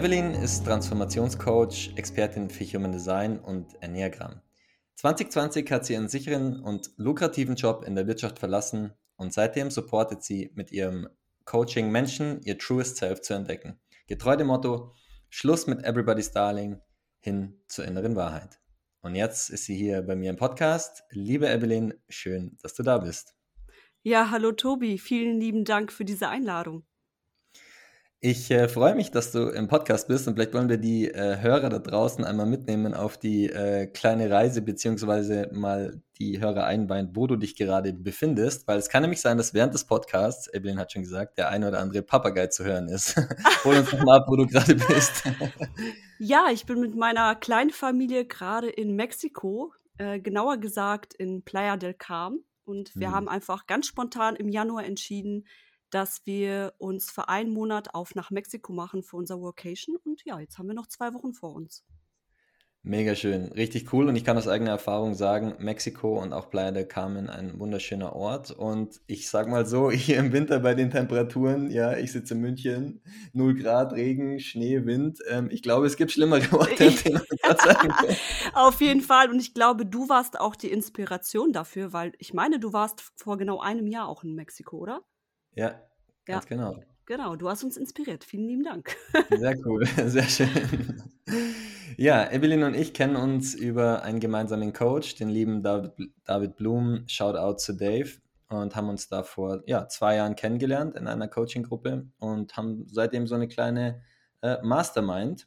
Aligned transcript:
Evelyn 0.00 0.32
ist 0.32 0.64
Transformationscoach, 0.64 1.92
Expertin 1.96 2.48
für 2.48 2.64
Human 2.64 2.90
Design 2.90 3.38
und 3.38 3.66
Enneagramm. 3.82 4.40
2020 4.94 5.70
hat 5.70 5.84
sie 5.84 5.94
einen 5.94 6.08
sicheren 6.08 6.60
und 6.60 6.90
lukrativen 6.96 7.54
Job 7.54 7.84
in 7.86 7.96
der 7.96 8.06
Wirtschaft 8.06 8.38
verlassen 8.38 8.94
und 9.16 9.34
seitdem 9.34 9.70
supportet 9.70 10.24
sie 10.24 10.52
mit 10.54 10.72
ihrem 10.72 11.06
Coaching 11.44 11.90
Menschen, 11.90 12.40
ihr 12.44 12.56
Truest 12.56 12.96
Self 12.96 13.20
zu 13.20 13.34
entdecken. 13.34 13.78
Getreu 14.06 14.36
dem 14.36 14.46
Motto, 14.46 14.94
Schluss 15.28 15.66
mit 15.66 15.84
Everybody's 15.84 16.30
Darling 16.30 16.80
hin 17.18 17.60
zur 17.68 17.84
inneren 17.84 18.16
Wahrheit. 18.16 18.58
Und 19.02 19.16
jetzt 19.16 19.50
ist 19.50 19.66
sie 19.66 19.76
hier 19.76 20.00
bei 20.00 20.16
mir 20.16 20.30
im 20.30 20.36
Podcast. 20.36 21.02
Liebe 21.10 21.46
Evelyn, 21.46 21.92
schön, 22.08 22.56
dass 22.62 22.72
du 22.72 22.82
da 22.82 22.96
bist. 22.96 23.34
Ja, 24.02 24.30
hallo 24.30 24.52
Tobi, 24.52 24.96
vielen 24.96 25.38
lieben 25.38 25.66
Dank 25.66 25.92
für 25.92 26.06
diese 26.06 26.30
Einladung. 26.30 26.86
Ich 28.22 28.50
äh, 28.50 28.68
freue 28.68 28.94
mich, 28.94 29.10
dass 29.10 29.32
du 29.32 29.48
im 29.48 29.66
Podcast 29.66 30.06
bist 30.06 30.28
und 30.28 30.34
vielleicht 30.34 30.52
wollen 30.52 30.68
wir 30.68 30.76
die 30.76 31.08
äh, 31.08 31.38
Hörer 31.40 31.70
da 31.70 31.78
draußen 31.78 32.22
einmal 32.22 32.44
mitnehmen 32.44 32.92
auf 32.92 33.16
die 33.16 33.46
äh, 33.48 33.86
kleine 33.86 34.30
Reise, 34.30 34.60
beziehungsweise 34.60 35.48
mal 35.54 36.02
die 36.18 36.38
Hörer 36.38 36.64
einweihen, 36.64 37.16
wo 37.16 37.26
du 37.26 37.36
dich 37.36 37.56
gerade 37.56 37.94
befindest, 37.94 38.68
weil 38.68 38.78
es 38.78 38.90
kann 38.90 39.00
nämlich 39.00 39.22
sein, 39.22 39.38
dass 39.38 39.54
während 39.54 39.72
des 39.72 39.86
Podcasts, 39.86 40.52
Evelyn 40.52 40.78
hat 40.78 40.92
schon 40.92 41.00
gesagt, 41.00 41.38
der 41.38 41.48
eine 41.48 41.68
oder 41.68 41.80
andere 41.80 42.02
Papagei 42.02 42.48
zu 42.48 42.62
hören 42.62 42.88
ist. 42.88 43.16
Hol 43.64 43.76
uns 43.76 43.90
doch 43.90 44.04
mal 44.04 44.18
ab, 44.18 44.26
wo 44.28 44.36
du 44.36 44.46
gerade 44.46 44.74
bist. 44.74 45.22
ja, 46.18 46.48
ich 46.52 46.66
bin 46.66 46.78
mit 46.78 46.94
meiner 46.94 47.34
kleinen 47.36 47.70
Familie 47.70 48.26
gerade 48.26 48.68
in 48.68 48.96
Mexiko, 48.96 49.72
äh, 49.96 50.20
genauer 50.20 50.58
gesagt 50.58 51.14
in 51.14 51.40
Playa 51.42 51.78
del 51.78 51.94
Carmen 51.94 52.44
und 52.66 52.94
wir 52.96 53.06
hm. 53.06 53.14
haben 53.14 53.28
einfach 53.30 53.66
ganz 53.66 53.86
spontan 53.86 54.36
im 54.36 54.50
Januar 54.50 54.84
entschieden, 54.84 55.46
dass 55.90 56.24
wir 56.24 56.74
uns 56.78 57.10
für 57.10 57.28
einen 57.28 57.52
Monat 57.52 57.94
auf 57.94 58.14
nach 58.14 58.30
Mexiko 58.30 58.72
machen 58.72 59.02
für 59.02 59.16
unser 59.16 59.40
Workation. 59.40 59.96
Und 60.04 60.22
ja, 60.24 60.40
jetzt 60.40 60.58
haben 60.58 60.68
wir 60.68 60.74
noch 60.74 60.86
zwei 60.86 61.12
Wochen 61.14 61.32
vor 61.34 61.54
uns. 61.54 61.84
Mega 62.82 63.14
schön, 63.14 63.52
richtig 63.52 63.92
cool. 63.92 64.08
Und 64.08 64.16
ich 64.16 64.24
kann 64.24 64.38
aus 64.38 64.48
eigener 64.48 64.70
Erfahrung 64.70 65.12
sagen, 65.12 65.54
Mexiko 65.58 66.18
und 66.18 66.32
auch 66.32 66.48
Playa 66.48 66.70
del 66.70 66.86
Carmen 66.86 67.28
ein 67.28 67.60
wunderschöner 67.60 68.16
Ort. 68.16 68.52
Und 68.52 69.02
ich 69.06 69.28
sag 69.28 69.48
mal 69.48 69.66
so, 69.66 69.90
hier 69.90 70.16
im 70.16 70.32
Winter 70.32 70.60
bei 70.60 70.74
den 70.74 70.90
Temperaturen, 70.90 71.70
ja, 71.70 71.98
ich 71.98 72.10
sitze 72.12 72.32
in 72.32 72.40
München, 72.40 73.02
0 73.34 73.54
Grad, 73.54 73.92
Regen, 73.92 74.40
Schnee, 74.40 74.86
Wind. 74.86 75.18
Ähm, 75.28 75.50
ich 75.50 75.62
glaube, 75.62 75.86
es 75.86 75.98
gibt 75.98 76.10
schlimmere 76.10 76.50
Orte, 76.58 76.90
kann. 76.90 77.20
Auf 78.54 78.80
jeden 78.80 79.02
Fall. 79.02 79.28
Und 79.28 79.40
ich 79.40 79.52
glaube, 79.52 79.84
du 79.84 80.08
warst 80.08 80.40
auch 80.40 80.56
die 80.56 80.70
Inspiration 80.70 81.52
dafür, 81.52 81.92
weil 81.92 82.12
ich 82.18 82.32
meine, 82.32 82.58
du 82.58 82.72
warst 82.72 83.02
vor 83.14 83.36
genau 83.36 83.60
einem 83.60 83.88
Jahr 83.88 84.08
auch 84.08 84.24
in 84.24 84.34
Mexiko, 84.34 84.78
oder? 84.78 85.02
Ja, 85.54 85.80
ganz 86.24 86.44
ja. 86.44 86.48
genau. 86.48 86.82
Genau, 87.06 87.34
du 87.34 87.48
hast 87.48 87.64
uns 87.64 87.76
inspiriert. 87.76 88.22
Vielen 88.22 88.46
lieben 88.46 88.62
Dank. 88.62 88.96
Sehr 89.30 89.56
cool, 89.66 89.84
sehr 90.06 90.28
schön. 90.28 91.02
Ja, 91.96 92.30
Evelyn 92.30 92.62
und 92.62 92.74
ich 92.74 92.94
kennen 92.94 93.16
uns 93.16 93.52
über 93.52 94.04
einen 94.04 94.20
gemeinsamen 94.20 94.72
Coach, 94.72 95.16
den 95.16 95.28
lieben 95.28 95.62
David, 95.62 95.92
David 96.24 96.56
Blum. 96.56 97.04
Shout 97.08 97.36
out 97.36 97.60
zu 97.60 97.72
Dave. 97.72 98.10
Und 98.48 98.76
haben 98.76 98.88
uns 98.88 99.08
da 99.08 99.24
vor 99.24 99.62
ja, 99.66 99.88
zwei 99.88 100.16
Jahren 100.16 100.36
kennengelernt 100.36 100.96
in 100.96 101.06
einer 101.06 101.28
Coaching-Gruppe 101.28 102.06
und 102.18 102.56
haben 102.56 102.86
seitdem 102.88 103.26
so 103.26 103.34
eine 103.34 103.48
kleine 103.48 104.02
äh, 104.42 104.58
Mastermind. 104.62 105.46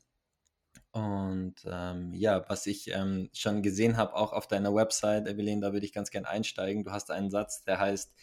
Und 0.91 1.55
ähm, 1.65 2.13
ja, 2.13 2.43
was 2.49 2.67
ich 2.67 2.93
ähm, 2.93 3.29
schon 3.33 3.61
gesehen 3.61 3.97
habe, 3.97 4.15
auch 4.15 4.31
auf 4.31 4.47
deiner 4.47 4.75
Website, 4.75 5.27
Evelyn, 5.27 5.61
da 5.61 5.73
würde 5.73 5.85
ich 5.85 5.93
ganz 5.93 6.11
gern 6.11 6.25
einsteigen. 6.25 6.83
Du 6.83 6.91
hast 6.91 7.09
einen 7.09 7.31
Satz, 7.31 7.63
der 7.63 7.79
heißt, 7.79 8.13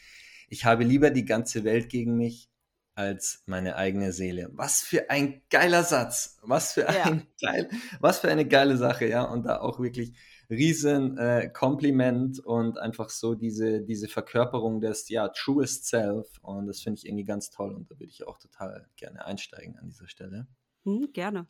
ich 0.50 0.64
habe 0.66 0.84
lieber 0.84 1.10
die 1.10 1.24
ganze 1.24 1.64
Welt 1.64 1.88
gegen 1.88 2.16
mich 2.16 2.50
als 2.94 3.42
meine 3.46 3.76
eigene 3.76 4.12
Seele. 4.12 4.50
Was 4.52 4.80
für 4.80 5.08
ein 5.08 5.40
geiler 5.48 5.84
Satz. 5.84 6.38
Was 6.42 6.74
für 6.74 6.88
ein 6.88 7.26
ja. 7.40 7.50
geil, 7.52 7.70
was 8.00 8.18
für 8.18 8.28
eine 8.28 8.46
geile 8.46 8.76
Sache, 8.76 9.06
ja. 9.06 9.24
Und 9.24 9.44
da 9.44 9.60
auch 9.60 9.80
wirklich 9.80 10.12
riesen 10.50 11.16
äh, 11.16 11.48
Kompliment 11.48 12.40
und 12.40 12.78
einfach 12.78 13.08
so 13.08 13.34
diese, 13.34 13.80
diese 13.82 14.08
Verkörperung 14.08 14.80
des, 14.80 15.08
ja, 15.08 15.28
truest 15.28 15.86
self. 15.86 16.26
Und 16.42 16.66
das 16.66 16.80
finde 16.80 16.98
ich 16.98 17.06
irgendwie 17.06 17.24
ganz 17.24 17.50
toll 17.50 17.72
und 17.72 17.90
da 17.90 17.94
würde 17.94 18.10
ich 18.10 18.26
auch 18.26 18.38
total 18.38 18.88
gerne 18.96 19.24
einsteigen 19.24 19.78
an 19.78 19.86
dieser 19.86 20.08
Stelle. 20.08 20.48
Hm, 20.84 21.12
gerne 21.12 21.46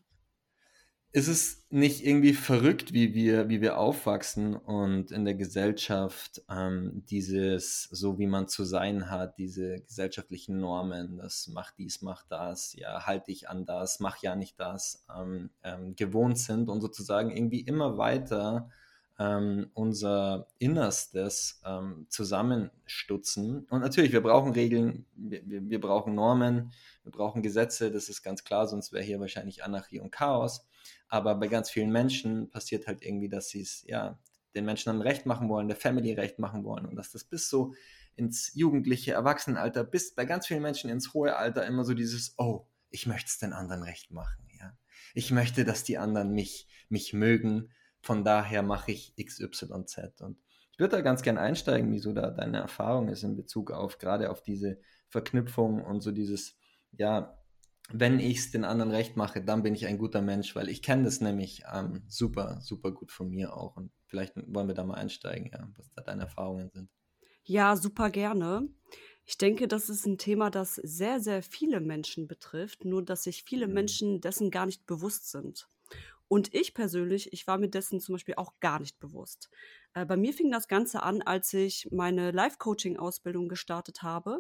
ist 1.13 1.27
es 1.27 1.67
nicht 1.71 2.07
irgendwie 2.07 2.35
verrückt, 2.35 2.93
wie 2.93 3.15
wir, 3.15 3.49
wie 3.49 3.61
wir 3.61 3.79
aufwachsen 3.79 4.55
und 4.55 5.11
in 5.11 5.25
der 5.25 5.35
Gesellschaft 5.35 6.43
ähm, 6.49 7.03
dieses, 7.11 7.85
so 7.85 8.19
wie 8.21 8.29
man 8.29 8.47
zu 8.47 8.65
sein 8.65 9.11
hat, 9.11 9.37
diese 9.37 9.81
gesellschaftlichen 9.81 10.61
Normen, 10.61 11.19
das 11.19 11.49
mach 11.53 11.73
dies, 11.73 12.01
mach 12.03 12.23
das, 12.29 12.75
ja, 12.75 13.07
halt 13.07 13.27
dich 13.27 13.49
an 13.49 13.67
das, 13.67 13.99
mach 13.99 14.23
ja 14.23 14.37
nicht 14.37 14.61
das, 14.61 15.05
ähm, 15.17 15.51
ähm, 15.65 15.97
gewohnt 15.97 16.39
sind 16.39 16.69
und 16.69 16.81
sozusagen 16.81 17.37
irgendwie 17.37 17.61
immer 17.61 17.99
weiter 17.99 18.71
ähm, 19.19 19.69
unser 19.75 20.47
Innerstes 20.59 21.61
ähm, 21.65 22.07
zusammenstutzen. 22.09 23.67
Und 23.69 23.81
natürlich, 23.81 24.13
wir 24.13 24.23
brauchen 24.23 24.53
Regeln, 24.53 25.07
wir, 25.15 25.43
wir 25.45 25.81
brauchen 25.81 26.15
Normen, 26.15 26.73
wir 27.03 27.13
brauchen 27.13 27.43
Gesetze, 27.43 27.91
das 27.91 28.09
ist 28.09 28.23
ganz 28.23 28.45
klar, 28.45 28.69
sonst 28.69 28.93
wäre 28.93 29.05
hier 29.05 29.19
wahrscheinlich 29.19 29.65
Anarchie 29.65 30.01
und 30.01 30.13
Chaos. 30.13 30.67
Aber 31.11 31.35
bei 31.35 31.49
ganz 31.49 31.71
vielen 31.71 31.91
Menschen 31.91 32.51
passiert 32.51 32.87
halt 32.87 33.03
irgendwie, 33.03 33.29
dass 33.29 33.49
sie 33.49 33.61
es 33.61 33.83
ja 33.87 34.19
den 34.55 34.65
Menschen 34.65 34.91
dann 34.91 35.03
recht 35.03 35.27
machen 35.27 35.49
wollen, 35.49 35.69
der 35.69 35.77
Family 35.77 36.13
recht 36.13 36.39
machen 36.39 36.65
wollen 36.65 36.87
und 36.87 36.97
dass 36.97 37.11
das 37.11 37.25
bis 37.25 37.49
so 37.49 37.75
ins 38.17 38.53
jugendliche 38.55 39.13
Erwachsenenalter, 39.13 39.85
bis 39.85 40.15
bei 40.15 40.25
ganz 40.25 40.47
vielen 40.47 40.63
Menschen 40.63 40.89
ins 40.91 41.13
hohe 41.13 41.37
Alter 41.37 41.67
immer 41.67 41.85
so 41.85 41.95
dieses, 41.95 42.35
oh, 42.39 42.67
ich 42.91 43.07
möchte 43.07 43.29
es 43.29 43.39
den 43.39 43.53
anderen 43.53 43.83
recht 43.83 44.11
machen, 44.11 44.49
ja. 44.59 44.77
Ich 45.15 45.31
möchte, 45.33 45.65
dass 45.65 45.83
die 45.83 45.99
anderen 45.99 46.33
mich, 46.33 46.69
mich 46.89 47.13
mögen. 47.13 47.73
Von 48.01 48.25
daher 48.25 48.63
mache 48.63 48.93
ich 48.93 49.15
XYZ. 49.17 50.21
Und 50.21 50.39
ich 50.73 50.79
würde 50.79 50.97
da 50.97 51.03
ganz 51.03 51.23
gern 51.23 51.39
einsteigen, 51.39 51.93
wieso 51.93 52.13
da 52.13 52.31
deine 52.31 52.59
Erfahrung 52.59 53.09
ist 53.09 53.25
in 53.25 53.37
Bezug 53.37 53.73
auf 53.73 53.99
gerade 53.99 54.31
auf 54.31 54.43
diese 54.43 54.79
Verknüpfung 55.09 55.85
und 55.85 56.01
so 56.01 56.13
dieses, 56.13 56.57
ja, 56.93 57.40
wenn 57.93 58.21
ich 58.21 58.39
es 58.39 58.51
den 58.51 58.65
anderen 58.65 58.91
recht 58.91 59.17
mache, 59.17 59.43
dann 59.43 59.63
bin 59.63 59.75
ich 59.75 59.87
ein 59.87 59.99
guter 59.99 60.23
Mensch, 60.23 60.55
weil 60.55 60.69
ich 60.69 60.83
kenne 60.83 61.05
das 61.05 61.21
nämlich 61.21 61.63
ähm, 61.73 62.03
super, 62.09 62.61
super 62.61 62.93
gut 62.93 63.13
von 63.13 63.31
mir 63.31 63.57
auch. 63.57 63.77
Und 63.77 63.91
vielleicht 64.07 64.35
wollen 64.37 64.69
wir 64.69 64.75
da 64.75 64.85
mal 64.85 64.95
einsteigen, 64.95 65.51
ja, 65.53 65.69
was 65.77 65.91
da 65.95 66.03
deine 66.03 66.23
Erfahrungen 66.23 66.71
sind. 66.71 66.91
Ja, 67.45 67.77
super 67.77 68.11
gerne. 68.11 68.69
Ich 69.25 69.39
denke, 69.39 69.69
das 69.69 69.89
ist 69.89 70.07
ein 70.07 70.19
Thema, 70.19 70.51
das 70.51 70.75
sehr, 70.77 71.21
sehr 71.21 71.43
viele 71.43 71.81
Menschen 71.81 72.27
betrifft, 72.27 72.85
nur 72.85 73.05
dass 73.05 73.25
sich 73.25 73.45
viele 73.45 73.69
mhm. 73.69 73.75
Menschen 73.75 74.21
dessen 74.21 74.51
gar 74.51 74.67
nicht 74.67 74.87
bewusst 74.87 75.31
sind. 75.31 75.69
Und 76.29 76.55
ich 76.55 76.75
persönlich, 76.75 77.33
ich 77.33 77.47
war 77.47 77.59
mir 77.59 77.69
dessen 77.69 78.01
zum 78.01 78.15
Beispiel 78.15 78.37
auch 78.37 78.55
gar 78.61 78.79
nicht 78.79 79.01
bewusst. 79.01 79.51
Äh, 79.95 80.07
bei 80.07 80.17
mir 80.17 80.33
fing 80.33 80.51
das 80.51 80.69
Ganze 80.69 81.03
an, 81.03 81.23
als 81.23 81.53
ich 81.53 81.89
meine 81.91 82.31
Life-Coaching-Ausbildung 82.31 83.49
gestartet 83.49 84.03
habe 84.03 84.39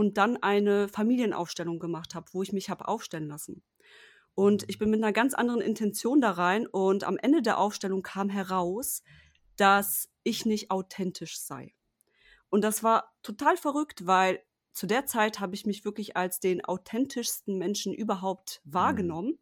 und 0.00 0.16
dann 0.16 0.38
eine 0.38 0.88
Familienaufstellung 0.88 1.78
gemacht 1.78 2.14
habe, 2.14 2.26
wo 2.32 2.42
ich 2.42 2.54
mich 2.54 2.70
habe 2.70 2.88
aufstellen 2.88 3.28
lassen. 3.28 3.62
Und 4.34 4.64
ich 4.70 4.78
bin 4.78 4.88
mit 4.88 5.02
einer 5.02 5.12
ganz 5.12 5.34
anderen 5.34 5.60
Intention 5.60 6.22
da 6.22 6.30
rein 6.30 6.66
und 6.66 7.04
am 7.04 7.18
Ende 7.18 7.42
der 7.42 7.58
Aufstellung 7.58 8.02
kam 8.02 8.30
heraus, 8.30 9.02
dass 9.56 10.08
ich 10.22 10.46
nicht 10.46 10.70
authentisch 10.70 11.38
sei. 11.38 11.74
Und 12.48 12.64
das 12.64 12.82
war 12.82 13.12
total 13.22 13.58
verrückt, 13.58 14.06
weil 14.06 14.40
zu 14.72 14.86
der 14.86 15.04
Zeit 15.04 15.38
habe 15.38 15.54
ich 15.54 15.66
mich 15.66 15.84
wirklich 15.84 16.16
als 16.16 16.40
den 16.40 16.64
authentischsten 16.64 17.58
Menschen 17.58 17.92
überhaupt 17.92 18.62
mhm. 18.64 18.72
wahrgenommen. 18.72 19.38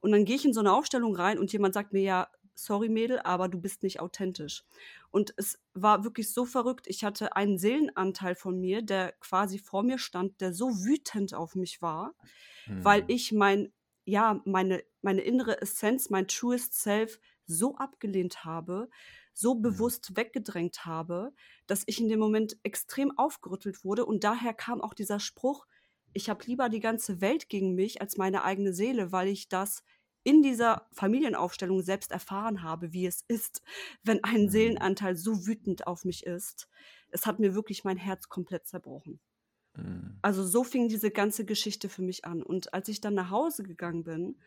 Und 0.00 0.12
dann 0.12 0.24
gehe 0.24 0.36
ich 0.36 0.46
in 0.46 0.54
so 0.54 0.60
eine 0.60 0.72
Aufstellung 0.72 1.16
rein 1.16 1.38
und 1.38 1.52
jemand 1.52 1.74
sagt 1.74 1.92
mir 1.92 2.02
ja, 2.02 2.28
sorry 2.54 2.88
Mädel, 2.88 3.20
aber 3.20 3.48
du 3.50 3.60
bist 3.60 3.82
nicht 3.82 4.00
authentisch. 4.00 4.64
Und 5.10 5.32
es 5.36 5.58
war 5.74 6.04
wirklich 6.04 6.32
so 6.32 6.44
verrückt. 6.44 6.86
Ich 6.86 7.04
hatte 7.04 7.34
einen 7.36 7.58
Seelenanteil 7.58 8.34
von 8.34 8.58
mir, 8.60 8.82
der 8.82 9.12
quasi 9.20 9.58
vor 9.58 9.82
mir 9.82 9.98
stand, 9.98 10.40
der 10.40 10.52
so 10.52 10.68
wütend 10.84 11.34
auf 11.34 11.54
mich 11.54 11.80
war, 11.80 12.14
hm. 12.64 12.84
weil 12.84 13.04
ich 13.08 13.32
mein, 13.32 13.72
ja, 14.04 14.40
meine, 14.44 14.82
meine 15.00 15.22
innere 15.22 15.60
Essenz, 15.60 16.10
mein 16.10 16.28
truest 16.28 16.74
Self 16.74 17.18
so 17.46 17.76
abgelehnt 17.76 18.44
habe, 18.44 18.90
so 19.32 19.54
bewusst 19.54 20.16
weggedrängt 20.16 20.84
habe, 20.84 21.32
dass 21.66 21.84
ich 21.86 22.00
in 22.00 22.08
dem 22.08 22.18
Moment 22.18 22.58
extrem 22.64 23.16
aufgerüttelt 23.16 23.84
wurde. 23.84 24.04
Und 24.04 24.24
daher 24.24 24.52
kam 24.52 24.80
auch 24.80 24.94
dieser 24.94 25.20
Spruch, 25.20 25.66
ich 26.12 26.28
habe 26.28 26.44
lieber 26.46 26.68
die 26.68 26.80
ganze 26.80 27.20
Welt 27.20 27.48
gegen 27.48 27.74
mich 27.74 28.00
als 28.00 28.16
meine 28.16 28.42
eigene 28.42 28.72
Seele, 28.72 29.12
weil 29.12 29.28
ich 29.28 29.48
das 29.48 29.84
in 30.28 30.42
dieser 30.42 30.86
Familienaufstellung 30.92 31.80
selbst 31.80 32.12
erfahren 32.12 32.62
habe, 32.62 32.92
wie 32.92 33.06
es 33.06 33.24
ist, 33.28 33.62
wenn 34.02 34.22
ein 34.24 34.42
mhm. 34.42 34.48
Seelenanteil 34.50 35.16
so 35.16 35.46
wütend 35.46 35.86
auf 35.86 36.04
mich 36.04 36.26
ist. 36.26 36.68
Es 37.08 37.24
hat 37.24 37.38
mir 37.38 37.54
wirklich 37.54 37.82
mein 37.82 37.96
Herz 37.96 38.28
komplett 38.28 38.66
zerbrochen. 38.66 39.20
Mhm. 39.74 40.18
Also 40.20 40.46
so 40.46 40.64
fing 40.64 40.90
diese 40.90 41.10
ganze 41.10 41.46
Geschichte 41.46 41.88
für 41.88 42.02
mich 42.02 42.26
an. 42.26 42.42
Und 42.42 42.74
als 42.74 42.90
ich 42.90 43.00
dann 43.00 43.14
nach 43.14 43.30
Hause 43.30 43.62
gegangen 43.62 44.04
bin, 44.04 44.38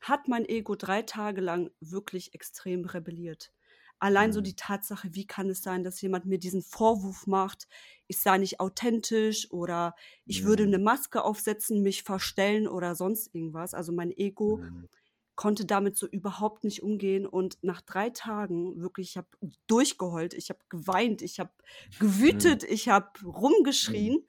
hat 0.00 0.28
mein 0.28 0.48
Ego 0.48 0.76
drei 0.76 1.02
Tage 1.02 1.40
lang 1.40 1.72
wirklich 1.80 2.32
extrem 2.32 2.84
rebelliert. 2.84 3.52
Allein 3.98 4.32
so 4.32 4.38
mhm. 4.38 4.44
die 4.44 4.56
Tatsache, 4.56 5.12
wie 5.12 5.26
kann 5.26 5.50
es 5.50 5.64
sein, 5.64 5.82
dass 5.82 6.00
jemand 6.00 6.24
mir 6.24 6.38
diesen 6.38 6.62
Vorwurf 6.62 7.26
macht, 7.26 7.66
ich 8.06 8.18
sei 8.18 8.38
nicht 8.38 8.60
authentisch 8.60 9.50
oder 9.50 9.96
ich 10.24 10.42
mhm. 10.42 10.46
würde 10.46 10.62
eine 10.62 10.78
Maske 10.78 11.24
aufsetzen, 11.24 11.82
mich 11.82 12.04
verstellen 12.04 12.68
oder 12.68 12.94
sonst 12.94 13.34
irgendwas. 13.34 13.74
Also 13.74 13.92
mein 13.92 14.10
Ego 14.16 14.58
mhm. 14.58 14.88
Konnte 15.40 15.64
damit 15.64 15.96
so 15.96 16.06
überhaupt 16.06 16.64
nicht 16.64 16.82
umgehen 16.82 17.26
und 17.26 17.56
nach 17.62 17.80
drei 17.80 18.10
Tagen 18.10 18.78
wirklich, 18.82 19.12
ich 19.12 19.16
habe 19.16 19.28
durchgeheult, 19.68 20.34
ich 20.34 20.50
habe 20.50 20.60
geweint, 20.68 21.22
ich 21.22 21.40
habe 21.40 21.50
gewütet, 21.98 22.62
mhm. 22.62 22.68
ich 22.70 22.90
habe 22.90 23.08
rumgeschrien. 23.24 24.16
Mhm. 24.16 24.26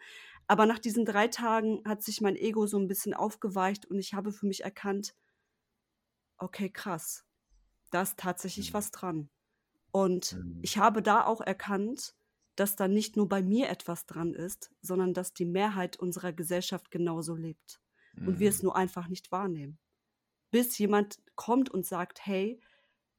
Aber 0.48 0.66
nach 0.66 0.80
diesen 0.80 1.04
drei 1.04 1.28
Tagen 1.28 1.82
hat 1.84 2.02
sich 2.02 2.22
mein 2.22 2.38
Ego 2.38 2.66
so 2.66 2.80
ein 2.80 2.88
bisschen 2.88 3.14
aufgeweicht 3.14 3.86
und 3.88 4.00
ich 4.00 4.14
habe 4.14 4.32
für 4.32 4.46
mich 4.46 4.64
erkannt, 4.64 5.14
okay, 6.38 6.70
krass, 6.70 7.26
da 7.90 8.04
ist 8.04 8.18
tatsächlich 8.18 8.72
mhm. 8.72 8.76
was 8.76 8.92
dran. 8.92 9.30
Und 9.92 10.38
mhm. 10.38 10.60
ich 10.62 10.78
habe 10.78 11.02
da 11.02 11.26
auch 11.26 11.42
erkannt, 11.42 12.16
dass 12.56 12.78
da 12.78 12.88
nicht 12.88 13.18
nur 13.18 13.28
bei 13.28 13.42
mir 13.42 13.68
etwas 13.68 14.06
dran 14.06 14.34
ist, 14.34 14.72
sondern 14.82 15.14
dass 15.14 15.34
die 15.34 15.44
Mehrheit 15.46 16.00
unserer 16.00 16.32
Gesellschaft 16.32 16.90
genauso 16.90 17.36
lebt. 17.36 17.82
Und 18.16 18.40
wir 18.40 18.48
es 18.48 18.60
mhm. 18.60 18.68
nur 18.68 18.78
einfach 18.78 19.10
nicht 19.10 19.30
wahrnehmen. 19.34 19.78
Bis 20.52 20.78
jemand 20.78 21.20
kommt 21.36 21.70
und 21.70 21.86
sagt, 21.86 22.26
hey, 22.26 22.60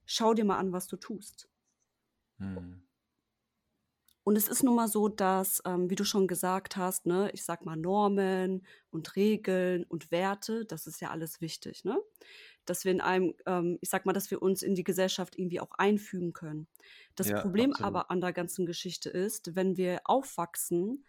schau 0.06 0.34
dir 0.34 0.44
mal 0.44 0.58
an, 0.58 0.73
was 0.73 0.87
du 0.87 0.96
tust. 0.96 1.49
Mhm. 2.38 2.82
Und 4.25 4.37
es 4.37 4.46
ist 4.46 4.62
nun 4.62 4.76
mal 4.76 4.87
so, 4.87 5.08
dass, 5.08 5.61
ähm, 5.67 5.90
wie 5.90 5.96
du 5.96 6.05
schon 6.05 6.29
gesagt 6.29 6.76
hast, 6.76 7.06
ne, 7.06 7.31
ich 7.32 7.44
sag 7.44 7.64
mal 7.64 7.76
Normen 7.76 8.64
und 8.90 9.17
Regeln 9.17 9.84
und 9.84 10.12
Werte, 10.12 10.64
das 10.64 10.87
ist 10.87 11.00
ja 11.00 11.11
alles 11.11 11.40
wichtig, 11.40 11.84
ne? 11.84 11.99
dass 12.64 12.84
wir 12.84 12.93
in 12.93 13.00
einem, 13.00 13.35
ähm, 13.46 13.78
ich 13.81 13.90
sag 13.90 14.06
mal, 14.06 14.12
dass 14.12 14.31
wir 14.31 14.40
uns 14.40 14.62
in 14.62 14.76
die 14.76 14.85
Gesellschaft 14.85 15.37
irgendwie 15.37 15.61
auch 15.61 15.73
einfügen 15.73 16.32
können. 16.32 16.69
Das 17.17 17.28
ja, 17.28 17.40
Problem 17.40 17.73
absolut. 17.73 17.87
aber 17.87 18.11
an 18.11 18.20
der 18.20 18.32
ganzen 18.32 18.67
Geschichte 18.67 19.11
ist, 19.11 19.56
wenn 19.56 19.76
wir 19.76 20.00
aufwachsen 20.05 21.05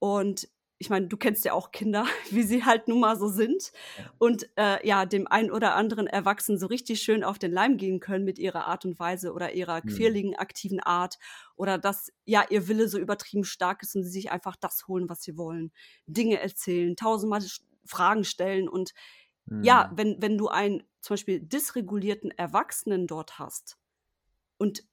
und 0.00 0.48
ich 0.78 0.90
meine, 0.90 1.06
du 1.06 1.16
kennst 1.16 1.44
ja 1.44 1.52
auch 1.52 1.72
Kinder, 1.72 2.04
wie 2.30 2.42
sie 2.42 2.64
halt 2.64 2.88
nun 2.88 3.00
mal 3.00 3.18
so 3.18 3.28
sind 3.28 3.72
und 4.18 4.48
äh, 4.56 4.86
ja, 4.86 5.06
dem 5.06 5.26
einen 5.26 5.50
oder 5.50 5.74
anderen 5.74 6.06
Erwachsenen 6.06 6.58
so 6.58 6.66
richtig 6.66 7.02
schön 7.02 7.24
auf 7.24 7.38
den 7.38 7.52
Leim 7.52 7.76
gehen 7.76 8.00
können 8.00 8.24
mit 8.24 8.38
ihrer 8.38 8.66
Art 8.66 8.84
und 8.84 8.98
Weise 8.98 9.32
oder 9.32 9.52
ihrer 9.52 9.80
mhm. 9.82 9.88
quirligen, 9.88 10.36
aktiven 10.36 10.80
Art 10.80 11.18
oder 11.56 11.78
dass 11.78 12.12
ja 12.24 12.44
ihr 12.50 12.68
Wille 12.68 12.88
so 12.88 12.98
übertrieben 12.98 13.44
stark 13.44 13.82
ist 13.82 13.96
und 13.96 14.04
sie 14.04 14.10
sich 14.10 14.30
einfach 14.30 14.56
das 14.56 14.86
holen, 14.86 15.08
was 15.08 15.22
sie 15.22 15.36
wollen. 15.36 15.72
Dinge 16.06 16.40
erzählen, 16.40 16.96
tausendmal 16.96 17.42
Fragen 17.84 18.24
stellen 18.24 18.68
und 18.68 18.92
mhm. 19.46 19.62
ja, 19.62 19.90
wenn, 19.94 20.20
wenn 20.20 20.36
du 20.36 20.48
einen 20.48 20.82
zum 21.00 21.14
Beispiel 21.14 21.40
dysregulierten 21.40 22.32
Erwachsenen 22.32 23.06
dort 23.06 23.38
hast 23.38 23.78
und 24.58 24.84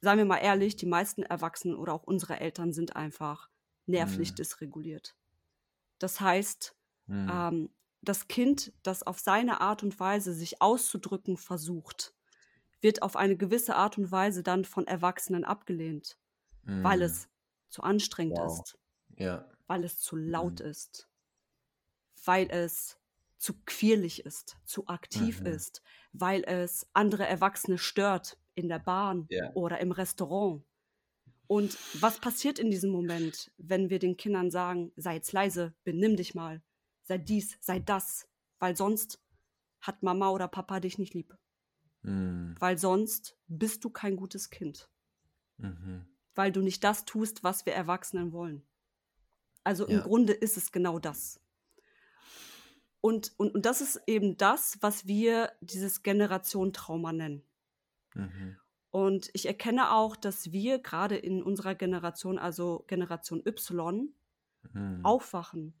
seien 0.00 0.18
wir 0.18 0.24
mal 0.24 0.38
ehrlich, 0.38 0.76
die 0.76 0.86
meisten 0.86 1.22
Erwachsenen 1.22 1.76
oder 1.76 1.94
auch 1.94 2.02
unsere 2.02 2.38
Eltern 2.38 2.72
sind 2.72 2.94
einfach 2.94 3.48
nervlich 3.86 4.32
mhm. 4.32 4.36
dysreguliert. 4.36 5.16
Das 6.02 6.20
heißt, 6.20 6.74
mhm. 7.06 7.30
ähm, 7.32 7.70
das 8.02 8.26
Kind, 8.26 8.72
das 8.82 9.04
auf 9.04 9.20
seine 9.20 9.60
Art 9.60 9.82
und 9.82 9.98
Weise 10.00 10.34
sich 10.34 10.60
auszudrücken 10.60 11.36
versucht, 11.36 12.14
wird 12.80 13.02
auf 13.02 13.14
eine 13.14 13.36
gewisse 13.36 13.76
Art 13.76 13.96
und 13.96 14.10
Weise 14.10 14.42
dann 14.42 14.64
von 14.64 14.86
Erwachsenen 14.86 15.44
abgelehnt, 15.44 16.18
mhm. 16.64 16.82
weil 16.82 17.02
es 17.02 17.28
zu 17.68 17.82
anstrengend 17.82 18.38
wow. 18.38 18.60
ist, 18.60 18.78
ja. 19.16 19.48
weil 19.68 19.84
es 19.84 20.00
zu 20.00 20.16
laut 20.16 20.60
mhm. 20.60 20.66
ist, 20.66 21.08
weil 22.24 22.50
es 22.50 22.98
zu 23.38 23.54
quirlig 23.64 24.26
ist, 24.26 24.56
zu 24.64 24.88
aktiv 24.88 25.40
mhm. 25.40 25.46
ist, 25.46 25.82
weil 26.12 26.42
es 26.44 26.88
andere 26.92 27.26
Erwachsene 27.26 27.78
stört 27.78 28.36
in 28.54 28.68
der 28.68 28.78
Bahn 28.80 29.28
yeah. 29.30 29.50
oder 29.54 29.78
im 29.78 29.92
Restaurant. 29.92 30.62
Und 31.52 31.76
was 32.00 32.18
passiert 32.18 32.58
in 32.58 32.70
diesem 32.70 32.88
Moment, 32.88 33.50
wenn 33.58 33.90
wir 33.90 33.98
den 33.98 34.16
Kindern 34.16 34.50
sagen, 34.50 34.90
sei 34.96 35.16
jetzt 35.16 35.32
leise, 35.32 35.74
benimm 35.84 36.16
dich 36.16 36.34
mal, 36.34 36.62
sei 37.02 37.18
dies, 37.18 37.58
sei 37.60 37.78
das, 37.78 38.26
weil 38.58 38.74
sonst 38.74 39.20
hat 39.82 40.02
Mama 40.02 40.30
oder 40.30 40.48
Papa 40.48 40.80
dich 40.80 40.96
nicht 40.96 41.12
lieb. 41.12 41.36
Mhm. 42.00 42.56
Weil 42.58 42.78
sonst 42.78 43.36
bist 43.48 43.84
du 43.84 43.90
kein 43.90 44.16
gutes 44.16 44.48
Kind. 44.48 44.88
Mhm. 45.58 46.06
Weil 46.34 46.52
du 46.52 46.62
nicht 46.62 46.82
das 46.84 47.04
tust, 47.04 47.44
was 47.44 47.66
wir 47.66 47.74
Erwachsenen 47.74 48.32
wollen. 48.32 48.62
Also 49.62 49.86
ja. 49.86 49.98
im 49.98 50.04
Grunde 50.04 50.32
ist 50.32 50.56
es 50.56 50.72
genau 50.72 50.98
das. 50.98 51.38
Und, 53.02 53.34
und, 53.36 53.54
und 53.54 53.66
das 53.66 53.82
ist 53.82 54.00
eben 54.06 54.38
das, 54.38 54.78
was 54.80 55.06
wir 55.06 55.52
dieses 55.60 56.02
Generation-Trauma 56.02 57.12
nennen. 57.12 57.42
Mhm. 58.14 58.56
Und 58.92 59.30
ich 59.32 59.46
erkenne 59.46 59.92
auch, 59.92 60.14
dass 60.14 60.52
wir 60.52 60.78
gerade 60.78 61.16
in 61.16 61.42
unserer 61.42 61.74
Generation, 61.74 62.38
also 62.38 62.84
Generation 62.86 63.42
Y, 63.44 64.14
mhm. 64.72 65.00
aufwachen 65.02 65.74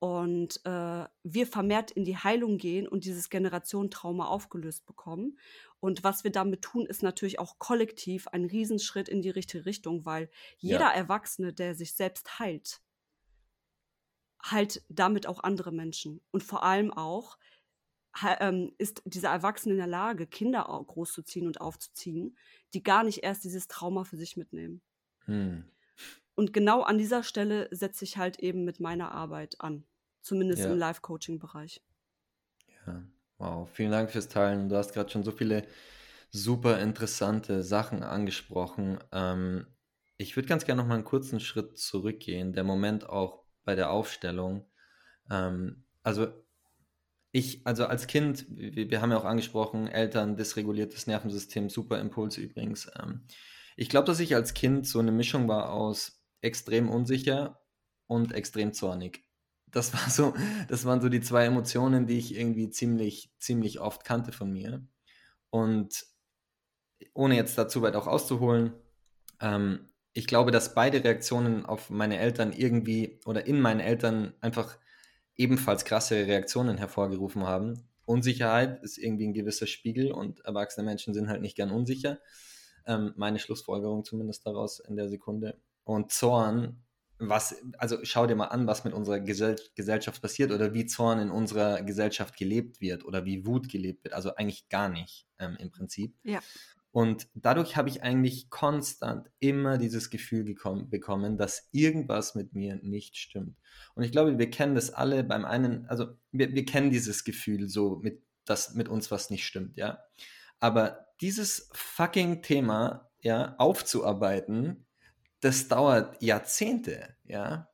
und 0.00 0.64
äh, 0.64 1.04
wir 1.24 1.46
vermehrt 1.46 1.90
in 1.90 2.04
die 2.04 2.16
Heilung 2.16 2.56
gehen 2.56 2.88
und 2.88 3.04
dieses 3.04 3.28
Generationentrauma 3.28 4.26
aufgelöst 4.26 4.86
bekommen. 4.86 5.38
Und 5.78 6.02
was 6.02 6.24
wir 6.24 6.32
damit 6.32 6.62
tun, 6.62 6.86
ist 6.86 7.02
natürlich 7.02 7.38
auch 7.38 7.58
kollektiv 7.58 8.26
ein 8.28 8.46
Riesenschritt 8.46 9.10
in 9.10 9.20
die 9.20 9.28
richtige 9.28 9.66
Richtung, 9.66 10.06
weil 10.06 10.30
jeder 10.56 10.80
ja. 10.80 10.92
Erwachsene, 10.92 11.52
der 11.52 11.74
sich 11.74 11.92
selbst 11.92 12.38
heilt, 12.38 12.80
halt 14.42 14.82
damit 14.88 15.26
auch 15.26 15.42
andere 15.42 15.70
Menschen. 15.70 16.22
Und 16.30 16.42
vor 16.42 16.62
allem 16.62 16.90
auch 16.90 17.36
ist 18.78 19.02
dieser 19.04 19.30
Erwachsene 19.30 19.74
in 19.74 19.78
der 19.78 19.86
Lage, 19.86 20.26
Kinder 20.26 20.62
großzuziehen 20.86 21.46
und 21.46 21.60
aufzuziehen, 21.60 22.36
die 22.74 22.82
gar 22.82 23.04
nicht 23.04 23.22
erst 23.22 23.44
dieses 23.44 23.68
Trauma 23.68 24.04
für 24.04 24.16
sich 24.16 24.36
mitnehmen. 24.36 24.82
Hm. 25.26 25.64
Und 26.34 26.52
genau 26.52 26.82
an 26.82 26.98
dieser 26.98 27.22
Stelle 27.22 27.68
setze 27.70 28.04
ich 28.04 28.16
halt 28.16 28.38
eben 28.38 28.64
mit 28.64 28.80
meiner 28.80 29.12
Arbeit 29.12 29.60
an. 29.60 29.84
Zumindest 30.22 30.62
ja. 30.62 30.72
im 30.72 30.78
Live-Coaching-Bereich. 30.78 31.82
Ja, 32.86 33.02
wow. 33.38 33.68
Vielen 33.72 33.90
Dank 33.90 34.10
fürs 34.10 34.28
Teilen. 34.28 34.68
Du 34.68 34.76
hast 34.76 34.92
gerade 34.92 35.10
schon 35.10 35.22
so 35.22 35.32
viele 35.32 35.66
super 36.30 36.78
interessante 36.80 37.62
Sachen 37.62 38.02
angesprochen. 38.02 38.98
Ähm, 39.12 39.66
ich 40.16 40.36
würde 40.36 40.48
ganz 40.48 40.64
gerne 40.64 40.82
noch 40.82 40.88
mal 40.88 40.94
einen 40.94 41.04
kurzen 41.04 41.40
Schritt 41.40 41.78
zurückgehen. 41.78 42.52
Der 42.52 42.64
Moment 42.64 43.08
auch 43.08 43.44
bei 43.64 43.74
der 43.74 43.90
Aufstellung. 43.90 44.66
Ähm, 45.30 45.84
also 46.02 46.28
ich, 47.32 47.66
also 47.66 47.86
als 47.86 48.06
Kind, 48.06 48.46
wir, 48.48 48.90
wir, 48.90 49.00
haben 49.00 49.12
ja 49.12 49.18
auch 49.18 49.24
angesprochen, 49.24 49.86
Eltern, 49.86 50.36
dysreguliertes 50.36 51.06
Nervensystem, 51.06 51.70
super 51.70 52.00
Impuls 52.00 52.36
übrigens. 52.38 52.90
Ähm, 53.00 53.22
ich 53.76 53.88
glaube, 53.88 54.06
dass 54.06 54.20
ich 54.20 54.34
als 54.34 54.54
Kind 54.54 54.86
so 54.86 54.98
eine 54.98 55.12
Mischung 55.12 55.48
war 55.48 55.72
aus 55.72 56.22
extrem 56.40 56.88
unsicher 56.88 57.60
und 58.06 58.32
extrem 58.32 58.72
zornig. 58.72 59.24
Das 59.66 59.94
war 59.94 60.10
so, 60.10 60.34
das 60.68 60.84
waren 60.84 61.00
so 61.00 61.08
die 61.08 61.20
zwei 61.20 61.44
Emotionen, 61.44 62.06
die 62.06 62.18
ich 62.18 62.34
irgendwie 62.34 62.70
ziemlich, 62.70 63.32
ziemlich 63.38 63.80
oft 63.80 64.04
kannte 64.04 64.32
von 64.32 64.52
mir. 64.52 64.84
Und 65.50 66.06
ohne 67.14 67.36
jetzt 67.36 67.56
dazu 67.56 67.82
weit 67.82 67.94
auch 67.94 68.08
auszuholen, 68.08 68.72
ähm, 69.40 69.88
ich 70.12 70.26
glaube, 70.26 70.50
dass 70.50 70.74
beide 70.74 71.04
Reaktionen 71.04 71.64
auf 71.64 71.88
meine 71.90 72.18
Eltern 72.18 72.52
irgendwie 72.52 73.20
oder 73.24 73.46
in 73.46 73.60
meinen 73.60 73.78
Eltern 73.78 74.34
einfach 74.40 74.76
ebenfalls 75.40 75.86
krasse 75.86 76.26
Reaktionen 76.26 76.76
hervorgerufen 76.76 77.46
haben. 77.46 77.88
Unsicherheit 78.04 78.82
ist 78.82 78.98
irgendwie 78.98 79.26
ein 79.26 79.32
gewisser 79.32 79.66
Spiegel 79.66 80.12
und 80.12 80.40
erwachsene 80.40 80.84
Menschen 80.84 81.14
sind 81.14 81.28
halt 81.28 81.40
nicht 81.40 81.56
gern 81.56 81.70
unsicher. 81.70 82.18
Ähm, 82.86 83.14
meine 83.16 83.38
Schlussfolgerung 83.38 84.04
zumindest 84.04 84.46
daraus 84.46 84.80
in 84.80 84.96
der 84.96 85.08
Sekunde. 85.08 85.58
Und 85.84 86.12
Zorn, 86.12 86.82
was, 87.18 87.56
also 87.78 87.98
schau 88.02 88.26
dir 88.26 88.36
mal 88.36 88.46
an, 88.46 88.66
was 88.66 88.84
mit 88.84 88.92
unserer 88.92 89.20
Gesell 89.20 89.56
Gesellschaft 89.74 90.20
passiert 90.20 90.52
oder 90.52 90.74
wie 90.74 90.84
Zorn 90.84 91.20
in 91.20 91.30
unserer 91.30 91.82
Gesellschaft 91.82 92.36
gelebt 92.36 92.82
wird 92.82 93.04
oder 93.04 93.24
wie 93.24 93.46
Wut 93.46 93.70
gelebt 93.70 94.04
wird. 94.04 94.14
Also 94.14 94.34
eigentlich 94.34 94.68
gar 94.68 94.90
nicht 94.90 95.26
ähm, 95.38 95.56
im 95.58 95.70
Prinzip. 95.70 96.14
Ja. 96.22 96.40
Und 96.92 97.28
dadurch 97.34 97.76
habe 97.76 97.88
ich 97.88 98.02
eigentlich 98.02 98.50
konstant 98.50 99.30
immer 99.38 99.78
dieses 99.78 100.10
Gefühl 100.10 100.44
gekommen, 100.44 100.90
bekommen, 100.90 101.38
dass 101.38 101.68
irgendwas 101.70 102.34
mit 102.34 102.52
mir 102.52 102.76
nicht 102.82 103.16
stimmt. 103.16 103.56
Und 103.94 104.02
ich 104.02 104.10
glaube, 104.10 104.38
wir 104.38 104.50
kennen 104.50 104.74
das 104.74 104.90
alle 104.90 105.22
beim 105.22 105.44
einen, 105.44 105.86
also 105.86 106.08
wir, 106.32 106.52
wir 106.52 106.64
kennen 106.64 106.90
dieses 106.90 107.22
Gefühl 107.22 107.68
so, 107.68 108.00
mit, 108.02 108.22
dass 108.44 108.74
mit 108.74 108.88
uns 108.88 109.10
was 109.10 109.30
nicht 109.30 109.46
stimmt, 109.46 109.76
ja. 109.76 110.00
Aber 110.58 111.06
dieses 111.20 111.70
fucking 111.72 112.42
Thema 112.42 113.08
ja, 113.20 113.54
aufzuarbeiten, 113.58 114.86
das 115.40 115.68
dauert 115.68 116.20
Jahrzehnte, 116.20 117.14
ja. 117.24 117.68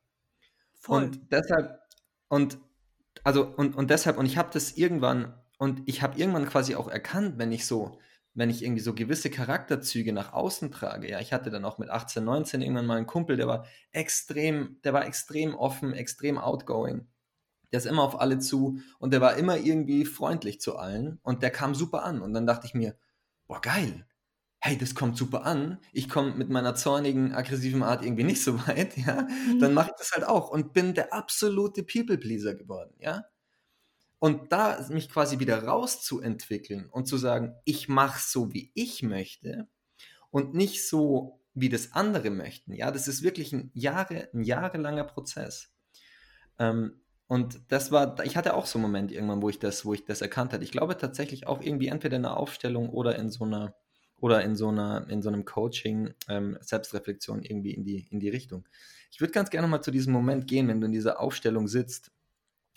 Voll. 0.75 1.05
Und 1.05 1.31
deshalb, 1.31 1.79
und 2.27 2.59
also, 3.23 3.45
und, 3.45 3.75
und 3.75 3.89
deshalb, 3.89 4.17
und 4.17 4.27
ich 4.27 4.37
habe 4.37 4.49
das 4.53 4.77
irgendwann, 4.77 5.33
und 5.57 5.81
ich 5.85 6.03
habe 6.03 6.19
irgendwann 6.19 6.45
quasi 6.45 6.75
auch 6.75 6.87
erkannt, 6.87 7.39
wenn 7.39 7.51
ich 7.51 7.65
so, 7.65 7.99
wenn 8.37 8.51
ich 8.51 8.63
irgendwie 8.63 8.83
so 8.83 8.93
gewisse 8.93 9.31
Charakterzüge 9.31 10.13
nach 10.13 10.31
außen 10.31 10.71
trage, 10.71 11.09
ja, 11.09 11.19
ich 11.19 11.33
hatte 11.33 11.49
dann 11.49 11.65
auch 11.65 11.79
mit 11.79 11.89
18, 11.89 12.23
19 12.23 12.61
irgendwann 12.61 12.85
mal 12.85 12.97
einen 12.97 13.07
Kumpel, 13.07 13.35
der 13.35 13.47
war 13.47 13.65
extrem, 13.91 14.77
der 14.83 14.93
war 14.93 15.07
extrem 15.07 15.55
offen, 15.55 15.91
extrem 15.93 16.37
outgoing. 16.37 17.07
Der 17.71 17.79
ist 17.79 17.87
immer 17.87 18.03
auf 18.03 18.21
alle 18.21 18.37
zu 18.37 18.79
und 18.99 19.11
der 19.11 19.21
war 19.21 19.37
immer 19.37 19.57
irgendwie 19.57 20.05
freundlich 20.05 20.61
zu 20.61 20.77
allen 20.77 21.19
und 21.23 21.41
der 21.41 21.49
kam 21.49 21.73
super 21.73 22.03
an. 22.03 22.21
Und 22.21 22.35
dann 22.35 22.45
dachte 22.45 22.67
ich 22.67 22.75
mir, 22.75 22.95
boah, 23.47 23.59
geil, 23.59 24.05
hey, 24.59 24.77
das 24.77 24.93
kommt 24.93 25.17
super 25.17 25.43
an, 25.43 25.79
ich 25.91 26.07
komme 26.07 26.35
mit 26.35 26.49
meiner 26.49 26.75
zornigen, 26.75 27.33
aggressiven 27.33 27.81
Art 27.81 28.05
irgendwie 28.05 28.23
nicht 28.23 28.43
so 28.43 28.59
weit, 28.67 28.97
ja, 28.97 29.23
mhm. 29.23 29.59
dann 29.59 29.73
mache 29.73 29.89
ich 29.89 29.97
das 29.97 30.11
halt 30.11 30.25
auch 30.25 30.51
und 30.51 30.73
bin 30.73 30.93
der 30.93 31.11
absolute 31.11 31.81
People-Pleaser 31.81 32.53
geworden, 32.53 32.93
ja. 32.99 33.25
Und 34.19 34.51
da 34.51 34.83
mich 34.89 35.09
quasi 35.09 35.39
wieder 35.39 35.63
rauszuentwickeln 35.63 36.89
und 36.89 37.07
zu 37.07 37.17
sagen, 37.17 37.55
ich 37.65 37.87
mache 37.87 38.19
so, 38.19 38.51
wie 38.53 38.71
ich 38.73 39.03
möchte 39.03 39.67
und 40.31 40.55
nicht 40.55 40.87
so, 40.87 41.39
wie 41.53 41.69
das 41.69 41.93
andere 41.93 42.29
möchten, 42.29 42.73
ja, 42.73 42.91
das 42.91 43.07
ist 43.07 43.21
wirklich 43.21 43.53
ein, 43.53 43.71
Jahre, 43.73 44.29
ein 44.33 44.43
jahrelanger 44.43 45.03
Prozess. 45.03 45.71
Ähm, 46.57 47.01
und 47.27 47.59
das 47.67 47.91
war, 47.91 48.23
ich 48.23 48.37
hatte 48.37 48.53
auch 48.53 48.65
so 48.65 48.79
einen 48.79 48.83
Moment 48.83 49.11
irgendwann, 49.11 49.41
wo 49.41 49.49
ich 49.49 49.59
das, 49.59 49.85
wo 49.85 49.93
ich 49.93 50.05
das 50.05 50.21
erkannt 50.21 50.53
hatte. 50.53 50.63
Ich 50.63 50.71
glaube 50.71 50.97
tatsächlich 50.97 51.45
auch 51.45 51.61
irgendwie 51.61 51.87
entweder 51.87 52.17
in 52.17 52.25
einer 52.25 52.37
Aufstellung 52.37 52.89
oder 52.89 53.17
in 53.17 53.29
so 53.29 53.43
einer, 53.43 53.75
oder 54.19 54.43
in 54.43 54.55
so 54.55 54.69
einer, 54.69 55.07
in 55.09 55.21
so 55.21 55.29
einem 55.29 55.45
Coaching, 55.45 56.13
ähm, 56.27 56.57
Selbstreflexion 56.61 57.43
irgendwie 57.43 57.73
in 57.73 57.83
die, 57.83 58.07
in 58.09 58.19
die 58.19 58.29
Richtung. 58.29 58.67
Ich 59.11 59.19
würde 59.19 59.33
ganz 59.33 59.49
gerne 59.49 59.67
mal 59.67 59.81
zu 59.81 59.91
diesem 59.91 60.13
Moment 60.13 60.47
gehen, 60.47 60.67
wenn 60.67 60.79
du 60.81 60.87
in 60.87 60.93
dieser 60.93 61.19
Aufstellung 61.19 61.67
sitzt 61.67 62.11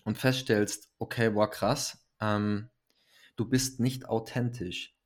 und 0.04 0.18
feststellst, 0.18 0.90
okay, 0.98 1.30
boah, 1.30 1.50
krass, 1.50 2.06
ähm, 2.20 2.68
du 3.36 3.48
bist 3.48 3.80
nicht 3.80 4.08
authentisch. 4.08 4.96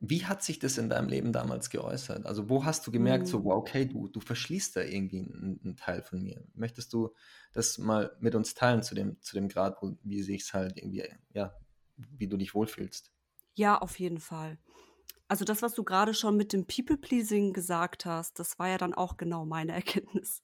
Wie 0.00 0.26
hat 0.26 0.44
sich 0.44 0.60
das 0.60 0.78
in 0.78 0.88
deinem 0.88 1.08
Leben 1.08 1.32
damals 1.32 1.70
geäußert? 1.70 2.24
Also 2.24 2.48
wo 2.48 2.64
hast 2.64 2.86
du 2.86 2.92
gemerkt, 2.92 3.24
mhm. 3.24 3.30
so, 3.30 3.44
wow, 3.44 3.54
okay, 3.54 3.84
du, 3.84 4.08
du 4.08 4.20
verschließt 4.20 4.76
da 4.76 4.82
irgendwie 4.82 5.20
einen, 5.20 5.60
einen, 5.64 5.76
Teil 5.76 6.02
von 6.02 6.22
mir. 6.22 6.44
Möchtest 6.54 6.92
du 6.92 7.12
das 7.52 7.78
mal 7.78 8.16
mit 8.20 8.36
uns 8.36 8.54
teilen 8.54 8.82
zu 8.82 8.94
dem, 8.94 9.20
zu 9.20 9.34
dem 9.34 9.48
Grad, 9.48 9.76
wo, 9.82 9.96
wie 10.04 10.22
sich 10.22 10.52
halt 10.52 10.76
irgendwie, 10.76 11.04
ja, 11.32 11.52
wie 11.96 12.28
du 12.28 12.36
dich 12.36 12.54
wohlfühlst? 12.54 13.10
Ja, 13.54 13.78
auf 13.78 13.98
jeden 13.98 14.20
Fall. 14.20 14.58
Also 15.28 15.44
das, 15.44 15.60
was 15.60 15.74
du 15.74 15.84
gerade 15.84 16.14
schon 16.14 16.36
mit 16.36 16.54
dem 16.54 16.66
People-Pleasing 16.66 17.52
gesagt 17.52 18.06
hast, 18.06 18.38
das 18.38 18.58
war 18.58 18.68
ja 18.68 18.78
dann 18.78 18.94
auch 18.94 19.18
genau 19.18 19.44
meine 19.44 19.72
Erkenntnis. 19.74 20.42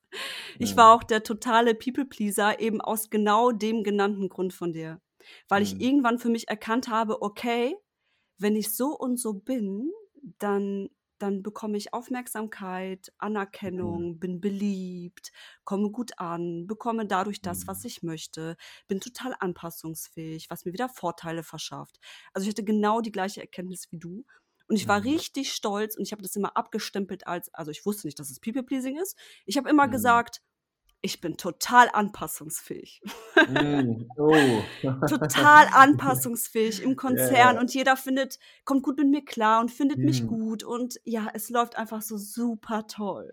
Ich 0.59 0.73
ja. 0.73 0.77
war 0.77 0.95
auch 0.95 1.03
der 1.03 1.23
totale 1.23 1.75
People-Pleaser, 1.75 2.61
eben 2.61 2.81
aus 2.81 3.11
genau 3.11 3.51
dem 3.51 3.83
genannten 3.83 4.29
Grund 4.29 4.53
von 4.53 4.73
dir. 4.73 5.01
Weil 5.49 5.61
mhm. 5.61 5.67
ich 5.67 5.81
irgendwann 5.81 6.19
für 6.19 6.29
mich 6.29 6.49
erkannt 6.49 6.89
habe, 6.89 7.23
okay, 7.23 7.75
wenn 8.39 8.57
ich 8.57 8.75
so 8.75 8.89
und 8.89 9.19
so 9.19 9.33
bin, 9.33 9.91
dann 10.39 10.91
dann 11.19 11.43
bekomme 11.43 11.79
ich 11.79 11.95
Aufmerksamkeit, 11.95 13.13
Anerkennung, 13.19 14.09
mhm. 14.11 14.19
bin 14.19 14.41
beliebt, 14.41 15.33
komme 15.65 15.91
gut 15.91 16.19
an, 16.19 16.67
bekomme 16.67 17.07
dadurch 17.07 17.41
das, 17.41 17.67
was 17.67 17.85
mhm. 17.85 17.87
ich 17.87 18.03
möchte, 18.03 18.57
bin 18.89 19.01
total 19.01 19.35
anpassungsfähig, 19.39 20.51
was 20.51 20.65
mir 20.65 20.73
wieder 20.73 20.89
Vorteile 20.89 21.43
verschafft. 21.43 21.99
Also 22.33 22.47
ich 22.47 22.51
hatte 22.51 22.65
genau 22.65 23.01
die 23.01 23.13
gleiche 23.13 23.41
Erkenntnis 23.41 23.91
wie 23.91 23.99
du 23.99 24.25
und 24.69 24.77
ich 24.77 24.89
war 24.89 25.01
mhm. 25.01 25.09
richtig 25.09 25.53
stolz 25.53 25.97
und 25.97 26.03
ich 26.03 26.13
habe 26.13 26.23
das 26.23 26.37
immer 26.37 26.57
abgestempelt 26.57 27.27
als, 27.27 27.53
also 27.55 27.71
ich 27.71 27.85
wusste 27.85 28.07
nicht, 28.07 28.19
dass 28.19 28.31
es 28.31 28.41
People-Pleasing 28.41 28.99
ist. 28.99 29.17
Ich 29.47 29.57
habe 29.57 29.69
immer 29.69 29.87
mhm. 29.87 29.93
gesagt, 29.93 30.41
ich 31.05 31.21
bin 31.21 31.37
total 31.37 31.91
anpassungsfähig. 31.93 33.03
Mm, 33.49 34.07
oh. 34.17 34.63
total 35.07 35.67
anpassungsfähig 35.75 36.83
im 36.83 36.97
Konzern 36.97 37.57
yeah. 37.57 37.61
und 37.61 37.75
jeder 37.75 37.99
findet, 37.99 38.39
kommt 38.65 38.83
gut 38.83 38.97
mit 38.97 39.09
mir 39.09 39.23
klar 39.23 39.61
und 39.61 39.71
findet 39.71 39.99
mm. 39.99 40.03
mich 40.03 40.27
gut 40.27 40.65
und 40.65 40.99
ja, 41.05 41.29
es 41.35 41.51
läuft 41.51 41.77
einfach 41.77 42.01
so 42.01 42.17
super 42.17 42.87
toll. 42.87 43.31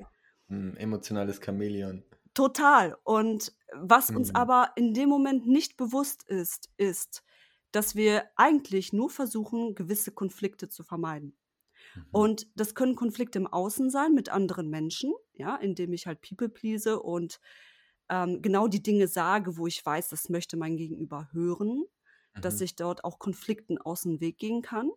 Mm, 0.49 0.75
emotionales 0.75 1.39
Chamäleon. 1.41 2.03
Total. 2.33 2.97
Und 3.05 3.53
was 3.73 4.09
uns 4.09 4.33
mm. 4.33 4.35
aber 4.35 4.71
in 4.75 4.93
dem 4.93 5.07
Moment 5.07 5.47
nicht 5.47 5.77
bewusst 5.77 6.23
ist, 6.27 6.69
ist, 6.75 7.23
dass 7.71 7.95
wir 7.95 8.25
eigentlich 8.35 8.93
nur 8.93 9.09
versuchen, 9.09 9.75
gewisse 9.75 10.11
Konflikte 10.11 10.69
zu 10.69 10.83
vermeiden. 10.83 11.37
Mhm. 11.95 12.05
Und 12.11 12.47
das 12.55 12.75
können 12.75 12.95
Konflikte 12.95 13.39
im 13.39 13.47
Außen 13.47 13.89
sein 13.89 14.13
mit 14.13 14.29
anderen 14.29 14.69
Menschen, 14.69 15.13
ja, 15.33 15.55
indem 15.55 15.93
ich 15.93 16.07
halt 16.07 16.21
People 16.21 16.49
please 16.49 16.99
und 16.99 17.39
ähm, 18.09 18.41
genau 18.41 18.67
die 18.67 18.83
Dinge 18.83 19.07
sage, 19.07 19.57
wo 19.57 19.67
ich 19.67 19.85
weiß, 19.85 20.09
das 20.09 20.29
möchte 20.29 20.57
mein 20.57 20.77
Gegenüber 20.77 21.29
hören, 21.31 21.85
mhm. 22.35 22.41
dass 22.41 22.61
ich 22.61 22.75
dort 22.75 23.03
auch 23.03 23.19
Konflikten 23.19 23.77
aus 23.77 24.01
dem 24.01 24.19
Weg 24.19 24.37
gehen 24.37 24.61
kann. 24.61 24.91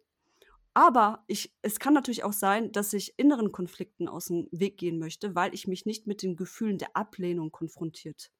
Aber 0.77 1.23
ich, 1.29 1.55
es 1.63 1.79
kann 1.79 1.95
natürlich 1.95 2.25
auch 2.25 2.33
sein, 2.33 2.73
dass 2.73 2.93
ich 2.93 3.17
inneren 3.17 3.53
Konflikten 3.53 4.09
aus 4.09 4.27
dem 4.27 4.49
Weg 4.51 4.77
gehen 4.77 4.99
möchte, 4.99 5.37
weil 5.37 5.55
ich 5.55 5.69
mich 5.69 5.87
nicht 5.87 6.09
mit 6.09 6.23
den 6.23 6.35
Gefühlen 6.35 6.79
der 6.79 6.97
Ablehnung 6.97 7.53
konfrontiert, 7.53 8.33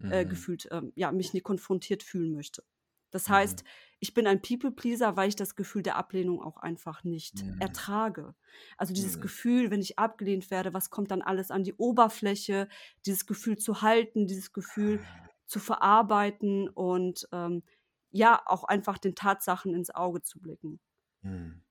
äh, 0.00 0.04
mhm. 0.04 0.12
äh, 0.12 0.24
gefühlt, 0.26 0.68
ähm, 0.70 0.92
ja, 0.94 1.10
mich 1.10 1.32
nicht 1.32 1.44
konfrontiert 1.44 2.02
fühlen 2.02 2.34
möchte. 2.34 2.62
Das 3.10 3.28
mhm. 3.28 3.34
heißt, 3.34 3.64
ich 4.00 4.14
bin 4.14 4.26
ein 4.26 4.40
People-Pleaser, 4.40 5.16
weil 5.16 5.28
ich 5.28 5.36
das 5.36 5.56
Gefühl 5.56 5.82
der 5.82 5.96
Ablehnung 5.96 6.40
auch 6.40 6.58
einfach 6.58 7.04
nicht 7.04 7.42
mhm. 7.44 7.60
ertrage. 7.60 8.34
Also 8.76 8.94
dieses 8.94 9.16
mhm. 9.16 9.22
Gefühl, 9.22 9.70
wenn 9.70 9.80
ich 9.80 9.98
abgelehnt 9.98 10.50
werde, 10.50 10.72
was 10.72 10.90
kommt 10.90 11.10
dann 11.10 11.22
alles 11.22 11.50
an 11.50 11.64
die 11.64 11.74
Oberfläche, 11.74 12.68
dieses 13.06 13.26
Gefühl 13.26 13.58
zu 13.58 13.82
halten, 13.82 14.26
dieses 14.26 14.52
Gefühl 14.52 15.00
ah. 15.02 15.28
zu 15.46 15.58
verarbeiten 15.58 16.68
und 16.68 17.28
ähm, 17.32 17.62
ja, 18.10 18.40
auch 18.46 18.64
einfach 18.64 18.98
den 18.98 19.14
Tatsachen 19.14 19.74
ins 19.74 19.90
Auge 19.90 20.22
zu 20.22 20.38
blicken. 20.40 20.78
Mhm. 21.22 21.62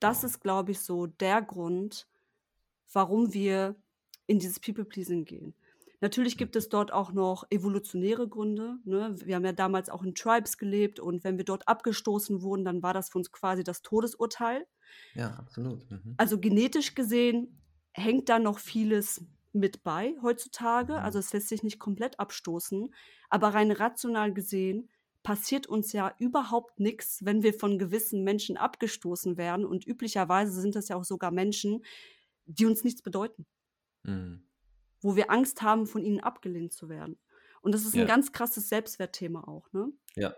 Das 0.00 0.24
ist, 0.24 0.40
glaube 0.40 0.72
ich, 0.72 0.80
so 0.80 1.06
der 1.06 1.42
Grund, 1.42 2.08
warum 2.92 3.32
wir 3.32 3.76
in 4.26 4.38
dieses 4.38 4.58
People-Pleasing 4.58 5.24
gehen. 5.24 5.54
Natürlich 6.00 6.38
gibt 6.38 6.56
es 6.56 6.70
dort 6.70 6.92
auch 6.92 7.12
noch 7.12 7.44
evolutionäre 7.50 8.26
Gründe. 8.26 8.78
Ne? 8.84 9.14
Wir 9.22 9.36
haben 9.36 9.44
ja 9.44 9.52
damals 9.52 9.90
auch 9.90 10.02
in 10.02 10.14
Tribes 10.14 10.56
gelebt 10.56 10.98
und 10.98 11.24
wenn 11.24 11.36
wir 11.36 11.44
dort 11.44 11.68
abgestoßen 11.68 12.40
wurden, 12.40 12.64
dann 12.64 12.82
war 12.82 12.94
das 12.94 13.10
für 13.10 13.18
uns 13.18 13.32
quasi 13.32 13.64
das 13.64 13.82
Todesurteil. 13.82 14.66
Ja, 15.14 15.32
absolut. 15.34 15.90
Mhm. 15.90 16.14
Also 16.16 16.40
genetisch 16.40 16.94
gesehen 16.94 17.60
hängt 17.92 18.30
da 18.30 18.38
noch 18.38 18.58
vieles 18.58 19.26
mit 19.52 19.82
bei 19.82 20.14
heutzutage. 20.22 20.94
Mhm. 20.94 21.00
Also 21.00 21.18
es 21.18 21.32
lässt 21.34 21.48
sich 21.48 21.62
nicht 21.62 21.78
komplett 21.78 22.18
abstoßen. 22.18 22.94
Aber 23.28 23.48
rein 23.48 23.70
rational 23.70 24.32
gesehen 24.32 24.88
passiert 25.22 25.66
uns 25.66 25.92
ja 25.92 26.14
überhaupt 26.18 26.80
nichts, 26.80 27.26
wenn 27.26 27.42
wir 27.42 27.52
von 27.52 27.78
gewissen 27.78 28.24
Menschen 28.24 28.56
abgestoßen 28.56 29.36
werden. 29.36 29.66
Und 29.66 29.86
üblicherweise 29.86 30.58
sind 30.58 30.76
das 30.76 30.88
ja 30.88 30.96
auch 30.96 31.04
sogar 31.04 31.30
Menschen, 31.30 31.84
die 32.46 32.64
uns 32.64 32.84
nichts 32.84 33.02
bedeuten. 33.02 33.44
Mhm 34.04 34.44
wo 35.00 35.16
wir 35.16 35.30
Angst 35.30 35.62
haben, 35.62 35.86
von 35.86 36.04
ihnen 36.04 36.20
abgelehnt 36.20 36.72
zu 36.72 36.88
werden. 36.88 37.18
Und 37.62 37.72
das 37.74 37.84
ist 37.84 37.94
ja. 37.94 38.02
ein 38.02 38.08
ganz 38.08 38.32
krasses 38.32 38.68
Selbstwertthema 38.68 39.44
auch, 39.46 39.70
ne? 39.72 39.92
Ja. 40.14 40.34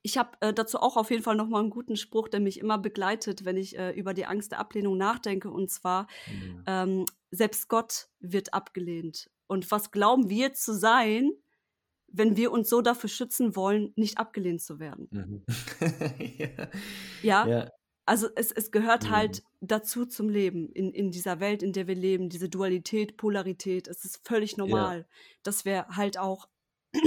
Ich 0.00 0.16
habe 0.16 0.30
äh, 0.40 0.54
dazu 0.54 0.78
auch 0.78 0.96
auf 0.96 1.10
jeden 1.10 1.22
Fall 1.22 1.36
noch 1.36 1.48
mal 1.48 1.60
einen 1.60 1.68
guten 1.68 1.96
Spruch, 1.96 2.28
der 2.28 2.40
mich 2.40 2.58
immer 2.58 2.78
begleitet, 2.78 3.44
wenn 3.44 3.58
ich 3.58 3.78
äh, 3.78 3.90
über 3.90 4.14
die 4.14 4.24
Angst 4.24 4.52
der 4.52 4.58
Ablehnung 4.58 4.96
nachdenke. 4.96 5.50
Und 5.50 5.70
zwar, 5.70 6.06
mhm. 6.30 6.64
ähm, 6.66 7.04
selbst 7.30 7.68
Gott 7.68 8.08
wird 8.18 8.54
abgelehnt. 8.54 9.30
Und 9.46 9.70
was 9.70 9.90
glauben 9.90 10.30
wir 10.30 10.54
zu 10.54 10.74
sein, 10.74 11.32
wenn 12.08 12.36
wir 12.36 12.52
uns 12.52 12.70
so 12.70 12.80
dafür 12.80 13.10
schützen 13.10 13.54
wollen, 13.54 13.92
nicht 13.96 14.16
abgelehnt 14.16 14.62
zu 14.62 14.78
werden? 14.78 15.08
Mhm. 15.10 15.44
ja. 16.38 16.48
ja. 17.22 17.46
ja. 17.46 17.70
Also 18.04 18.28
es, 18.34 18.50
es 18.50 18.70
gehört 18.72 19.04
mhm. 19.04 19.10
halt 19.10 19.42
dazu 19.60 20.06
zum 20.06 20.28
Leben, 20.28 20.68
in, 20.72 20.92
in 20.92 21.10
dieser 21.10 21.38
Welt, 21.40 21.62
in 21.62 21.72
der 21.72 21.86
wir 21.86 21.94
leben, 21.94 22.28
diese 22.28 22.48
Dualität, 22.48 23.16
Polarität. 23.16 23.86
Es 23.86 24.04
ist 24.04 24.26
völlig 24.26 24.56
normal, 24.56 24.98
ja. 24.98 25.04
dass 25.42 25.64
wir 25.64 25.86
halt 25.88 26.18
auch 26.18 26.48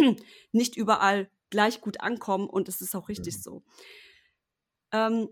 nicht 0.51 0.77
überall 0.77 1.29
gleich 1.49 1.81
gut 1.81 1.99
ankommen 1.99 2.49
und 2.49 2.69
es 2.69 2.81
ist 2.81 2.95
auch 2.95 3.09
richtig 3.09 3.35
mhm. 3.37 3.41
so. 3.41 3.63
Ähm, 4.91 5.29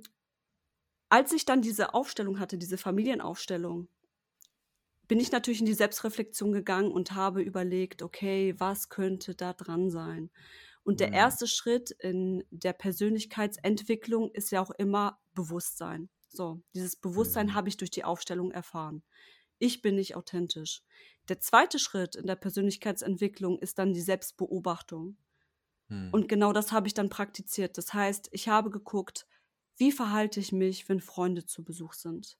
als 1.10 1.32
ich 1.32 1.46
dann 1.46 1.62
diese 1.62 1.94
Aufstellung 1.94 2.40
hatte, 2.40 2.58
diese 2.58 2.78
Familienaufstellung, 2.78 3.88
bin 5.08 5.20
ich 5.20 5.32
natürlich 5.32 5.60
in 5.60 5.66
die 5.66 5.74
Selbstreflexion 5.74 6.52
gegangen 6.52 6.92
und 6.92 7.12
habe 7.12 7.42
überlegt, 7.42 8.02
okay, 8.02 8.56
was 8.58 8.90
könnte 8.90 9.36
da 9.36 9.54
dran 9.54 9.92
sein? 9.92 10.32
Und 10.84 11.00
der 11.00 11.10
mhm. 11.10 11.14
erste 11.14 11.48
Schritt 11.48 11.92
in 11.92 12.44
der 12.52 12.74
Persönlichkeitsentwicklung 12.74 14.32
ist 14.32 14.52
ja 14.52 14.62
auch 14.62 14.72
immer 14.72 15.20
Bewusstsein. 15.34 16.10
So, 16.30 16.62
dieses 16.74 16.96
Bewusstsein 16.96 17.48
mhm. 17.48 17.54
habe 17.54 17.70
ich 17.70 17.78
durch 17.78 17.92
die 17.92 18.04
Aufstellung 18.04 18.52
erfahren. 18.52 19.04
Ich 19.60 19.82
bin 19.82 19.96
nicht 19.96 20.16
authentisch. 20.16 20.82
Der 21.30 21.40
zweite 21.40 21.80
Schritt 21.80 22.16
in 22.16 22.28
der 22.28 22.36
Persönlichkeitsentwicklung 22.36 23.60
ist 23.60 23.80
dann 23.80 23.94
die 23.94 24.02
Selbstbeobachtung. 24.02 25.18
Mhm. 25.88 26.10
Und 26.12 26.28
genau 26.28 26.54
das 26.54 26.72
habe 26.72 26.88
ich 26.88 26.94
dann 26.94 27.10
praktiziert. 27.10 27.78
Das 27.78 27.94
heißt, 27.94 28.30
ich 28.32 28.48
habe 28.48 28.70
geguckt, 28.70 29.28
wie 29.78 29.92
verhalte 29.92 30.40
ich 30.40 30.52
mich, 30.52 30.90
wenn 30.90 31.00
Freunde 31.00 31.46
zu 31.46 31.64
Besuch 31.64 31.94
sind? 31.94 32.38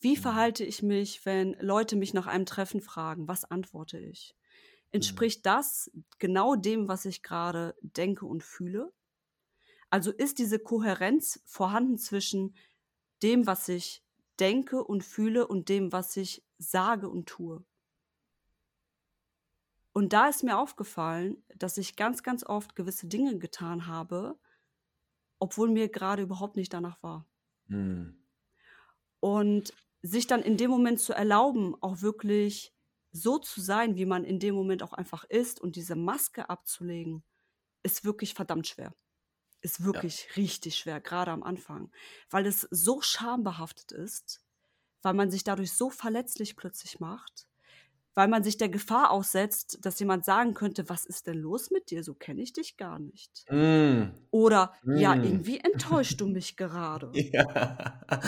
Wie 0.00 0.16
mhm. 0.16 0.20
verhalte 0.20 0.64
ich 0.64 0.82
mich, 0.82 1.24
wenn 1.24 1.56
Leute 1.60 1.96
mich 1.96 2.12
nach 2.12 2.26
einem 2.26 2.46
Treffen 2.46 2.80
fragen? 2.80 3.28
Was 3.28 3.44
antworte 3.44 3.98
ich? 3.98 4.36
Entspricht 4.92 5.44
das 5.46 5.90
genau 6.18 6.54
dem, 6.54 6.88
was 6.88 7.04
ich 7.04 7.22
gerade 7.22 7.74
denke 7.80 8.26
und 8.26 8.42
fühle? 8.42 8.92
Also 9.96 10.12
ist 10.12 10.38
diese 10.38 10.58
Kohärenz 10.58 11.40
vorhanden 11.46 11.96
zwischen 11.96 12.54
dem, 13.22 13.46
was 13.46 13.66
ich 13.66 14.04
denke 14.38 14.84
und 14.84 15.02
fühle 15.02 15.46
und 15.46 15.70
dem, 15.70 15.90
was 15.90 16.18
ich 16.18 16.44
sage 16.58 17.08
und 17.08 17.26
tue? 17.30 17.64
Und 19.94 20.12
da 20.12 20.28
ist 20.28 20.42
mir 20.42 20.58
aufgefallen, 20.58 21.42
dass 21.56 21.78
ich 21.78 21.96
ganz, 21.96 22.22
ganz 22.22 22.44
oft 22.44 22.76
gewisse 22.76 23.06
Dinge 23.06 23.38
getan 23.38 23.86
habe, 23.86 24.38
obwohl 25.38 25.70
mir 25.70 25.88
gerade 25.88 26.24
überhaupt 26.24 26.56
nicht 26.56 26.74
danach 26.74 27.02
war. 27.02 27.26
Mhm. 27.68 28.22
Und 29.20 29.72
sich 30.02 30.26
dann 30.26 30.42
in 30.42 30.58
dem 30.58 30.70
Moment 30.70 31.00
zu 31.00 31.14
erlauben, 31.14 31.74
auch 31.80 32.02
wirklich 32.02 32.74
so 33.12 33.38
zu 33.38 33.62
sein, 33.62 33.96
wie 33.96 34.04
man 34.04 34.24
in 34.24 34.40
dem 34.40 34.56
Moment 34.56 34.82
auch 34.82 34.92
einfach 34.92 35.24
ist 35.24 35.58
und 35.58 35.74
diese 35.74 35.96
Maske 35.96 36.50
abzulegen, 36.50 37.24
ist 37.82 38.04
wirklich 38.04 38.34
verdammt 38.34 38.66
schwer. 38.66 38.94
Ist 39.66 39.84
wirklich 39.84 40.28
ja. 40.28 40.34
richtig 40.36 40.76
schwer, 40.76 41.00
gerade 41.00 41.32
am 41.32 41.42
Anfang, 41.42 41.90
weil 42.30 42.46
es 42.46 42.68
so 42.70 43.00
schambehaftet 43.00 43.90
ist, 43.90 44.40
weil 45.02 45.14
man 45.14 45.30
sich 45.30 45.42
dadurch 45.42 45.72
so 45.72 45.90
verletzlich 45.90 46.54
plötzlich 46.54 47.00
macht 47.00 47.48
weil 48.16 48.28
man 48.28 48.42
sich 48.42 48.56
der 48.56 48.70
Gefahr 48.70 49.10
aussetzt, 49.10 49.78
dass 49.82 50.00
jemand 50.00 50.24
sagen 50.24 50.54
könnte, 50.54 50.88
was 50.88 51.04
ist 51.04 51.26
denn 51.26 51.38
los 51.38 51.70
mit 51.70 51.90
dir? 51.90 52.02
So 52.02 52.14
kenne 52.14 52.40
ich 52.40 52.54
dich 52.54 52.78
gar 52.78 52.98
nicht. 52.98 53.44
Mm. 53.50 54.04
Oder 54.30 54.72
mm. 54.84 54.96
ja, 54.96 55.14
irgendwie 55.14 55.60
enttäuscht 55.60 56.18
du 56.18 56.26
mich 56.26 56.56
gerade. 56.56 57.10
Ja. 57.12 58.00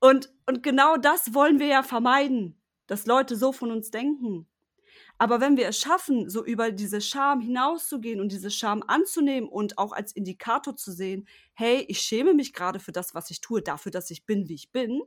und, 0.00 0.30
und 0.46 0.62
genau 0.62 0.96
das 0.96 1.34
wollen 1.34 1.58
wir 1.58 1.66
ja 1.66 1.82
vermeiden, 1.82 2.58
dass 2.86 3.04
Leute 3.04 3.36
so 3.36 3.52
von 3.52 3.70
uns 3.70 3.90
denken. 3.90 4.48
Aber 5.18 5.40
wenn 5.40 5.56
wir 5.56 5.68
es 5.68 5.78
schaffen, 5.78 6.28
so 6.28 6.44
über 6.44 6.72
diese 6.72 7.00
Scham 7.00 7.40
hinauszugehen 7.40 8.20
und 8.20 8.32
diese 8.32 8.50
Scham 8.50 8.82
anzunehmen 8.86 9.48
und 9.48 9.78
auch 9.78 9.92
als 9.92 10.12
Indikator 10.12 10.76
zu 10.76 10.92
sehen, 10.92 11.26
hey, 11.54 11.84
ich 11.88 12.00
schäme 12.00 12.34
mich 12.34 12.52
gerade 12.52 12.80
für 12.80 12.92
das, 12.92 13.14
was 13.14 13.30
ich 13.30 13.40
tue, 13.40 13.62
dafür, 13.62 13.92
dass 13.92 14.10
ich 14.10 14.26
bin, 14.26 14.48
wie 14.48 14.54
ich 14.54 14.72
bin, 14.72 15.02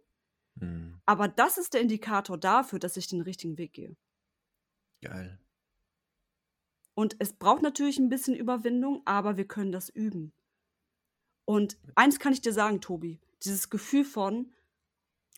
Mhm. 0.59 0.99
Aber 1.05 1.27
das 1.27 1.57
ist 1.57 1.73
der 1.73 1.81
Indikator 1.81 2.37
dafür, 2.37 2.79
dass 2.79 2.97
ich 2.97 3.07
den 3.07 3.21
richtigen 3.21 3.57
Weg 3.57 3.73
gehe. 3.73 3.95
Geil. 5.01 5.39
Und 6.93 7.15
es 7.19 7.33
braucht 7.33 7.61
natürlich 7.61 7.99
ein 7.99 8.09
bisschen 8.09 8.35
Überwindung, 8.35 9.03
aber 9.05 9.37
wir 9.37 9.47
können 9.47 9.71
das 9.71 9.89
üben. 9.89 10.33
Und 11.45 11.77
eins 11.95 12.19
kann 12.19 12.33
ich 12.33 12.41
dir 12.41 12.53
sagen, 12.53 12.81
Tobi, 12.81 13.19
dieses 13.43 13.69
Gefühl 13.69 14.03
von, 14.03 14.51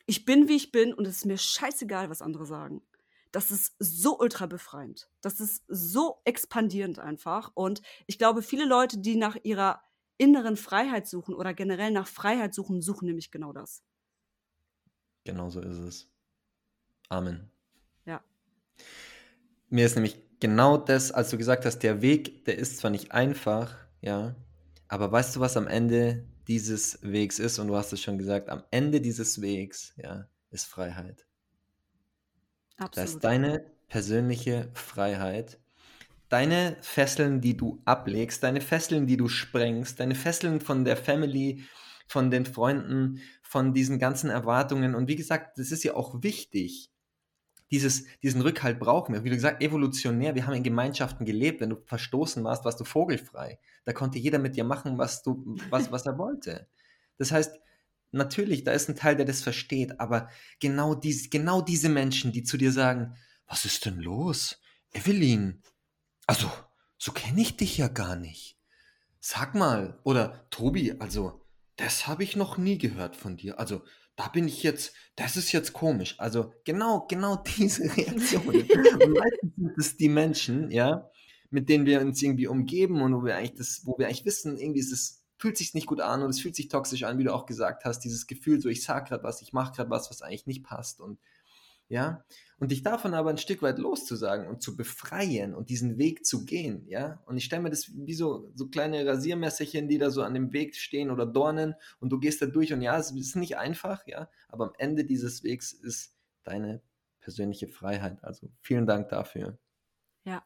ich 0.06 0.26
bin, 0.26 0.48
wie 0.48 0.56
ich 0.56 0.72
bin 0.72 0.94
und 0.94 1.06
es 1.06 1.18
ist 1.18 1.26
mir 1.26 1.38
scheißegal, 1.38 2.10
was 2.10 2.22
andere 2.22 2.46
sagen. 2.46 2.82
Das 3.32 3.52
ist 3.52 3.76
so 3.80 4.18
ultra 4.20 4.48
befreiend. 4.48 5.10
Das 5.22 5.40
ist 5.40 5.64
so 5.68 6.22
expandierend 6.26 7.00
einfach. 7.00 7.52
Und 7.54 7.82
ich 8.08 8.18
glaube, 8.18 8.42
viele 8.42 8.66
Leute, 8.66 8.98
die 8.98 9.16
nach 9.16 9.38
ihrer 9.44 9.82
inneren 10.18 10.58
Freiheit 10.58 11.08
suchen 11.08 11.34
oder 11.34 11.54
generell 11.54 11.92
nach 11.92 12.08
Freiheit 12.08 12.54
suchen, 12.54 12.82
suchen 12.82 13.06
nämlich 13.06 13.32
genau 13.32 13.54
das. 13.54 13.84
Genau 15.24 15.50
so 15.50 15.62
ist 15.62 15.78
es. 15.78 16.08
Amen. 17.08 17.50
Ja. 18.06 18.24
Mir 19.70 19.86
ist 19.86 19.96
nämlich 19.96 20.18
genau 20.40 20.78
das, 20.78 21.12
als 21.12 21.30
du 21.30 21.38
gesagt 21.38 21.66
hast, 21.66 21.80
der 21.80 22.02
Weg, 22.02 22.46
der 22.46 22.58
ist 22.58 22.78
zwar 22.78 22.92
nicht 22.92 23.12
einfach, 23.12 23.76
ja, 24.02 24.36
aber 24.88 25.12
weißt 25.12 25.36
du, 25.36 25.40
was 25.40 25.56
am 25.56 25.68
Ende 25.68 26.28
dieses 26.48 27.00
Wegs 27.04 27.38
ist? 27.38 27.60
Und 27.60 27.68
du 27.68 27.76
hast 27.76 27.94
es 27.94 28.02
schon 28.02 28.18
gesagt, 28.18 28.50
am 28.50 28.64
Ende 28.72 29.02
dieses 29.02 29.42
Wegs, 29.42 29.94
ja, 29.98 30.28
ist 30.50 30.66
Freiheit. 30.66 31.29
Absolut. 32.80 32.98
Das 32.98 33.14
ist 33.16 33.24
deine 33.24 33.66
persönliche 33.88 34.70
Freiheit. 34.74 35.60
Deine 36.30 36.78
Fesseln, 36.82 37.42
die 37.42 37.58
du 37.58 37.82
ablegst, 37.86 38.44
deine 38.44 38.62
Fesseln, 38.62 39.08
die 39.08 39.18
du 39.18 39.28
sprengst, 39.28 40.00
deine 40.00 40.16
Fesseln 40.16 40.62
von 40.62 40.86
der 40.86 40.96
Family, 40.96 41.64
von 42.08 42.32
den 42.32 42.46
Freunden, 42.46 43.22
von 43.42 43.74
diesen 43.74 44.00
ganzen 44.00 44.30
Erwartungen. 44.30 44.96
Und 44.96 45.08
wie 45.08 45.16
gesagt, 45.16 45.58
das 45.58 45.72
ist 45.72 45.84
ja 45.84 45.96
auch 45.96 46.22
wichtig. 46.22 46.92
Dieses, 47.72 48.06
diesen 48.24 48.42
Rückhalt 48.42 48.80
brauchen 48.80 49.14
wir. 49.14 49.24
Wie 49.24 49.30
du 49.30 49.36
gesagt, 49.36 49.62
evolutionär, 49.62 50.34
wir 50.34 50.46
haben 50.46 50.56
in 50.56 50.64
Gemeinschaften 50.64 51.26
gelebt. 51.26 51.62
Wenn 51.62 51.70
du 51.70 51.78
verstoßen 51.86 52.44
warst, 52.44 52.66
warst 52.66 52.80
du 52.80 52.84
vogelfrei. 52.84 53.60
Da 53.86 53.94
konnte 53.94 54.18
jeder 54.18 54.40
mit 54.40 54.56
dir 54.56 54.64
machen, 54.64 54.98
was, 54.98 55.22
du, 55.22 55.56
was, 55.70 55.92
was 55.92 56.06
er 56.06 56.18
wollte. 56.18 56.68
Das 57.18 57.32
heißt, 57.32 57.60
natürlich, 58.12 58.64
da 58.64 58.72
ist 58.72 58.90
ein 58.90 58.96
Teil, 58.96 59.16
der 59.16 59.26
das 59.26 59.42
versteht, 59.42 60.00
aber 60.00 60.30
genau, 60.60 60.96
dies, 60.96 61.30
genau 61.30 61.62
diese 61.62 61.90
Menschen, 61.90 62.32
die 62.32 62.44
zu 62.44 62.58
dir 62.58 62.72
sagen, 62.72 63.16
was 63.48 63.66
ist 63.66 63.86
denn 63.86 64.00
los? 64.00 64.60
Evelyn, 64.94 65.62
also, 66.28 66.52
so 66.98 67.12
kenne 67.12 67.42
ich 67.42 67.58
dich 67.58 67.78
ja 67.78 67.88
gar 67.88 68.16
nicht. 68.16 68.58
Sag 69.20 69.56
mal, 69.56 70.00
oder 70.04 70.48
Tobi, 70.50 70.94
also, 71.00 71.42
das 71.76 72.08
habe 72.08 72.24
ich 72.24 72.36
noch 72.36 72.58
nie 72.58 72.78
gehört 72.78 73.16
von 73.16 73.38
dir. 73.38 73.60
Also, 73.60 73.84
da 74.16 74.28
bin 74.28 74.48
ich 74.48 74.64
jetzt, 74.64 74.94
das 75.16 75.38
ist 75.38 75.52
jetzt 75.52 75.74
komisch. 75.74 76.16
Also, 76.20 76.54
genau, 76.66 77.08
genau 77.08 77.38
diese 77.58 77.84
Reaktionen. 77.84 78.62
und 78.62 79.14
meistens 79.14 79.56
sind 79.56 79.78
es 79.78 79.98
die 79.98 80.10
Menschen, 80.10 80.72
ja, 80.72 81.10
mit 81.50 81.70
denen 81.70 81.86
wir 81.86 82.02
uns 82.02 82.22
irgendwie 82.22 82.48
umgeben 82.48 83.02
und 83.02 83.16
wo 83.16 83.24
wir 83.24 83.38
eigentlich 83.38 83.56
das, 83.58 83.82
wo 83.86 83.98
wir 83.98 84.08
eigentlich 84.08 84.26
wissen, 84.26 84.58
irgendwie 84.58 84.82
ist 84.82 84.92
es, 84.92 85.19
fühlt 85.40 85.58
sich 85.58 85.74
nicht 85.74 85.88
gut 85.88 86.02
an 86.02 86.22
und 86.22 86.30
es 86.30 86.42
fühlt 86.42 86.56
sich 86.56 86.68
toxisch 86.68 87.04
an, 87.04 87.18
wie 87.18 87.24
du 87.24 87.34
auch 87.34 87.46
gesagt 87.46 87.86
hast, 87.86 88.02
dieses 88.02 88.28
Gefühl, 88.28 88.62
so 88.62 88.70
ich 88.70 88.84
sag 88.84 89.08
gerade 89.08 89.24
was, 89.24 89.42
ich 89.42 89.54
mache 89.54 89.74
gerade 89.74 89.90
was, 89.90 90.10
was 90.10 90.22
eigentlich 90.22 90.46
nicht 90.46 90.64
passt 90.64 91.00
und 91.00 91.18
ja, 91.88 92.24
und 92.60 92.72
dich 92.72 92.84
davon 92.84 93.16
aber 93.16 93.32
ein 93.32 93.40
Stück 93.40 93.64
weit 93.64 93.80
loszusagen 93.80 94.48
und 94.48 94.62
zu 94.62 94.76
befreien 94.78 95.56
und 95.56 95.70
diesen 95.70 95.98
Weg 95.98 96.24
zu 96.24 96.46
gehen, 96.46 96.86
ja. 96.88 97.24
Und 97.26 97.38
ich 97.38 97.46
stelle 97.46 97.64
mir 97.64 97.72
das 97.72 97.90
wie 97.96 98.14
so, 98.14 98.52
so 98.54 98.68
kleine 98.68 99.04
Rasiermesserchen, 99.08 99.88
die 99.88 99.98
da 99.98 100.12
so 100.12 100.22
an 100.22 100.36
dem 100.36 100.54
Weg 100.54 100.76
stehen 100.76 101.10
oder 101.10 101.26
Dornen 101.26 101.74
und 102.00 102.12
du 102.12 102.20
gehst 102.20 102.44
da 102.44 102.46
durch 102.46 102.72
und 102.74 102.82
ja, 102.82 102.96
es 102.98 103.10
ist 103.12 103.36
nicht 103.36 103.58
einfach, 103.58 104.06
ja, 104.06 104.30
aber 104.50 104.66
am 104.66 104.74
Ende 104.78 105.04
dieses 105.04 105.44
Wegs 105.44 105.74
ist 105.74 106.16
deine 106.44 106.84
persönliche 107.22 107.68
Freiheit. 107.68 108.24
Also 108.24 108.50
vielen 108.62 108.86
Dank 108.86 109.10
dafür. 109.10 109.58
Ja, 110.26 110.46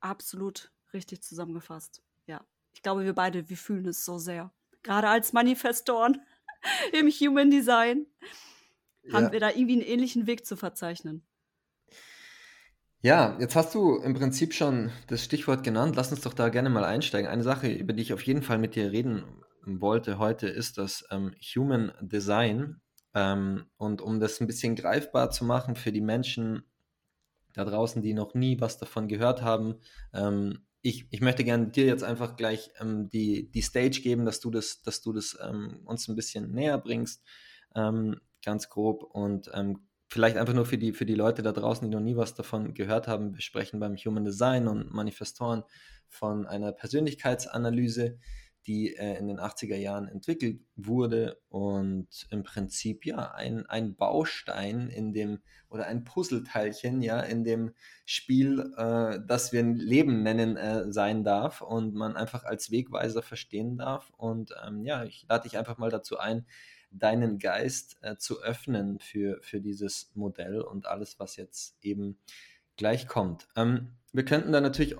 absolut 0.00 0.72
richtig 0.94 1.22
zusammengefasst. 1.22 2.02
Ja, 2.26 2.46
ich 2.78 2.82
glaube, 2.82 3.04
wir 3.04 3.12
beide, 3.12 3.48
wir 3.48 3.56
fühlen 3.56 3.88
es 3.88 4.04
so 4.04 4.18
sehr. 4.18 4.52
Gerade 4.84 5.08
als 5.08 5.32
Manifestoren 5.32 6.22
im 6.92 7.08
Human 7.08 7.50
Design 7.50 8.06
haben 9.12 9.24
ja. 9.24 9.32
wir 9.32 9.40
da 9.40 9.50
irgendwie 9.50 9.72
einen 9.72 9.82
ähnlichen 9.82 10.28
Weg 10.28 10.46
zu 10.46 10.54
verzeichnen. 10.56 11.26
Ja, 13.00 13.36
jetzt 13.40 13.56
hast 13.56 13.74
du 13.74 13.96
im 13.96 14.14
Prinzip 14.14 14.54
schon 14.54 14.92
das 15.08 15.24
Stichwort 15.24 15.64
genannt. 15.64 15.96
Lass 15.96 16.12
uns 16.12 16.20
doch 16.20 16.34
da 16.34 16.50
gerne 16.50 16.70
mal 16.70 16.84
einsteigen. 16.84 17.28
Eine 17.28 17.42
Sache, 17.42 17.66
über 17.66 17.92
die 17.92 18.02
ich 18.02 18.12
auf 18.12 18.22
jeden 18.22 18.42
Fall 18.42 18.58
mit 18.58 18.76
dir 18.76 18.92
reden 18.92 19.24
wollte 19.66 20.18
heute, 20.18 20.46
ist 20.46 20.78
das 20.78 21.04
ähm, 21.10 21.34
Human 21.56 21.90
Design. 22.00 22.80
Ähm, 23.12 23.64
und 23.76 24.00
um 24.00 24.20
das 24.20 24.40
ein 24.40 24.46
bisschen 24.46 24.76
greifbar 24.76 25.32
zu 25.32 25.44
machen 25.44 25.74
für 25.74 25.90
die 25.90 26.00
Menschen 26.00 26.62
da 27.54 27.64
draußen, 27.64 28.02
die 28.02 28.14
noch 28.14 28.34
nie 28.34 28.60
was 28.60 28.78
davon 28.78 29.08
gehört 29.08 29.42
haben, 29.42 29.80
ähm, 30.14 30.60
ich, 30.82 31.06
ich 31.10 31.20
möchte 31.20 31.44
gerne 31.44 31.68
dir 31.68 31.86
jetzt 31.86 32.04
einfach 32.04 32.36
gleich 32.36 32.70
ähm, 32.80 33.08
die, 33.10 33.50
die 33.50 33.62
Stage 33.62 34.00
geben, 34.00 34.24
dass 34.24 34.40
du 34.40 34.50
das, 34.50 34.82
dass 34.82 35.00
du 35.00 35.12
das 35.12 35.36
ähm, 35.42 35.80
uns 35.84 36.08
ein 36.08 36.16
bisschen 36.16 36.52
näher 36.52 36.78
bringst, 36.78 37.24
ähm, 37.74 38.20
ganz 38.44 38.68
grob. 38.68 39.02
Und 39.02 39.50
vielleicht 40.08 40.36
einfach 40.36 40.54
nur 40.54 40.66
für 40.66 40.78
die, 40.78 40.92
für 40.92 41.06
die 41.06 41.14
Leute 41.14 41.42
da 41.42 41.52
draußen, 41.52 41.88
die 41.88 41.94
noch 41.94 42.02
nie 42.02 42.16
was 42.16 42.34
davon 42.34 42.74
gehört 42.74 43.08
haben, 43.08 43.34
wir 43.34 43.42
sprechen 43.42 43.80
beim 43.80 43.96
Human 43.96 44.24
Design 44.24 44.66
und 44.66 44.92
Manifestoren 44.92 45.64
von 46.08 46.46
einer 46.46 46.72
Persönlichkeitsanalyse, 46.72 48.18
die 48.68 48.94
äh, 48.94 49.18
in 49.18 49.26
den 49.26 49.40
80er 49.40 49.76
Jahren 49.76 50.08
entwickelt 50.08 50.60
wurde 50.76 51.40
und 51.48 52.06
im 52.30 52.42
Prinzip 52.42 53.06
ja 53.06 53.32
ein, 53.32 53.64
ein 53.66 53.96
Baustein 53.96 54.88
in 54.88 55.14
dem 55.14 55.40
oder 55.70 55.86
ein 55.86 56.04
Puzzleteilchen 56.04 57.00
ja 57.00 57.20
in 57.20 57.44
dem 57.44 57.72
Spiel, 58.04 58.72
äh, 58.76 59.20
das 59.26 59.52
wir 59.52 59.60
ein 59.60 59.74
Leben 59.74 60.22
nennen, 60.22 60.58
äh, 60.58 60.92
sein 60.92 61.24
darf 61.24 61.62
und 61.62 61.94
man 61.94 62.14
einfach 62.14 62.44
als 62.44 62.70
Wegweiser 62.70 63.22
verstehen 63.22 63.78
darf. 63.78 64.10
Und 64.16 64.54
ähm, 64.64 64.84
ja, 64.84 65.02
ich 65.04 65.24
lade 65.28 65.48
dich 65.48 65.56
einfach 65.56 65.78
mal 65.78 65.90
dazu 65.90 66.18
ein, 66.18 66.46
deinen 66.90 67.38
Geist 67.38 67.96
äh, 68.02 68.16
zu 68.16 68.42
öffnen 68.42 68.98
für, 68.98 69.40
für 69.42 69.60
dieses 69.60 70.10
Modell 70.14 70.60
und 70.60 70.86
alles, 70.86 71.18
was 71.18 71.36
jetzt 71.36 71.76
eben 71.82 72.18
gleich 72.76 73.08
kommt. 73.08 73.48
Ähm, 73.56 73.96
wir 74.12 74.24
könnten 74.24 74.52
da 74.52 74.60
natürlich 74.60 74.96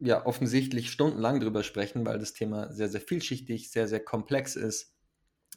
ja, 0.00 0.24
offensichtlich 0.26 0.90
stundenlang 0.90 1.40
drüber 1.40 1.62
sprechen, 1.62 2.04
weil 2.06 2.18
das 2.18 2.32
Thema 2.32 2.72
sehr, 2.72 2.88
sehr 2.88 3.00
vielschichtig, 3.00 3.70
sehr, 3.70 3.86
sehr 3.86 4.00
komplex 4.00 4.56
ist. 4.56 4.94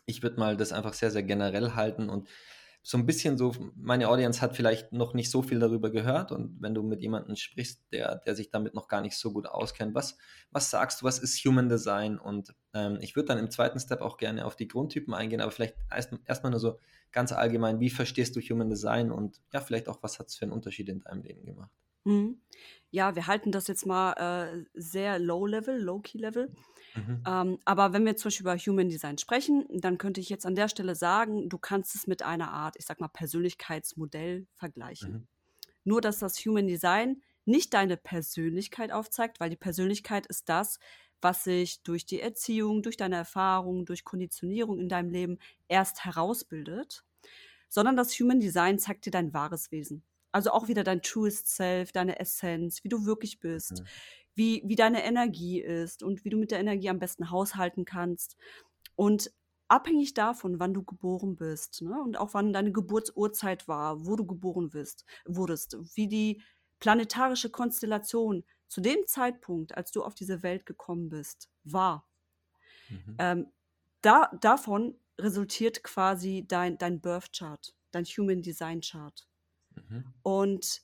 Ich 0.05 0.21
würde 0.21 0.39
mal 0.39 0.57
das 0.57 0.73
einfach 0.73 0.93
sehr, 0.93 1.11
sehr 1.11 1.23
generell 1.23 1.71
halten 1.71 2.09
und 2.09 2.27
so 2.85 2.97
ein 2.97 3.05
bisschen 3.05 3.37
so, 3.37 3.55
meine 3.77 4.09
Audience 4.09 4.41
hat 4.41 4.57
vielleicht 4.57 4.91
noch 4.91 5.13
nicht 5.13 5.31
so 5.31 5.41
viel 5.41 5.59
darüber 5.59 5.89
gehört 5.89 6.33
und 6.33 6.61
wenn 6.61 6.75
du 6.75 6.83
mit 6.83 7.01
jemandem 7.01 7.37
sprichst, 7.37 7.81
der, 7.93 8.17
der 8.17 8.35
sich 8.35 8.49
damit 8.49 8.73
noch 8.73 8.89
gar 8.89 8.99
nicht 8.99 9.15
so 9.15 9.31
gut 9.31 9.47
auskennt, 9.47 9.95
was, 9.95 10.17
was 10.51 10.69
sagst 10.69 11.01
du, 11.01 11.05
was 11.05 11.17
ist 11.17 11.37
Human 11.45 11.69
Design? 11.69 12.19
Und 12.19 12.53
ähm, 12.73 12.97
ich 12.99 13.15
würde 13.15 13.27
dann 13.27 13.37
im 13.37 13.49
zweiten 13.49 13.79
Step 13.79 14.01
auch 14.01 14.17
gerne 14.17 14.45
auf 14.45 14.57
die 14.57 14.67
Grundtypen 14.67 15.13
eingehen, 15.13 15.39
aber 15.39 15.51
vielleicht 15.51 15.77
erstmal 15.89 16.19
erst 16.25 16.43
nur 16.43 16.59
so 16.59 16.77
ganz 17.13 17.31
allgemein, 17.31 17.79
wie 17.79 17.89
verstehst 17.89 18.35
du 18.35 18.41
Human 18.41 18.69
Design 18.69 19.11
und 19.11 19.39
ja, 19.53 19.61
vielleicht 19.61 19.87
auch, 19.87 20.03
was 20.03 20.19
hat 20.19 20.27
es 20.27 20.35
für 20.35 20.43
einen 20.43 20.51
Unterschied 20.51 20.89
in 20.89 20.99
deinem 20.99 21.23
Leben 21.23 21.45
gemacht? 21.45 21.71
Mhm. 22.03 22.41
Ja, 22.91 23.15
wir 23.15 23.27
halten 23.27 23.51
das 23.51 23.67
jetzt 23.67 23.85
mal 23.85 24.13
äh, 24.13 24.65
sehr 24.73 25.19
low-level, 25.19 25.81
low-key-level. 25.81 26.51
Mhm. 26.95 27.23
Ähm, 27.25 27.59
aber 27.65 27.93
wenn 27.93 28.05
wir 28.05 28.15
zum 28.15 28.29
Beispiel 28.29 28.43
über 28.43 28.57
Human 28.57 28.89
Design 28.89 29.17
sprechen, 29.17 29.65
dann 29.71 29.97
könnte 29.97 30.21
ich 30.21 30.29
jetzt 30.29 30.45
an 30.45 30.55
der 30.55 30.67
Stelle 30.67 30.95
sagen, 30.95 31.49
du 31.49 31.57
kannst 31.57 31.95
es 31.95 32.05
mit 32.05 32.21
einer 32.21 32.51
Art, 32.51 32.75
ich 32.77 32.85
sag 32.85 32.99
mal, 32.99 33.07
Persönlichkeitsmodell 33.07 34.45
vergleichen. 34.53 35.11
Mhm. 35.11 35.27
Nur, 35.85 36.01
dass 36.01 36.19
das 36.19 36.37
Human 36.45 36.67
Design 36.67 37.21
nicht 37.45 37.73
deine 37.73 37.97
Persönlichkeit 37.97 38.91
aufzeigt, 38.91 39.39
weil 39.39 39.49
die 39.49 39.55
Persönlichkeit 39.55 40.27
ist 40.27 40.47
das, 40.47 40.79
was 41.19 41.43
sich 41.43 41.81
durch 41.83 42.05
die 42.05 42.21
Erziehung, 42.21 42.83
durch 42.83 42.97
deine 42.97 43.15
Erfahrungen, 43.15 43.85
durch 43.85 44.03
Konditionierung 44.03 44.79
in 44.79 44.89
deinem 44.89 45.09
Leben 45.09 45.39
erst 45.67 46.05
herausbildet, 46.05 47.03
sondern 47.69 47.95
das 47.95 48.11
Human 48.19 48.39
Design 48.39 48.77
zeigt 48.77 49.05
dir 49.05 49.11
dein 49.11 49.33
wahres 49.33 49.71
Wesen. 49.71 50.03
Also 50.33 50.51
auch 50.51 50.67
wieder 50.67 50.83
dein 50.83 51.01
truest 51.01 51.47
self, 51.47 51.93
deine 51.93 52.19
Essenz, 52.19 52.83
wie 52.83 52.89
du 52.89 53.05
wirklich 53.05 53.39
bist, 53.39 53.79
mhm. 53.79 53.85
wie, 54.35 54.63
wie 54.65 54.75
deine 54.75 55.05
Energie 55.05 55.61
ist 55.61 56.03
und 56.03 56.25
wie 56.25 56.29
du 56.29 56.37
mit 56.37 56.51
der 56.51 56.59
Energie 56.59 56.89
am 56.89 56.99
besten 56.99 57.29
haushalten 57.29 57.85
kannst. 57.85 58.35
Und 58.95 59.31
abhängig 59.67 60.13
davon, 60.13 60.59
wann 60.59 60.73
du 60.73 60.83
geboren 60.83 61.35
bist 61.35 61.81
ne, 61.81 62.01
und 62.03 62.17
auch 62.17 62.33
wann 62.33 62.53
deine 62.53 62.71
Geburtsurzeit 62.71 63.67
war, 63.67 64.05
wo 64.05 64.15
du 64.15 64.25
geboren 64.25 64.69
bist, 64.69 65.05
wurdest, 65.25 65.77
wie 65.95 66.07
die 66.07 66.41
planetarische 66.79 67.49
Konstellation 67.49 68.43
zu 68.67 68.81
dem 68.81 69.07
Zeitpunkt, 69.07 69.77
als 69.77 69.91
du 69.91 70.03
auf 70.03 70.15
diese 70.15 70.43
Welt 70.43 70.65
gekommen 70.65 71.09
bist, 71.09 71.49
war. 71.63 72.07
Mhm. 72.89 73.15
Ähm, 73.19 73.47
da, 74.01 74.31
davon 74.41 74.95
resultiert 75.17 75.83
quasi 75.83 76.45
dein, 76.47 76.77
dein 76.77 76.99
Birth 76.99 77.31
Chart, 77.33 77.73
dein 77.91 78.03
Human 78.03 78.41
Design 78.41 78.81
Chart. 78.81 79.27
Mhm. 79.75 80.03
Und 80.23 80.81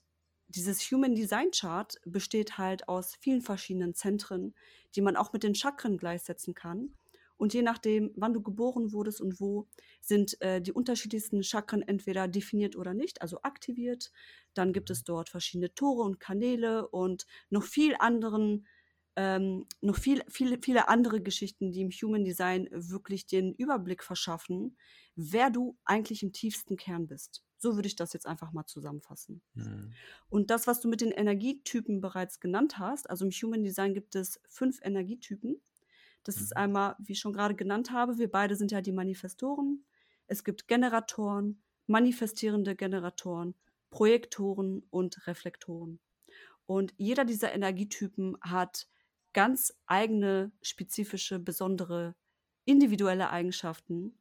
dieses 0.48 0.82
Human 0.92 1.16
Design 1.16 1.52
Chart 1.52 1.96
besteht 2.06 2.58
halt 2.58 2.88
aus 2.88 3.16
vielen 3.16 3.42
verschiedenen 3.42 3.94
Zentren, 3.94 4.56
die 4.96 5.02
man 5.02 5.16
auch 5.16 5.32
mit 5.32 5.44
den 5.44 5.56
Chakren 5.56 5.98
gleichsetzen 5.98 6.56
kann. 6.56 6.96
Und 7.38 7.54
je 7.54 7.62
nachdem, 7.62 8.12
wann 8.18 8.34
du 8.34 8.42
geboren 8.42 8.92
wurdest 8.92 9.22
und 9.22 9.40
wo, 9.40 9.66
sind 10.02 10.42
äh, 10.42 10.62
die 10.62 10.74
unterschiedlichsten 10.74 11.42
Chakren 11.42 11.82
entweder 11.82 12.28
definiert 12.28 12.76
oder 12.76 12.94
nicht, 12.94 13.22
also 13.22 13.42
aktiviert. 13.44 14.12
Dann 14.54 14.74
gibt 14.74 14.90
es 14.90 15.06
dort 15.06 15.30
verschiedene 15.30 15.74
Tore 15.74 16.04
und 16.04 16.20
Kanäle 16.20 16.90
und 16.90 17.26
noch 17.50 17.64
viel 17.64 17.96
anderen, 17.98 18.68
ähm, 19.16 19.66
noch 19.82 19.98
viel, 19.98 20.24
viele, 20.30 20.60
viele 20.62 20.88
andere 20.88 21.22
Geschichten, 21.22 21.72
die 21.72 21.82
im 21.82 21.90
Human 21.90 22.24
Design 22.24 22.70
wirklich 22.72 23.26
den 23.26 23.54
Überblick 23.54 24.04
verschaffen, 24.04 24.78
wer 25.16 25.50
du 25.50 25.78
eigentlich 25.84 26.24
im 26.24 26.32
tiefsten 26.32 26.78
Kern 26.78 27.08
bist. 27.08 27.44
So 27.58 27.76
würde 27.76 27.88
ich 27.88 27.96
das 27.96 28.14
jetzt 28.14 28.26
einfach 28.26 28.54
mal 28.54 28.66
zusammenfassen. 28.66 29.42
Mhm. 29.54 29.94
Und 30.30 30.50
das, 30.50 30.68
was 30.68 30.80
du 30.80 30.88
mit 30.88 31.02
den 31.02 31.12
Energietypen 31.12 32.00
bereits 32.00 32.40
genannt 32.40 32.80
hast, 32.80 33.10
also 33.10 33.26
im 33.26 33.32
Human 33.32 33.64
Design 33.64 33.94
gibt 33.94 34.16
es 34.16 34.40
fünf 34.48 34.80
Energietypen. 34.82 35.62
Das 36.24 36.38
mhm. 36.38 36.44
ist 36.44 36.58
einmal, 36.58 36.96
wie 37.00 37.14
ich 37.14 37.20
schon 37.20 37.34
gerade 37.34 37.56
genannt 37.56 37.92
habe, 37.92 38.18
wir 38.18 38.32
beide 38.32 38.56
sind 38.56 38.72
ja 38.72 38.82
die 38.82 38.94
Manifestoren. 38.94 39.84
Es 40.28 40.44
gibt 40.44 40.68
Generatoren, 40.68 41.62
manifestierende 41.88 42.76
Generatoren, 42.76 43.56
Projektoren 43.90 44.84
und 44.90 45.28
Reflektoren. 45.28 46.00
Und 46.66 46.94
jeder 46.98 47.26
dieser 47.26 47.52
Energietypen 47.52 48.38
hat 48.42 48.88
ganz 49.34 49.74
eigene, 49.86 50.52
spezifische, 50.62 51.40
besondere, 51.40 52.16
individuelle 52.66 53.30
Eigenschaften 53.30 54.18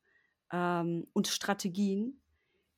ähm, 0.52 1.06
und 1.12 1.28
Strategien, 1.28 2.20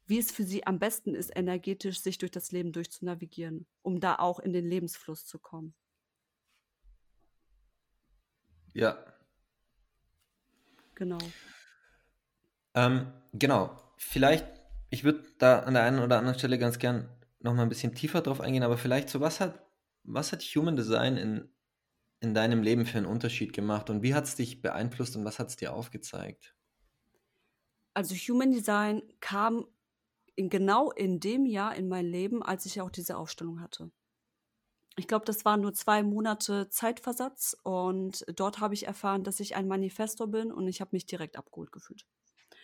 wie 0.06 0.18
es 0.18 0.32
für 0.32 0.42
sie 0.42 0.66
am 0.66 0.78
besten 0.78 1.14
ist, 1.14 1.30
energetisch 1.36 2.00
sich 2.00 2.18
durch 2.18 2.32
das 2.32 2.50
Leben 2.50 2.72
durchzunavigieren, 2.72 3.66
um 3.82 4.00
da 4.00 4.16
auch 4.16 4.40
in 4.40 4.52
den 4.52 4.66
Lebensfluss 4.66 5.24
zu 5.24 5.38
kommen. 5.38 5.74
Ja. 8.72 8.98
Genau. 10.94 11.18
Ähm, 12.74 13.12
genau. 13.32 13.80
Vielleicht, 13.96 14.46
ich 14.90 15.04
würde 15.04 15.24
da 15.38 15.60
an 15.60 15.74
der 15.74 15.84
einen 15.84 16.00
oder 16.00 16.18
anderen 16.18 16.38
Stelle 16.38 16.58
ganz 16.58 16.78
gern 16.78 17.08
noch 17.40 17.54
mal 17.54 17.62
ein 17.62 17.68
bisschen 17.68 17.94
tiefer 17.94 18.20
drauf 18.20 18.40
eingehen, 18.40 18.62
aber 18.62 18.78
vielleicht 18.78 19.08
so, 19.08 19.20
was 19.20 19.40
hat, 19.40 19.62
was 20.02 20.32
hat 20.32 20.42
Human 20.42 20.76
Design 20.76 21.16
in, 21.16 21.48
in 22.20 22.34
deinem 22.34 22.62
Leben 22.62 22.86
für 22.86 22.98
einen 22.98 23.06
Unterschied 23.06 23.52
gemacht 23.52 23.90
und 23.90 24.02
wie 24.02 24.14
hat 24.14 24.24
es 24.24 24.36
dich 24.36 24.62
beeinflusst 24.62 25.16
und 25.16 25.24
was 25.24 25.38
hat 25.38 25.48
es 25.48 25.56
dir 25.56 25.72
aufgezeigt? 25.72 26.54
Also 27.94 28.14
Human 28.14 28.52
Design 28.52 29.02
kam 29.20 29.66
in, 30.36 30.48
genau 30.48 30.90
in 30.90 31.20
dem 31.20 31.46
Jahr 31.46 31.74
in 31.74 31.88
mein 31.88 32.06
Leben, 32.06 32.42
als 32.42 32.66
ich 32.66 32.80
auch 32.80 32.90
diese 32.90 33.16
Aufstellung 33.16 33.60
hatte 33.60 33.90
ich 35.00 35.08
glaube, 35.08 35.24
das 35.24 35.44
waren 35.44 35.60
nur 35.60 35.72
zwei 35.72 36.02
Monate 36.02 36.68
Zeitversatz 36.68 37.56
und 37.62 38.24
dort 38.36 38.60
habe 38.60 38.74
ich 38.74 38.86
erfahren, 38.86 39.24
dass 39.24 39.40
ich 39.40 39.56
ein 39.56 39.66
Manifestor 39.66 40.28
bin 40.28 40.52
und 40.52 40.68
ich 40.68 40.80
habe 40.80 40.90
mich 40.92 41.06
direkt 41.06 41.36
abgeholt 41.36 41.72
gefühlt. 41.72 42.06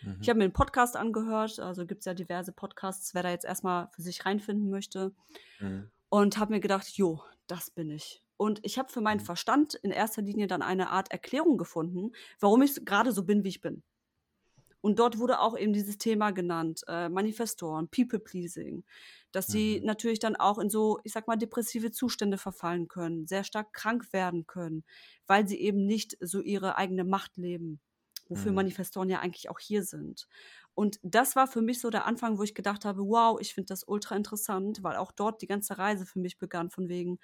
Mhm. 0.03 0.19
Ich 0.21 0.29
habe 0.29 0.37
mir 0.37 0.45
einen 0.45 0.53
Podcast 0.53 0.95
angehört, 0.95 1.59
also 1.59 1.85
gibt 1.85 2.01
es 2.01 2.05
ja 2.05 2.13
diverse 2.13 2.51
Podcasts, 2.51 3.13
wer 3.15 3.23
da 3.23 3.31
jetzt 3.31 3.45
erstmal 3.45 3.89
für 3.89 4.01
sich 4.01 4.25
reinfinden 4.25 4.69
möchte. 4.69 5.13
Mhm. 5.59 5.89
Und 6.09 6.37
habe 6.37 6.53
mir 6.53 6.59
gedacht, 6.59 6.87
jo, 6.89 7.21
das 7.47 7.71
bin 7.71 7.89
ich. 7.89 8.23
Und 8.37 8.59
ich 8.63 8.77
habe 8.77 8.91
für 8.91 9.01
meinen 9.01 9.19
mhm. 9.19 9.25
Verstand 9.25 9.73
in 9.75 9.91
erster 9.91 10.21
Linie 10.21 10.47
dann 10.47 10.61
eine 10.61 10.89
Art 10.89 11.11
Erklärung 11.11 11.57
gefunden, 11.57 12.11
warum 12.39 12.61
ich 12.61 12.85
gerade 12.85 13.11
so 13.11 13.23
bin, 13.23 13.43
wie 13.43 13.49
ich 13.49 13.61
bin. 13.61 13.83
Und 14.79 14.99
dort 14.99 15.17
wurde 15.17 15.39
auch 15.39 15.57
eben 15.57 15.73
dieses 15.73 15.97
Thema 15.97 16.31
genannt, 16.31 16.81
äh, 16.87 17.09
Manifestoren, 17.09 17.89
People-Pleasing, 17.89 18.85
dass 19.31 19.47
sie 19.47 19.79
mhm. 19.79 19.85
natürlich 19.85 20.19
dann 20.19 20.35
auch 20.35 20.59
in 20.59 20.69
so, 20.69 20.99
ich 21.03 21.11
sag 21.13 21.27
mal, 21.27 21.35
depressive 21.35 21.91
Zustände 21.91 22.37
verfallen 22.37 22.87
können, 22.87 23.25
sehr 23.27 23.43
stark 23.43 23.73
krank 23.73 24.13
werden 24.13 24.45
können, 24.45 24.85
weil 25.25 25.47
sie 25.47 25.59
eben 25.59 25.85
nicht 25.85 26.15
so 26.21 26.41
ihre 26.41 26.77
eigene 26.77 27.03
Macht 27.03 27.37
leben, 27.37 27.79
wofür 28.29 28.51
mhm. 28.51 28.57
Manifestoren 28.57 29.09
ja 29.09 29.19
eigentlich 29.19 29.49
auch 29.49 29.59
hier 29.59 29.83
sind. 29.83 30.27
Und 30.75 30.99
das 31.01 31.35
war 31.35 31.47
für 31.47 31.63
mich 31.63 31.81
so 31.81 31.89
der 31.89 32.05
Anfang, 32.05 32.37
wo 32.37 32.43
ich 32.43 32.53
gedacht 32.53 32.85
habe, 32.85 33.01
wow, 33.01 33.39
ich 33.41 33.55
finde 33.55 33.69
das 33.69 33.83
ultra 33.87 34.15
interessant, 34.15 34.83
weil 34.83 34.95
auch 34.97 35.11
dort 35.11 35.41
die 35.41 35.47
ganze 35.47 35.79
Reise 35.79 36.05
für 36.05 36.19
mich 36.19 36.37
begann, 36.37 36.69
von 36.69 36.87
wegen, 36.87 37.19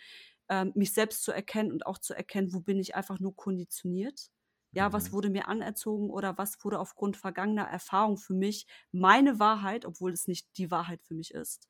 ähm, 0.61 0.71
mich 0.75 0.93
selbst 0.93 1.23
zu 1.23 1.31
erkennen 1.31 1.71
und 1.71 1.85
auch 1.85 1.97
zu 1.97 2.13
erkennen, 2.13 2.53
wo 2.53 2.59
bin 2.59 2.79
ich 2.79 2.95
einfach 2.95 3.19
nur 3.19 3.35
konditioniert 3.35 4.29
ja, 4.73 4.91
was 4.91 5.09
mhm. 5.09 5.13
wurde 5.13 5.29
mir 5.29 5.47
anerzogen 5.47 6.09
oder 6.09 6.37
was 6.37 6.63
wurde 6.63 6.79
aufgrund 6.79 7.15
vergangener 7.15 7.65
Erfahrung 7.65 8.17
für 8.17 8.33
mich 8.33 8.65
meine 8.91 9.39
Wahrheit, 9.39 9.85
obwohl 9.85 10.11
es 10.11 10.27
nicht 10.27 10.57
die 10.57 10.71
Wahrheit 10.71 11.01
für 11.03 11.13
mich 11.13 11.33
ist. 11.33 11.69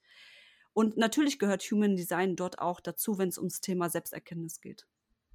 Und 0.72 0.98
natürlich 0.98 1.38
gehört 1.38 1.62
Human 1.64 1.96
Design 1.96 2.36
dort 2.36 2.60
auch 2.60 2.80
dazu, 2.80 3.18
wenn 3.18 3.30
es 3.30 3.38
ums 3.38 3.62
Thema 3.62 3.90
Selbsterkenntnis 3.90 4.62
geht. 4.62 4.88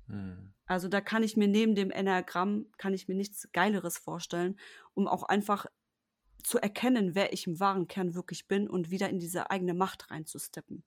Mhm. 0.06 0.54
Also 0.66 0.88
da 0.88 1.00
kann 1.00 1.22
ich 1.22 1.36
mir 1.36 1.46
neben 1.46 1.74
dem 1.74 1.90
Enneagramm, 1.90 2.66
kann 2.78 2.94
ich 2.94 3.06
mir 3.06 3.14
nichts 3.14 3.48
Geileres 3.52 3.98
vorstellen, 3.98 4.58
um 4.94 5.06
auch 5.06 5.22
einfach 5.22 5.66
zu 6.42 6.58
erkennen, 6.58 7.14
wer 7.14 7.32
ich 7.34 7.46
im 7.46 7.60
wahren 7.60 7.86
Kern 7.86 8.14
wirklich 8.14 8.48
bin 8.48 8.68
und 8.68 8.90
wieder 8.90 9.10
in 9.10 9.18
diese 9.18 9.50
eigene 9.50 9.74
Macht 9.74 10.10
reinzusteppen. 10.10 10.84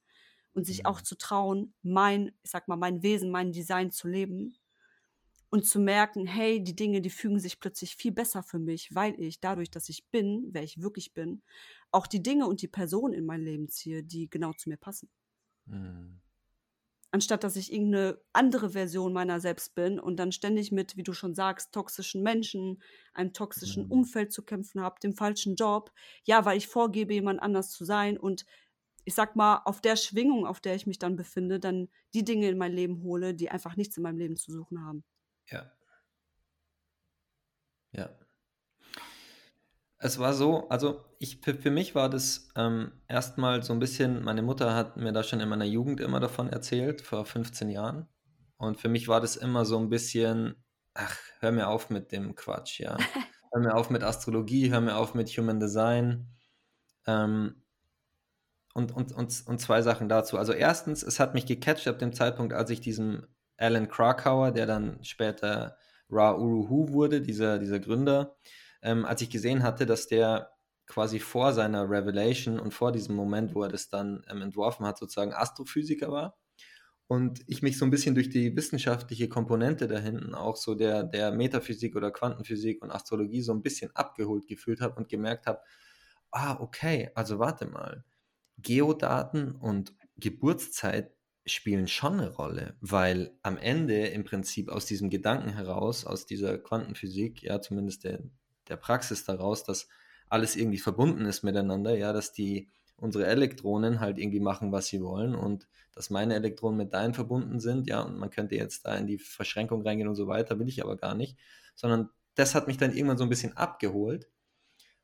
Und 0.53 0.65
sich 0.65 0.79
mhm. 0.79 0.85
auch 0.87 1.01
zu 1.01 1.17
trauen, 1.17 1.73
mein, 1.81 2.31
ich 2.43 2.51
sag 2.51 2.67
mal, 2.67 2.75
mein 2.75 3.03
Wesen, 3.03 3.31
mein 3.31 3.51
Design 3.51 3.91
zu 3.91 4.07
leben 4.07 4.57
und 5.51 5.65
zu 5.65 5.79
merken, 5.79 6.25
hey, 6.25 6.63
die 6.63 6.75
Dinge, 6.75 7.01
die 7.01 7.09
fügen 7.09 7.39
sich 7.39 7.59
plötzlich 7.59 7.97
viel 7.97 8.13
besser 8.13 8.41
für 8.41 8.57
mich, 8.57 8.95
weil 8.95 9.19
ich 9.19 9.41
dadurch, 9.41 9.69
dass 9.69 9.89
ich 9.89 10.07
bin, 10.09 10.47
wer 10.51 10.63
ich 10.63 10.81
wirklich 10.81 11.13
bin, 11.13 11.41
auch 11.91 12.07
die 12.07 12.23
Dinge 12.23 12.47
und 12.47 12.61
die 12.61 12.69
Personen 12.69 13.13
in 13.13 13.25
mein 13.25 13.41
Leben 13.41 13.67
ziehe, 13.67 14.01
die 14.01 14.29
genau 14.29 14.53
zu 14.53 14.69
mir 14.69 14.77
passen. 14.77 15.09
Mhm. 15.65 16.21
Anstatt 17.13 17.43
dass 17.43 17.57
ich 17.57 17.73
irgendeine 17.73 18.21
andere 18.31 18.69
Version 18.69 19.11
meiner 19.11 19.41
selbst 19.41 19.75
bin 19.75 19.99
und 19.99 20.15
dann 20.15 20.31
ständig 20.31 20.71
mit, 20.71 20.95
wie 20.95 21.03
du 21.03 21.11
schon 21.11 21.35
sagst, 21.35 21.73
toxischen 21.73 22.23
Menschen, 22.23 22.81
einem 23.13 23.33
toxischen 23.33 23.85
mhm. 23.85 23.91
Umfeld 23.91 24.31
zu 24.31 24.43
kämpfen 24.43 24.81
habe, 24.81 25.01
dem 25.03 25.13
falschen 25.13 25.55
Job, 25.55 25.91
ja, 26.23 26.45
weil 26.45 26.57
ich 26.57 26.67
vorgebe, 26.67 27.13
jemand 27.13 27.41
anders 27.41 27.71
zu 27.71 27.83
sein 27.83 28.17
und 28.17 28.45
ich 29.05 29.15
sag 29.15 29.35
mal, 29.35 29.61
auf 29.65 29.81
der 29.81 29.95
Schwingung, 29.95 30.45
auf 30.45 30.59
der 30.59 30.75
ich 30.75 30.87
mich 30.87 30.99
dann 30.99 31.15
befinde, 31.15 31.59
dann 31.59 31.89
die 32.13 32.23
Dinge 32.23 32.49
in 32.49 32.57
mein 32.57 32.73
Leben 32.73 33.03
hole, 33.03 33.33
die 33.33 33.49
einfach 33.49 33.75
nichts 33.75 33.97
in 33.97 34.03
meinem 34.03 34.17
Leben 34.17 34.35
zu 34.35 34.51
suchen 34.51 34.83
haben. 34.83 35.03
Ja. 35.49 35.71
Ja. 37.91 38.09
Es 39.97 40.17
war 40.17 40.33
so, 40.33 40.67
also 40.69 41.05
ich, 41.19 41.41
für, 41.41 41.69
mich 41.69 41.93
war 41.93 42.09
das 42.09 42.49
ähm, 42.55 42.91
erstmal 43.07 43.61
so 43.61 43.71
ein 43.73 43.79
bisschen, 43.79 44.23
meine 44.23 44.41
Mutter 44.41 44.75
hat 44.75 44.97
mir 44.97 45.11
da 45.11 45.21
schon 45.21 45.39
in 45.39 45.49
meiner 45.49 45.65
Jugend 45.65 45.99
immer 45.99 46.19
davon 46.19 46.49
erzählt, 46.49 47.01
vor 47.01 47.23
15 47.25 47.69
Jahren. 47.69 48.07
Und 48.57 48.79
für 48.79 48.89
mich 48.89 49.07
war 49.07 49.21
das 49.21 49.35
immer 49.35 49.63
so 49.63 49.77
ein 49.77 49.89
bisschen, 49.89 50.55
ach, 50.95 51.17
hör 51.39 51.51
mir 51.51 51.67
auf 51.67 51.91
mit 51.91 52.11
dem 52.11 52.33
Quatsch, 52.33 52.79
ja. 52.79 52.97
hör 53.51 53.61
mir 53.61 53.75
auf 53.75 53.91
mit 53.91 54.01
Astrologie, 54.01 54.71
hör 54.71 54.81
mir 54.81 54.95
auf 54.95 55.13
mit 55.13 55.29
Human 55.29 55.59
Design. 55.59 56.27
Ähm, 57.05 57.60
und, 58.73 58.91
und, 58.91 59.11
und, 59.11 59.43
und 59.45 59.59
zwei 59.59 59.81
Sachen 59.81 60.09
dazu. 60.09 60.37
Also 60.37 60.53
erstens, 60.53 61.03
es 61.03 61.19
hat 61.19 61.33
mich 61.33 61.45
gecatcht 61.45 61.87
ab 61.87 61.99
dem 61.99 62.13
Zeitpunkt, 62.13 62.53
als 62.53 62.69
ich 62.69 62.81
diesem 62.81 63.27
Alan 63.57 63.89
Krakauer, 63.89 64.51
der 64.51 64.65
dann 64.65 65.03
später 65.03 65.77
Ra 66.09 66.35
Uruhu 66.35 66.89
wurde, 66.89 67.21
dieser, 67.21 67.59
dieser 67.59 67.79
Gründer, 67.79 68.35
ähm, 68.81 69.05
als 69.05 69.21
ich 69.21 69.29
gesehen 69.29 69.63
hatte, 69.63 69.85
dass 69.85 70.07
der 70.07 70.51
quasi 70.87 71.19
vor 71.19 71.53
seiner 71.53 71.89
Revelation 71.89 72.59
und 72.59 72.73
vor 72.73 72.91
diesem 72.91 73.15
Moment, 73.15 73.55
wo 73.55 73.63
er 73.63 73.69
das 73.69 73.89
dann 73.89 74.25
ähm, 74.29 74.41
entworfen 74.41 74.85
hat, 74.85 74.97
sozusagen 74.97 75.33
Astrophysiker 75.33 76.11
war. 76.11 76.37
Und 77.07 77.41
ich 77.47 77.61
mich 77.61 77.77
so 77.77 77.85
ein 77.85 77.91
bisschen 77.91 78.15
durch 78.15 78.29
die 78.29 78.55
wissenschaftliche 78.55 79.27
Komponente 79.29 79.87
da 79.87 79.99
hinten, 79.99 80.33
auch 80.33 80.55
so 80.55 80.75
der, 80.75 81.03
der 81.03 81.31
Metaphysik 81.31 81.95
oder 81.95 82.11
Quantenphysik 82.11 82.81
und 82.81 82.91
Astrologie, 82.91 83.41
so 83.41 83.53
ein 83.53 83.61
bisschen 83.61 83.93
abgeholt 83.95 84.47
gefühlt 84.47 84.81
habe 84.81 84.95
und 84.95 85.09
gemerkt 85.09 85.45
habe, 85.45 85.59
ah, 86.31 86.57
okay, 86.59 87.11
also 87.15 87.39
warte 87.39 87.65
mal, 87.67 88.03
Geodaten 88.61 89.51
und 89.51 89.93
Geburtszeit 90.17 91.11
spielen 91.45 91.87
schon 91.87 92.19
eine 92.19 92.33
Rolle, 92.35 92.75
weil 92.81 93.37
am 93.41 93.57
Ende 93.57 94.07
im 94.07 94.23
Prinzip 94.23 94.69
aus 94.69 94.85
diesem 94.85 95.09
Gedanken 95.09 95.49
heraus, 95.49 96.05
aus 96.05 96.25
dieser 96.25 96.57
Quantenphysik, 96.57 97.41
ja, 97.41 97.61
zumindest 97.61 98.03
der, 98.03 98.19
der 98.67 98.77
Praxis 98.77 99.25
daraus, 99.25 99.63
dass 99.63 99.87
alles 100.29 100.55
irgendwie 100.55 100.77
verbunden 100.77 101.25
ist 101.25 101.43
miteinander, 101.43 101.97
ja, 101.97 102.13
dass 102.13 102.31
die 102.31 102.69
unsere 102.95 103.25
Elektronen 103.25 103.99
halt 103.99 104.19
irgendwie 104.19 104.39
machen, 104.39 104.71
was 104.71 104.87
sie 104.87 105.01
wollen 105.01 105.33
und 105.33 105.67
dass 105.93 106.11
meine 106.11 106.35
Elektronen 106.35 106.77
mit 106.77 106.93
deinen 106.93 107.13
verbunden 107.15 107.59
sind, 107.59 107.89
ja, 107.89 108.01
und 108.01 108.17
man 108.17 108.29
könnte 108.29 108.55
jetzt 108.55 108.85
da 108.85 108.95
in 108.95 109.07
die 109.07 109.17
Verschränkung 109.17 109.81
reingehen 109.81 110.07
und 110.07 110.15
so 110.15 110.27
weiter, 110.27 110.59
will 110.59 110.69
ich 110.69 110.83
aber 110.83 110.95
gar 110.95 111.15
nicht, 111.15 111.37
sondern 111.73 112.09
das 112.35 112.53
hat 112.55 112.67
mich 112.67 112.77
dann 112.77 112.93
irgendwann 112.93 113.17
so 113.17 113.23
ein 113.23 113.29
bisschen 113.29 113.57
abgeholt 113.57 114.29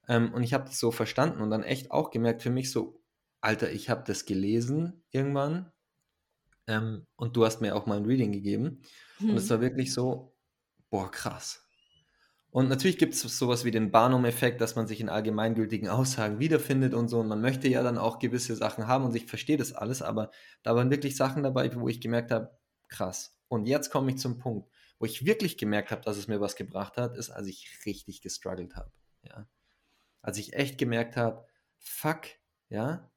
ähm, 0.07 0.33
und 0.33 0.43
ich 0.43 0.53
habe 0.53 0.65
das 0.65 0.79
so 0.79 0.91
verstanden 0.91 1.41
und 1.41 1.49
dann 1.49 1.63
echt 1.63 1.91
auch 1.91 2.11
gemerkt 2.11 2.43
für 2.43 2.51
mich 2.51 2.71
so, 2.71 3.01
Alter, 3.41 3.71
ich 3.71 3.89
habe 3.89 4.03
das 4.05 4.25
gelesen 4.25 5.03
irgendwann 5.11 5.71
ähm, 6.67 7.05
und 7.15 7.35
du 7.35 7.45
hast 7.45 7.61
mir 7.61 7.75
auch 7.75 7.85
mal 7.85 7.97
ein 7.97 8.05
Reading 8.05 8.31
gegeben 8.31 8.81
hm. 9.17 9.31
und 9.31 9.37
es 9.37 9.43
hm. 9.43 9.49
war 9.51 9.61
wirklich 9.61 9.93
so, 9.93 10.35
boah, 10.89 11.11
krass. 11.11 11.67
Und 12.49 12.69
natürlich 12.69 12.97
gibt 12.97 13.13
es 13.13 13.21
sowas 13.21 13.65
wie 13.65 13.71
den 13.71 13.91
Barnum-Effekt, 13.91 14.61
dass 14.61 14.75
man 14.75 14.87
sich 14.87 15.01
in 15.01 15.09
allgemeingültigen 15.09 15.89
Aussagen 15.89 16.39
wiederfindet 16.39 16.93
und 16.93 17.07
so. 17.07 17.19
Und 17.19 17.27
man 17.27 17.41
möchte 17.41 17.67
ja 17.67 17.83
dann 17.83 17.97
auch 17.97 18.19
gewisse 18.19 18.55
Sachen 18.55 18.87
haben 18.87 19.05
und 19.05 19.15
ich 19.15 19.25
verstehe 19.25 19.57
das 19.57 19.73
alles, 19.73 20.01
aber 20.01 20.31
da 20.63 20.75
waren 20.75 20.89
wirklich 20.89 21.15
Sachen 21.15 21.43
dabei, 21.43 21.69
wo 21.75 21.87
ich 21.87 22.01
gemerkt 22.01 22.31
habe, 22.31 22.57
krass. 22.87 23.37
Und 23.47 23.67
jetzt 23.67 23.91
komme 23.91 24.11
ich 24.11 24.17
zum 24.17 24.39
Punkt, 24.39 24.69
wo 24.97 25.05
ich 25.05 25.25
wirklich 25.25 25.57
gemerkt 25.57 25.91
habe, 25.91 26.01
dass 26.01 26.17
es 26.17 26.27
mir 26.27 26.41
was 26.41 26.55
gebracht 26.55 26.97
hat, 26.97 27.15
ist, 27.17 27.29
als 27.29 27.47
ich 27.47 27.69
richtig 27.85 28.21
gestruggelt 28.21 28.75
habe. 28.75 28.91
Ja. 29.23 29.47
Als 30.21 30.37
ich 30.37 30.53
echt 30.53 30.77
gemerkt 30.77 31.15
habe, 31.15 31.45
fuck, 31.77 32.21
ja, 32.69 33.11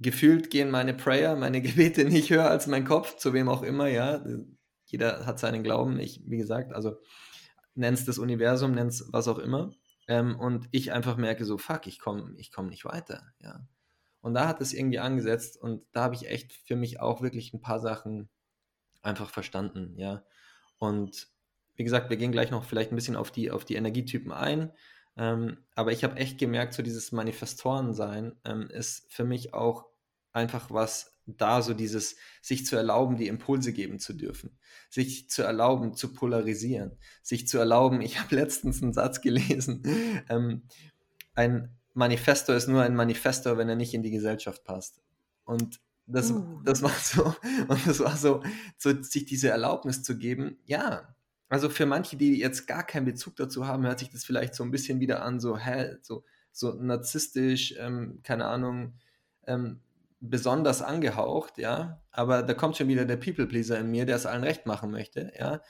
gefühlt 0.00 0.50
gehen 0.50 0.70
meine 0.70 0.94
Prayer, 0.94 1.36
meine 1.36 1.60
Gebete 1.62 2.04
nicht 2.04 2.30
höher 2.30 2.50
als 2.50 2.66
mein 2.66 2.84
Kopf, 2.84 3.16
zu 3.16 3.32
wem 3.32 3.48
auch 3.48 3.62
immer, 3.62 3.88
ja. 3.88 4.24
Jeder 4.86 5.26
hat 5.26 5.38
seinen 5.38 5.62
Glauben. 5.62 5.98
Ich, 6.00 6.22
wie 6.24 6.38
gesagt, 6.38 6.72
also 6.72 6.96
nenn's 7.74 8.04
das 8.04 8.18
Universum, 8.18 8.72
nenn's 8.72 9.04
was 9.12 9.28
auch 9.28 9.38
immer. 9.38 9.72
Ähm, 10.08 10.38
und 10.38 10.68
ich 10.70 10.92
einfach 10.92 11.16
merke 11.16 11.44
so, 11.44 11.58
fuck, 11.58 11.86
ich 11.86 11.98
komme 11.98 12.34
ich 12.38 12.50
komm 12.52 12.68
nicht 12.68 12.84
weiter, 12.84 13.32
ja. 13.40 13.66
Und 14.20 14.34
da 14.34 14.48
hat 14.48 14.60
es 14.60 14.72
irgendwie 14.72 14.98
angesetzt 14.98 15.56
und 15.60 15.84
da 15.92 16.02
habe 16.02 16.14
ich 16.14 16.28
echt 16.28 16.52
für 16.52 16.76
mich 16.76 17.00
auch 17.00 17.22
wirklich 17.22 17.52
ein 17.52 17.60
paar 17.60 17.78
Sachen 17.78 18.28
einfach 19.02 19.30
verstanden, 19.30 19.94
ja. 19.96 20.24
Und 20.78 21.28
wie 21.76 21.84
gesagt, 21.84 22.10
wir 22.10 22.16
gehen 22.16 22.32
gleich 22.32 22.50
noch 22.50 22.64
vielleicht 22.64 22.90
ein 22.90 22.96
bisschen 22.96 23.16
auf 23.16 23.30
die, 23.30 23.50
auf 23.50 23.64
die 23.64 23.76
Energietypen 23.76 24.32
ein. 24.32 24.72
Ähm, 25.18 25.58
aber 25.74 25.92
ich 25.92 26.04
habe 26.04 26.16
echt 26.16 26.38
gemerkt, 26.38 26.72
so 26.74 26.82
dieses 26.82 27.12
Manifestorensein 27.12 28.36
ähm, 28.44 28.70
ist 28.70 29.12
für 29.12 29.24
mich 29.24 29.52
auch 29.52 29.86
einfach 30.32 30.70
was 30.70 31.12
da, 31.26 31.60
so 31.60 31.74
dieses 31.74 32.16
sich 32.40 32.64
zu 32.64 32.76
erlauben, 32.76 33.16
die 33.16 33.26
Impulse 33.26 33.72
geben 33.72 33.98
zu 33.98 34.14
dürfen, 34.14 34.56
sich 34.88 35.28
zu 35.28 35.42
erlauben, 35.42 35.94
zu 35.94 36.14
polarisieren, 36.14 36.96
sich 37.22 37.46
zu 37.46 37.58
erlauben, 37.58 38.00
ich 38.00 38.18
habe 38.18 38.34
letztens 38.34 38.82
einen 38.82 38.92
Satz 38.92 39.20
gelesen, 39.20 39.82
ähm, 40.28 40.62
ein 41.34 41.76
Manifesto 41.94 42.52
ist 42.52 42.68
nur 42.68 42.82
ein 42.82 42.94
Manifesto, 42.94 43.58
wenn 43.58 43.68
er 43.68 43.74
nicht 43.74 43.92
in 43.92 44.04
die 44.04 44.12
Gesellschaft 44.12 44.62
passt. 44.62 45.02
Und 45.44 45.80
das, 46.06 46.30
uh. 46.30 46.60
das 46.64 46.82
war 46.82 46.90
so, 46.90 47.24
und 47.68 47.86
das 47.86 47.98
war 48.00 48.16
so, 48.16 48.42
so, 48.76 49.02
sich 49.02 49.26
diese 49.26 49.48
Erlaubnis 49.48 50.02
zu 50.04 50.16
geben, 50.16 50.58
ja, 50.64 51.14
also 51.48 51.68
für 51.70 51.86
manche, 51.86 52.16
die 52.16 52.38
jetzt 52.38 52.66
gar 52.66 52.84
keinen 52.84 53.06
Bezug 53.06 53.36
dazu 53.36 53.66
haben, 53.66 53.86
hört 53.86 53.98
sich 53.98 54.10
das 54.10 54.24
vielleicht 54.24 54.54
so 54.54 54.64
ein 54.64 54.70
bisschen 54.70 55.00
wieder 55.00 55.22
an, 55.22 55.40
so, 55.40 55.56
hä, 55.56 55.96
so, 56.02 56.24
so 56.52 56.74
narzisstisch, 56.74 57.74
ähm, 57.78 58.20
keine 58.22 58.46
Ahnung, 58.46 58.94
ähm, 59.46 59.80
besonders 60.20 60.82
angehaucht, 60.82 61.58
ja. 61.58 62.02
Aber 62.10 62.42
da 62.42 62.54
kommt 62.54 62.76
schon 62.76 62.88
wieder 62.88 63.04
der 63.04 63.16
People-Pleaser 63.16 63.78
in 63.78 63.90
mir, 63.90 64.04
der 64.04 64.16
es 64.16 64.26
allen 64.26 64.44
recht 64.44 64.66
machen 64.66 64.90
möchte, 64.90 65.32
ja. 65.38 65.62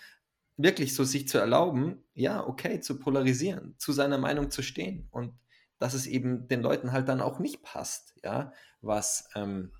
Wirklich 0.57 0.95
so 0.97 1.05
sich 1.05 1.29
zu 1.29 1.39
erlauben, 1.39 2.03
ja, 2.15 2.45
okay, 2.45 2.81
zu 2.81 2.99
polarisieren, 2.99 3.77
zu 3.79 3.93
seiner 3.93 4.19
Meinung 4.19 4.51
zu 4.51 4.63
stehen 4.63 5.07
und 5.13 5.35
dass 5.79 5.95
es 5.95 6.07
eben 6.07 6.49
den 6.49 6.61
Leuten 6.63 6.91
halt 6.91 7.09
dann 7.09 7.21
auch 7.21 7.39
nicht 7.39 7.63
passt, 7.63 8.15
ja, 8.25 8.53
was, 8.81 9.29
ähm, 9.37 9.73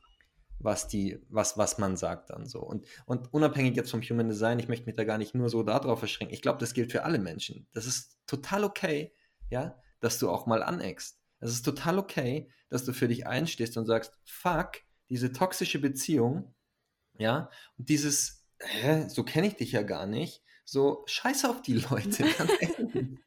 was 0.59 0.89
die, 0.89 1.19
was, 1.29 1.57
was 1.57 1.79
man 1.79 1.97
sagt 1.97 2.31
dann 2.31 2.47
so. 2.47 2.61
Und, 2.61 2.87
und 3.07 3.33
unabhängig 3.33 3.77
jetzt 3.77 3.91
vom 3.91 4.03
Human 4.03 4.29
Design, 4.29 4.59
ich 4.59 4.69
möchte 4.69 4.87
mich 4.87 4.97
da 4.97 5.05
gar 5.05 5.19
nicht 5.19 5.35
nur 5.35 5.49
so 5.49 5.63
darauf 5.63 5.99
verschränken. 6.01 6.35
Ich 6.35 6.43
glaube, 6.43 6.59
das 6.59 6.75
gilt 6.75 6.93
für 6.93 7.05
alle 7.05 7.19
Menschen. 7.19 7.67
Das 7.73 7.87
ist 7.87 8.19
total 8.27 8.65
okay, 8.65 9.15
ja, 9.51 9.81
dass 10.01 10.19
du 10.19 10.31
auch 10.31 10.47
mal 10.47 10.63
aneckst. 10.63 11.21
Es 11.41 11.53
ist 11.53 11.63
total 11.63 11.99
okay, 11.99 12.51
dass 12.69 12.85
du 12.85 12.93
für 12.93 13.09
dich 13.09 13.27
einstehst 13.27 13.77
und 13.77 13.87
sagst, 13.87 14.19
fuck, 14.25 14.73
diese 15.09 15.33
toxische 15.33 15.79
Beziehung, 15.79 16.55
ja, 17.19 17.51
und 17.77 17.89
dieses, 17.89 18.47
hä, 18.59 19.09
so 19.09 19.25
kenne 19.25 19.47
ich 19.47 19.57
dich 19.57 19.73
ja 19.73 19.83
gar 19.83 20.07
nicht, 20.07 20.43
so 20.71 21.03
scheiß 21.07 21.47
auf 21.47 21.63
die 21.63 21.75
Leute. 21.75 22.27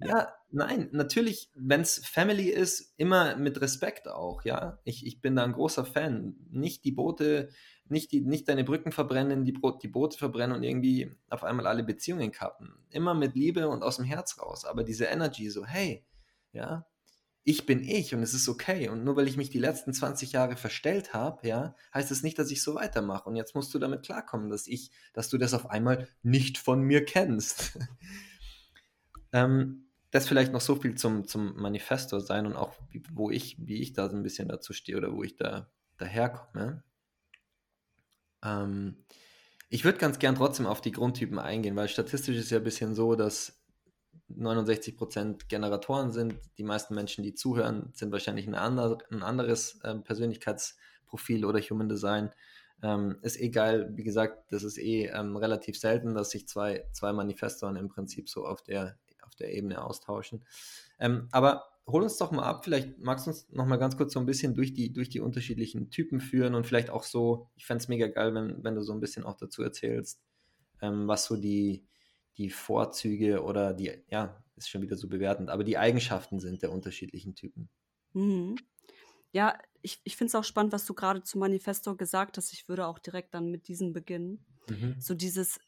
ja, 0.00 0.32
nein, 0.50 0.88
natürlich, 0.90 1.50
wenn 1.54 1.82
es 1.82 2.04
Family 2.04 2.48
ist, 2.48 2.94
immer 2.96 3.36
mit 3.36 3.60
Respekt 3.60 4.08
auch, 4.08 4.44
ja. 4.44 4.80
Ich, 4.82 5.06
ich 5.06 5.20
bin 5.20 5.36
da 5.36 5.44
ein 5.44 5.52
großer 5.52 5.84
Fan. 5.84 6.34
Nicht 6.50 6.84
die 6.84 6.90
Boote, 6.90 7.50
nicht, 7.88 8.10
die, 8.10 8.22
nicht 8.22 8.48
deine 8.48 8.64
Brücken 8.64 8.90
verbrennen, 8.90 9.44
die, 9.44 9.56
die 9.82 9.88
Boote 9.88 10.18
verbrennen 10.18 10.56
und 10.56 10.64
irgendwie 10.64 11.14
auf 11.30 11.44
einmal 11.44 11.68
alle 11.68 11.84
Beziehungen 11.84 12.32
kappen. 12.32 12.74
Immer 12.90 13.14
mit 13.14 13.36
Liebe 13.36 13.68
und 13.68 13.84
aus 13.84 13.96
dem 13.96 14.04
Herz 14.04 14.40
raus. 14.40 14.64
Aber 14.64 14.82
diese 14.82 15.04
Energy, 15.04 15.50
so, 15.50 15.64
hey, 15.64 16.04
ja, 16.52 16.86
ich 17.44 17.66
bin 17.66 17.84
ich 17.84 18.14
und 18.14 18.22
es 18.22 18.32
ist 18.32 18.48
okay. 18.48 18.88
Und 18.88 19.04
nur 19.04 19.16
weil 19.16 19.28
ich 19.28 19.36
mich 19.36 19.50
die 19.50 19.58
letzten 19.58 19.92
20 19.92 20.32
Jahre 20.32 20.56
verstellt 20.56 21.12
habe, 21.12 21.46
ja, 21.46 21.76
heißt 21.92 22.10
es 22.10 22.18
das 22.18 22.22
nicht, 22.22 22.38
dass 22.38 22.50
ich 22.50 22.62
so 22.62 22.74
weitermache. 22.74 23.28
Und 23.28 23.36
jetzt 23.36 23.54
musst 23.54 23.72
du 23.74 23.78
damit 23.78 24.02
klarkommen, 24.02 24.48
dass 24.48 24.66
ich, 24.66 24.90
dass 25.12 25.28
du 25.28 25.36
das 25.36 25.52
auf 25.52 25.68
einmal 25.70 26.08
nicht 26.22 26.56
von 26.56 26.80
mir 26.80 27.04
kennst. 27.04 27.78
ähm, 29.32 29.84
das 30.10 30.26
vielleicht 30.26 30.52
noch 30.52 30.62
so 30.62 30.76
viel 30.76 30.94
zum, 30.94 31.26
zum 31.26 31.54
Manifesto 31.56 32.18
sein 32.18 32.46
und 32.46 32.56
auch, 32.56 32.72
wie, 32.90 33.02
wo 33.12 33.30
ich, 33.30 33.56
wie 33.58 33.82
ich 33.82 33.92
da 33.92 34.08
so 34.08 34.16
ein 34.16 34.22
bisschen 34.22 34.48
dazu 34.48 34.72
stehe 34.72 34.96
oder 34.96 35.12
wo 35.12 35.22
ich 35.22 35.36
da 35.36 35.70
daherkomme. 35.98 36.82
Ähm, 38.42 39.04
ich 39.68 39.84
würde 39.84 39.98
ganz 39.98 40.18
gern 40.18 40.36
trotzdem 40.36 40.66
auf 40.66 40.80
die 40.80 40.92
Grundtypen 40.92 41.38
eingehen, 41.38 41.76
weil 41.76 41.88
statistisch 41.88 42.36
ist 42.36 42.50
ja 42.50 42.58
ein 42.58 42.64
bisschen 42.64 42.94
so, 42.94 43.16
dass 43.16 43.63
69% 44.30 45.48
Generatoren 45.48 46.12
sind. 46.12 46.34
Die 46.58 46.64
meisten 46.64 46.94
Menschen, 46.94 47.22
die 47.22 47.34
zuhören, 47.34 47.90
sind 47.94 48.12
wahrscheinlich 48.12 48.46
ein, 48.46 48.54
ander, 48.54 48.98
ein 49.10 49.22
anderes 49.22 49.80
äh, 49.82 49.94
Persönlichkeitsprofil 49.94 51.44
oder 51.44 51.60
Human 51.60 51.88
Design. 51.88 52.30
Ähm, 52.82 53.16
ist 53.22 53.40
egal, 53.40 53.90
wie 53.96 54.04
gesagt, 54.04 54.52
das 54.52 54.62
ist 54.62 54.78
eh 54.78 55.06
ähm, 55.06 55.36
relativ 55.36 55.78
selten, 55.78 56.14
dass 56.14 56.30
sich 56.30 56.48
zwei, 56.48 56.84
zwei 56.92 57.12
Manifestoren 57.12 57.76
im 57.76 57.88
Prinzip 57.88 58.28
so 58.28 58.46
auf 58.46 58.62
der, 58.62 58.98
auf 59.22 59.34
der 59.34 59.54
Ebene 59.54 59.82
austauschen. 59.82 60.44
Ähm, 60.98 61.28
aber 61.30 61.64
hol 61.86 62.02
uns 62.02 62.16
doch 62.16 62.30
mal 62.30 62.44
ab, 62.44 62.64
vielleicht 62.64 62.98
magst 62.98 63.26
du 63.26 63.30
uns 63.30 63.48
noch 63.50 63.66
mal 63.66 63.76
ganz 63.76 63.96
kurz 63.96 64.12
so 64.12 64.20
ein 64.20 64.26
bisschen 64.26 64.54
durch 64.54 64.72
die, 64.72 64.92
durch 64.92 65.08
die 65.08 65.20
unterschiedlichen 65.20 65.90
Typen 65.90 66.20
führen 66.20 66.54
und 66.54 66.66
vielleicht 66.66 66.90
auch 66.90 67.02
so, 67.02 67.48
ich 67.56 67.66
fände 67.66 67.82
es 67.82 67.88
mega 67.88 68.06
geil, 68.08 68.34
wenn, 68.34 68.62
wenn 68.64 68.74
du 68.74 68.82
so 68.82 68.92
ein 68.92 69.00
bisschen 69.00 69.24
auch 69.24 69.36
dazu 69.36 69.62
erzählst, 69.62 70.22
ähm, 70.80 71.06
was 71.08 71.26
so 71.26 71.36
die, 71.36 71.84
die 72.36 72.50
Vorzüge 72.50 73.42
oder 73.42 73.72
die, 73.72 73.92
ja, 74.08 74.42
ist 74.56 74.68
schon 74.68 74.82
wieder 74.82 74.96
so 74.96 75.08
bewertend, 75.08 75.50
aber 75.50 75.64
die 75.64 75.78
Eigenschaften 75.78 76.40
sind 76.40 76.62
der 76.62 76.72
unterschiedlichen 76.72 77.34
Typen. 77.34 77.68
Mhm. 78.12 78.56
Ja, 79.32 79.58
ich, 79.82 80.00
ich 80.04 80.16
finde 80.16 80.28
es 80.28 80.34
auch 80.34 80.44
spannend, 80.44 80.72
was 80.72 80.86
du 80.86 80.94
gerade 80.94 81.22
zum 81.22 81.40
Manifesto 81.40 81.96
gesagt 81.96 82.36
hast. 82.36 82.52
Ich 82.52 82.68
würde 82.68 82.86
auch 82.86 82.98
direkt 82.98 83.34
dann 83.34 83.50
mit 83.50 83.66
diesem 83.68 83.92
beginnen. 83.92 84.44
Mhm. 84.68 84.96
So 85.00 85.14
dieses, 85.14 85.58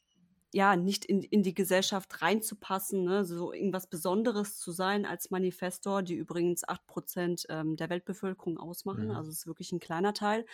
ja, 0.53 0.75
nicht 0.77 1.03
in, 1.05 1.21
in 1.21 1.43
die 1.43 1.53
Gesellschaft 1.53 2.21
reinzupassen, 2.21 3.03
ne? 3.03 3.25
so 3.25 3.51
irgendwas 3.51 3.87
Besonderes 3.87 4.57
zu 4.57 4.71
sein 4.71 5.05
als 5.05 5.29
Manifestor, 5.29 6.01
die 6.01 6.15
übrigens 6.15 6.65
8% 6.65 7.45
ähm, 7.49 7.75
der 7.75 7.89
Weltbevölkerung 7.89 8.57
ausmachen. 8.57 9.05
Mhm. 9.05 9.11
Also 9.11 9.29
es 9.29 9.39
ist 9.39 9.47
wirklich 9.47 9.73
ein 9.73 9.79
kleiner 9.79 10.13
Teil. 10.13 10.45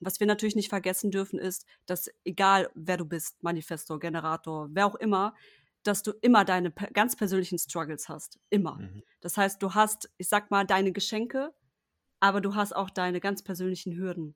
Was 0.00 0.20
wir 0.20 0.26
natürlich 0.26 0.56
nicht 0.56 0.68
vergessen 0.68 1.10
dürfen, 1.10 1.38
ist, 1.38 1.66
dass 1.86 2.10
egal 2.24 2.70
wer 2.74 2.96
du 2.96 3.04
bist, 3.04 3.42
Manifestor, 3.42 3.98
Generator, 3.98 4.68
wer 4.70 4.86
auch 4.86 4.96
immer, 4.96 5.34
dass 5.82 6.02
du 6.02 6.12
immer 6.20 6.44
deine 6.44 6.70
ganz 6.70 7.16
persönlichen 7.16 7.58
Struggles 7.58 8.08
hast. 8.08 8.38
Immer. 8.50 8.76
Mhm. 8.76 9.02
Das 9.20 9.36
heißt, 9.36 9.62
du 9.62 9.74
hast, 9.74 10.10
ich 10.18 10.28
sag 10.28 10.50
mal, 10.50 10.64
deine 10.66 10.92
Geschenke, 10.92 11.54
aber 12.20 12.40
du 12.40 12.54
hast 12.54 12.74
auch 12.74 12.90
deine 12.90 13.20
ganz 13.20 13.42
persönlichen 13.42 13.96
Hürden. 13.96 14.34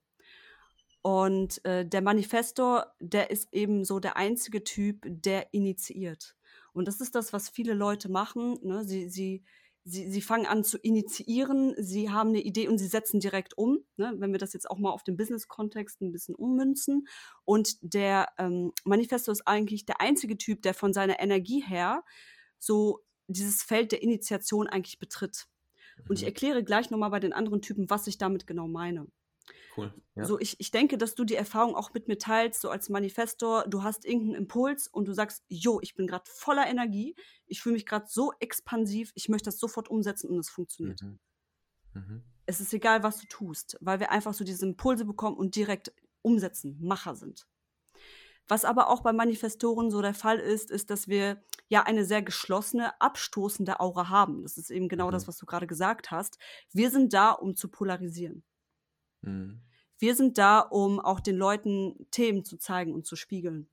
Und 1.02 1.64
äh, 1.64 1.86
der 1.86 2.02
Manifestor, 2.02 2.94
der 3.00 3.30
ist 3.30 3.48
eben 3.52 3.84
so 3.84 4.00
der 4.00 4.16
einzige 4.16 4.64
Typ, 4.64 5.04
der 5.06 5.52
initiiert. 5.52 6.36
Und 6.72 6.86
das 6.86 7.00
ist 7.00 7.14
das, 7.14 7.32
was 7.32 7.48
viele 7.48 7.74
Leute 7.74 8.10
machen. 8.10 8.58
Ne? 8.62 8.84
Sie, 8.84 9.08
sie 9.08 9.42
sie, 9.84 10.10
sie 10.10 10.20
fangen 10.20 10.46
an 10.46 10.64
zu 10.64 10.78
initiieren, 10.78 11.74
sie 11.78 12.10
haben 12.10 12.30
eine 12.30 12.40
Idee 12.40 12.68
und 12.68 12.78
sie 12.78 12.86
setzen 12.86 13.20
direkt 13.20 13.56
um. 13.56 13.78
Ne? 13.96 14.14
Wenn 14.18 14.32
wir 14.32 14.38
das 14.38 14.52
jetzt 14.52 14.70
auch 14.70 14.78
mal 14.78 14.90
auf 14.90 15.02
den 15.02 15.16
Business-Kontext 15.16 16.00
ein 16.00 16.12
bisschen 16.12 16.34
ummünzen. 16.34 17.06
Und 17.44 17.76
der 17.80 18.28
ähm, 18.38 18.72
Manifesto 18.84 19.32
ist 19.32 19.46
eigentlich 19.46 19.86
der 19.86 20.00
einzige 20.00 20.36
Typ, 20.36 20.62
der 20.62 20.74
von 20.74 20.92
seiner 20.92 21.20
Energie 21.20 21.62
her 21.62 22.04
so 22.58 23.00
dieses 23.26 23.62
Feld 23.62 23.92
der 23.92 24.02
Initiation 24.02 24.66
eigentlich 24.66 24.98
betritt. 24.98 25.46
Und 26.08 26.16
ich 26.16 26.22
mhm. 26.22 26.28
erkläre 26.28 26.64
gleich 26.64 26.90
nochmal 26.90 27.10
bei 27.10 27.20
den 27.20 27.32
anderen 27.32 27.62
Typen, 27.62 27.90
was 27.90 28.06
ich 28.06 28.18
damit 28.18 28.46
genau 28.46 28.68
meine. 28.68 29.06
Cool. 29.76 29.92
Ja. 30.14 30.24
So, 30.24 30.38
ich, 30.38 30.58
ich 30.58 30.70
denke, 30.70 30.98
dass 30.98 31.14
du 31.14 31.24
die 31.24 31.34
Erfahrung 31.34 31.74
auch 31.74 31.92
mit 31.94 32.08
mir 32.08 32.18
teilst, 32.18 32.60
so 32.60 32.70
als 32.70 32.88
Manifestor. 32.88 33.64
Du 33.68 33.82
hast 33.82 34.04
irgendeinen 34.04 34.34
Impuls 34.34 34.88
und 34.88 35.06
du 35.06 35.12
sagst, 35.12 35.44
jo, 35.48 35.80
ich 35.82 35.94
bin 35.94 36.06
gerade 36.06 36.24
voller 36.26 36.66
Energie, 36.66 37.14
ich 37.46 37.62
fühle 37.62 37.74
mich 37.74 37.86
gerade 37.86 38.06
so 38.08 38.32
expansiv, 38.40 39.12
ich 39.14 39.28
möchte 39.28 39.46
das 39.46 39.58
sofort 39.58 39.88
umsetzen 39.88 40.30
und 40.30 40.38
es 40.38 40.50
funktioniert. 40.50 41.02
Mhm. 41.02 41.18
Mhm. 41.94 42.22
Es 42.46 42.60
ist 42.60 42.72
egal, 42.72 43.02
was 43.02 43.20
du 43.20 43.26
tust, 43.26 43.76
weil 43.80 44.00
wir 44.00 44.10
einfach 44.10 44.34
so 44.34 44.44
diese 44.44 44.66
Impulse 44.66 45.04
bekommen 45.04 45.36
und 45.36 45.54
direkt 45.56 45.92
umsetzen, 46.22 46.78
Macher 46.80 47.14
sind. 47.14 47.46
Was 48.48 48.64
aber 48.64 48.88
auch 48.88 49.02
bei 49.02 49.12
Manifestoren 49.12 49.92
so 49.92 50.02
der 50.02 50.14
Fall 50.14 50.38
ist, 50.40 50.72
ist, 50.72 50.90
dass 50.90 51.06
wir 51.06 51.40
ja 51.68 51.84
eine 51.84 52.04
sehr 52.04 52.20
geschlossene, 52.20 53.00
abstoßende 53.00 53.78
Aura 53.78 54.08
haben. 54.08 54.42
Das 54.42 54.58
ist 54.58 54.70
eben 54.70 54.88
genau 54.88 55.06
mhm. 55.06 55.12
das, 55.12 55.28
was 55.28 55.36
du 55.36 55.46
gerade 55.46 55.68
gesagt 55.68 56.10
hast. 56.10 56.36
Wir 56.72 56.90
sind 56.90 57.12
da, 57.12 57.30
um 57.30 57.54
zu 57.54 57.68
polarisieren. 57.68 58.42
Mhm. 59.22 59.60
Wir 59.98 60.14
sind 60.14 60.38
da, 60.38 60.60
um 60.60 60.98
auch 60.98 61.20
den 61.20 61.36
Leuten 61.36 62.06
Themen 62.10 62.44
zu 62.44 62.56
zeigen 62.56 62.94
und 62.94 63.06
zu 63.06 63.16
spiegeln. 63.16 63.68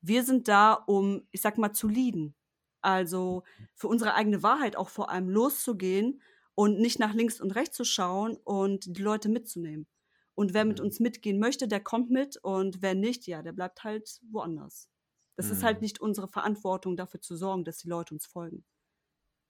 Wir 0.00 0.24
sind 0.24 0.48
da, 0.48 0.72
um, 0.72 1.26
ich 1.30 1.40
sag 1.40 1.58
mal, 1.58 1.72
zu 1.72 1.88
leaden. 1.88 2.34
Also 2.80 3.44
für 3.74 3.88
unsere 3.88 4.14
eigene 4.14 4.42
Wahrheit 4.42 4.76
auch 4.76 4.88
vor 4.88 5.10
allem 5.10 5.28
loszugehen 5.28 6.20
und 6.54 6.78
nicht 6.78 6.98
nach 6.98 7.14
links 7.14 7.40
und 7.40 7.52
rechts 7.52 7.76
zu 7.76 7.84
schauen 7.84 8.36
und 8.44 8.96
die 8.96 9.02
Leute 9.02 9.28
mitzunehmen. 9.28 9.86
Und 10.34 10.54
wer 10.54 10.64
mit 10.64 10.78
mhm. 10.78 10.86
uns 10.86 11.00
mitgehen 11.00 11.38
möchte, 11.38 11.68
der 11.68 11.80
kommt 11.80 12.10
mit 12.10 12.36
und 12.38 12.82
wer 12.82 12.94
nicht, 12.94 13.26
ja, 13.26 13.42
der 13.42 13.52
bleibt 13.52 13.84
halt 13.84 14.20
woanders. 14.30 14.88
Das 15.36 15.46
mhm. 15.46 15.52
ist 15.52 15.62
halt 15.62 15.78
mhm. 15.78 15.82
nicht 15.82 16.00
unsere 16.00 16.28
Verantwortung, 16.28 16.96
dafür 16.96 17.20
zu 17.20 17.36
sorgen, 17.36 17.64
dass 17.64 17.78
die 17.78 17.88
Leute 17.88 18.14
uns 18.14 18.26
folgen. 18.26 18.64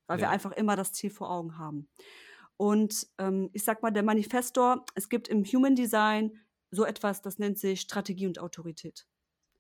Weil 0.07 0.18
ja. 0.18 0.27
wir 0.27 0.31
einfach 0.31 0.53
immer 0.53 0.77
das 0.77 0.92
Ziel 0.92 1.11
vor 1.11 1.31
Augen 1.31 1.59
haben. 1.59 1.88
Und 2.62 3.09
ähm, 3.18 3.51
ich 3.53 3.64
sag 3.64 3.83
mal, 3.83 3.90
der 3.90 4.05
Manifestor, 4.05 4.87
es 4.94 5.09
gibt 5.09 5.27
im 5.27 5.42
Human 5.42 5.75
Design 5.75 6.38
so 6.70 6.85
etwas, 6.85 7.20
das 7.20 7.40
nennt 7.40 7.59
sich 7.59 7.81
Strategie 7.81 8.29
und 8.29 8.38
Autorität. 8.38 9.09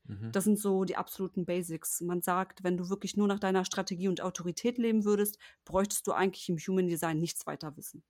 Mhm. 0.04 0.30
Das 0.30 0.44
sind 0.44 0.56
so 0.56 0.84
die 0.84 0.94
absoluten 0.94 1.44
Basics. 1.44 2.00
Man 2.02 2.22
sagt, 2.22 2.62
wenn 2.62 2.76
du 2.76 2.90
wirklich 2.90 3.16
nur 3.16 3.26
nach 3.26 3.40
deiner 3.40 3.64
Strategie 3.64 4.06
und 4.06 4.20
Autorität 4.20 4.78
leben 4.78 5.04
würdest, 5.04 5.40
bräuchtest 5.64 6.06
du 6.06 6.12
eigentlich 6.12 6.48
im 6.48 6.58
Human 6.58 6.86
Design 6.86 7.18
nichts 7.18 7.44
weiter 7.44 7.76
wissen. 7.76 8.04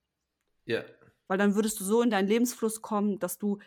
Ja. 0.65 0.83
Weil 1.25 1.39
dann 1.39 1.55
würdest 1.55 1.79
du 1.79 1.85
so 1.85 2.03
in 2.03 2.11
deinen 2.11 2.27
Lebensfluss 2.27 2.83
kommen, 2.83 3.17
dass 3.17 3.39
du 3.39 3.57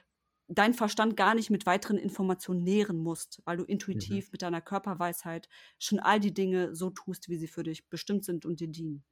deinen 0.46 0.74
Verstand 0.74 1.16
gar 1.16 1.34
nicht 1.34 1.50
mit 1.50 1.66
weiteren 1.66 1.98
Informationen 1.98 2.62
nähren 2.62 2.98
musst, 2.98 3.42
weil 3.44 3.56
du 3.56 3.64
intuitiv 3.64 4.26
mhm. 4.26 4.30
mit 4.30 4.42
deiner 4.42 4.60
Körperweisheit 4.60 5.48
schon 5.80 5.98
all 5.98 6.20
die 6.20 6.32
Dinge 6.32 6.76
so 6.76 6.90
tust, 6.90 7.28
wie 7.28 7.36
sie 7.36 7.48
für 7.48 7.64
dich 7.64 7.88
bestimmt 7.88 8.24
sind 8.24 8.46
und 8.46 8.60
dir 8.60 8.68
dienen. 8.68 9.02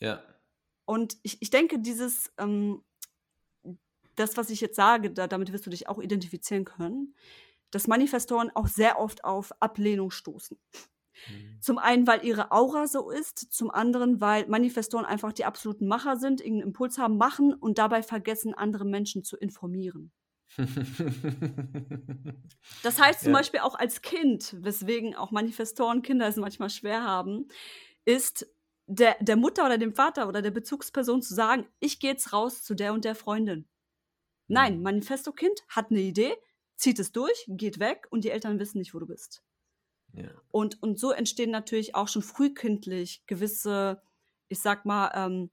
Ja. 0.00 0.24
Und 0.92 1.16
ich, 1.22 1.40
ich 1.40 1.48
denke, 1.48 1.78
dieses, 1.78 2.30
ähm, 2.36 2.84
das, 4.14 4.36
was 4.36 4.50
ich 4.50 4.60
jetzt 4.60 4.76
sage, 4.76 5.10
da, 5.10 5.26
damit 5.26 5.50
wirst 5.50 5.64
du 5.64 5.70
dich 5.70 5.88
auch 5.88 5.98
identifizieren 5.98 6.66
können, 6.66 7.14
dass 7.70 7.86
Manifestoren 7.86 8.50
auch 8.54 8.66
sehr 8.66 8.98
oft 8.98 9.24
auf 9.24 9.52
Ablehnung 9.62 10.10
stoßen. 10.10 10.58
Mhm. 11.30 11.56
Zum 11.62 11.78
einen, 11.78 12.06
weil 12.06 12.26
ihre 12.26 12.52
Aura 12.52 12.86
so 12.86 13.10
ist, 13.10 13.38
zum 13.38 13.70
anderen, 13.70 14.20
weil 14.20 14.46
Manifestoren 14.48 15.06
einfach 15.06 15.32
die 15.32 15.46
absoluten 15.46 15.86
Macher 15.86 16.18
sind, 16.18 16.42
irgendeinen 16.42 16.68
Impuls 16.68 16.98
haben, 16.98 17.16
machen 17.16 17.54
und 17.54 17.78
dabei 17.78 18.02
vergessen, 18.02 18.52
andere 18.52 18.84
Menschen 18.84 19.24
zu 19.24 19.38
informieren. 19.38 20.12
das 22.82 23.00
heißt 23.00 23.20
zum 23.20 23.32
ja. 23.32 23.38
Beispiel 23.38 23.60
auch 23.60 23.76
als 23.76 24.02
Kind, 24.02 24.56
weswegen 24.58 25.14
auch 25.14 25.30
Manifestoren 25.30 26.02
Kinder 26.02 26.28
es 26.28 26.36
manchmal 26.36 26.68
schwer 26.68 27.02
haben, 27.02 27.48
ist 28.04 28.46
der, 28.94 29.16
der 29.20 29.36
Mutter 29.36 29.64
oder 29.64 29.78
dem 29.78 29.94
Vater 29.94 30.28
oder 30.28 30.42
der 30.42 30.50
Bezugsperson 30.50 31.22
zu 31.22 31.34
sagen, 31.34 31.66
ich 31.80 31.98
gehe 31.98 32.10
jetzt 32.10 32.32
raus 32.32 32.62
zu 32.62 32.74
der 32.74 32.92
und 32.92 33.04
der 33.04 33.14
Freundin. 33.14 33.66
Nein, 34.48 34.76
mhm. 34.76 34.82
Manifesto-Kind 34.82 35.62
hat 35.68 35.90
eine 35.90 36.00
Idee, 36.00 36.34
zieht 36.76 36.98
es 36.98 37.12
durch, 37.12 37.46
geht 37.48 37.78
weg 37.78 38.06
und 38.10 38.24
die 38.24 38.30
Eltern 38.30 38.58
wissen 38.58 38.78
nicht, 38.78 38.92
wo 38.92 38.98
du 38.98 39.06
bist. 39.06 39.42
Ja. 40.12 40.28
Und, 40.50 40.82
und 40.82 40.98
so 40.98 41.10
entstehen 41.10 41.50
natürlich 41.50 41.94
auch 41.94 42.08
schon 42.08 42.22
frühkindlich 42.22 43.24
gewisse, 43.26 44.02
ich 44.48 44.60
sag 44.60 44.84
mal, 44.84 45.10
ähm, 45.14 45.50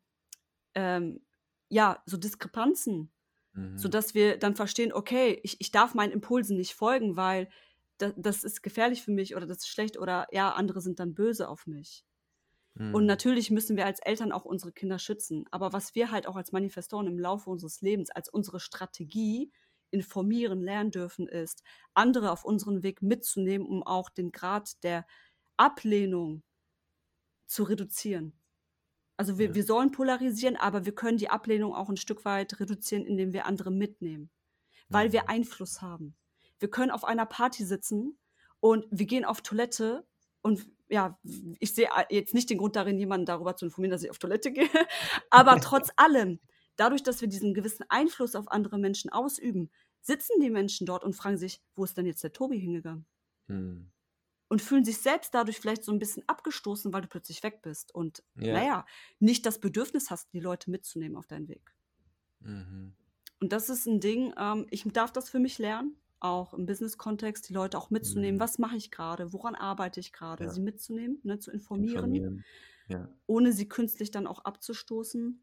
ähm, 0.76 1.22
ja, 1.70 2.04
so 2.06 2.18
Diskrepanzen, 2.18 3.10
mhm. 3.54 3.78
sodass 3.78 4.14
wir 4.16 4.38
dann 4.38 4.56
verstehen, 4.56 4.92
okay, 4.92 5.40
ich, 5.44 5.62
ich 5.62 5.72
darf 5.72 5.94
meinen 5.94 6.12
Impulsen 6.12 6.58
nicht 6.58 6.74
folgen, 6.74 7.16
weil 7.16 7.50
das, 8.00 8.14
das 8.18 8.44
ist 8.44 8.64
gefährlich 8.64 9.02
für 9.02 9.12
mich 9.12 9.36
oder 9.36 9.46
das 9.46 9.60
ist 9.60 9.70
schlecht 9.70 9.98
oder 9.98 10.28
ja, 10.32 10.52
andere 10.52 10.82
sind 10.82 11.00
dann 11.00 11.14
böse 11.14 11.48
auf 11.48 11.68
mich. 11.68 12.04
Und 12.80 13.02
mhm. 13.02 13.08
natürlich 13.08 13.52
müssen 13.52 13.76
wir 13.76 13.86
als 13.86 14.00
Eltern 14.00 14.32
auch 14.32 14.46
unsere 14.46 14.72
Kinder 14.72 15.00
schützen. 15.00 15.46
Aber 15.52 15.74
was 15.74 15.96
wir 15.96 16.12
halt 16.12 16.28
auch 16.28 16.38
als 16.38 16.54
Manifestoren 16.54 17.08
im 17.08 17.20
Laufe 17.20 17.50
unseres 17.50 17.82
Lebens, 17.82 18.10
als 18.10 18.30
unsere 18.30 18.62
Strategie 18.62 19.52
informieren, 19.92 20.62
lernen 20.62 20.92
dürfen, 20.92 21.28
ist, 21.28 21.62
andere 21.94 22.32
auf 22.32 22.46
unseren 22.46 22.82
Weg 22.82 23.02
mitzunehmen, 23.02 23.68
um 23.68 23.84
auch 23.84 24.10
den 24.10 24.32
Grad 24.32 24.82
der 24.84 25.06
Ablehnung 25.58 26.42
zu 27.48 27.64
reduzieren. 27.64 28.34
Also 29.18 29.38
wir, 29.38 29.48
ja. 29.48 29.56
wir 29.56 29.64
sollen 29.66 29.92
polarisieren, 29.92 30.56
aber 30.56 30.86
wir 30.86 30.96
können 30.96 31.18
die 31.18 31.30
Ablehnung 31.30 31.76
auch 31.76 31.90
ein 31.90 31.98
Stück 31.98 32.24
weit 32.24 32.62
reduzieren, 32.62 33.06
indem 33.06 33.34
wir 33.34 33.46
andere 33.46 33.72
mitnehmen, 33.72 34.30
weil 34.88 35.10
mhm. 35.10 35.14
wir 35.14 35.30
Einfluss 35.30 35.82
haben. 35.82 36.16
Wir 36.60 36.70
können 36.70 36.92
auf 36.92 37.04
einer 37.04 37.26
Party 37.26 37.66
sitzen 37.66 38.18
und 38.62 38.86
wir 38.90 39.06
gehen 39.06 39.26
auf 39.26 39.42
Toilette 39.42 40.08
und 40.42 40.66
ja, 40.90 41.20
ich 41.60 41.74
sehe 41.74 41.88
jetzt 42.10 42.34
nicht 42.34 42.50
den 42.50 42.58
Grund 42.58 42.76
darin, 42.76 42.98
jemanden 42.98 43.26
darüber 43.26 43.56
zu 43.56 43.66
informieren, 43.66 43.92
dass 43.92 44.04
ich 44.04 44.10
auf 44.10 44.18
Toilette 44.18 44.52
gehe. 44.54 44.70
Aber 45.30 45.60
trotz 45.60 45.90
allem, 45.96 46.40
dadurch, 46.76 47.04
dass 47.04 47.22
wir 47.22 47.28
diesen 47.28 47.54
gewissen 47.54 47.86
Einfluss 47.90 48.36
auf 48.36 48.52
andere 48.52 48.78
Menschen 48.78 49.12
ausüben, 49.12 49.70
sitzen 50.02 50.40
die 50.42 50.50
Menschen 50.50 50.86
dort 50.86 51.04
und 51.04 51.14
fragen 51.14 51.38
sich, 51.38 51.62
wo 51.76 51.84
ist 51.84 51.98
denn 51.98 52.06
jetzt 52.06 52.24
der 52.24 52.34
Tobi 52.34 52.60
hingegangen? 52.60 53.06
Hm. 53.48 53.92
Und 54.48 54.62
fühlen 54.64 54.84
sich 54.84 54.98
selbst 54.98 55.34
dadurch 55.36 55.60
vielleicht 55.60 55.84
so 55.84 55.92
ein 55.92 56.00
bisschen 56.00 56.24
abgestoßen, 56.28 56.92
weil 56.92 57.02
du 57.02 57.08
plötzlich 57.08 57.44
weg 57.44 57.62
bist. 57.62 57.94
Und 57.94 58.24
ja. 58.36 58.54
naja, 58.54 58.86
nicht 59.20 59.46
das 59.46 59.60
Bedürfnis 59.60 60.10
hast, 60.10 60.34
die 60.34 60.40
Leute 60.40 60.72
mitzunehmen 60.72 61.18
auf 61.18 61.28
deinen 61.28 61.48
Weg. 61.48 61.76
Mhm. 62.40 62.94
Und 63.40 63.54
das 63.54 63.70
ist 63.70 63.86
ein 63.86 64.00
Ding, 64.00 64.34
ähm, 64.38 64.66
ich 64.72 64.84
darf 64.86 65.12
das 65.12 65.30
für 65.30 65.40
mich 65.40 65.60
lernen 65.60 65.96
auch 66.20 66.54
im 66.54 66.66
Business-Kontext 66.66 67.50
die 67.50 67.54
Leute 67.54 67.78
auch 67.78 67.90
mitzunehmen, 67.90 68.36
mhm. 68.36 68.40
was 68.42 68.60
mache 68.60 68.76
ich 68.76 68.92
gerade, 68.92 69.34
woran 69.34 69.56
arbeite 69.56 70.00
ich 70.00 70.12
gerade, 70.12 70.46
ja. 70.46 70.50
sie 70.50 70.62
mitzunehmen, 70.62 71.20
ne, 71.24 71.40
zu 71.40 71.52
informieren, 71.52 72.14
informieren. 72.14 72.46
Ja. 72.88 73.08
ohne 73.28 73.54
sie 73.54 73.70
künstlich 73.70 74.12
dann 74.12 74.28
auch 74.28 74.46
abzustoßen. 74.46 75.24
Mhm. 75.24 75.40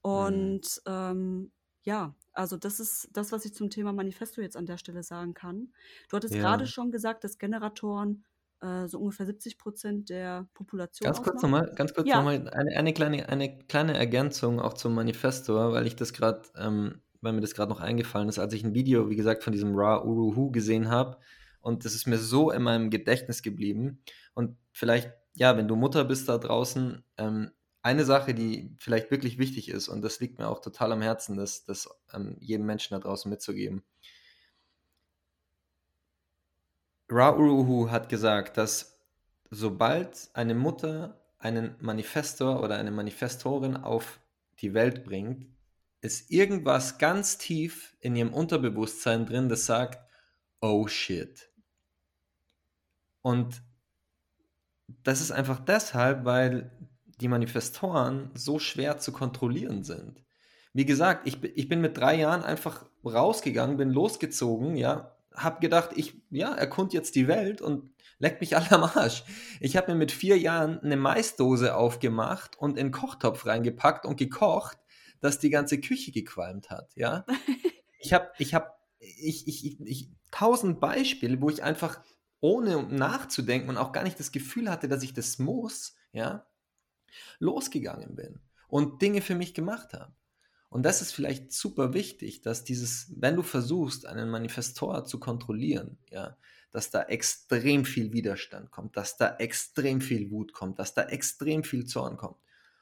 Und 0.00 0.80
mhm. 0.86 0.92
ähm, 0.92 1.52
ja, 1.82 2.14
also 2.32 2.56
das 2.56 2.80
ist 2.80 3.08
das, 3.12 3.32
was 3.32 3.44
ich 3.44 3.54
zum 3.54 3.70
Thema 3.70 3.92
Manifesto 3.92 4.40
jetzt 4.40 4.56
an 4.56 4.66
der 4.66 4.76
Stelle 4.76 5.02
sagen 5.02 5.34
kann. 5.34 5.72
Du 6.08 6.16
hattest 6.16 6.34
ja. 6.34 6.40
gerade 6.40 6.66
schon 6.66 6.90
gesagt, 6.90 7.22
dass 7.24 7.38
Generatoren 7.38 8.24
äh, 8.60 8.88
so 8.88 8.98
ungefähr 8.98 9.26
70 9.26 9.58
Prozent 9.58 10.08
der 10.08 10.48
Population 10.54 11.04
Ganz 11.04 11.22
kurz 11.22 11.42
nochmal, 11.42 11.72
ganz 11.76 11.94
kurz 11.94 12.08
ja. 12.08 12.16
nochmal 12.16 12.48
eine, 12.48 12.76
eine, 12.76 12.92
kleine, 12.92 13.28
eine 13.28 13.58
kleine 13.66 13.96
Ergänzung 13.96 14.60
auch 14.60 14.74
zum 14.74 14.94
Manifesto, 14.94 15.54
weil 15.54 15.86
ich 15.86 15.96
das 15.96 16.12
gerade 16.12 16.42
ähm, 16.56 17.00
weil 17.20 17.32
mir 17.32 17.40
das 17.40 17.54
gerade 17.54 17.70
noch 17.70 17.80
eingefallen 17.80 18.28
ist, 18.28 18.38
als 18.38 18.52
ich 18.54 18.64
ein 18.64 18.74
Video, 18.74 19.10
wie 19.10 19.16
gesagt, 19.16 19.44
von 19.44 19.52
diesem 19.52 19.74
Ra 19.74 20.02
Uruhu 20.02 20.50
gesehen 20.50 20.90
habe. 20.90 21.18
Und 21.60 21.84
das 21.84 21.94
ist 21.94 22.06
mir 22.06 22.18
so 22.18 22.50
in 22.50 22.62
meinem 22.62 22.90
Gedächtnis 22.90 23.42
geblieben. 23.42 24.00
Und 24.34 24.56
vielleicht, 24.72 25.10
ja, 25.34 25.56
wenn 25.56 25.68
du 25.68 25.76
Mutter 25.76 26.04
bist 26.04 26.28
da 26.28 26.38
draußen, 26.38 27.02
ähm, 27.18 27.50
eine 27.82 28.04
Sache, 28.04 28.34
die 28.34 28.74
vielleicht 28.78 29.10
wirklich 29.10 29.38
wichtig 29.38 29.68
ist, 29.68 29.88
und 29.88 30.02
das 30.02 30.20
liegt 30.20 30.38
mir 30.38 30.48
auch 30.48 30.60
total 30.60 30.92
am 30.92 31.02
Herzen, 31.02 31.36
das, 31.36 31.64
das 31.64 31.88
ähm, 32.12 32.36
jedem 32.40 32.66
Menschen 32.66 32.94
da 32.94 33.00
draußen 33.00 33.30
mitzugeben. 33.30 33.82
Ra 37.08 37.36
Uruhu 37.36 37.90
hat 37.90 38.08
gesagt, 38.08 38.56
dass 38.56 39.00
sobald 39.50 40.30
eine 40.34 40.54
Mutter 40.54 41.20
einen 41.38 41.76
Manifestor 41.80 42.62
oder 42.62 42.76
eine 42.76 42.90
Manifestorin 42.90 43.76
auf 43.76 44.20
die 44.60 44.74
Welt 44.74 45.04
bringt, 45.04 45.46
ist 46.00 46.30
irgendwas 46.30 46.98
ganz 46.98 47.38
tief 47.38 47.96
in 48.00 48.16
ihrem 48.16 48.32
Unterbewusstsein 48.32 49.26
drin, 49.26 49.48
das 49.48 49.66
sagt, 49.66 49.98
oh 50.60 50.86
shit. 50.86 51.50
Und 53.22 53.62
das 55.02 55.20
ist 55.20 55.32
einfach 55.32 55.60
deshalb, 55.60 56.24
weil 56.24 56.70
die 57.20 57.28
Manifestoren 57.28 58.30
so 58.34 58.58
schwer 58.58 58.98
zu 58.98 59.10
kontrollieren 59.10 59.82
sind. 59.82 60.22
Wie 60.72 60.84
gesagt, 60.84 61.26
ich, 61.26 61.42
ich 61.42 61.68
bin 61.68 61.80
mit 61.80 61.96
drei 61.96 62.16
Jahren 62.16 62.42
einfach 62.42 62.84
rausgegangen, 63.04 63.78
bin 63.78 63.90
losgezogen, 63.90 64.76
ja, 64.76 65.16
hab 65.32 65.60
gedacht, 65.60 65.90
ich, 65.96 66.22
ja, 66.30 66.54
erkund 66.54 66.92
jetzt 66.92 67.14
die 67.14 67.28
Welt 67.28 67.60
und 67.60 67.90
Leckt 68.18 68.40
mich 68.40 68.56
alle 68.56 68.70
am 68.72 68.84
Arsch. 68.84 69.24
Ich 69.60 69.76
habe 69.76 69.92
mir 69.92 69.98
mit 69.98 70.10
vier 70.10 70.38
Jahren 70.38 70.80
eine 70.80 70.96
Maisdose 70.96 71.76
aufgemacht 71.76 72.56
und 72.56 72.78
in 72.78 72.86
den 72.86 72.92
Kochtopf 72.92 73.44
reingepackt 73.44 74.06
und 74.06 74.16
gekocht, 74.16 74.78
dass 75.26 75.38
die 75.38 75.50
ganze 75.50 75.80
Küche 75.80 76.12
gequalmt 76.12 76.70
hat, 76.70 76.94
ja. 76.96 77.24
Ich 77.98 78.12
habe, 78.12 78.30
ich 78.38 78.54
habe, 78.54 78.70
ich, 79.00 79.48
ich, 79.48 79.64
ich, 79.64 79.80
ich, 79.80 80.10
tausend 80.30 80.78
Beispiele, 80.78 81.40
wo 81.40 81.50
ich 81.50 81.64
einfach 81.64 82.00
ohne 82.40 82.84
nachzudenken 82.84 83.68
und 83.68 83.78
auch 83.78 83.90
gar 83.90 84.04
nicht 84.04 84.20
das 84.20 84.30
Gefühl 84.30 84.70
hatte, 84.70 84.86
dass 84.86 85.02
ich 85.02 85.12
das 85.12 85.40
muss, 85.40 85.96
ja, 86.12 86.46
losgegangen 87.40 88.14
bin 88.14 88.38
und 88.68 89.02
Dinge 89.02 89.22
für 89.22 89.34
mich 89.34 89.54
gemacht 89.54 89.92
habe. 89.92 90.14
Und 90.68 90.84
das 90.84 91.02
ist 91.02 91.12
vielleicht 91.12 91.52
super 91.52 91.94
wichtig, 91.94 92.42
dass 92.42 92.62
dieses, 92.62 93.12
wenn 93.16 93.34
du 93.34 93.42
versuchst, 93.42 94.06
einen 94.06 94.28
Manifestor 94.28 95.04
zu 95.04 95.18
kontrollieren, 95.18 95.98
ja, 96.10 96.36
dass 96.70 96.90
da 96.90 97.02
extrem 97.04 97.84
viel 97.84 98.12
Widerstand 98.12 98.70
kommt, 98.70 98.96
dass 98.96 99.16
da 99.16 99.36
extrem 99.38 100.00
viel 100.00 100.30
Wut 100.30 100.52
kommt, 100.52 100.78
dass 100.78 100.94
da 100.94 101.02
extrem 101.04 101.64
viel 101.64 101.86
Zorn 101.86 102.16
kommt. 102.16 102.36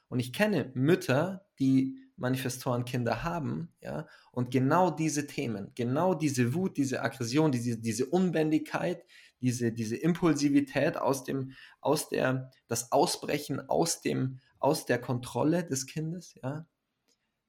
Und 0.09 0.19
ich 0.19 0.33
kenne 0.33 0.71
Mütter, 0.73 1.45
die 1.59 2.04
Manifestorenkinder 2.17 3.23
haben, 3.23 3.73
ja, 3.81 4.07
und 4.31 4.51
genau 4.51 4.89
diese 4.89 5.27
Themen, 5.27 5.71
genau 5.75 6.13
diese 6.13 6.53
Wut, 6.53 6.77
diese 6.77 7.01
Aggression, 7.01 7.51
diese, 7.51 7.77
diese 7.77 8.05
Unbändigkeit, 8.05 9.03
diese, 9.41 9.71
diese 9.71 9.97
Impulsivität 9.97 10.97
aus 10.97 11.23
dem, 11.23 11.51
aus 11.81 12.09
der, 12.09 12.51
das 12.67 12.91
Ausbrechen 12.91 13.69
aus 13.69 14.01
dem, 14.01 14.39
aus 14.59 14.85
der 14.85 14.99
Kontrolle 14.99 15.63
des 15.63 15.85
Kindes, 15.85 16.35
ja. 16.41 16.65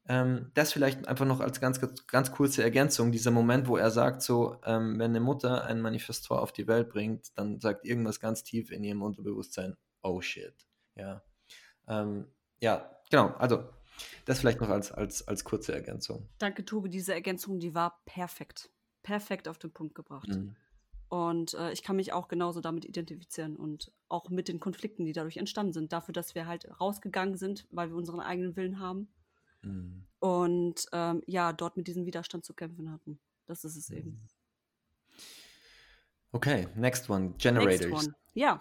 Ähm, 0.08 0.52
das 0.54 0.72
vielleicht 0.72 1.08
einfach 1.08 1.26
noch 1.26 1.40
als 1.40 1.60
ganz, 1.60 1.80
ganz 2.06 2.30
kurze 2.30 2.62
Ergänzung, 2.62 3.10
dieser 3.10 3.32
Moment, 3.32 3.66
wo 3.66 3.76
er 3.76 3.90
sagt, 3.90 4.22
so, 4.22 4.60
ähm, 4.64 4.98
wenn 5.00 5.10
eine 5.10 5.20
Mutter 5.20 5.64
einen 5.64 5.80
Manifestor 5.80 6.40
auf 6.40 6.52
die 6.52 6.68
Welt 6.68 6.90
bringt, 6.90 7.36
dann 7.36 7.58
sagt 7.60 7.84
irgendwas 7.84 8.20
ganz 8.20 8.44
tief 8.44 8.70
in 8.70 8.84
ihrem 8.84 9.02
Unterbewusstsein, 9.02 9.76
oh 10.02 10.20
shit, 10.20 10.54
ja. 10.94 11.22
Ähm, 11.88 12.26
ja, 12.60 12.90
genau, 13.10 13.28
also 13.38 13.64
das 14.24 14.40
vielleicht 14.40 14.60
noch 14.60 14.68
als, 14.68 14.92
als, 14.92 15.26
als 15.26 15.44
kurze 15.44 15.74
Ergänzung. 15.74 16.28
Danke, 16.38 16.64
Tobi. 16.64 16.88
Diese 16.88 17.14
Ergänzung, 17.14 17.58
die 17.58 17.74
war 17.74 18.00
perfekt. 18.04 18.70
Perfekt 19.02 19.48
auf 19.48 19.58
den 19.58 19.72
Punkt 19.72 19.94
gebracht. 19.94 20.28
Mhm. 20.28 20.56
Und 21.08 21.54
äh, 21.54 21.72
ich 21.72 21.82
kann 21.82 21.96
mich 21.96 22.12
auch 22.12 22.26
genauso 22.28 22.60
damit 22.60 22.84
identifizieren 22.84 23.56
und 23.56 23.92
auch 24.08 24.28
mit 24.28 24.48
den 24.48 24.58
Konflikten, 24.58 25.04
die 25.04 25.12
dadurch 25.12 25.36
entstanden 25.36 25.72
sind. 25.72 25.92
Dafür, 25.92 26.12
dass 26.12 26.34
wir 26.34 26.46
halt 26.46 26.68
rausgegangen 26.80 27.36
sind, 27.36 27.66
weil 27.70 27.90
wir 27.90 27.96
unseren 27.96 28.20
eigenen 28.20 28.56
Willen 28.56 28.80
haben. 28.80 29.08
Mhm. 29.62 30.06
Und 30.18 30.86
ähm, 30.92 31.22
ja, 31.26 31.52
dort 31.52 31.76
mit 31.76 31.86
diesem 31.86 32.06
Widerstand 32.06 32.44
zu 32.44 32.54
kämpfen 32.54 32.90
hatten. 32.90 33.20
Das 33.46 33.64
ist 33.64 33.76
es 33.76 33.90
mhm. 33.90 33.96
eben. 33.96 34.28
Okay, 36.32 36.66
next 36.74 37.08
one. 37.08 37.34
Generators. 37.38 37.80
Next 37.80 38.06
one. 38.06 38.14
Ja, 38.34 38.58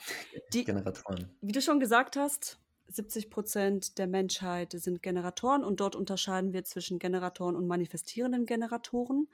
die 0.53 0.63
Generatoren. 0.65 1.29
Wie 1.41 1.51
du 1.51 1.61
schon 1.61 1.79
gesagt 1.79 2.15
hast, 2.15 2.59
70 2.87 3.29
Prozent 3.29 3.97
der 3.97 4.07
Menschheit 4.07 4.71
sind 4.73 5.01
Generatoren 5.01 5.63
und 5.63 5.79
dort 5.79 5.95
unterscheiden 5.95 6.53
wir 6.53 6.63
zwischen 6.63 6.99
Generatoren 6.99 7.55
und 7.55 7.67
manifestierenden 7.67 8.45
Generatoren. 8.45 9.27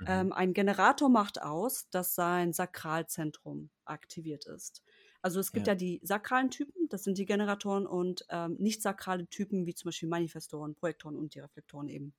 Mhm. 0.00 0.06
Ähm, 0.06 0.32
ein 0.32 0.54
Generator 0.54 1.08
macht 1.08 1.42
aus, 1.42 1.88
dass 1.90 2.14
sein 2.14 2.52
Sakralzentrum 2.52 3.70
aktiviert 3.84 4.46
ist. 4.46 4.82
Also 5.20 5.40
es 5.40 5.52
gibt 5.52 5.66
ja, 5.66 5.72
ja 5.72 5.76
die 5.76 6.00
sakralen 6.02 6.50
Typen, 6.50 6.88
das 6.88 7.04
sind 7.04 7.16
die 7.16 7.26
Generatoren 7.26 7.86
und 7.86 8.26
ähm, 8.28 8.56
nicht 8.58 8.82
sakrale 8.82 9.26
Typen 9.26 9.66
wie 9.66 9.74
zum 9.74 9.88
Beispiel 9.88 10.08
Manifestoren, 10.08 10.74
Projektoren 10.74 11.16
und 11.16 11.34
die 11.34 11.40
Reflektoren 11.40 11.88
eben. 11.88 12.14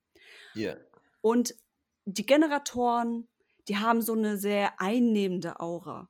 Ja. 0.54 0.76
Und 1.22 1.56
die 2.06 2.26
Generatoren, 2.26 3.28
die 3.68 3.78
haben 3.78 4.02
so 4.02 4.14
eine 4.14 4.38
sehr 4.38 4.80
einnehmende 4.80 5.60
Aura. 5.60 6.10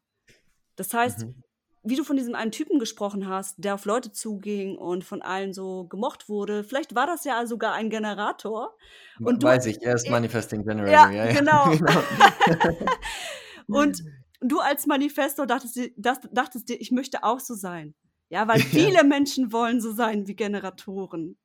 Das 0.75 0.93
heißt, 0.93 1.25
mhm 1.25 1.43
wie 1.85 1.95
du 1.95 2.03
von 2.03 2.17
diesem 2.17 2.35
einen 2.35 2.51
Typen 2.51 2.79
gesprochen 2.79 3.27
hast, 3.27 3.63
der 3.63 3.75
auf 3.75 3.85
Leute 3.85 4.11
zuging 4.11 4.77
und 4.77 5.03
von 5.03 5.21
allen 5.21 5.53
so 5.53 5.85
gemocht 5.87 6.27
wurde, 6.27 6.63
vielleicht 6.63 6.95
war 6.95 7.05
das 7.05 7.23
ja 7.23 7.45
sogar 7.45 7.73
ein 7.73 7.89
Generator. 7.89 8.75
Und 9.19 9.43
Weiß 9.43 9.63
du, 9.63 9.69
ich, 9.69 9.81
er 9.83 9.93
ist 9.93 10.09
Manifesting 10.09 10.65
Generator. 10.65 10.91
Ja, 10.91 11.11
ja, 11.11 11.25
ja. 11.25 11.33
genau. 11.33 11.69
genau. 11.69 12.79
und 13.81 14.03
du 14.41 14.59
als 14.59 14.87
Manifestor 14.87 15.45
dachtest, 15.45 15.79
dachtest 15.95 16.69
dir, 16.69 16.81
ich 16.81 16.91
möchte 16.91 17.23
auch 17.23 17.39
so 17.39 17.53
sein. 17.53 17.93
Ja, 18.29 18.47
weil 18.47 18.59
viele 18.59 19.03
Menschen 19.03 19.53
wollen 19.53 19.79
so 19.79 19.93
sein 19.93 20.27
wie 20.27 20.35
Generatoren. 20.35 21.37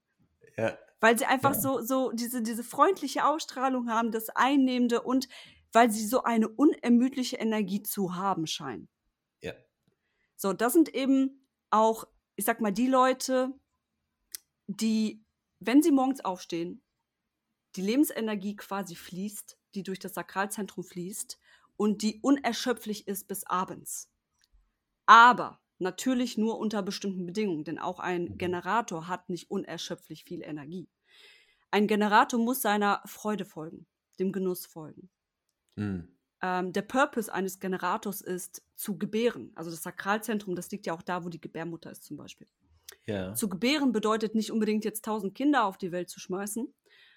Ja. 0.57 0.77
Weil 1.01 1.19
sie 1.19 1.27
einfach 1.27 1.55
ja. 1.55 1.61
so, 1.61 1.83
so 1.83 2.13
diese, 2.13 2.43
diese 2.43 2.65
freundliche 2.65 3.27
Ausstrahlung 3.27 3.91
haben, 3.91 4.11
das 4.11 4.31
Einnehmende 4.31 5.03
und 5.03 5.29
weil 5.73 5.91
sie 5.91 6.07
so 6.07 6.25
eine 6.25 6.49
unermüdliche 6.49 7.37
Energie 7.37 7.83
zu 7.83 8.17
haben 8.17 8.47
scheinen. 8.47 8.89
So, 10.41 10.55
das 10.55 10.73
sind 10.73 10.95
eben 10.95 11.47
auch, 11.69 12.05
ich 12.35 12.47
sag 12.47 12.63
mal, 12.63 12.73
die 12.73 12.87
Leute, 12.87 13.53
die, 14.69 15.23
wenn 15.59 15.83
sie 15.83 15.91
morgens 15.91 16.25
aufstehen, 16.25 16.83
die 17.77 17.83
Lebensenergie 17.83 18.57
quasi 18.57 18.95
fließt, 18.95 19.59
die 19.75 19.83
durch 19.83 19.99
das 19.99 20.15
Sakralzentrum 20.15 20.83
fließt 20.83 21.39
und 21.77 22.01
die 22.01 22.21
unerschöpflich 22.23 23.07
ist 23.07 23.29
bis 23.29 23.45
abends. 23.45 24.11
Aber 25.05 25.61
natürlich 25.79 26.39
nur 26.39 26.59
unter 26.59 26.83
bestimmten 26.83 27.27
Bedingungen, 27.27 27.65
denn 27.65 27.79
auch 27.79 27.99
ein. 27.99 28.39
Generator 28.39 29.09
hat 29.09 29.29
nicht 29.29 29.51
unerschöpflich 29.51 30.25
viel 30.25 30.41
Energie. 30.43 30.89
Ein 31.71 31.87
Generator 31.87 32.41
muss 32.41 32.63
seiner 32.63 33.03
Freude 33.05 33.45
folgen, 33.45 33.87
dem 34.19 34.33
Genuss 34.33 34.65
folgen. 34.65 35.11
Mhm 35.77 36.17
ähm, 36.43 36.73
der 36.73 36.83
Purpose 36.83 37.33
eines 37.33 37.61
Generators 37.61 38.21
ist, 38.21 38.63
zu 38.77 38.99
gebären. 38.99 39.53
Also 39.55 39.71
das 39.71 39.83
Sakralzentrum, 39.83 40.55
das 40.55 40.71
liegt 40.71 40.87
ja 40.87 40.95
auch 40.95 41.03
da, 41.03 41.25
wo 41.25 41.29
die 41.29 41.41
Gebärmutter 41.41 41.91
ist 41.91 42.05
zum 42.05 42.17
Beispiel. 42.17 42.47
Ja. 43.07 43.35
Zu 43.35 43.49
gebären 43.49 43.93
bedeutet 43.93 44.35
nicht 44.35 44.51
unbedingt 44.51 44.85
jetzt 44.85 45.05
tausend 45.05 45.35
Kinder 45.35 45.65
auf 45.65 45.79
die 45.79 45.93
Welt 45.93 46.09
zu 46.09 46.21
schmeißen, 46.21 46.73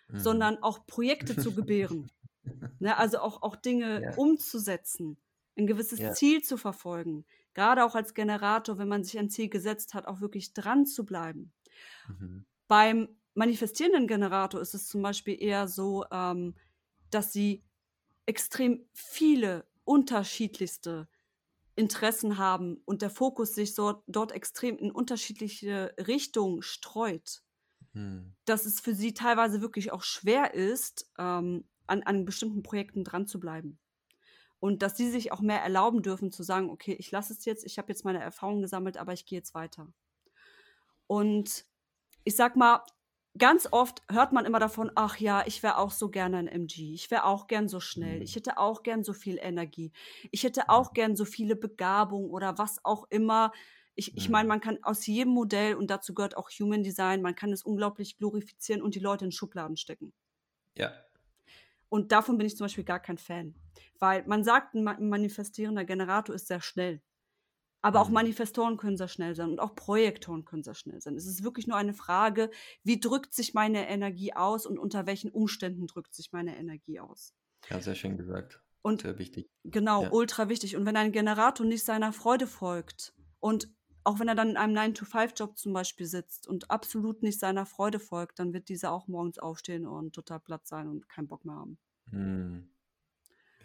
mhm. 0.09 0.19
sondern 0.19 0.61
auch 0.61 0.85
Projekte 0.85 1.37
zu 1.37 1.53
gebären. 1.55 2.11
ne, 2.79 2.97
also 2.97 3.19
auch, 3.19 3.41
auch 3.41 3.55
Dinge 3.55 4.03
ja. 4.03 4.15
umzusetzen, 4.15 5.17
ein 5.57 5.67
gewisses 5.67 5.99
ja. 5.99 6.13
Ziel 6.13 6.41
zu 6.41 6.57
verfolgen. 6.57 7.25
Gerade 7.53 7.85
auch 7.85 7.95
als 7.95 8.13
Generator, 8.13 8.77
wenn 8.77 8.87
man 8.87 9.03
sich 9.03 9.17
ein 9.19 9.29
Ziel 9.29 9.49
gesetzt 9.49 9.93
hat, 9.93 10.07
auch 10.07 10.21
wirklich 10.21 10.53
dran 10.53 10.85
zu 10.85 11.05
bleiben. 11.05 11.53
Mhm. 12.07 12.45
Beim 12.67 13.09
manifestierenden 13.35 14.07
Generator 14.07 14.59
ist 14.61 14.73
es 14.73 14.87
zum 14.87 15.01
Beispiel 15.01 15.41
eher 15.41 15.67
so, 15.67 16.05
ähm, 16.11 16.55
dass 17.09 17.31
sie 17.31 17.63
extrem 18.25 18.85
viele 18.93 19.65
unterschiedlichste 19.85 21.07
Interessen 21.75 22.37
haben 22.37 22.81
und 22.85 23.01
der 23.01 23.09
Fokus 23.09 23.55
sich 23.55 23.73
so, 23.73 24.03
dort 24.07 24.31
extrem 24.31 24.77
in 24.77 24.91
unterschiedliche 24.91 25.93
Richtungen 25.97 26.61
streut, 26.61 27.41
hm. 27.93 28.33
dass 28.45 28.65
es 28.65 28.79
für 28.79 28.93
sie 28.93 29.13
teilweise 29.13 29.61
wirklich 29.61 29.91
auch 29.91 30.03
schwer 30.03 30.53
ist, 30.53 31.11
ähm, 31.17 31.65
an, 31.87 32.03
an 32.03 32.25
bestimmten 32.25 32.63
Projekten 32.63 33.03
dran 33.03 33.27
zu 33.27 33.39
bleiben. 33.39 33.79
Und 34.59 34.81
dass 34.81 34.95
sie 34.95 35.09
sich 35.09 35.31
auch 35.33 35.41
mehr 35.41 35.61
erlauben 35.61 36.03
dürfen 36.03 36.31
zu 36.31 36.41
sagen, 36.43 36.69
okay, 36.69 36.93
ich 36.93 37.11
lasse 37.11 37.33
es 37.33 37.43
jetzt, 37.43 37.65
ich 37.65 37.77
habe 37.77 37.89
jetzt 37.89 38.05
meine 38.05 38.21
Erfahrungen 38.21 38.61
gesammelt, 38.61 38.97
aber 38.97 39.11
ich 39.11 39.25
gehe 39.25 39.39
jetzt 39.39 39.53
weiter. 39.53 39.91
Und 41.07 41.65
ich 42.23 42.35
sag 42.35 42.55
mal, 42.55 42.85
ganz 43.37 43.67
oft 43.71 44.01
hört 44.11 44.31
man 44.31 44.45
immer 44.45 44.59
davon, 44.59 44.91
ach 44.95 45.17
ja, 45.17 45.43
ich 45.45 45.63
wäre 45.63 45.77
auch 45.77 45.91
so 45.91 46.09
gerne 46.09 46.37
ein 46.37 46.47
MG. 46.47 46.93
Ich 46.93 47.09
wäre 47.11 47.25
auch 47.25 47.47
gern 47.47 47.67
so 47.67 47.79
schnell. 47.79 48.21
Ich 48.21 48.31
mhm. 48.31 48.39
hätte 48.39 48.57
auch 48.57 48.83
gern 48.83 49.03
so 49.03 49.13
viel 49.13 49.37
Energie. 49.41 49.91
Ich 50.31 50.43
hätte 50.43 50.69
auch 50.69 50.93
gern 50.93 51.15
so 51.15 51.25
viele 51.25 51.55
Begabungen 51.55 52.29
oder 52.29 52.57
was 52.57 52.83
auch 52.83 53.05
immer. 53.09 53.51
Ich, 53.95 54.17
ich 54.17 54.29
meine, 54.29 54.45
mhm. 54.45 54.49
man 54.49 54.61
kann 54.61 54.83
aus 54.83 55.05
jedem 55.05 55.33
Modell, 55.33 55.75
und 55.75 55.89
dazu 55.89 56.13
gehört 56.13 56.37
auch 56.37 56.49
Human 56.49 56.83
Design, 56.83 57.21
man 57.21 57.35
kann 57.35 57.51
es 57.51 57.63
unglaublich 57.63 58.17
glorifizieren 58.17 58.81
und 58.81 58.95
die 58.95 58.99
Leute 58.99 59.25
in 59.25 59.31
Schubladen 59.31 59.77
stecken. 59.77 60.13
Ja. 60.75 60.91
Und 61.89 62.11
davon 62.11 62.37
bin 62.37 62.47
ich 62.47 62.57
zum 62.57 62.65
Beispiel 62.65 62.83
gar 62.83 62.99
kein 62.99 63.19
Fan. 63.19 63.55
Weil 63.99 64.25
man 64.25 64.43
sagt, 64.43 64.73
ein 64.73 64.83
manifestierender 64.83 65.85
Generator 65.85 66.33
ist 66.33 66.47
sehr 66.47 66.61
schnell. 66.61 67.01
Aber 67.83 67.99
auch 67.99 68.07
mhm. 68.07 68.13
Manifestoren 68.13 68.77
können 68.77 68.95
sehr 68.95 69.09
schnell 69.09 69.35
sein 69.35 69.51
und 69.51 69.59
auch 69.59 69.75
Projektoren 69.75 70.45
können 70.45 70.63
sehr 70.63 70.73
schnell 70.73 71.01
sein. 71.01 71.15
Es 71.15 71.27
ist 71.27 71.43
wirklich 71.43 71.67
nur 71.67 71.75
eine 71.75 71.93
Frage, 71.93 72.49
wie 72.83 72.97
drückt 72.97 73.33
sich 73.33 73.53
meine 73.53 73.89
Energie 73.89 74.33
aus 74.33 74.65
und 74.65 74.79
unter 74.79 75.05
welchen 75.05 75.29
Umständen 75.29 75.85
drückt 75.85 76.15
sich 76.15 76.31
meine 76.31 76.57
Energie 76.57 77.01
aus. 77.01 77.35
Ja, 77.69 77.81
sehr 77.81 77.95
schön 77.95 78.17
gesagt. 78.17 78.61
Und 78.81 79.01
sehr 79.01 79.19
wichtig. 79.19 79.51
Genau, 79.65 80.03
ja. 80.03 80.11
ultra 80.11 80.47
wichtig. 80.47 80.77
Und 80.77 80.85
wenn 80.85 80.95
ein 80.95 81.11
Generator 81.11 81.65
nicht 81.65 81.83
seiner 81.83 82.13
Freude 82.13 82.47
folgt 82.47 83.13
und 83.41 83.67
auch 84.05 84.19
wenn 84.19 84.29
er 84.29 84.35
dann 84.35 84.51
in 84.51 84.57
einem 84.57 84.75
9-to-5-Job 84.75 85.57
zum 85.57 85.73
Beispiel 85.73 86.05
sitzt 86.05 86.47
und 86.47 86.71
absolut 86.71 87.21
nicht 87.21 87.39
seiner 87.39 87.65
Freude 87.65 87.99
folgt, 87.99 88.39
dann 88.39 88.53
wird 88.53 88.69
dieser 88.69 88.93
auch 88.93 89.07
morgens 89.07 89.39
aufstehen 89.39 89.85
und 89.85 90.13
total 90.13 90.39
platt 90.39 90.67
sein 90.67 90.87
und 90.87 91.09
keinen 91.09 91.27
Bock 91.27 91.43
mehr 91.43 91.55
haben. 91.55 91.77
Hm. 92.09 92.72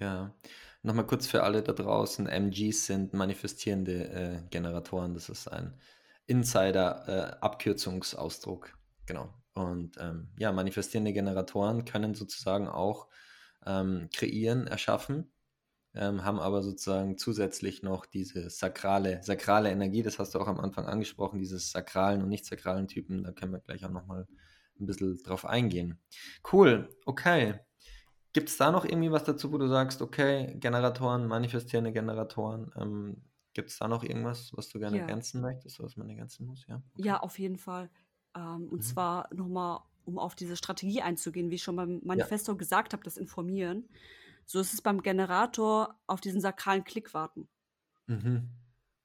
Ja, 0.00 0.34
nochmal 0.82 1.06
kurz 1.06 1.26
für 1.26 1.42
alle 1.42 1.62
da 1.62 1.72
draußen, 1.72 2.26
MGs 2.26 2.86
sind 2.86 3.14
manifestierende 3.14 4.08
äh, 4.10 4.42
Generatoren, 4.50 5.14
das 5.14 5.28
ist 5.28 5.48
ein 5.48 5.74
Insider-Abkürzungsausdruck, 6.26 8.68
äh, 8.68 8.72
genau. 9.06 9.34
Und 9.54 9.96
ähm, 9.98 10.28
ja, 10.38 10.52
manifestierende 10.52 11.12
Generatoren 11.12 11.84
können 11.84 12.14
sozusagen 12.14 12.68
auch 12.68 13.08
ähm, 13.66 14.08
kreieren, 14.12 14.68
erschaffen 14.68 15.32
ähm, 15.94 16.24
haben 16.24 16.38
aber 16.38 16.62
sozusagen 16.62 17.18
zusätzlich 17.18 17.82
noch 17.82 18.06
diese 18.06 18.50
sakrale, 18.50 19.22
sakrale 19.22 19.70
Energie, 19.70 20.02
das 20.02 20.18
hast 20.18 20.34
du 20.34 20.38
auch 20.38 20.46
am 20.46 20.60
Anfang 20.60 20.86
angesprochen, 20.86 21.38
dieses 21.38 21.72
sakralen 21.72 22.22
und 22.22 22.28
nicht 22.28 22.46
sakralen 22.46 22.88
Typen, 22.88 23.24
da 23.24 23.32
können 23.32 23.52
wir 23.52 23.60
gleich 23.60 23.84
auch 23.84 23.90
nochmal 23.90 24.26
ein 24.78 24.86
bisschen 24.86 25.20
drauf 25.24 25.44
eingehen. 25.44 25.98
Cool, 26.52 26.88
okay. 27.04 27.58
Gibt 28.38 28.50
es 28.50 28.56
da 28.56 28.70
noch 28.70 28.84
irgendwie 28.84 29.10
was 29.10 29.24
dazu, 29.24 29.52
wo 29.52 29.58
du 29.58 29.66
sagst, 29.66 30.00
okay, 30.00 30.54
Generatoren, 30.60 31.26
manifestierende 31.26 31.90
Generatoren, 31.90 32.70
ähm, 32.76 33.16
gibt 33.52 33.70
es 33.70 33.78
da 33.78 33.88
noch 33.88 34.04
irgendwas, 34.04 34.52
was 34.54 34.68
du 34.68 34.78
gerne 34.78 34.98
ja. 34.98 35.02
ergänzen 35.02 35.40
möchtest, 35.40 35.82
was 35.82 35.96
man 35.96 36.08
ergänzen 36.08 36.46
muss? 36.46 36.64
Ja, 36.68 36.76
okay. 36.76 37.04
ja 37.04 37.18
auf 37.18 37.36
jeden 37.40 37.56
Fall. 37.56 37.90
Ähm, 38.36 38.68
und 38.68 38.78
mhm. 38.78 38.82
zwar 38.82 39.28
nochmal, 39.34 39.80
um 40.04 40.20
auf 40.20 40.36
diese 40.36 40.54
Strategie 40.54 41.02
einzugehen, 41.02 41.50
wie 41.50 41.56
ich 41.56 41.64
schon 41.64 41.74
beim 41.74 42.00
Manifesto 42.04 42.52
ja. 42.52 42.58
gesagt 42.58 42.92
habe, 42.92 43.02
das 43.02 43.16
Informieren. 43.16 43.88
So 44.46 44.60
ist 44.60 44.72
es 44.72 44.82
beim 44.82 45.02
Generator 45.02 45.98
auf 46.06 46.20
diesen 46.20 46.40
sakralen 46.40 46.84
Klick 46.84 47.14
warten. 47.14 47.48
Mhm. 48.06 48.50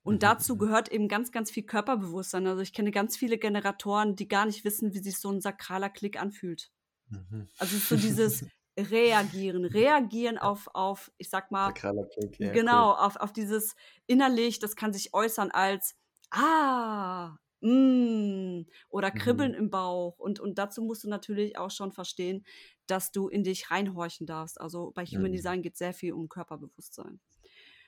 Und 0.04 0.14
mhm. 0.14 0.20
dazu 0.20 0.54
mhm. 0.54 0.60
gehört 0.60 0.90
eben 0.90 1.08
ganz, 1.08 1.32
ganz 1.32 1.50
viel 1.50 1.64
Körperbewusstsein. 1.64 2.46
Also 2.46 2.62
ich 2.62 2.74
kenne 2.74 2.92
ganz 2.92 3.18
viele 3.18 3.40
Generatoren, 3.40 4.16
die 4.16 4.28
gar 4.28 4.46
nicht 4.46 4.64
wissen, 4.64 4.94
wie 4.94 5.00
sich 5.00 5.18
so 5.18 5.32
ein 5.32 5.42
sakraler 5.42 5.90
Klick 5.90 6.22
anfühlt. 6.22 6.72
Mhm. 7.10 7.50
Also 7.58 7.76
es 7.76 7.82
ist 7.82 7.90
so 7.90 7.96
dieses 7.96 8.46
Reagieren, 8.78 9.66
reagieren 9.66 10.38
auf, 10.38 10.68
auf 10.74 11.12
ich 11.18 11.30
sag 11.30 11.52
mal, 11.52 11.72
Klick, 11.74 12.40
ja, 12.40 12.52
genau, 12.52 12.92
cool. 12.92 12.98
auf, 13.00 13.16
auf 13.18 13.34
dieses 13.34 13.76
innerlich, 14.08 14.60
das 14.60 14.76
kann 14.76 14.94
sich 14.94 15.14
äußern 15.14 15.52
als, 15.52 15.96
ah, 16.32 17.38
mm, 17.62 18.66
oder 18.90 19.12
Kribbeln 19.12 19.52
mhm. 19.52 19.58
im 19.58 19.70
Bauch. 19.70 20.18
Und, 20.18 20.40
und 20.40 20.58
dazu 20.58 20.82
musst 20.82 21.04
du 21.04 21.10
natürlich 21.10 21.58
auch 21.58 21.70
schon 21.70 21.92
verstehen, 21.92 22.46
dass 22.88 23.12
du 23.12 23.28
in 23.28 23.44
dich 23.44 23.70
reinhorchen 23.70 24.26
darfst. 24.26 24.60
Also 24.60 24.92
bei 24.92 25.06
Human 25.06 25.32
mhm. 25.32 25.36
Design 25.36 25.62
geht 25.62 25.78
sehr 25.78 25.94
viel 25.94 26.14
um 26.14 26.28
Körperbewusstsein. 26.28 27.20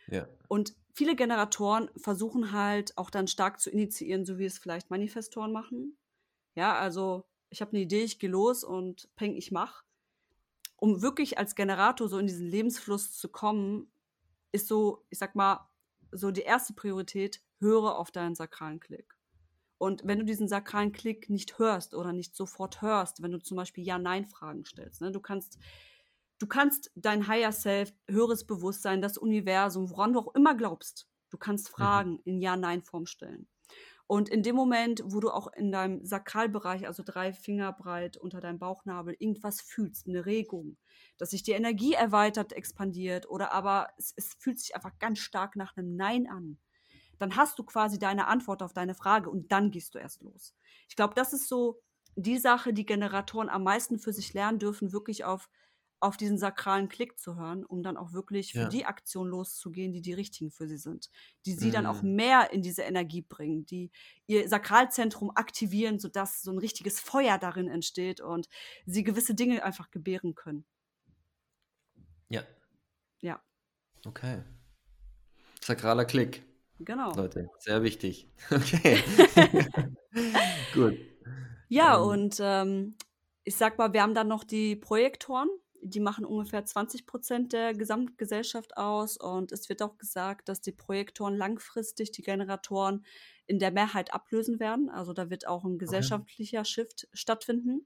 Ja. 0.08 0.28
Und 0.48 0.76
viele 0.94 1.16
Generatoren 1.16 1.90
versuchen 1.98 2.52
halt 2.52 2.98
auch 2.98 3.10
dann 3.10 3.28
stark 3.28 3.60
zu 3.60 3.70
initiieren, 3.70 4.26
so 4.26 4.38
wie 4.38 4.46
es 4.46 4.60
vielleicht 4.60 4.90
Manifestoren 4.92 5.52
machen. 5.52 5.98
Ja, 6.56 6.78
also 6.78 7.26
ich 7.50 7.62
habe 7.62 7.72
eine 7.72 7.82
Idee, 7.82 8.04
ich 8.04 8.20
gehe 8.20 8.30
los 8.30 8.64
und 8.64 9.10
peng, 9.16 9.36
ich 9.36 9.52
mach. 9.52 9.84
Um 10.78 11.02
wirklich 11.02 11.38
als 11.38 11.56
Generator 11.56 12.08
so 12.08 12.18
in 12.18 12.28
diesen 12.28 12.48
Lebensfluss 12.48 13.18
zu 13.18 13.30
kommen, 13.30 13.92
ist 14.52 14.68
so, 14.68 15.06
ich 15.10 15.20
sag 15.20 15.36
mal, 15.36 15.68
so 16.12 16.32
die 16.32 16.42
erste 16.42 16.74
Priorität, 16.74 17.42
höre 17.60 17.98
auf 17.98 18.12
deinen 18.12 18.36
sakralen 18.36 18.80
Klick. 18.80 19.16
Und 19.78 20.02
wenn 20.06 20.20
du 20.20 20.26
diesen 20.26 20.48
sakralen 20.48 20.92
Klick 20.92 21.30
nicht 21.30 21.60
hörst 21.60 21.96
oder 21.96 22.14
nicht 22.14 22.36
sofort 22.36 22.82
hörst, 22.82 23.22
wenn 23.22 23.32
du 23.32 23.40
zum 23.40 23.58
Beispiel 23.58 23.86
Ja-Nein-Fragen 23.86 24.66
stellst, 24.66 25.02
ne, 25.02 25.12
du 25.12 25.20
kannst 25.20 25.58
Du 26.38 26.48
kannst 26.48 26.92
dein 26.96 27.28
Higher 27.28 27.54
Self, 27.54 27.94
höheres 28.10 28.46
Bewusstsein, 28.46 29.02
das 29.02 29.18
Universum, 29.18 29.90
woran 29.90 30.14
du 30.14 30.20
auch 30.20 30.36
immer 30.36 30.56
glaubst, 30.56 31.08
du 31.30 31.38
kannst 31.38 31.70
mhm. 31.70 31.74
Fragen 31.74 32.12
mhm. 32.12 32.22
in 32.26 32.42
Ja-Nein-Form 32.42 33.06
stellen. 33.06 33.48
Und 34.08 34.30
in 34.30 34.44
dem 34.44 34.56
Moment, 34.56 35.02
wo 35.04 35.20
du 35.20 35.32
auch 35.32 35.48
in 35.54 35.72
deinem 35.72 36.06
Sakralbereich, 36.06 36.86
also 36.86 37.02
drei 37.04 37.34
Finger 37.34 37.74
breit 37.74 38.18
unter 38.18 38.40
deinem 38.40 38.60
Bauchnabel, 38.60 39.16
irgendwas 39.18 39.62
fühlst, 39.62 40.08
eine 40.08 40.26
Regung, 40.28 40.78
dass 41.18 41.32
sich 41.32 41.42
die 41.42 41.54
Energie 41.54 41.94
erweitert, 41.94 42.54
expandiert 42.54 43.28
oder 43.28 43.52
aber 43.52 43.88
es, 43.98 44.14
es 44.16 44.36
fühlt 44.40 44.60
sich 44.60 44.76
einfach 44.76 45.00
ganz 45.00 45.20
stark 45.20 45.56
nach 45.56 45.76
einem 45.76 45.96
Nein 45.96 46.28
an, 46.30 46.60
dann 47.18 47.36
hast 47.36 47.58
du 47.58 47.64
quasi 47.64 47.98
deine 47.98 48.28
Antwort 48.28 48.62
auf 48.62 48.74
deine 48.74 48.94
Frage 48.94 49.30
und 49.30 49.52
dann 49.52 49.72
gehst 49.72 49.96
du 49.96 50.00
erst 50.00 50.22
los. 50.22 50.56
Ich 50.88 50.96
glaube, 50.96 51.16
das 51.16 51.34
ist 51.34 51.48
so 51.48 51.82
die 52.16 52.38
Sache, 52.38 52.74
die 52.74 52.86
Generatoren 52.86 53.50
am 53.50 53.64
meisten 53.64 54.00
für 54.00 54.14
sich 54.14 54.34
lernen 54.34 54.60
dürfen, 54.60 54.94
wirklich 54.94 55.26
auf 55.26 55.50
auf 56.00 56.18
diesen 56.18 56.38
sakralen 56.38 56.90
Klick 56.90 57.20
zu 57.20 57.36
hören, 57.36 57.66
um 57.66 57.82
dann 57.82 57.98
auch 57.98 58.14
wirklich 58.14 58.52
für 58.52 58.60
ja. 58.60 58.70
die 58.70 58.86
Aktion 58.86 59.28
loszugehen, 59.28 59.94
die 59.94 60.02
die 60.02 60.14
richtigen 60.14 60.52
für 60.52 60.68
sie 60.68 60.78
sind, 60.78 61.10
die 61.46 61.54
sie 61.54 61.68
mhm. 61.68 61.72
dann 61.72 61.86
auch 61.86 62.02
mhm. 62.02 62.16
mehr 62.16 62.52
in 62.52 62.62
diese 62.62 62.84
Energie 62.84 63.22
bringen, 63.22 63.66
die 63.66 63.92
ihr 64.28 64.48
Sakralzentrum 64.48 65.32
aktivieren, 65.36 66.00
sodass 66.00 66.42
so 66.42 66.52
ein 66.52 66.60
richtiges 66.60 67.00
Feuer 67.00 67.38
darin 67.38 67.68
entsteht 67.68 68.22
und 68.22 68.48
sie 68.86 69.04
gewisse 69.04 69.36
Dinge 69.36 69.64
einfach 69.64 69.90
gebären 69.92 70.36
können. 70.36 70.66
Ja. 72.30 72.44
Ja. 73.22 73.42
Okay. 74.06 74.44
Sakraler 75.62 76.06
Klick. 76.06 76.44
Genau. 76.80 77.14
Leute, 77.16 77.50
sehr 77.60 77.84
wichtig. 77.84 78.28
Okay. 78.52 79.02
Gut. 80.74 80.98
Ja, 81.68 81.98
ähm. 81.98 82.08
und 82.08 82.38
ähm, 82.40 82.98
ich 83.44 83.56
sag 83.56 83.78
mal, 83.78 83.94
wir 83.94 84.02
haben 84.02 84.14
dann 84.14 84.28
noch 84.28 84.44
die 84.44 84.76
Projektoren 84.76 85.50
die 85.88 86.00
machen 86.00 86.26
ungefähr 86.26 86.66
20 86.66 87.06
Prozent 87.06 87.54
der 87.54 87.74
Gesamtgesellschaft 87.74 88.76
aus. 88.76 89.18
Und 89.18 89.52
es 89.52 89.70
wird 89.70 89.84
auch 89.84 89.98
gesagt, 89.98 90.50
dass 90.50 90.62
die 90.62 90.72
Projektoren 90.72 91.38
langfristig 91.38 92.12
die 92.12 92.24
Generatoren 92.24 93.06
in 93.46 93.60
der 93.60 93.72
Mehrheit 93.72 94.14
ablösen 94.14 94.60
werden. 94.60 94.90
Also 94.90 95.14
da 95.14 95.30
wird 95.30 95.48
auch 95.48 95.64
ein 95.64 95.78
gesellschaftlicher 95.78 96.62
okay. 96.62 96.70
Shift 96.70 97.08
stattfinden. 97.14 97.86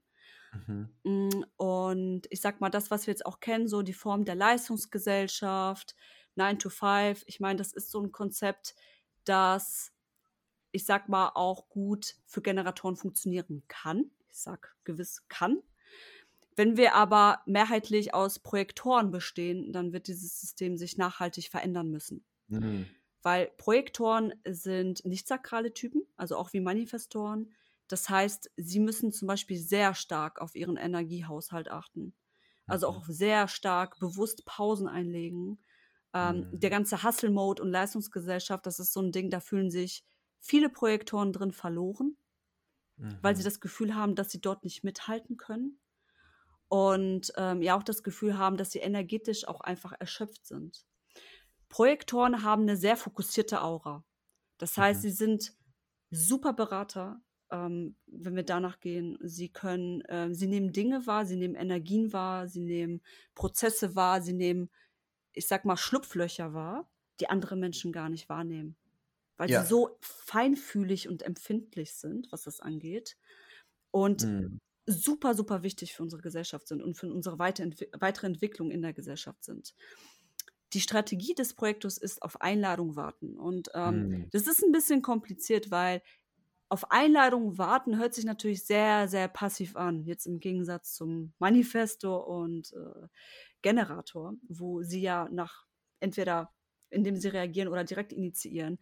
Mhm. 0.52 0.88
Mm, 1.04 1.44
und 1.56 2.22
ich 2.30 2.40
sag 2.40 2.60
mal, 2.60 2.70
das, 2.70 2.90
was 2.90 3.06
wir 3.06 3.12
jetzt 3.12 3.26
auch 3.26 3.40
kennen, 3.40 3.68
so 3.68 3.82
die 3.82 3.92
Form 3.92 4.24
der 4.24 4.34
Leistungsgesellschaft, 4.34 5.94
9 6.36 6.58
to 6.58 6.70
5, 6.70 7.24
ich 7.26 7.38
meine, 7.38 7.58
das 7.58 7.72
ist 7.72 7.90
so 7.90 8.00
ein 8.00 8.12
Konzept, 8.12 8.74
das, 9.24 9.92
ich 10.72 10.86
sag 10.86 11.10
mal, 11.10 11.32
auch 11.34 11.68
gut 11.68 12.16
für 12.24 12.40
Generatoren 12.40 12.96
funktionieren 12.96 13.62
kann. 13.68 14.10
Ich 14.30 14.38
sag 14.38 14.74
gewiss 14.84 15.28
kann, 15.28 15.62
wenn 16.60 16.76
wir 16.76 16.94
aber 16.94 17.40
mehrheitlich 17.46 18.12
aus 18.12 18.38
Projektoren 18.38 19.10
bestehen, 19.10 19.72
dann 19.72 19.94
wird 19.94 20.08
dieses 20.08 20.42
System 20.42 20.76
sich 20.76 20.98
nachhaltig 20.98 21.48
verändern 21.48 21.90
müssen. 21.90 22.22
Mhm. 22.48 22.84
Weil 23.22 23.46
Projektoren 23.56 24.34
sind 24.46 25.02
nicht 25.06 25.26
sakrale 25.26 25.72
Typen, 25.72 26.02
also 26.16 26.36
auch 26.36 26.52
wie 26.52 26.60
Manifestoren. 26.60 27.50
Das 27.88 28.10
heißt, 28.10 28.50
sie 28.58 28.78
müssen 28.78 29.10
zum 29.10 29.26
Beispiel 29.26 29.56
sehr 29.56 29.94
stark 29.94 30.38
auf 30.42 30.54
ihren 30.54 30.76
Energiehaushalt 30.76 31.70
achten. 31.70 32.12
Also 32.66 32.88
auch 32.88 33.06
sehr 33.06 33.48
stark 33.48 33.98
bewusst 33.98 34.44
Pausen 34.44 34.86
einlegen. 34.86 35.60
Ähm, 36.12 36.50
mhm. 36.50 36.60
Der 36.60 36.68
ganze 36.68 37.02
Hustle-Mode 37.02 37.62
und 37.62 37.70
Leistungsgesellschaft, 37.70 38.66
das 38.66 38.80
ist 38.80 38.92
so 38.92 39.00
ein 39.00 39.12
Ding, 39.12 39.30
da 39.30 39.40
fühlen 39.40 39.70
sich 39.70 40.04
viele 40.40 40.68
Projektoren 40.68 41.32
drin 41.32 41.52
verloren, 41.52 42.18
mhm. 42.98 43.16
weil 43.22 43.34
sie 43.34 43.44
mhm. 43.44 43.46
das 43.46 43.60
Gefühl 43.60 43.94
haben, 43.94 44.14
dass 44.14 44.30
sie 44.30 44.42
dort 44.42 44.62
nicht 44.62 44.84
mithalten 44.84 45.38
können 45.38 45.79
und 46.70 47.32
ähm, 47.36 47.62
ja 47.62 47.76
auch 47.76 47.82
das 47.82 48.04
Gefühl 48.04 48.38
haben, 48.38 48.56
dass 48.56 48.70
sie 48.70 48.78
energetisch 48.78 49.46
auch 49.46 49.60
einfach 49.60 49.92
erschöpft 49.98 50.46
sind. 50.46 50.86
Projektoren 51.68 52.44
haben 52.44 52.62
eine 52.62 52.76
sehr 52.76 52.96
fokussierte 52.96 53.62
Aura. 53.62 54.04
Das 54.56 54.78
heißt, 54.78 55.00
mhm. 55.00 55.08
sie 55.08 55.14
sind 55.14 55.52
super 56.12 56.52
Berater, 56.52 57.20
ähm, 57.50 57.96
wenn 58.06 58.36
wir 58.36 58.44
danach 58.44 58.78
gehen. 58.78 59.18
Sie 59.20 59.48
können, 59.48 60.02
äh, 60.02 60.32
sie 60.32 60.46
nehmen 60.46 60.72
Dinge 60.72 61.08
wahr, 61.08 61.26
sie 61.26 61.36
nehmen 61.36 61.56
Energien 61.56 62.12
wahr, 62.12 62.46
sie 62.46 62.60
nehmen 62.60 63.02
Prozesse 63.34 63.96
wahr, 63.96 64.22
sie 64.22 64.34
nehmen, 64.34 64.70
ich 65.32 65.48
sag 65.48 65.64
mal, 65.64 65.76
Schlupflöcher 65.76 66.54
wahr, 66.54 66.88
die 67.18 67.28
andere 67.28 67.56
Menschen 67.56 67.90
gar 67.90 68.08
nicht 68.08 68.28
wahrnehmen. 68.28 68.76
Weil 69.36 69.50
ja. 69.50 69.62
sie 69.62 69.68
so 69.68 69.98
feinfühlig 70.00 71.08
und 71.08 71.24
empfindlich 71.24 71.94
sind, 71.94 72.30
was 72.30 72.44
das 72.44 72.60
angeht. 72.60 73.16
Und 73.90 74.22
mhm 74.22 74.60
super, 74.90 75.34
super 75.34 75.62
wichtig 75.62 75.94
für 75.94 76.02
unsere 76.02 76.22
Gesellschaft 76.22 76.68
sind 76.68 76.82
und 76.82 76.96
für 76.96 77.12
unsere 77.12 77.38
weitere 77.38 78.26
Entwicklung 78.26 78.70
in 78.70 78.82
der 78.82 78.92
Gesellschaft 78.92 79.44
sind. 79.44 79.74
Die 80.72 80.80
Strategie 80.80 81.34
des 81.34 81.54
Projektes 81.54 81.98
ist 81.98 82.22
auf 82.22 82.40
Einladung 82.40 82.94
warten. 82.94 83.36
Und 83.36 83.70
ähm, 83.74 84.08
mhm. 84.08 84.28
das 84.30 84.46
ist 84.46 84.62
ein 84.62 84.72
bisschen 84.72 85.02
kompliziert, 85.02 85.70
weil 85.70 86.02
auf 86.68 86.92
Einladung 86.92 87.58
warten 87.58 87.98
hört 87.98 88.14
sich 88.14 88.24
natürlich 88.24 88.64
sehr, 88.64 89.08
sehr 89.08 89.26
passiv 89.26 89.74
an. 89.74 90.04
Jetzt 90.04 90.26
im 90.26 90.38
Gegensatz 90.38 90.94
zum 90.94 91.32
Manifesto 91.40 92.16
und 92.16 92.72
äh, 92.72 93.08
Generator, 93.62 94.34
wo 94.48 94.82
sie 94.82 95.00
ja 95.00 95.28
nach 95.32 95.66
entweder 95.98 96.52
indem 96.90 97.16
sie 97.16 97.28
reagieren 97.28 97.68
oder 97.68 97.84
direkt 97.84 98.12
initiieren, 98.12 98.78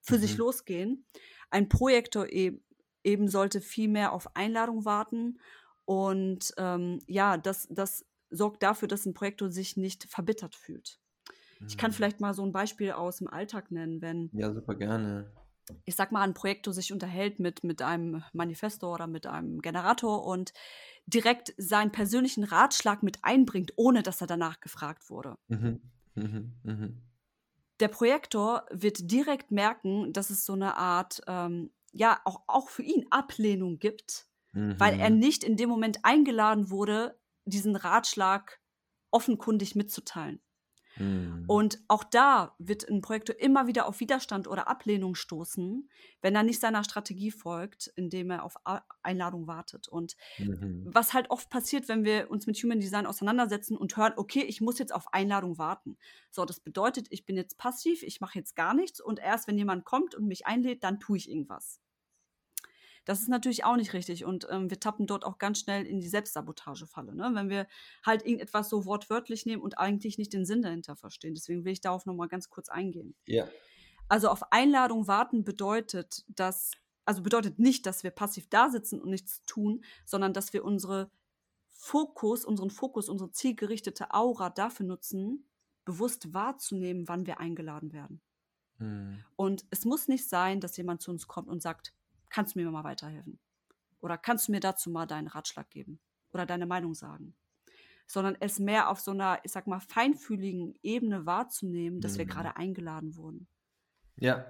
für 0.00 0.16
mhm. 0.16 0.20
sich 0.20 0.36
losgehen. 0.36 1.04
Ein 1.50 1.68
Projektor 1.68 2.28
eben 2.30 2.64
eben 3.04 3.28
sollte 3.28 3.60
viel 3.60 3.88
mehr 3.88 4.12
auf 4.12 4.36
Einladung 4.36 4.84
warten. 4.84 5.38
Und 5.84 6.52
ähm, 6.56 7.00
ja, 7.06 7.36
das, 7.36 7.66
das 7.70 8.04
sorgt 8.30 8.62
dafür, 8.62 8.88
dass 8.88 9.06
ein 9.06 9.14
Projektor 9.14 9.50
sich 9.50 9.76
nicht 9.76 10.04
verbittert 10.04 10.54
fühlt. 10.54 11.00
Ich 11.66 11.76
kann 11.76 11.90
mhm. 11.90 11.94
vielleicht 11.94 12.20
mal 12.20 12.32
so 12.32 12.44
ein 12.44 12.52
Beispiel 12.52 12.92
aus 12.92 13.18
dem 13.18 13.28
Alltag 13.28 13.70
nennen, 13.70 14.00
wenn. 14.00 14.30
Ja, 14.32 14.52
super 14.52 14.74
gerne. 14.74 15.30
Ich 15.84 15.94
sag 15.94 16.10
mal, 16.10 16.22
ein 16.22 16.34
Projektor 16.34 16.72
sich 16.72 16.92
unterhält 16.92 17.38
mit, 17.38 17.62
mit 17.62 17.80
einem 17.82 18.24
Manifesto 18.32 18.92
oder 18.92 19.06
mit 19.06 19.26
einem 19.26 19.60
Generator 19.60 20.24
und 20.24 20.52
direkt 21.06 21.54
seinen 21.58 21.92
persönlichen 21.92 22.42
Ratschlag 22.42 23.02
mit 23.02 23.18
einbringt, 23.22 23.74
ohne 23.76 24.02
dass 24.02 24.20
er 24.20 24.26
danach 24.26 24.60
gefragt 24.60 25.10
wurde. 25.10 25.36
Mhm. 25.48 25.80
Mhm. 26.14 26.52
Mhm. 26.64 27.02
Der 27.78 27.88
Projektor 27.88 28.66
wird 28.70 29.10
direkt 29.10 29.52
merken, 29.52 30.12
dass 30.12 30.30
es 30.30 30.44
so 30.44 30.54
eine 30.54 30.76
Art 30.76 31.22
ähm, 31.26 31.70
ja 31.92 32.20
auch, 32.24 32.42
auch 32.46 32.68
für 32.68 32.82
ihn 32.82 33.06
Ablehnung 33.10 33.78
gibt, 33.78 34.26
mhm. 34.52 34.78
weil 34.78 34.98
er 34.98 35.10
mhm. 35.10 35.18
nicht 35.18 35.44
in 35.44 35.56
dem 35.56 35.68
Moment 35.68 36.04
eingeladen 36.04 36.70
wurde, 36.70 37.18
diesen 37.44 37.76
Ratschlag 37.76 38.60
offenkundig 39.10 39.74
mitzuteilen. 39.74 40.40
Mhm. 40.96 41.44
Und 41.46 41.78
auch 41.88 42.04
da 42.04 42.54
wird 42.58 42.88
ein 42.88 43.00
Projektor 43.00 43.38
immer 43.38 43.66
wieder 43.66 43.86
auf 43.86 44.00
Widerstand 44.00 44.48
oder 44.48 44.68
Ablehnung 44.68 45.14
stoßen, 45.14 45.88
wenn 46.20 46.34
er 46.34 46.42
nicht 46.42 46.60
seiner 46.60 46.84
Strategie 46.84 47.30
folgt, 47.30 47.92
indem 47.96 48.30
er 48.30 48.44
auf 48.44 48.54
Einladung 49.02 49.46
wartet. 49.46 49.88
Und 49.88 50.16
mhm. 50.38 50.84
was 50.86 51.14
halt 51.14 51.30
oft 51.30 51.50
passiert, 51.50 51.88
wenn 51.88 52.04
wir 52.04 52.30
uns 52.30 52.46
mit 52.46 52.56
Human 52.58 52.80
Design 52.80 53.06
auseinandersetzen 53.06 53.76
und 53.76 53.96
hören, 53.96 54.14
okay, 54.16 54.42
ich 54.42 54.60
muss 54.60 54.78
jetzt 54.78 54.94
auf 54.94 55.12
Einladung 55.12 55.58
warten. 55.58 55.96
So, 56.30 56.44
das 56.44 56.60
bedeutet, 56.60 57.06
ich 57.10 57.24
bin 57.24 57.36
jetzt 57.36 57.58
passiv, 57.58 58.02
ich 58.02 58.20
mache 58.20 58.38
jetzt 58.38 58.56
gar 58.56 58.74
nichts 58.74 59.00
und 59.00 59.18
erst 59.18 59.48
wenn 59.48 59.58
jemand 59.58 59.84
kommt 59.84 60.14
und 60.14 60.26
mich 60.26 60.46
einlädt, 60.46 60.84
dann 60.84 61.00
tue 61.00 61.16
ich 61.16 61.30
irgendwas. 61.30 61.80
Das 63.10 63.22
ist 63.22 63.28
natürlich 63.28 63.64
auch 63.64 63.74
nicht 63.74 63.92
richtig 63.92 64.24
und 64.24 64.46
ähm, 64.52 64.70
wir 64.70 64.78
tappen 64.78 65.08
dort 65.08 65.24
auch 65.24 65.38
ganz 65.38 65.58
schnell 65.58 65.84
in 65.84 65.98
die 65.98 66.06
Selbstsabotagefalle, 66.06 67.12
ne? 67.12 67.32
wenn 67.34 67.48
wir 67.48 67.66
halt 68.06 68.24
irgendetwas 68.24 68.68
so 68.68 68.84
wortwörtlich 68.84 69.46
nehmen 69.46 69.62
und 69.62 69.80
eigentlich 69.80 70.16
nicht 70.16 70.32
den 70.32 70.46
Sinn 70.46 70.62
dahinter 70.62 70.94
verstehen. 70.94 71.34
Deswegen 71.34 71.64
will 71.64 71.72
ich 71.72 71.80
darauf 71.80 72.06
nochmal 72.06 72.28
ganz 72.28 72.50
kurz 72.50 72.68
eingehen. 72.68 73.16
Ja. 73.26 73.48
Also 74.08 74.28
auf 74.28 74.52
Einladung 74.52 75.08
warten 75.08 75.42
bedeutet, 75.42 76.24
dass, 76.28 76.70
also 77.04 77.20
bedeutet 77.24 77.58
nicht, 77.58 77.84
dass 77.84 78.04
wir 78.04 78.12
passiv 78.12 78.48
da 78.48 78.70
sitzen 78.70 79.00
und 79.00 79.10
nichts 79.10 79.44
tun, 79.44 79.82
sondern 80.04 80.32
dass 80.32 80.52
wir 80.52 80.64
unsere 80.64 81.10
Fokus, 81.68 82.44
unseren 82.44 82.70
Fokus, 82.70 83.08
unsere 83.08 83.32
zielgerichtete 83.32 84.14
Aura 84.14 84.50
dafür 84.50 84.86
nutzen, 84.86 85.50
bewusst 85.84 86.32
wahrzunehmen, 86.32 87.08
wann 87.08 87.26
wir 87.26 87.40
eingeladen 87.40 87.92
werden. 87.92 88.20
Hm. 88.76 89.24
Und 89.34 89.64
es 89.70 89.84
muss 89.84 90.06
nicht 90.06 90.28
sein, 90.28 90.60
dass 90.60 90.76
jemand 90.76 91.02
zu 91.02 91.10
uns 91.10 91.26
kommt 91.26 91.48
und 91.48 91.60
sagt, 91.60 91.92
kannst 92.30 92.54
du 92.54 92.60
mir 92.60 92.70
mal 92.70 92.84
weiterhelfen? 92.84 93.38
Oder 94.00 94.16
kannst 94.16 94.48
du 94.48 94.52
mir 94.52 94.60
dazu 94.60 94.90
mal 94.90 95.06
deinen 95.06 95.28
Ratschlag 95.28 95.68
geben 95.70 96.00
oder 96.32 96.46
deine 96.46 96.66
Meinung 96.66 96.94
sagen? 96.94 97.34
Sondern 98.06 98.36
es 98.40 98.58
mehr 98.58 98.88
auf 98.88 99.00
so 99.00 99.10
einer, 99.10 99.40
ich 99.44 99.52
sag 99.52 99.66
mal, 99.66 99.80
feinfühligen 99.80 100.74
Ebene 100.82 101.26
wahrzunehmen, 101.26 102.00
dass 102.00 102.14
mhm. 102.14 102.18
wir 102.18 102.26
gerade 102.26 102.56
eingeladen 102.56 103.16
wurden. 103.16 103.46
Ja. 104.16 104.46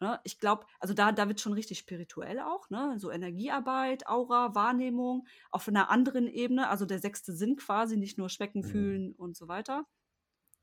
Ne? 0.00 0.18
Ich 0.24 0.38
glaube, 0.38 0.64
also 0.78 0.94
da, 0.94 1.12
da 1.12 1.28
wird 1.28 1.40
schon 1.40 1.52
richtig 1.52 1.78
spirituell 1.78 2.40
auch, 2.40 2.70
ne? 2.70 2.94
So 2.98 3.10
Energiearbeit, 3.10 4.06
Aura, 4.06 4.54
Wahrnehmung, 4.54 5.26
auf 5.50 5.68
einer 5.68 5.90
anderen 5.90 6.26
Ebene, 6.26 6.68
also 6.68 6.86
der 6.86 7.00
sechste 7.00 7.34
Sinn 7.34 7.56
quasi, 7.56 7.96
nicht 7.96 8.16
nur 8.16 8.30
schmecken, 8.30 8.60
mhm. 8.60 8.64
fühlen 8.64 9.12
und 9.12 9.36
so 9.36 9.48
weiter. 9.48 9.84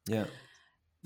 Ja. 0.08 0.26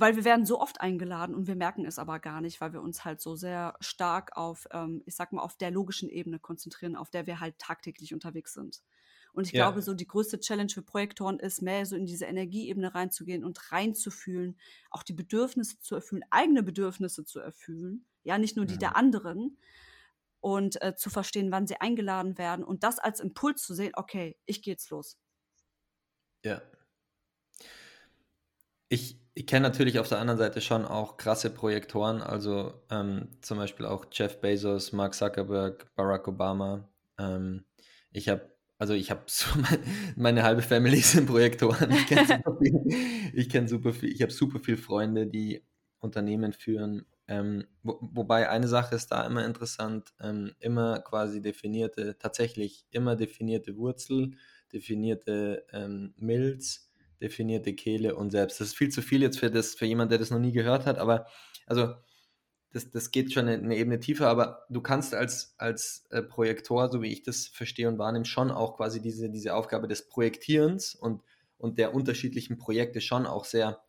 Weil 0.01 0.15
wir 0.15 0.25
werden 0.25 0.47
so 0.47 0.59
oft 0.59 0.81
eingeladen 0.81 1.35
und 1.35 1.45
wir 1.45 1.55
merken 1.55 1.85
es 1.85 1.99
aber 1.99 2.17
gar 2.17 2.41
nicht, 2.41 2.59
weil 2.59 2.73
wir 2.73 2.81
uns 2.81 3.05
halt 3.05 3.21
so 3.21 3.35
sehr 3.35 3.75
stark 3.81 4.35
auf, 4.35 4.67
ähm, 4.71 5.03
ich 5.05 5.15
sag 5.15 5.31
mal, 5.31 5.43
auf 5.43 5.57
der 5.57 5.69
logischen 5.69 6.09
Ebene 6.09 6.39
konzentrieren, 6.39 6.95
auf 6.95 7.11
der 7.11 7.27
wir 7.27 7.39
halt 7.39 7.59
tagtäglich 7.59 8.11
unterwegs 8.11 8.53
sind. 8.55 8.81
Und 9.31 9.45
ich 9.45 9.53
ja. 9.53 9.63
glaube, 9.63 9.83
so 9.83 9.93
die 9.93 10.07
größte 10.07 10.39
Challenge 10.39 10.71
für 10.71 10.81
Projektoren 10.81 11.37
ist, 11.37 11.61
mehr 11.61 11.85
so 11.85 11.95
in 11.95 12.07
diese 12.07 12.25
Energieebene 12.25 12.95
reinzugehen 12.95 13.43
und 13.43 13.71
reinzufühlen, 13.71 14.57
auch 14.89 15.03
die 15.03 15.13
Bedürfnisse 15.13 15.79
zu 15.79 15.93
erfüllen, 15.93 16.23
eigene 16.31 16.63
Bedürfnisse 16.63 17.23
zu 17.23 17.39
erfüllen, 17.39 18.07
ja, 18.23 18.39
nicht 18.39 18.55
nur 18.55 18.65
die 18.65 18.73
ja. 18.73 18.79
der 18.79 18.95
anderen. 18.95 19.59
Und 20.39 20.81
äh, 20.81 20.95
zu 20.95 21.11
verstehen, 21.11 21.51
wann 21.51 21.67
sie 21.67 21.79
eingeladen 21.79 22.39
werden 22.39 22.65
und 22.65 22.83
das 22.83 22.97
als 22.97 23.19
Impuls 23.19 23.61
zu 23.61 23.75
sehen, 23.75 23.91
okay, 23.95 24.35
ich 24.47 24.63
gehe 24.63 24.73
jetzt 24.73 24.89
los. 24.89 25.19
Ja. 26.43 26.59
Ich, 28.89 29.20
ich 29.33 29.47
kenne 29.47 29.67
natürlich 29.67 29.99
auf 29.99 30.09
der 30.09 30.19
anderen 30.19 30.37
Seite 30.37 30.61
schon 30.61 30.85
auch 30.85 31.17
krasse 31.17 31.49
Projektoren, 31.49 32.21
also 32.21 32.73
ähm, 32.89 33.29
zum 33.41 33.57
Beispiel 33.57 33.85
auch 33.85 34.05
Jeff 34.11 34.41
Bezos, 34.41 34.91
Mark 34.91 35.13
Zuckerberg, 35.13 35.87
Barack 35.95 36.27
Obama. 36.27 36.89
Ähm, 37.17 37.63
ich 38.11 38.27
habe, 38.27 38.51
also 38.77 38.93
ich 38.93 39.09
habe 39.09 39.21
so 39.27 39.47
meine, 39.57 39.83
meine, 40.15 40.43
halbe 40.43 40.61
Family 40.61 40.97
sind 41.01 41.27
Projektoren. 41.27 41.91
Ich 41.91 42.07
kenne 42.07 42.27
super 42.45 42.57
viel, 42.61 43.31
ich 43.33 43.49
kenne 43.49 43.67
super 43.67 43.93
viel, 43.93 44.11
ich 44.11 44.21
habe 44.21 44.31
super 44.31 44.59
viele 44.59 44.77
Freunde, 44.77 45.27
die 45.27 45.63
Unternehmen 45.99 46.51
führen. 46.51 47.05
Ähm, 47.27 47.65
wo, 47.83 47.99
wobei 48.01 48.49
eine 48.49 48.67
Sache 48.67 48.95
ist 48.95 49.11
da 49.11 49.25
immer 49.25 49.45
interessant, 49.45 50.13
ähm, 50.19 50.53
immer 50.59 50.99
quasi 50.99 51.41
definierte, 51.41 52.17
tatsächlich 52.17 52.85
immer 52.91 53.15
definierte 53.15 53.77
Wurzel, 53.77 54.31
definierte 54.73 55.65
ähm, 55.71 56.13
Milz 56.17 56.90
definierte 57.21 57.73
Kehle 57.73 58.15
und 58.15 58.31
Selbst. 58.31 58.59
Das 58.59 58.69
ist 58.69 58.77
viel 58.77 58.89
zu 58.89 59.01
viel 59.01 59.21
jetzt 59.21 59.39
für, 59.39 59.51
das, 59.51 59.75
für 59.75 59.85
jemanden, 59.85 60.09
der 60.09 60.19
das 60.19 60.31
noch 60.31 60.39
nie 60.39 60.51
gehört 60.51 60.85
hat, 60.85 60.97
aber 60.97 61.27
also 61.65 61.93
das, 62.73 62.89
das 62.89 63.11
geht 63.11 63.33
schon 63.33 63.47
eine, 63.47 63.75
Ebene 63.75 63.99
tiefer, 63.99 64.27
aber 64.27 64.65
du 64.69 64.81
kannst 64.81 65.13
als, 65.13 65.55
als 65.57 66.05
äh, 66.09 66.21
Projektor, 66.21 66.89
so 66.89 67.01
wie 67.01 67.11
ich 67.11 67.21
das 67.23 67.47
verstehe 67.47 67.87
und 67.87 67.97
wahrnehme, 67.97 68.25
schon 68.25 68.49
auch 68.49 68.77
quasi 68.77 69.01
diese, 69.01 69.29
diese 69.29 69.55
Aufgabe 69.55 69.87
des 69.87 70.07
Projektierens 70.07 70.95
und, 70.95 71.21
und 71.57 71.77
der 71.77 71.93
unterschiedlichen 71.93 72.57
Projekte 72.57 73.01
schon 73.01 73.25
auch 73.25 73.45
sehr, 73.45 73.83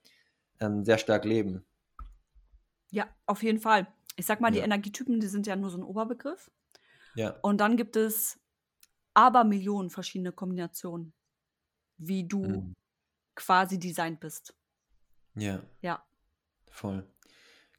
ähm, 0.61 0.85
sehr 0.85 0.99
stark 0.99 1.24
leben. 1.24 1.64
Ja, 2.91 3.09
auf 3.26 3.43
jeden 3.43 3.61
Fall. 3.61 3.87
Ich 4.16 4.26
sag 4.26 4.41
mal, 4.41 4.51
die 4.51 4.59
ja. 4.59 4.64
Energietypen, 4.64 5.20
die 5.20 5.28
sind 5.28 5.47
ja 5.47 5.57
nur 5.57 5.70
so 5.70 5.78
ein 5.78 5.85
Oberbegriff. 5.85 6.51
Ja. 7.14 7.39
Und 7.43 7.59
dann 7.59 7.76
gibt 7.76 7.97
es 7.97 8.39
aber 9.14 9.45
Millionen 9.45 9.91
verschiedene 9.91 10.33
Kombinationen, 10.33 11.12
wie 11.99 12.26
du 12.26 12.43
mhm 12.43 12.74
quasi 13.35 13.78
designt 13.78 14.20
bist. 14.20 14.55
Ja. 15.35 15.62
Ja. 15.80 16.05
Voll. 16.70 17.07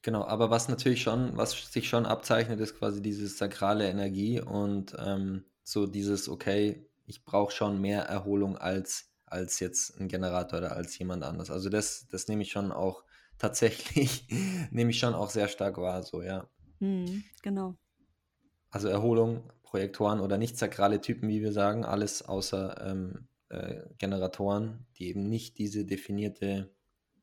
Genau, 0.02 0.26
aber 0.26 0.50
was 0.50 0.68
natürlich 0.68 1.02
schon, 1.02 1.38
was 1.38 1.72
sich 1.72 1.88
schon 1.88 2.06
abzeichnet, 2.06 2.60
ist 2.60 2.78
quasi 2.78 3.02
diese 3.02 3.28
sakrale 3.28 3.88
Energie 3.88 4.42
und 4.42 4.96
ähm, 5.00 5.46
so 5.64 5.88
dieses, 5.88 6.28
okay, 6.28 6.86
ich 7.06 7.24
brauche 7.24 7.54
schon 7.54 7.80
mehr 7.80 8.04
Erholung 8.04 8.58
als, 8.58 9.14
als 9.26 9.60
jetzt 9.62 10.00
ein 10.00 10.10
Generator 10.10 10.60
oder 10.60 10.76
als 10.76 10.98
jemand 10.98 11.24
anders. 11.24 11.50
Also 11.50 11.70
das, 11.70 12.08
das 12.12 12.28
nehme 12.28 12.44
ich 12.44 12.52
schon 12.52 12.72
auch 12.72 13.06
tatsächlich, 13.38 14.28
nehme 14.72 14.92
ich 14.92 15.00
schon 15.00 15.14
auch 15.14 15.30
sehr 15.30 15.48
stark 15.48 15.78
wahr, 15.78 16.04
so, 16.04 16.22
ja. 16.22 16.48
Mhm, 16.80 17.24
genau. 17.42 17.76
Also 18.70 18.90
Erholung, 18.90 19.50
Projektoren 19.64 20.20
oder 20.20 20.38
nicht 20.38 20.58
sakrale 20.58 21.00
Typen, 21.00 21.30
wie 21.30 21.42
wir 21.42 21.54
sagen, 21.54 21.86
alles 21.86 22.24
außer 22.24 22.86
ähm, 22.86 23.28
äh, 23.54 23.84
Generatoren, 24.00 24.86
die 24.98 25.10
eben 25.10 25.30
nicht 25.30 25.58
diese 25.58 25.86
definierte, 25.86 26.74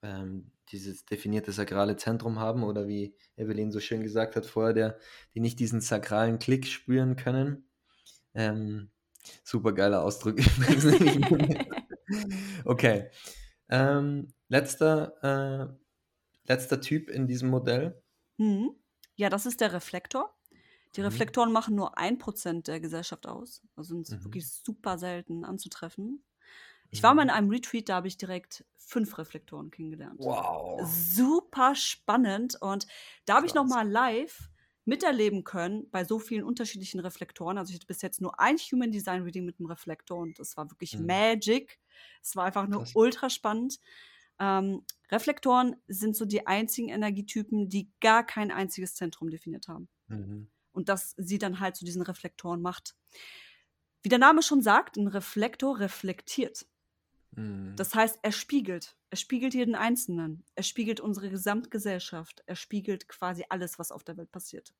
ähm, 0.02 0.52
dieses 0.70 1.04
definierte 1.04 1.50
sakrale 1.50 1.96
Zentrum 1.96 2.38
haben 2.38 2.62
oder 2.62 2.86
wie 2.86 3.16
Evelyn 3.36 3.72
so 3.72 3.80
schön 3.80 4.02
gesagt 4.02 4.36
hat 4.36 4.46
vorher, 4.46 4.72
der, 4.72 4.98
die 5.34 5.40
nicht 5.40 5.58
diesen 5.58 5.80
sakralen 5.80 6.38
Klick 6.38 6.66
spüren 6.66 7.16
können. 7.16 7.68
Ähm, 8.34 8.90
super 9.42 9.72
geiler 9.72 10.04
Ausdruck 10.04 10.38
okay. 12.64 13.10
Ähm, 13.68 14.28
letzter, 14.48 15.14
äh, 15.22 16.48
letzter 16.48 16.80
Typ 16.80 17.10
in 17.10 17.26
diesem 17.26 17.50
Modell. 17.50 18.00
Mhm. 18.36 18.70
Ja, 19.16 19.28
das 19.28 19.46
ist 19.46 19.60
der 19.60 19.72
Reflektor. 19.72 20.32
Die 20.96 21.00
mhm. 21.00 21.06
Reflektoren 21.06 21.50
mhm. 21.50 21.54
machen 21.54 21.74
nur 21.74 21.98
ein 21.98 22.18
Prozent 22.18 22.68
der 22.68 22.80
Gesellschaft 22.80 23.26
aus. 23.26 23.62
Also 23.76 23.94
sind 24.02 24.10
mhm. 24.10 24.24
wirklich 24.24 24.48
super 24.48 24.98
selten 24.98 25.44
anzutreffen. 25.44 26.24
Ich 26.92 27.02
war 27.02 27.14
mal 27.14 27.22
in 27.22 27.28
mhm. 27.28 27.34
einem 27.34 27.50
Retreat, 27.50 27.88
da 27.88 27.96
habe 27.96 28.08
ich 28.08 28.16
direkt 28.16 28.64
fünf 28.76 29.16
Reflektoren 29.18 29.70
kennengelernt. 29.70 30.18
Wow. 30.18 30.80
Super 30.84 31.74
spannend. 31.76 32.60
Und 32.60 32.86
da 33.24 33.36
habe 33.36 33.46
ich 33.46 33.54
nochmal 33.54 33.88
live 33.88 34.50
miterleben 34.84 35.44
können 35.44 35.88
bei 35.90 36.04
so 36.04 36.18
vielen 36.18 36.42
unterschiedlichen 36.42 36.98
Reflektoren. 36.98 37.58
Also 37.58 37.70
ich 37.70 37.76
hatte 37.76 37.86
bis 37.86 38.02
jetzt 38.02 38.20
nur 38.20 38.40
ein 38.40 38.56
Human 38.56 38.90
Design 38.90 39.22
Reading 39.22 39.44
mit 39.44 39.60
einem 39.60 39.66
Reflektor 39.66 40.18
und 40.18 40.38
das 40.40 40.56
war 40.56 40.68
wirklich 40.70 40.98
mhm. 40.98 41.06
Magic. 41.06 41.78
Es 42.22 42.34
war 42.34 42.46
einfach 42.46 42.66
nur 42.66 42.80
Krass. 42.80 42.96
ultra 42.96 43.30
spannend. 43.30 43.78
Ähm, 44.40 44.84
Reflektoren 45.10 45.76
sind 45.86 46.16
so 46.16 46.24
die 46.24 46.46
einzigen 46.46 46.88
Energietypen, 46.88 47.68
die 47.68 47.88
gar 48.00 48.26
kein 48.26 48.50
einziges 48.50 48.94
Zentrum 48.96 49.30
definiert 49.30 49.68
haben. 49.68 49.88
Mhm 50.08 50.48
und 50.80 50.88
das 50.88 51.14
sie 51.16 51.38
dann 51.38 51.60
halt 51.60 51.76
zu 51.76 51.84
diesen 51.84 52.02
Reflektoren 52.02 52.60
macht. 52.62 52.96
Wie 54.02 54.08
der 54.08 54.18
Name 54.18 54.42
schon 54.42 54.62
sagt, 54.62 54.96
ein 54.96 55.08
Reflektor 55.08 55.78
reflektiert. 55.78 56.66
Mhm. 57.32 57.74
Das 57.76 57.94
heißt, 57.94 58.18
er 58.22 58.32
spiegelt. 58.32 58.96
Er 59.10 59.16
spiegelt 59.16 59.54
jeden 59.54 59.74
Einzelnen. 59.74 60.44
Er 60.54 60.62
spiegelt 60.62 61.00
unsere 61.00 61.30
Gesamtgesellschaft. 61.30 62.42
Er 62.46 62.56
spiegelt 62.56 63.08
quasi 63.08 63.44
alles, 63.48 63.78
was 63.78 63.92
auf 63.92 64.04
der 64.04 64.16
Welt 64.16 64.32
passiert. 64.32 64.72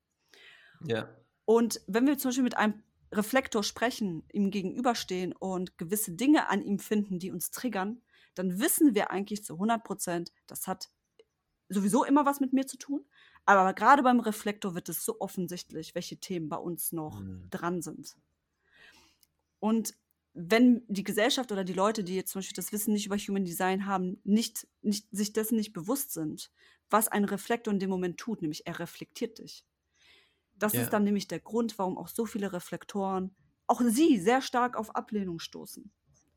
Ja. 0.84 1.08
Und 1.44 1.80
wenn 1.86 2.06
wir 2.06 2.16
zum 2.16 2.30
Beispiel 2.30 2.44
mit 2.44 2.56
einem 2.56 2.82
Reflektor 3.12 3.62
sprechen, 3.62 4.22
ihm 4.32 4.50
gegenüberstehen 4.50 5.32
und 5.32 5.76
gewisse 5.78 6.12
Dinge 6.12 6.48
an 6.48 6.62
ihm 6.62 6.78
finden, 6.78 7.18
die 7.18 7.30
uns 7.30 7.50
triggern, 7.50 8.02
dann 8.34 8.60
wissen 8.60 8.94
wir 8.94 9.10
eigentlich 9.10 9.44
zu 9.44 9.54
100 9.54 9.82
Prozent, 9.82 10.32
das 10.46 10.66
hat 10.66 10.88
sowieso 11.68 12.04
immer 12.04 12.24
was 12.24 12.40
mit 12.40 12.52
mir 12.52 12.66
zu 12.66 12.78
tun. 12.78 13.04
Aber 13.46 13.72
gerade 13.74 14.02
beim 14.02 14.20
Reflektor 14.20 14.74
wird 14.74 14.88
es 14.88 15.04
so 15.04 15.20
offensichtlich, 15.20 15.94
welche 15.94 16.18
Themen 16.18 16.48
bei 16.48 16.56
uns 16.56 16.92
noch 16.92 17.20
mhm. 17.20 17.48
dran 17.50 17.82
sind. 17.82 18.16
Und 19.58 19.94
wenn 20.32 20.82
die 20.88 21.02
Gesellschaft 21.02 21.50
oder 21.50 21.64
die 21.64 21.72
Leute, 21.72 22.04
die 22.04 22.14
jetzt 22.14 22.30
zum 22.32 22.40
Beispiel 22.40 22.54
das 22.54 22.72
Wissen 22.72 22.92
nicht 22.92 23.06
über 23.06 23.16
Human 23.16 23.44
Design 23.44 23.86
haben, 23.86 24.20
nicht, 24.24 24.66
nicht, 24.82 25.06
sich 25.10 25.32
dessen 25.32 25.56
nicht 25.56 25.72
bewusst 25.72 26.12
sind, 26.12 26.50
was 26.88 27.08
ein 27.08 27.24
Reflektor 27.24 27.72
in 27.72 27.80
dem 27.80 27.90
Moment 27.90 28.18
tut, 28.18 28.42
nämlich 28.42 28.66
er 28.66 28.78
reflektiert 28.78 29.38
dich. 29.38 29.64
Das 30.54 30.72
ja. 30.72 30.82
ist 30.82 30.90
dann 30.90 31.04
nämlich 31.04 31.26
der 31.26 31.40
Grund, 31.40 31.78
warum 31.78 31.98
auch 31.98 32.08
so 32.08 32.26
viele 32.26 32.52
Reflektoren, 32.52 33.34
auch 33.66 33.80
sie, 33.80 34.18
sehr 34.18 34.42
stark 34.42 34.76
auf 34.76 34.94
Ablehnung 34.94 35.38
stoßen. 35.38 35.90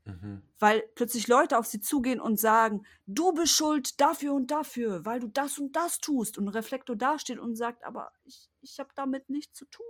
Mhm. 0.06 0.42
Weil 0.60 0.84
plötzlich 0.96 1.28
Leute 1.28 1.58
auf 1.58 1.66
sie 1.66 1.80
zugehen 1.80 2.20
und 2.20 2.40
sagen, 2.40 2.86
du 3.06 3.32
bist 3.32 3.56
schuld 3.56 4.00
dafür 4.02 4.34
und 4.34 4.52
dafür, 4.52 5.06
weil 5.06 5.20
du 5.20 5.28
das 5.28 5.58
und 5.58 5.76
das 5.76 6.00
tust. 6.00 6.38
Und 6.38 6.46
ein 6.46 6.50
Reflektor 6.50 6.96
dasteht 6.96 7.40
und 7.40 7.56
sagt, 7.56 7.84
aber 7.84 8.12
ich, 8.24 8.50
ich 8.62 8.80
habe 8.80 8.90
damit 8.96 9.30
nichts 9.30 9.58
zu 9.58 9.66
tun. 9.66 9.86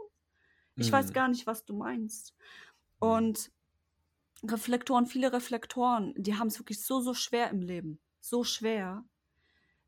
Ich 0.75 0.87
mhm. 0.87 0.93
weiß 0.93 1.13
gar 1.13 1.27
nicht, 1.27 1.47
was 1.47 1.65
du 1.65 1.75
meinst. 1.75 2.35
Mhm. 3.01 3.07
Und 3.07 3.51
Reflektoren, 4.43 5.05
viele 5.07 5.31
Reflektoren, 5.31 6.13
die 6.17 6.35
haben 6.35 6.47
es 6.47 6.59
wirklich 6.59 6.83
so, 6.83 6.99
so 6.99 7.13
schwer 7.13 7.49
im 7.49 7.61
Leben. 7.61 7.99
So 8.19 8.43
schwer, 8.43 9.05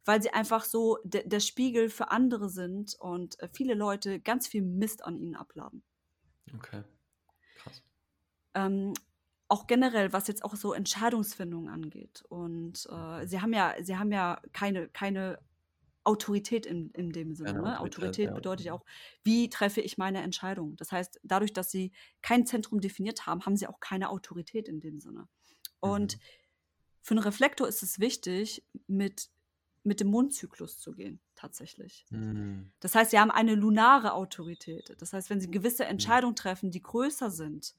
weil 0.05 0.21
sie 0.21 0.31
einfach 0.31 0.63
so 0.63 0.97
de 1.03 1.27
der 1.27 1.39
Spiegel 1.39 1.89
für 1.89 2.11
andere 2.11 2.49
sind 2.49 2.95
und 2.99 3.39
äh, 3.39 3.49
viele 3.51 3.73
Leute 3.73 4.19
ganz 4.19 4.47
viel 4.47 4.61
Mist 4.61 5.03
an 5.03 5.17
ihnen 5.17 5.35
abladen. 5.35 5.83
Okay. 6.53 6.83
Krass. 7.57 7.83
Ähm, 8.53 8.93
auch 9.47 9.67
generell, 9.67 10.11
was 10.13 10.27
jetzt 10.27 10.43
auch 10.43 10.55
so 10.55 10.73
Entscheidungsfindung 10.73 11.69
angeht. 11.69 12.23
Und 12.29 12.87
äh, 12.91 13.21
mhm. 13.21 13.27
sie 13.27 13.41
haben 13.41 13.53
ja, 13.53 13.75
sie 13.81 13.97
haben 13.97 14.11
ja 14.11 14.41
keine, 14.53 14.89
keine 14.89 15.39
Autorität 16.03 16.65
in, 16.65 16.91
in 16.91 17.11
dem 17.11 17.33
Sinne. 17.35 17.53
Ne? 17.53 17.79
Autorität, 17.79 17.79
Autorität 17.79 18.29
ja. 18.29 18.33
bedeutet 18.35 18.65
ja 18.67 18.73
auch, 18.73 18.85
wie 19.23 19.49
treffe 19.49 19.81
ich 19.81 19.97
meine 19.97 20.21
Entscheidung. 20.21 20.75
Das 20.77 20.91
heißt, 20.91 21.19
dadurch, 21.23 21.53
dass 21.53 21.71
sie 21.71 21.91
kein 22.21 22.45
Zentrum 22.45 22.79
definiert 22.79 23.25
haben, 23.25 23.45
haben 23.45 23.57
sie 23.57 23.67
auch 23.67 23.79
keine 23.79 24.09
Autorität 24.09 24.67
in 24.67 24.79
dem 24.79 24.99
Sinne. 24.99 25.27
Und 25.79 26.15
mhm. 26.15 26.21
für 27.01 27.11
einen 27.13 27.23
Reflektor 27.23 27.67
ist 27.67 27.83
es 27.83 27.99
wichtig, 27.99 28.63
mit, 28.87 29.29
mit 29.83 29.99
dem 29.99 30.07
Mondzyklus 30.07 30.79
zu 30.79 30.93
gehen, 30.93 31.19
tatsächlich. 31.33 32.05
Mhm. 32.11 32.71
Das 32.79 32.93
heißt, 32.93 33.11
sie 33.11 33.19
haben 33.19 33.31
eine 33.31 33.55
lunare 33.55 34.13
Autorität. 34.13 34.95
Das 34.99 35.13
heißt, 35.13 35.29
wenn 35.29 35.41
sie 35.41 35.49
gewisse 35.49 35.83
mhm. 35.83 35.91
Entscheidungen 35.91 36.35
treffen, 36.35 36.69
die 36.69 36.81
größer 36.81 37.31
sind, 37.31 37.75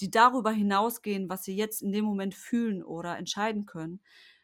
die 0.00 0.10
darüber 0.10 0.50
hinausgehen, 0.50 1.28
was 1.28 1.44
sie 1.44 1.56
jetzt 1.56 1.82
in 1.82 1.92
dem 1.92 2.04
Moment 2.04 2.34
fühlen 2.34 2.82
oder 2.82 3.16
entscheiden 3.18 3.66
können, 3.66 4.00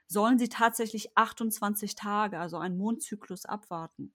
sollen 0.07 0.39
sie 0.39 0.49
tatsächlich 0.49 1.17
28 1.17 1.95
Tage, 1.95 2.39
also 2.39 2.57
einen 2.59 2.79
Mondzyklus 2.79 3.45
abwarten, 3.45 4.15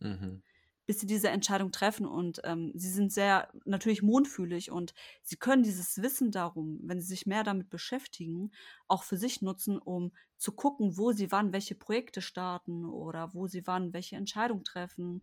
mhm. 0.00 0.42
bis 0.84 0.98
sie 1.00 1.06
diese 1.06 1.28
Entscheidung 1.28 1.70
treffen. 1.70 2.06
Und 2.06 2.40
ähm, 2.44 2.72
sie 2.74 2.90
sind 2.90 3.12
sehr 3.12 3.48
natürlich 3.64 4.02
mondfühlig 4.02 4.70
und 4.70 4.94
sie 5.22 5.36
können 5.36 5.62
dieses 5.62 6.02
Wissen 6.02 6.32
darum, 6.32 6.80
wenn 6.82 7.00
sie 7.00 7.06
sich 7.06 7.26
mehr 7.26 7.44
damit 7.44 7.70
beschäftigen, 7.70 8.50
auch 8.88 9.04
für 9.04 9.16
sich 9.16 9.40
nutzen, 9.40 9.78
um 9.78 10.12
zu 10.38 10.52
gucken, 10.52 10.98
wo 10.98 11.12
sie 11.12 11.30
wann 11.30 11.52
welche 11.52 11.76
Projekte 11.76 12.20
starten 12.20 12.84
oder 12.84 13.32
wo 13.32 13.46
sie 13.46 13.66
wann 13.66 13.92
welche 13.92 14.16
Entscheidung 14.16 14.64
treffen. 14.64 15.22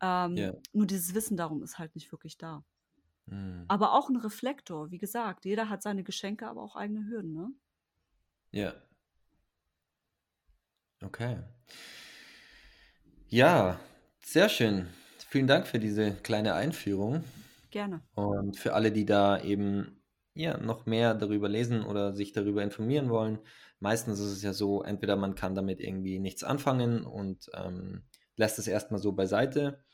Ähm, 0.00 0.36
yeah. 0.36 0.56
Nur 0.72 0.86
dieses 0.86 1.14
Wissen 1.14 1.36
darum 1.36 1.62
ist 1.62 1.78
halt 1.78 1.94
nicht 1.94 2.10
wirklich 2.12 2.38
da. 2.38 2.64
Mhm. 3.26 3.64
Aber 3.68 3.92
auch 3.92 4.08
ein 4.08 4.16
Reflektor, 4.16 4.90
wie 4.90 4.98
gesagt, 4.98 5.44
jeder 5.44 5.68
hat 5.68 5.82
seine 5.82 6.04
Geschenke, 6.04 6.48
aber 6.48 6.62
auch 6.62 6.76
eigene 6.76 7.06
Hürden, 7.06 7.32
ne? 7.32 7.50
Ja, 8.52 8.74
Okay. 11.04 11.36
Ja, 13.28 13.78
sehr 14.24 14.48
schön. 14.48 14.88
Vielen 15.28 15.46
Dank 15.46 15.66
für 15.66 15.78
diese 15.78 16.12
kleine 16.12 16.54
Einführung. 16.54 17.24
Gerne. 17.70 18.00
Und 18.14 18.58
für 18.58 18.74
alle, 18.74 18.92
die 18.92 19.04
da 19.04 19.40
eben 19.42 20.02
ja, 20.34 20.56
noch 20.58 20.86
mehr 20.86 21.14
darüber 21.14 21.48
lesen 21.48 21.84
oder 21.84 22.14
sich 22.14 22.32
darüber 22.32 22.62
informieren 22.62 23.10
wollen, 23.10 23.38
meistens 23.80 24.20
ist 24.20 24.32
es 24.32 24.42
ja 24.42 24.52
so, 24.52 24.82
entweder 24.82 25.16
man 25.16 25.34
kann 25.34 25.54
damit 25.54 25.80
irgendwie 25.80 26.18
nichts 26.18 26.44
anfangen 26.44 27.04
und 27.04 27.50
ähm, 27.54 28.04
lässt 28.36 28.58
es 28.58 28.66
erstmal 28.66 29.00
so 29.00 29.12
beiseite. 29.12 29.84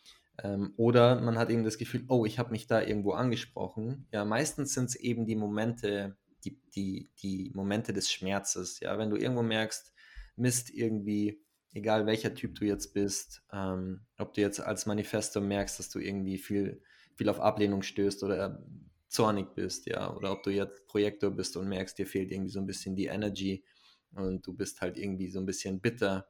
Ähm, 0.42 0.72
oder 0.76 1.20
man 1.20 1.38
hat 1.38 1.50
eben 1.50 1.64
das 1.64 1.78
Gefühl, 1.78 2.04
oh, 2.08 2.24
ich 2.24 2.38
habe 2.38 2.50
mich 2.50 2.66
da 2.66 2.80
irgendwo 2.82 3.12
angesprochen. 3.12 4.06
Ja, 4.12 4.24
meistens 4.24 4.74
sind 4.74 4.86
es 4.86 4.96
eben 4.96 5.26
die 5.26 5.36
Momente, 5.36 6.16
die, 6.44 6.58
die, 6.74 7.10
die 7.22 7.50
Momente 7.54 7.92
des 7.92 8.10
Schmerzes. 8.10 8.80
Ja, 8.80 8.98
wenn 8.98 9.10
du 9.10 9.16
irgendwo 9.16 9.42
merkst, 9.42 9.92
Mist 10.36 10.70
irgendwie, 10.70 11.42
egal 11.72 12.06
welcher 12.06 12.34
Typ 12.34 12.54
du 12.54 12.64
jetzt 12.64 12.94
bist, 12.94 13.42
ähm, 13.52 14.06
ob 14.18 14.34
du 14.34 14.40
jetzt 14.40 14.60
als 14.60 14.86
Manifesto 14.86 15.40
merkst, 15.40 15.78
dass 15.78 15.90
du 15.90 15.98
irgendwie 15.98 16.38
viel, 16.38 16.82
viel 17.14 17.28
auf 17.28 17.40
Ablehnung 17.40 17.82
stößt 17.82 18.22
oder 18.22 18.64
zornig 19.08 19.54
bist, 19.54 19.86
ja, 19.86 20.14
oder 20.14 20.32
ob 20.32 20.42
du 20.42 20.50
jetzt 20.50 20.86
Projektor 20.86 21.30
bist 21.30 21.56
und 21.56 21.68
merkst, 21.68 21.98
dir 21.98 22.06
fehlt 22.06 22.30
irgendwie 22.30 22.50
so 22.50 22.60
ein 22.60 22.66
bisschen 22.66 22.94
die 22.94 23.06
Energy 23.06 23.64
und 24.12 24.46
du 24.46 24.54
bist 24.54 24.80
halt 24.80 24.96
irgendwie 24.96 25.28
so 25.28 25.40
ein 25.40 25.46
bisschen 25.46 25.80
bitter 25.80 26.26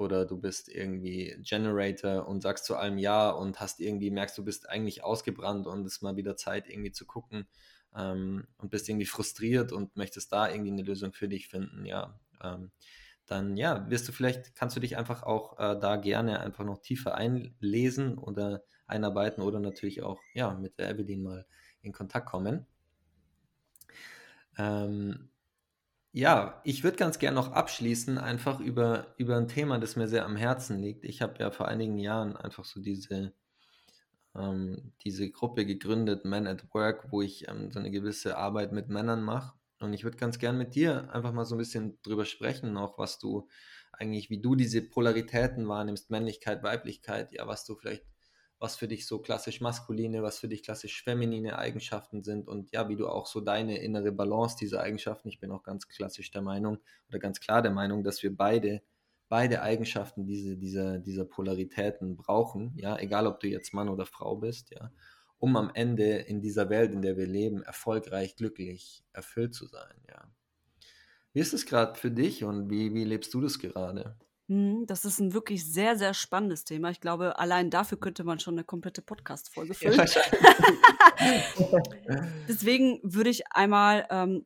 oder 0.00 0.24
du 0.24 0.40
bist 0.40 0.70
irgendwie 0.70 1.36
Generator 1.42 2.26
und 2.26 2.40
sagst 2.40 2.64
zu 2.64 2.74
allem 2.74 2.96
Ja 2.96 3.28
und 3.28 3.60
hast 3.60 3.80
irgendwie, 3.80 4.10
merkst 4.10 4.36
du 4.38 4.44
bist 4.44 4.68
eigentlich 4.68 5.04
ausgebrannt 5.04 5.66
und 5.66 5.86
es 5.86 5.96
ist 5.96 6.02
mal 6.02 6.16
wieder 6.16 6.36
Zeit 6.36 6.68
irgendwie 6.68 6.90
zu 6.90 7.04
gucken 7.04 7.46
ähm, 7.94 8.46
und 8.56 8.70
bist 8.70 8.88
irgendwie 8.88 9.04
frustriert 9.04 9.72
und 9.72 9.96
möchtest 9.96 10.32
da 10.32 10.48
irgendwie 10.48 10.72
eine 10.72 10.82
Lösung 10.82 11.12
für 11.12 11.28
dich 11.28 11.48
finden, 11.48 11.84
ja. 11.84 12.18
Ähm, 12.42 12.70
dann 13.26 13.58
ja, 13.58 13.88
wirst 13.90 14.08
du 14.08 14.12
vielleicht, 14.12 14.56
kannst 14.56 14.74
du 14.74 14.80
dich 14.80 14.96
einfach 14.96 15.22
auch 15.22 15.58
äh, 15.58 15.78
da 15.78 15.96
gerne 15.96 16.40
einfach 16.40 16.64
noch 16.64 16.78
tiefer 16.78 17.14
einlesen 17.14 18.16
oder 18.16 18.64
einarbeiten 18.86 19.42
oder 19.42 19.60
natürlich 19.60 20.02
auch 20.02 20.20
ja, 20.32 20.54
mit 20.54 20.78
der 20.78 20.90
Evelyn 20.90 21.22
mal 21.22 21.46
in 21.82 21.92
Kontakt 21.92 22.26
kommen. 22.26 22.66
Ähm, 24.56 25.29
ja, 26.12 26.60
ich 26.64 26.82
würde 26.82 26.96
ganz 26.96 27.18
gerne 27.18 27.36
noch 27.36 27.52
abschließen, 27.52 28.18
einfach 28.18 28.60
über, 28.60 29.14
über 29.16 29.36
ein 29.36 29.48
Thema, 29.48 29.78
das 29.78 29.96
mir 29.96 30.08
sehr 30.08 30.24
am 30.24 30.36
Herzen 30.36 30.80
liegt. 30.80 31.04
Ich 31.04 31.22
habe 31.22 31.34
ja 31.38 31.50
vor 31.50 31.68
einigen 31.68 31.98
Jahren 31.98 32.36
einfach 32.36 32.64
so 32.64 32.80
diese, 32.80 33.32
ähm, 34.34 34.92
diese 35.04 35.30
Gruppe 35.30 35.66
gegründet, 35.66 36.24
Men 36.24 36.46
at 36.46 36.64
Work, 36.74 37.12
wo 37.12 37.22
ich 37.22 37.48
ähm, 37.48 37.70
so 37.70 37.78
eine 37.78 37.90
gewisse 37.90 38.36
Arbeit 38.36 38.72
mit 38.72 38.88
Männern 38.88 39.22
mache. 39.22 39.54
Und 39.78 39.94
ich 39.94 40.04
würde 40.04 40.16
ganz 40.18 40.38
gern 40.38 40.58
mit 40.58 40.74
dir 40.74 41.12
einfach 41.14 41.32
mal 41.32 41.44
so 41.44 41.54
ein 41.54 41.58
bisschen 41.58 41.98
drüber 42.02 42.24
sprechen, 42.24 42.72
noch 42.72 42.98
was 42.98 43.18
du 43.18 43.48
eigentlich, 43.92 44.30
wie 44.30 44.40
du 44.40 44.54
diese 44.54 44.82
Polaritäten 44.82 45.68
wahrnimmst, 45.68 46.10
Männlichkeit, 46.10 46.62
Weiblichkeit, 46.62 47.32
ja, 47.32 47.46
was 47.46 47.64
du 47.64 47.76
vielleicht, 47.76 48.04
was 48.60 48.76
für 48.76 48.86
dich 48.86 49.06
so 49.06 49.18
klassisch 49.18 49.60
maskuline, 49.60 50.22
was 50.22 50.38
für 50.38 50.48
dich 50.48 50.62
klassisch 50.62 51.02
feminine 51.02 51.58
Eigenschaften 51.58 52.22
sind 52.22 52.46
und 52.46 52.70
ja, 52.70 52.88
wie 52.88 52.96
du 52.96 53.08
auch 53.08 53.26
so 53.26 53.40
deine 53.40 53.78
innere 53.78 54.12
Balance 54.12 54.56
dieser 54.56 54.80
Eigenschaften, 54.80 55.28
ich 55.28 55.40
bin 55.40 55.50
auch 55.50 55.64
ganz 55.64 55.88
klassisch 55.88 56.30
der 56.30 56.42
Meinung 56.42 56.78
oder 57.08 57.18
ganz 57.18 57.40
klar 57.40 57.62
der 57.62 57.72
Meinung, 57.72 58.04
dass 58.04 58.22
wir 58.22 58.36
beide 58.36 58.82
beide 59.28 59.62
Eigenschaften 59.62 60.26
diese, 60.26 60.56
dieser, 60.56 60.98
dieser 60.98 61.24
Polaritäten 61.24 62.16
brauchen, 62.16 62.72
ja, 62.76 62.98
egal 62.98 63.28
ob 63.28 63.40
du 63.40 63.48
jetzt 63.48 63.72
Mann 63.72 63.88
oder 63.88 64.04
Frau 64.04 64.36
bist, 64.36 64.70
ja 64.70 64.90
um 65.40 65.56
am 65.56 65.70
Ende 65.74 66.18
in 66.18 66.40
dieser 66.42 66.68
Welt, 66.68 66.92
in 66.92 67.02
der 67.02 67.16
wir 67.16 67.26
leben, 67.26 67.62
erfolgreich, 67.62 68.36
glücklich, 68.36 69.02
erfüllt 69.12 69.54
zu 69.54 69.66
sein. 69.66 69.94
Ja. 70.08 70.30
Wie 71.32 71.40
ist 71.40 71.54
es 71.54 71.66
gerade 71.66 71.98
für 71.98 72.10
dich 72.10 72.44
und 72.44 72.70
wie, 72.70 72.92
wie 72.94 73.04
lebst 73.04 73.32
du 73.32 73.40
das 73.40 73.58
gerade? 73.58 74.16
Hm, 74.50 74.84
das 74.86 75.04
ist 75.04 75.20
ein 75.20 75.32
wirklich 75.32 75.64
sehr, 75.64 75.96
sehr 75.96 76.12
spannendes 76.12 76.64
Thema. 76.64 76.90
Ich 76.90 77.00
glaube, 77.00 77.38
allein 77.38 77.70
dafür 77.70 78.00
könnte 78.00 78.24
man 78.24 78.40
schon 78.40 78.54
eine 78.54 78.64
komplette 78.64 79.00
Podcast-Folge 79.00 79.74
füllen. 79.74 79.96
Ja, 79.96 80.04
Deswegen 82.48 82.98
würde 83.04 83.30
ich 83.30 83.46
einmal 83.52 84.08
ähm, 84.10 84.44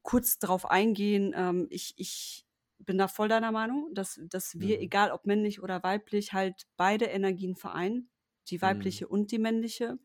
kurz 0.00 0.38
darauf 0.38 0.70
eingehen. 0.70 1.34
Ähm, 1.36 1.66
ich, 1.68 1.92
ich 1.98 2.46
bin 2.78 2.96
da 2.96 3.06
voll 3.06 3.28
deiner 3.28 3.52
Meinung, 3.52 3.90
dass, 3.92 4.18
dass 4.30 4.58
wir, 4.60 4.78
mhm. 4.78 4.82
egal 4.84 5.10
ob 5.10 5.26
männlich 5.26 5.62
oder 5.62 5.82
weiblich, 5.82 6.32
halt 6.32 6.62
beide 6.78 7.04
Energien 7.04 7.54
vereinen 7.54 8.08
die 8.48 8.56
mhm. 8.56 8.62
weibliche 8.62 9.04
mhm. 9.04 9.10
und 9.10 9.30
die 9.30 9.38
männliche. 9.38 9.98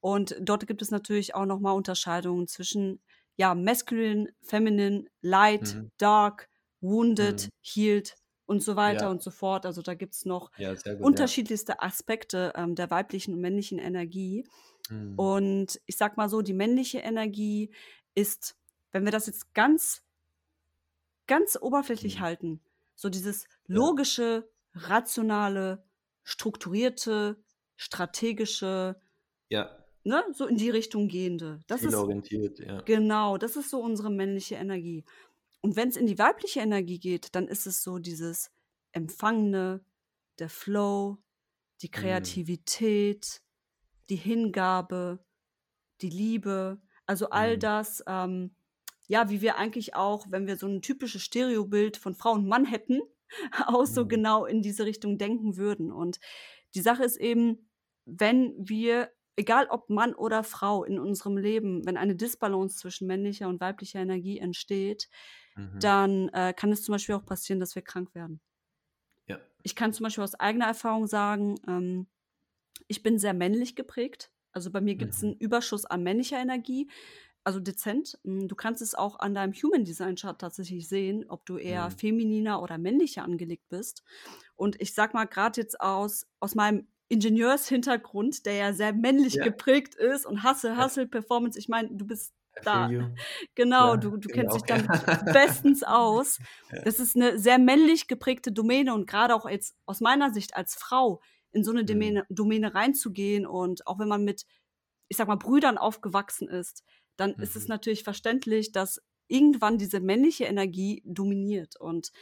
Und 0.00 0.36
dort 0.42 0.66
gibt 0.66 0.82
es 0.82 0.90
natürlich 0.90 1.34
auch 1.34 1.46
nochmal 1.46 1.74
Unterscheidungen 1.74 2.46
zwischen 2.46 3.00
ja, 3.36 3.54
masculine, 3.54 4.30
feminine, 4.42 5.06
light, 5.22 5.74
mhm. 5.74 5.90
dark, 5.96 6.50
wounded, 6.82 7.46
mhm. 7.46 7.50
healed 7.62 8.17
und 8.48 8.62
so 8.62 8.76
weiter 8.76 9.04
ja. 9.04 9.10
und 9.10 9.22
so 9.22 9.30
fort. 9.30 9.66
Also 9.66 9.82
da 9.82 9.92
gibt 9.92 10.14
es 10.14 10.24
noch 10.24 10.50
ja, 10.56 10.72
gut, 10.72 11.00
unterschiedlichste 11.00 11.72
ja. 11.72 11.82
Aspekte 11.82 12.54
ähm, 12.56 12.74
der 12.74 12.90
weiblichen 12.90 13.34
und 13.34 13.40
männlichen 13.40 13.78
Energie. 13.78 14.48
Mhm. 14.88 15.18
Und 15.18 15.80
ich 15.84 15.98
sag 15.98 16.16
mal 16.16 16.30
so, 16.30 16.40
die 16.40 16.54
männliche 16.54 17.00
Energie 17.00 17.70
ist, 18.14 18.56
wenn 18.90 19.04
wir 19.04 19.12
das 19.12 19.26
jetzt 19.26 19.52
ganz, 19.52 20.02
ganz 21.26 21.58
oberflächlich 21.60 22.16
mhm. 22.16 22.20
halten, 22.22 22.60
so 22.94 23.10
dieses 23.10 23.46
logische, 23.66 24.48
rationale, 24.72 25.84
strukturierte, 26.24 27.36
strategische, 27.76 28.96
ja. 29.50 29.70
ne, 30.04 30.24
so 30.32 30.46
in 30.46 30.56
die 30.56 30.70
Richtung 30.70 31.08
gehende. 31.08 31.60
Das 31.66 31.82
ist, 31.82 31.92
ja. 31.92 32.80
Genau, 32.80 33.36
das 33.36 33.56
ist 33.56 33.68
so 33.68 33.78
unsere 33.80 34.10
männliche 34.10 34.54
Energie. 34.54 35.04
Und 35.60 35.76
wenn 35.76 35.88
es 35.88 35.96
in 35.96 36.06
die 36.06 36.18
weibliche 36.18 36.60
Energie 36.60 36.98
geht, 36.98 37.34
dann 37.34 37.48
ist 37.48 37.66
es 37.66 37.82
so 37.82 37.98
dieses 37.98 38.50
Empfangene, 38.92 39.84
der 40.38 40.48
Flow, 40.48 41.18
die 41.82 41.88
mhm. 41.88 41.92
Kreativität, 41.92 43.24
mm. 43.24 44.06
die 44.08 44.16
Hingabe, 44.16 45.18
die 46.00 46.10
Liebe, 46.10 46.80
also 47.06 47.30
all 47.30 47.56
mm. 47.56 47.60
das, 47.60 48.04
ähm, 48.06 48.54
ja, 49.08 49.30
wie 49.30 49.40
wir 49.40 49.56
eigentlich 49.56 49.96
auch, 49.96 50.26
wenn 50.30 50.46
wir 50.46 50.56
so 50.56 50.66
ein 50.66 50.82
typisches 50.82 51.22
Stereobild 51.22 51.96
von 51.96 52.14
Frau 52.14 52.32
und 52.32 52.46
Mann 52.46 52.64
hätten, 52.64 53.00
auch 53.66 53.86
so 53.86 54.04
mm. 54.04 54.08
genau 54.08 54.46
in 54.46 54.62
diese 54.62 54.84
Richtung 54.84 55.18
denken 55.18 55.56
würden. 55.56 55.90
Und 55.90 56.20
die 56.74 56.82
Sache 56.82 57.04
ist 57.04 57.16
eben, 57.16 57.68
wenn 58.04 58.54
wir 58.58 59.10
egal 59.38 59.68
ob 59.70 59.88
Mann 59.88 60.14
oder 60.14 60.42
Frau 60.42 60.82
in 60.82 60.98
unserem 60.98 61.36
Leben, 61.36 61.86
wenn 61.86 61.96
eine 61.96 62.16
Disbalance 62.16 62.76
zwischen 62.76 63.06
männlicher 63.06 63.48
und 63.48 63.60
weiblicher 63.60 64.00
Energie 64.00 64.38
entsteht, 64.38 65.08
mhm. 65.58 65.80
dann 65.80 66.28
äh, 66.30 66.54
kann 66.56 66.72
es 66.72 66.82
zum 66.82 66.92
Beispiel 66.92 67.14
auch 67.14 67.24
passieren, 67.24 67.60
dass 67.60 67.74
wir 67.74 67.82
krank 67.82 68.14
werden. 68.14 68.40
Ja. 69.26 69.38
Ich 69.62 69.74
kann 69.74 69.92
zum 69.92 70.04
Beispiel 70.04 70.24
aus 70.24 70.34
eigener 70.34 70.66
Erfahrung 70.66 71.06
sagen, 71.06 71.56
ähm, 71.66 72.06
ich 72.86 73.02
bin 73.02 73.18
sehr 73.18 73.34
männlich 73.34 73.76
geprägt. 73.76 74.30
Also 74.52 74.70
bei 74.70 74.80
mir 74.80 74.94
gibt 74.94 75.14
es 75.14 75.22
mhm. 75.22 75.28
einen 75.28 75.38
Überschuss 75.38 75.84
an 75.84 76.02
männlicher 76.02 76.40
Energie, 76.40 76.88
also 77.44 77.60
dezent. 77.60 78.18
Hm, 78.24 78.48
du 78.48 78.54
kannst 78.54 78.82
es 78.82 78.94
auch 78.94 79.18
an 79.18 79.34
deinem 79.34 79.52
Human 79.52 79.84
Design 79.84 80.16
Chart 80.16 80.40
tatsächlich 80.40 80.88
sehen, 80.88 81.24
ob 81.28 81.44
du 81.46 81.58
eher 81.58 81.86
mhm. 81.86 81.92
femininer 81.92 82.62
oder 82.62 82.78
männlicher 82.78 83.24
angelegt 83.24 83.68
bist. 83.68 84.02
Und 84.56 84.80
ich 84.80 84.94
sag 84.94 85.14
mal, 85.14 85.26
gerade 85.26 85.60
jetzt 85.60 85.80
aus, 85.80 86.26
aus 86.40 86.54
meinem 86.54 86.86
Ingenieurshintergrund, 87.08 88.44
der 88.46 88.54
ja 88.54 88.72
sehr 88.72 88.92
männlich 88.92 89.34
ja. 89.34 89.44
geprägt 89.44 89.94
ist 89.94 90.26
und 90.26 90.42
Hasse, 90.42 90.76
Hustle, 90.76 91.06
Performance, 91.06 91.58
ich 91.58 91.68
meine, 91.68 91.88
du 91.90 92.06
bist 92.06 92.34
da. 92.64 92.90
Genau, 93.54 93.90
ja, 93.92 93.96
du, 93.96 94.16
du 94.16 94.28
kennst 94.28 94.56
dich 94.56 94.62
dann 94.62 94.86
bestens 95.32 95.82
aus. 95.82 96.38
Das 96.84 97.00
ist 97.00 97.16
eine 97.16 97.38
sehr 97.38 97.58
männlich 97.58 98.08
geprägte 98.08 98.52
Domäne 98.52 98.94
und 98.94 99.06
gerade 99.06 99.34
auch 99.34 99.48
jetzt 99.48 99.76
aus 99.86 100.00
meiner 100.00 100.32
Sicht 100.32 100.56
als 100.56 100.74
Frau 100.74 101.20
in 101.52 101.64
so 101.64 101.70
eine 101.70 101.84
Domäne, 101.84 102.26
mhm. 102.28 102.34
Domäne 102.34 102.74
reinzugehen 102.74 103.46
und 103.46 103.86
auch 103.86 103.98
wenn 103.98 104.08
man 104.08 104.24
mit, 104.24 104.44
ich 105.08 105.16
sag 105.16 105.28
mal, 105.28 105.36
Brüdern 105.36 105.78
aufgewachsen 105.78 106.48
ist, 106.48 106.84
dann 107.16 107.34
mhm. 107.36 107.42
ist 107.42 107.56
es 107.56 107.64
mhm. 107.64 107.70
natürlich 107.70 108.04
verständlich, 108.04 108.72
dass 108.72 109.02
irgendwann 109.28 109.78
diese 109.78 110.00
männliche 110.00 110.44
Energie 110.44 111.02
dominiert. 111.04 111.76
Und 111.78 112.12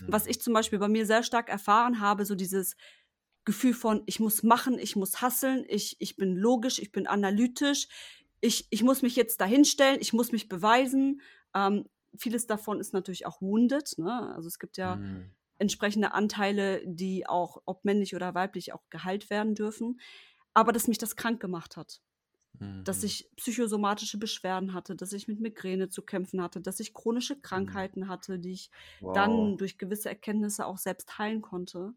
mhm. 0.00 0.12
was 0.12 0.26
ich 0.26 0.40
zum 0.40 0.52
Beispiel 0.52 0.78
bei 0.78 0.88
mir 0.88 1.06
sehr 1.06 1.22
stark 1.22 1.48
erfahren 1.48 2.00
habe, 2.00 2.24
so 2.24 2.34
dieses 2.34 2.76
Gefühl 3.44 3.74
von, 3.74 4.02
ich 4.06 4.18
muss 4.18 4.42
machen, 4.42 4.78
ich 4.78 4.96
muss 4.96 5.22
hasseln, 5.22 5.64
ich, 5.68 5.96
ich 6.00 6.16
bin 6.16 6.34
logisch, 6.36 6.80
ich 6.80 6.90
bin 6.90 7.06
analytisch, 7.06 7.86
ich, 8.46 8.66
ich 8.70 8.82
muss 8.82 9.02
mich 9.02 9.16
jetzt 9.16 9.40
dahinstellen, 9.40 9.98
ich 10.00 10.12
muss 10.12 10.32
mich 10.32 10.48
beweisen. 10.48 11.20
Ähm, 11.54 11.86
vieles 12.16 12.46
davon 12.46 12.80
ist 12.80 12.92
natürlich 12.92 13.26
auch 13.26 13.40
wounded. 13.40 13.98
Ne? 13.98 14.34
Also 14.34 14.48
es 14.48 14.58
gibt 14.58 14.76
ja 14.76 14.96
mhm. 14.96 15.30
entsprechende 15.58 16.12
Anteile, 16.12 16.82
die 16.86 17.26
auch, 17.26 17.62
ob 17.66 17.84
männlich 17.84 18.14
oder 18.14 18.34
weiblich, 18.34 18.72
auch 18.72 18.82
geheilt 18.90 19.30
werden 19.30 19.54
dürfen. 19.54 20.00
Aber 20.54 20.72
dass 20.72 20.88
mich 20.88 20.98
das 20.98 21.16
krank 21.16 21.40
gemacht 21.40 21.76
hat. 21.76 22.00
Mhm. 22.58 22.84
Dass 22.84 23.02
ich 23.02 23.30
psychosomatische 23.36 24.18
Beschwerden 24.18 24.72
hatte, 24.72 24.96
dass 24.96 25.12
ich 25.12 25.28
mit 25.28 25.40
Migräne 25.40 25.88
zu 25.88 26.02
kämpfen 26.02 26.40
hatte, 26.40 26.60
dass 26.60 26.80
ich 26.80 26.94
chronische 26.94 27.34
mhm. 27.34 27.42
Krankheiten 27.42 28.00
mhm. 28.00 28.08
hatte, 28.08 28.38
die 28.38 28.52
ich 28.52 28.70
wow. 29.00 29.14
dann 29.14 29.56
durch 29.56 29.76
gewisse 29.76 30.08
Erkenntnisse 30.08 30.66
auch 30.66 30.78
selbst 30.78 31.18
heilen 31.18 31.42
konnte. 31.42 31.92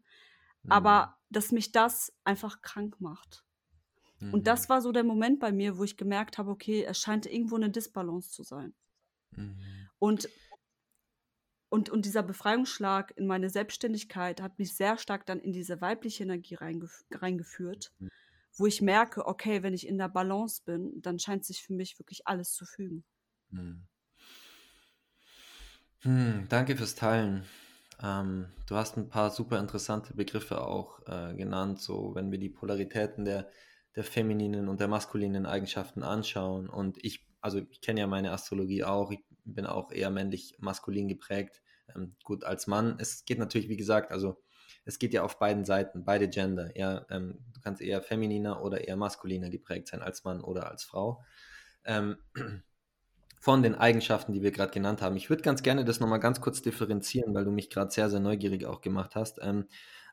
Mhm. 0.62 0.72
Aber 0.72 1.16
dass 1.30 1.52
mich 1.52 1.72
das 1.72 2.12
einfach 2.24 2.60
krank 2.60 3.00
macht. 3.00 3.44
Und 4.20 4.46
das 4.46 4.64
mhm. 4.64 4.68
war 4.70 4.82
so 4.82 4.92
der 4.92 5.04
Moment 5.04 5.40
bei 5.40 5.52
mir, 5.52 5.78
wo 5.78 5.84
ich 5.84 5.96
gemerkt 5.96 6.38
habe, 6.38 6.50
okay, 6.50 6.84
es 6.84 6.98
scheint 6.98 7.26
irgendwo 7.26 7.56
eine 7.56 7.70
Disbalance 7.70 8.30
zu 8.30 8.42
sein. 8.42 8.74
Mhm. 9.36 9.56
Und, 9.98 10.28
und, 11.70 11.88
und 11.88 12.04
dieser 12.04 12.22
Befreiungsschlag 12.22 13.16
in 13.16 13.26
meine 13.26 13.48
Selbstständigkeit 13.48 14.42
hat 14.42 14.58
mich 14.58 14.74
sehr 14.74 14.98
stark 14.98 15.26
dann 15.26 15.40
in 15.40 15.52
diese 15.52 15.80
weibliche 15.80 16.24
Energie 16.24 16.54
reingef 16.54 17.04
reingeführt, 17.12 17.92
mhm. 17.98 18.10
wo 18.56 18.66
ich 18.66 18.82
merke, 18.82 19.26
okay, 19.26 19.62
wenn 19.62 19.74
ich 19.74 19.86
in 19.86 19.98
der 19.98 20.08
Balance 20.08 20.62
bin, 20.64 21.00
dann 21.00 21.18
scheint 21.18 21.44
sich 21.44 21.62
für 21.62 21.72
mich 21.72 21.98
wirklich 21.98 22.26
alles 22.26 22.52
zu 22.52 22.66
fügen. 22.66 23.04
Mhm. 23.50 23.86
Hm, 26.02 26.46
danke 26.48 26.76
fürs 26.76 26.94
Teilen. 26.94 27.44
Ähm, 28.02 28.46
du 28.66 28.74
hast 28.76 28.96
ein 28.96 29.08
paar 29.08 29.30
super 29.30 29.58
interessante 29.58 30.14
Begriffe 30.14 30.62
auch 30.62 31.00
äh, 31.06 31.34
genannt, 31.34 31.80
so 31.80 32.14
wenn 32.14 32.30
wir 32.30 32.38
die 32.38 32.48
Polaritäten 32.48 33.26
der 33.26 33.50
der 33.96 34.04
femininen 34.04 34.68
und 34.68 34.80
der 34.80 34.88
maskulinen 34.88 35.46
Eigenschaften 35.46 36.02
anschauen. 36.02 36.68
Und 36.68 37.02
ich, 37.04 37.26
also 37.40 37.58
ich 37.70 37.80
kenne 37.80 38.00
ja 38.00 38.06
meine 38.06 38.32
Astrologie 38.32 38.84
auch, 38.84 39.10
ich 39.10 39.20
bin 39.44 39.66
auch 39.66 39.90
eher 39.90 40.10
männlich-maskulin 40.10 41.08
geprägt. 41.08 41.60
Ähm, 41.94 42.14
gut, 42.22 42.44
als 42.44 42.66
Mann, 42.66 42.96
es 42.98 43.24
geht 43.24 43.38
natürlich, 43.38 43.68
wie 43.68 43.76
gesagt, 43.76 44.12
also 44.12 44.40
es 44.84 44.98
geht 44.98 45.12
ja 45.12 45.22
auf 45.22 45.38
beiden 45.38 45.64
Seiten, 45.64 46.04
beide 46.04 46.28
Gender. 46.28 46.76
Ja, 46.76 47.04
ähm, 47.10 47.38
du 47.52 47.60
kannst 47.60 47.82
eher 47.82 48.02
femininer 48.02 48.62
oder 48.62 48.86
eher 48.86 48.96
maskuliner 48.96 49.50
geprägt 49.50 49.88
sein 49.88 50.02
als 50.02 50.24
Mann 50.24 50.40
oder 50.40 50.70
als 50.70 50.84
Frau. 50.84 51.22
Ähm, 51.84 52.16
von 53.40 53.62
den 53.62 53.74
Eigenschaften, 53.74 54.32
die 54.34 54.42
wir 54.42 54.52
gerade 54.52 54.70
genannt 54.70 55.00
haben. 55.00 55.16
Ich 55.16 55.30
würde 55.30 55.42
ganz 55.42 55.62
gerne 55.62 55.84
das 55.84 55.98
nochmal 55.98 56.20
ganz 56.20 56.40
kurz 56.42 56.60
differenzieren, 56.60 57.34
weil 57.34 57.44
du 57.44 57.50
mich 57.50 57.70
gerade 57.70 57.90
sehr, 57.90 58.10
sehr 58.10 58.20
neugierig 58.20 58.66
auch 58.66 58.82
gemacht 58.82 59.14
hast. 59.14 59.38
Ähm, 59.40 59.66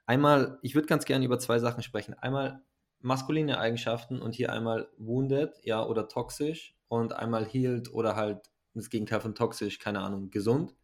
einmal, 0.05 0.57
ich 0.61 0.75
würde 0.75 0.88
ganz 0.88 1.03
gerne 1.03 1.25
über 1.25 1.38
zwei 1.38 1.59
Sachen 1.59 1.84
sprechen. 1.84 2.13
Einmal 2.13 2.61
maskuline 3.00 3.60
Eigenschaften 3.60 4.22
und 4.22 4.36
hier 4.36 4.52
einmal 4.52 4.89
wounded, 4.98 5.54
ja, 5.64 5.86
oder 5.86 6.08
toxisch 6.08 6.76
und 6.88 7.14
einmal 7.14 7.45
healed 7.45 7.93
oder 7.93 8.16
halt 8.16 8.50
das 8.74 8.89
Gegenteil 8.89 9.22
von 9.22 9.36
toxisch, 9.36 9.80
keine 9.80 10.02
Ahnung, 10.02 10.30
gesund. 10.30 10.76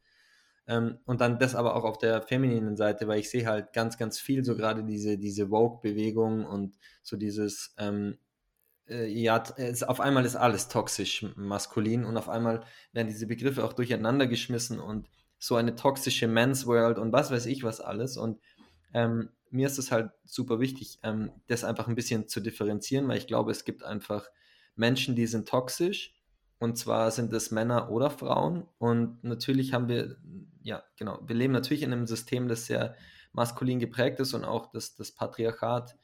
Ähm, 0.67 0.99
und 1.05 1.21
dann 1.21 1.39
das 1.39 1.55
aber 1.55 1.75
auch 1.75 1.83
auf 1.83 1.97
der 1.97 2.21
femininen 2.21 2.77
Seite, 2.77 3.07
weil 3.07 3.19
ich 3.19 3.29
sehe 3.29 3.45
halt 3.45 3.73
ganz, 3.73 3.97
ganz 3.97 4.19
viel 4.19 4.45
so 4.45 4.55
gerade 4.55 4.83
diese, 4.83 5.17
diese 5.17 5.49
Vogue-Bewegung 5.49 6.45
und 6.45 6.77
so 7.01 7.17
dieses, 7.17 7.75
ähm, 7.77 8.17
äh, 8.87 9.07
ja, 9.07 9.43
es, 9.57 9.83
auf 9.83 9.99
einmal 9.99 10.25
ist 10.25 10.35
alles 10.35 10.69
toxisch 10.69 11.25
maskulin 11.35 12.05
und 12.05 12.17
auf 12.17 12.29
einmal 12.29 12.63
werden 12.93 13.07
diese 13.07 13.27
Begriffe 13.27 13.63
auch 13.63 13.73
durcheinander 13.73 14.27
geschmissen 14.27 14.79
und 14.79 15.09
so 15.37 15.55
eine 15.55 15.75
toxische 15.75 16.27
Men's 16.27 16.65
World 16.65 16.97
und 16.97 17.11
was 17.11 17.29
weiß 17.31 17.45
ich 17.47 17.63
was 17.63 17.81
alles 17.81 18.15
und 18.15 18.39
ähm, 18.93 19.29
mir 19.53 19.67
ist 19.67 19.77
es 19.77 19.91
halt 19.91 20.11
super 20.25 20.59
wichtig, 20.59 20.99
ähm, 21.03 21.31
das 21.47 21.63
einfach 21.63 21.87
ein 21.87 21.95
bisschen 21.95 22.27
zu 22.27 22.41
differenzieren, 22.41 23.07
weil 23.07 23.17
ich 23.17 23.27
glaube, 23.27 23.51
es 23.51 23.65
gibt 23.65 23.83
einfach 23.83 24.27
Menschen, 24.75 25.15
die 25.15 25.27
sind 25.27 25.47
toxisch 25.47 26.15
und 26.59 26.77
zwar 26.77 27.11
sind 27.11 27.31
es 27.33 27.51
Männer 27.51 27.91
oder 27.91 28.09
Frauen 28.09 28.67
und 28.79 29.23
natürlich 29.23 29.73
haben 29.73 29.87
wir, 29.87 30.17
ja, 30.61 30.83
genau, 30.97 31.19
wir 31.25 31.35
leben 31.35 31.53
natürlich 31.53 31.83
in 31.83 31.93
einem 31.93 32.07
System, 32.07 32.47
das 32.47 32.65
sehr 32.65 32.95
maskulin 33.31 33.79
geprägt 33.79 34.19
ist 34.19 34.33
und 34.33 34.43
auch 34.43 34.71
das, 34.71 34.95
das 34.95 35.11
Patriarchat 35.11 35.95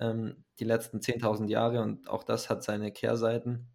ähm, 0.00 0.44
die 0.58 0.64
letzten 0.64 0.98
10.000 0.98 1.48
Jahre 1.48 1.82
und 1.82 2.08
auch 2.08 2.24
das 2.24 2.50
hat 2.50 2.64
seine 2.64 2.92
Kehrseiten. 2.92 3.68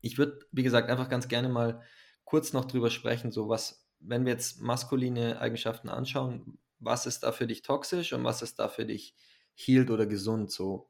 Ich 0.00 0.18
würde, 0.18 0.40
wie 0.52 0.62
gesagt, 0.62 0.90
einfach 0.90 1.08
ganz 1.08 1.28
gerne 1.28 1.48
mal 1.48 1.82
kurz 2.24 2.52
noch 2.52 2.66
drüber 2.66 2.90
sprechen, 2.90 3.32
so 3.32 3.48
was, 3.48 3.88
wenn 4.00 4.26
wir 4.26 4.32
jetzt 4.32 4.60
maskuline 4.60 5.40
Eigenschaften 5.40 5.88
anschauen, 5.88 6.58
was 6.78 7.06
ist 7.06 7.22
da 7.22 7.32
für 7.32 7.46
dich 7.46 7.62
toxisch 7.62 8.12
und 8.12 8.24
was 8.24 8.42
ist 8.42 8.58
da 8.58 8.68
für 8.68 8.84
dich 8.84 9.14
healed 9.54 9.90
oder 9.90 10.06
gesund? 10.06 10.50
So, 10.50 10.88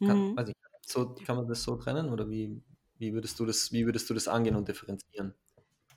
kann, 0.00 0.32
mhm. 0.32 0.38
ich, 0.46 0.54
so, 0.86 1.14
kann 1.14 1.36
man 1.36 1.48
das 1.48 1.62
so 1.62 1.76
trennen 1.76 2.10
oder 2.10 2.28
wie, 2.30 2.62
wie, 2.98 3.12
würdest 3.12 3.38
du 3.40 3.46
das, 3.46 3.72
wie 3.72 3.84
würdest 3.86 4.08
du 4.08 4.14
das 4.14 4.28
angehen 4.28 4.56
und 4.56 4.68
differenzieren? 4.68 5.34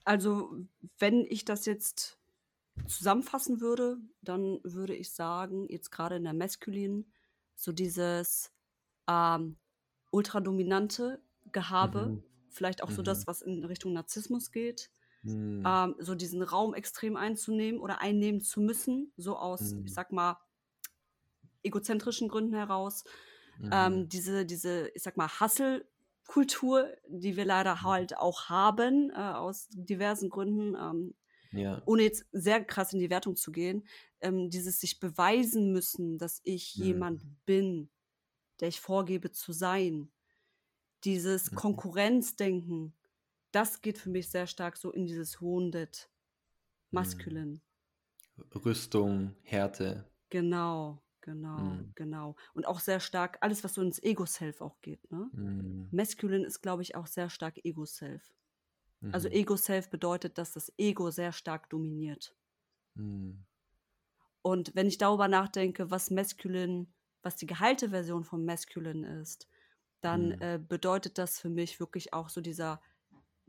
Also, 0.05 0.57
wenn 0.97 1.25
ich 1.25 1.45
das 1.45 1.65
jetzt 1.65 2.17
zusammenfassen 2.87 3.61
würde, 3.61 3.97
dann 4.21 4.59
würde 4.63 4.95
ich 4.95 5.11
sagen, 5.11 5.67
jetzt 5.69 5.91
gerade 5.91 6.15
in 6.15 6.23
der 6.23 6.33
Maskulinen, 6.33 7.11
so 7.55 7.71
dieses 7.71 8.51
ähm, 9.07 9.57
ultradominante 10.11 11.21
Gehabe, 11.51 12.07
mhm. 12.07 12.23
vielleicht 12.49 12.83
auch 12.83 12.89
mhm. 12.89 12.95
so 12.95 13.01
das, 13.01 13.21
mhm. 13.21 13.27
was 13.27 13.41
in 13.41 13.63
Richtung 13.65 13.93
Narzissmus 13.93 14.51
geht, 14.51 14.89
Mhm. 15.22 15.63
Ähm, 15.65 15.95
so 15.99 16.15
diesen 16.15 16.41
Raum 16.41 16.74
extrem 16.74 17.15
einzunehmen 17.15 17.80
oder 17.80 18.01
einnehmen 18.01 18.41
zu 18.41 18.61
müssen, 18.61 19.11
so 19.17 19.38
aus, 19.38 19.74
mhm. 19.74 19.86
ich 19.86 19.93
sag 19.93 20.11
mal, 20.11 20.38
egozentrischen 21.63 22.30
Gründen 22.30 22.53
heraus. 22.53 23.03
Mhm. 23.57 23.70
Ähm, 23.72 24.09
diese, 24.09 24.45
diese, 24.45 24.89
ich 24.89 25.03
sag 25.03 25.17
mal, 25.17 25.28
Hustle-Kultur, 25.28 26.88
die 27.07 27.36
wir 27.36 27.45
leider 27.45 27.76
mhm. 27.76 27.82
halt 27.84 28.17
auch 28.17 28.49
haben, 28.49 29.11
äh, 29.11 29.15
aus 29.15 29.67
diversen 29.72 30.30
Gründen, 30.30 30.76
ähm, 30.76 31.15
ja. 31.51 31.82
ohne 31.86 32.03
jetzt 32.03 32.26
sehr 32.32 32.63
krass 32.63 32.93
in 32.93 32.99
die 32.99 33.09
Wertung 33.09 33.36
zu 33.36 33.51
gehen, 33.51 33.86
ähm, 34.22 34.49
dieses 34.49 34.80
sich 34.80 34.99
beweisen 34.99 35.72
müssen, 35.72 36.17
dass 36.17 36.41
ich 36.43 36.78
mhm. 36.78 36.86
jemand 36.86 37.45
bin, 37.45 37.89
der 38.59 38.70
ich 38.70 38.80
vorgebe 38.80 39.32
zu 39.32 39.51
sein. 39.51 40.11
Dieses 41.03 41.51
mhm. 41.51 41.55
Konkurrenzdenken, 41.55 42.93
das 43.52 43.82
geht 43.82 43.97
für 43.97 44.10
mich 44.10 44.30
sehr 44.30 44.47
stark 44.47 44.78
so 44.78 44.91
in 44.91 45.06
dieses 45.06 45.41
Wounded 45.41 46.10
Maskulin. 46.91 47.62
Rüstung, 48.66 49.36
Härte. 49.43 50.06
Genau, 50.30 51.02
genau, 51.22 51.58
mm. 51.58 51.91
genau. 51.95 52.36
Und 52.54 52.66
auch 52.66 52.80
sehr 52.80 53.00
stark 53.00 53.38
alles, 53.41 53.64
was 53.64 53.74
so 53.74 53.82
ins 53.82 54.02
Ego-Self 54.02 54.62
auch 54.62 54.80
geht. 54.82 55.12
Ne? 55.12 55.30
Mm. 55.34 55.89
Masculine 55.91 56.45
ist, 56.45 56.62
glaube 56.62 56.82
ich, 56.82 56.95
auch 56.95 57.08
sehr 57.08 57.30
stark 57.30 57.64
Ego-Self. 57.64 58.34
Mhm. 59.02 59.14
Also 59.14 59.30
Ego-Self 59.30 59.89
bedeutet, 59.89 60.38
dass 60.38 60.54
das 60.54 60.72
Ego 60.78 61.12
sehr 61.12 61.32
stark 61.32 61.70
dominiert. 61.70 62.36
Mm. 62.95 63.32
Und 64.41 64.76
wenn 64.76 64.88
ich 64.88 64.97
darüber 64.97 65.28
nachdenke, 65.28 65.91
was 65.91 66.12
Masculine, 66.12 66.88
was 67.22 67.36
die 67.36 67.45
geheilte 67.45 67.89
Version 67.89 68.24
von 68.24 68.45
Masculine 68.45 69.22
ist, 69.22 69.47
dann 70.02 70.30
mm. 70.30 70.41
äh, 70.41 70.60
bedeutet 70.66 71.18
das 71.18 71.39
für 71.39 71.50
mich 71.50 71.80
wirklich 71.80 72.14
auch 72.14 72.30
so 72.30 72.41
dieser 72.41 72.82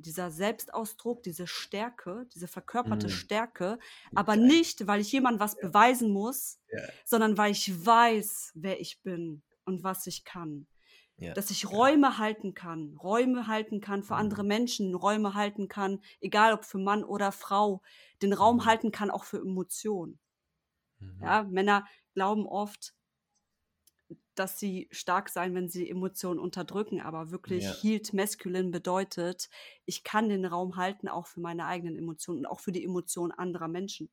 dieser 0.01 0.31
Selbstausdruck, 0.31 1.23
diese 1.23 1.47
Stärke, 1.47 2.27
diese 2.35 2.49
verkörperte 2.49 3.07
mm. 3.07 3.11
Stärke, 3.11 3.79
aber 4.15 4.33
okay. 4.33 4.43
nicht, 4.43 4.87
weil 4.87 5.01
ich 5.01 5.13
jemand 5.13 5.41
was 5.41 5.57
beweisen 5.57 6.11
muss, 6.11 6.59
yeah. 6.73 6.89
sondern 7.05 7.39
weil 7.39 7.53
ich 7.53 7.85
weiß, 7.87 8.53
wer 8.55 8.81
ich 8.81 9.03
bin 9.03 9.43
und 9.65 9.85
was 9.85 10.07
ich 10.07 10.25
kann. 10.25 10.67
Ja. 11.17 11.35
Dass 11.35 11.51
ich 11.51 11.71
Räume 11.71 12.09
ja. 12.09 12.19
halten 12.19 12.55
kann, 12.55 12.97
Räume 12.97 13.47
halten 13.47 13.81
kann 13.81 14.03
für 14.03 14.15
mhm. 14.15 14.21
andere 14.21 14.45
Menschen, 14.45 14.95
Räume 14.95 15.35
halten 15.35 15.69
kann, 15.69 16.01
egal 16.21 16.55
ob 16.55 16.65
für 16.65 16.79
Mann 16.79 17.05
oder 17.05 17.31
Frau, 17.31 17.83
den 18.23 18.33
Raum 18.33 18.57
mhm. 18.57 18.65
halten 18.65 18.91
kann 18.91 19.11
auch 19.11 19.25
für 19.25 19.39
Emotionen. 19.39 20.19
Mhm. 20.99 21.21
Ja, 21.23 21.43
Männer 21.43 21.87
glauben 22.15 22.47
oft, 22.47 22.95
dass 24.35 24.59
sie 24.59 24.89
stark 24.91 25.29
sein, 25.29 25.55
wenn 25.55 25.69
sie 25.69 25.89
Emotionen 25.89 26.41
unterdrücken, 26.41 27.01
aber 27.01 27.31
wirklich 27.31 27.65
ja. 27.65 27.75
healed 27.75 28.13
masculine 28.13 28.71
bedeutet, 28.71 29.49
ich 29.85 30.05
kann 30.05 30.29
den 30.29 30.45
Raum 30.45 30.77
halten 30.77 31.09
auch 31.09 31.27
für 31.27 31.41
meine 31.41 31.67
eigenen 31.67 31.97
Emotionen 31.97 32.41
und 32.41 32.47
auch 32.47 32.61
für 32.61 32.73
die 32.73 32.85
Emotionen 32.85 33.33
anderer 33.33 33.69
Menschen. 33.69 34.11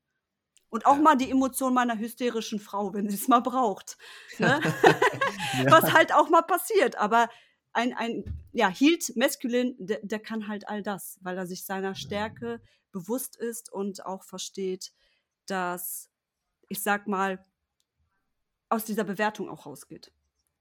Und 0.69 0.85
auch 0.85 0.97
ja. 0.97 1.01
mal 1.01 1.15
die 1.15 1.31
Emotion 1.31 1.73
meiner 1.73 1.97
hysterischen 1.97 2.59
Frau, 2.59 2.93
wenn 2.93 3.09
sie 3.09 3.15
es 3.15 3.27
mal 3.27 3.39
braucht. 3.39 3.97
Ne? 4.37 4.59
ja. 5.63 5.71
Was 5.71 5.93
halt 5.93 6.13
auch 6.13 6.29
mal 6.29 6.41
passiert. 6.41 6.97
Aber 6.97 7.29
ein, 7.71 7.93
ein 7.93 8.25
ja, 8.51 8.67
Healed 8.69 9.15
Masculine, 9.15 9.75
der, 9.77 9.99
der, 10.01 10.19
kann 10.19 10.47
halt 10.47 10.67
all 10.67 10.81
das, 10.81 11.19
weil 11.21 11.37
er 11.37 11.47
sich 11.47 11.63
seiner 11.63 11.95
Stärke 11.95 12.61
bewusst 12.91 13.35
ist 13.35 13.71
und 13.71 14.05
auch 14.05 14.23
versteht, 14.23 14.91
dass, 15.45 16.09
ich 16.67 16.81
sag 16.81 17.07
mal, 17.07 17.45
aus 18.69 18.85
dieser 18.85 19.03
Bewertung 19.03 19.49
auch 19.49 19.65
rausgeht. 19.65 20.11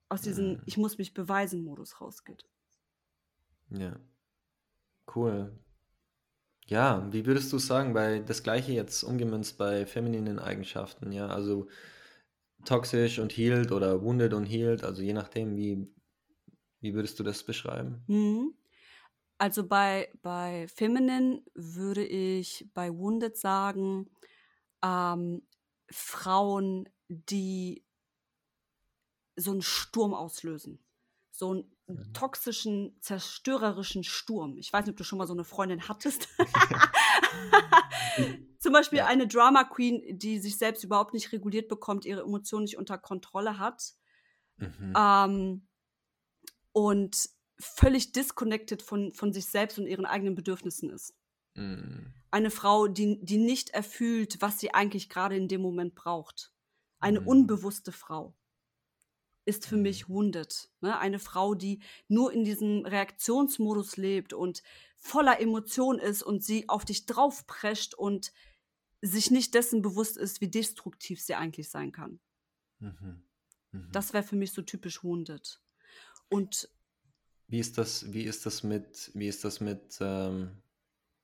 Aus 0.09 0.23
diesem 0.23 0.55
mhm. 0.55 0.63
Ich 0.67 0.77
muss 0.77 0.99
mich 0.99 1.15
beweisen 1.15 1.65
Modus 1.65 2.01
rausgeht. 2.01 2.45
Ja. 3.71 3.99
Cool. 5.15 5.53
Ja, 6.67 7.07
wie 7.13 7.27
würdest 7.27 7.53
du 7.53 7.59
sagen, 7.59 7.95
bei 7.95 8.21
das 8.21 8.43
Gleiche 8.43 8.73
jetzt 8.73 9.05
umgemünzt 9.05 9.57
bei 9.57 9.87
femininen 9.87 10.39
Eigenschaften, 10.39 11.13
ja, 11.13 11.29
also 11.29 11.69
toxisch 12.65 13.21
und 13.21 13.37
healed 13.37 13.71
oder 13.71 14.03
wounded 14.03 14.35
und 14.35 14.47
healed, 14.47 14.83
also 14.83 15.01
je 15.01 15.13
nachdem, 15.13 15.57
wie, 15.57 15.87
wie 16.81 16.95
würdest 16.95 17.21
du 17.21 17.23
das 17.23 17.45
beschreiben? 17.45 18.03
Mhm. 18.09 18.55
Also 19.39 19.67
bei, 19.67 20.11
bei 20.23 20.67
Feminine 20.67 21.43
würde 21.55 22.05
ich 22.05 22.69
bei 22.75 22.91
Wounded 22.93 23.37
sagen, 23.37 24.11
ähm, 24.83 25.43
Frauen, 25.91 26.89
die 27.09 27.86
so 29.37 29.53
einen 29.53 29.63
Sturm 29.63 30.15
auslösen. 30.15 30.83
So 31.31 31.51
einen 31.51 31.77
Mhm. 31.89 32.13
toxischen, 32.13 32.97
zerstörerischen 33.01 34.03
Sturm. 34.03 34.59
Ich 34.59 34.73
weiß 34.73 34.85
nicht, 34.85 34.95
ob 34.95 34.97
du 34.97 35.05
schon 35.05 35.19
mal 35.19 35.27
so 35.27 35.35
eine 35.35 35.45
Freundin 35.45 35.89
hattest. 35.89 36.29
Zum 38.59 38.73
Beispiel 38.73 38.99
ja. 38.99 39.07
eine 39.07 39.29
Drama 39.29 39.65
Queen, 39.65 40.19
die 40.19 40.41
sich 40.41 40.59
selbst 40.59 40.83
überhaupt 40.83 41.15
nicht 41.15 41.33
reguliert 41.33 41.69
bekommt, 41.69 42.05
ihre 42.05 42.23
Emotionen 42.23 42.65
nicht 42.65 42.77
unter 42.77 42.99
Kontrolle 42.99 43.59
hat. 43.59 43.93
Mhm. 44.57 44.95
Ähm, 44.97 45.69
und 46.73 47.31
völlig 47.59 48.13
disconnected 48.13 48.83
von, 48.83 49.15
von 49.15 49.33
sich 49.33 49.47
selbst 49.47 49.79
und 49.79 49.87
ihren 49.87 50.07
eigenen 50.07 50.35
Bedürfnissen 50.35 50.91
ist. 50.91 51.15
Mhm. 51.55 52.13
Eine 52.33 52.51
Frau, 52.51 52.89
die, 52.89 53.25
die 53.25 53.39
nicht 53.39 53.71
erfüllt, 53.71 54.39
was 54.41 54.59
sie 54.59 54.75
eigentlich 54.75 55.09
gerade 55.09 55.37
in 55.37 55.47
dem 55.47 55.63
Moment 55.63 55.95
braucht. 55.95 56.53
Eine 56.99 57.21
mhm. 57.21 57.29
unbewusste 57.29 57.93
Frau 57.93 58.36
ist 59.47 59.67
für 59.67 59.77
mich 59.77 60.09
mhm. 60.09 60.15
wounded. 60.15 60.69
Ne? 60.81 60.99
Eine 60.99 61.19
Frau, 61.19 61.55
die 61.55 61.81
nur 62.09 62.33
in 62.33 62.45
diesem 62.45 62.85
Reaktionsmodus 62.85 63.97
lebt 63.97 64.33
und 64.33 64.63
voller 64.97 65.41
Emotion 65.41 65.99
ist 65.99 66.23
und 66.23 66.45
sie 66.45 66.69
auf 66.69 66.85
dich 66.85 67.07
draufprescht 67.07 67.95
und 67.95 68.33
sich 69.01 69.31
nicht 69.31 69.55
dessen 69.55 69.83
bewusst 69.83 70.17
ist, 70.17 70.41
wie 70.41 70.49
destruktiv 70.49 71.23
sie 71.23 71.35
eigentlich 71.35 71.71
sein 71.71 71.93
kann. 71.93 72.21
Mhm. 72.81 73.23
Mhm. 73.73 73.89
Das 73.93 74.13
wäre 74.13 74.25
für 74.25 74.37
mich 74.37 74.53
so 74.53 74.63
typisch 74.63 75.05
wounded. 75.05 75.61
Und 76.29 76.69
wie 77.49 77.61
ist 77.61 77.79
das, 77.79 78.13
wie 78.13 78.25
ist 78.25 78.45
das 78.47 78.63
mit, 78.65 79.13
wie 79.15 79.29
ist 79.29 79.45
das 79.45 79.61
mit 79.61 79.99
ähm, 80.01 80.51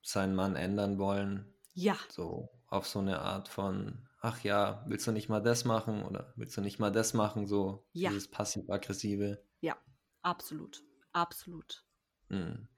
seinen 0.02 0.34
Mann 0.34 0.54
ändern 0.54 0.98
wollen? 0.98 1.52
Ja. 1.74 1.98
So 2.08 2.48
auf 2.68 2.86
so 2.86 3.00
eine 3.00 3.20
Art 3.20 3.48
von 3.48 4.08
ach 4.22 4.42
ja, 4.44 4.84
willst 4.86 5.06
du 5.06 5.12
nicht 5.12 5.28
mal 5.28 5.40
das 5.40 5.64
machen 5.64 6.04
oder 6.04 6.32
willst 6.36 6.56
du 6.56 6.60
nicht 6.60 6.78
mal 6.78 6.92
das 6.92 7.12
machen, 7.12 7.46
so 7.46 7.84
ja. 7.92 8.08
dieses 8.08 8.30
passiv-aggressive. 8.30 9.44
Ja, 9.60 9.76
absolut, 10.22 10.82
absolut. 11.12 11.84
Mhm. 12.28 12.68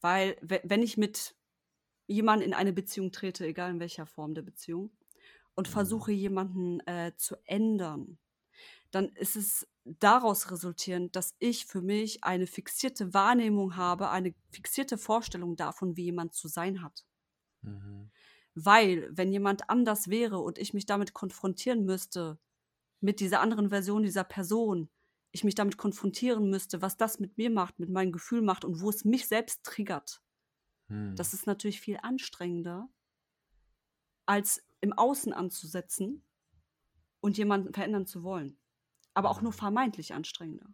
Weil 0.00 0.36
wenn 0.40 0.82
ich 0.82 0.96
mit 0.96 1.36
jemandem 2.06 2.48
in 2.48 2.54
eine 2.54 2.72
Beziehung 2.72 3.12
trete, 3.12 3.46
egal 3.46 3.70
in 3.70 3.80
welcher 3.80 4.06
Form 4.06 4.34
der 4.34 4.42
Beziehung, 4.42 4.90
und 5.54 5.68
mhm. 5.68 5.72
versuche 5.72 6.12
jemanden 6.12 6.80
äh, 6.86 7.12
zu 7.16 7.36
ändern, 7.44 8.18
dann 8.90 9.10
ist 9.10 9.36
es 9.36 9.68
daraus 9.84 10.50
resultierend, 10.50 11.14
dass 11.14 11.34
ich 11.38 11.66
für 11.66 11.82
mich 11.82 12.24
eine 12.24 12.46
fixierte 12.46 13.12
Wahrnehmung 13.12 13.76
habe, 13.76 14.08
eine 14.08 14.34
fixierte 14.50 14.96
Vorstellung 14.96 15.56
davon, 15.56 15.96
wie 15.96 16.04
jemand 16.04 16.34
zu 16.34 16.48
sein 16.48 16.82
hat. 16.82 17.04
Mhm. 17.60 18.10
Weil, 18.58 19.08
wenn 19.10 19.32
jemand 19.32 19.68
anders 19.68 20.08
wäre 20.08 20.38
und 20.38 20.56
ich 20.56 20.72
mich 20.72 20.86
damit 20.86 21.12
konfrontieren 21.12 21.84
müsste, 21.84 22.38
mit 23.00 23.20
dieser 23.20 23.40
anderen 23.40 23.68
Version 23.68 24.02
dieser 24.02 24.24
Person, 24.24 24.88
ich 25.30 25.44
mich 25.44 25.54
damit 25.54 25.76
konfrontieren 25.76 26.48
müsste, 26.48 26.80
was 26.80 26.96
das 26.96 27.20
mit 27.20 27.36
mir 27.36 27.50
macht, 27.50 27.78
mit 27.78 27.90
meinem 27.90 28.12
Gefühl 28.12 28.40
macht 28.40 28.64
und 28.64 28.80
wo 28.80 28.88
es 28.88 29.04
mich 29.04 29.28
selbst 29.28 29.62
triggert. 29.62 30.22
Hm. 30.88 31.14
Das 31.16 31.34
ist 31.34 31.46
natürlich 31.46 31.82
viel 31.82 31.98
anstrengender, 32.02 32.88
als 34.24 34.64
im 34.80 34.94
Außen 34.94 35.34
anzusetzen 35.34 36.24
und 37.20 37.36
jemanden 37.36 37.74
verändern 37.74 38.06
zu 38.06 38.22
wollen. 38.22 38.58
Aber 39.12 39.28
auch 39.28 39.42
nur 39.42 39.52
hm. 39.52 39.58
vermeintlich 39.58 40.14
anstrengender. 40.14 40.72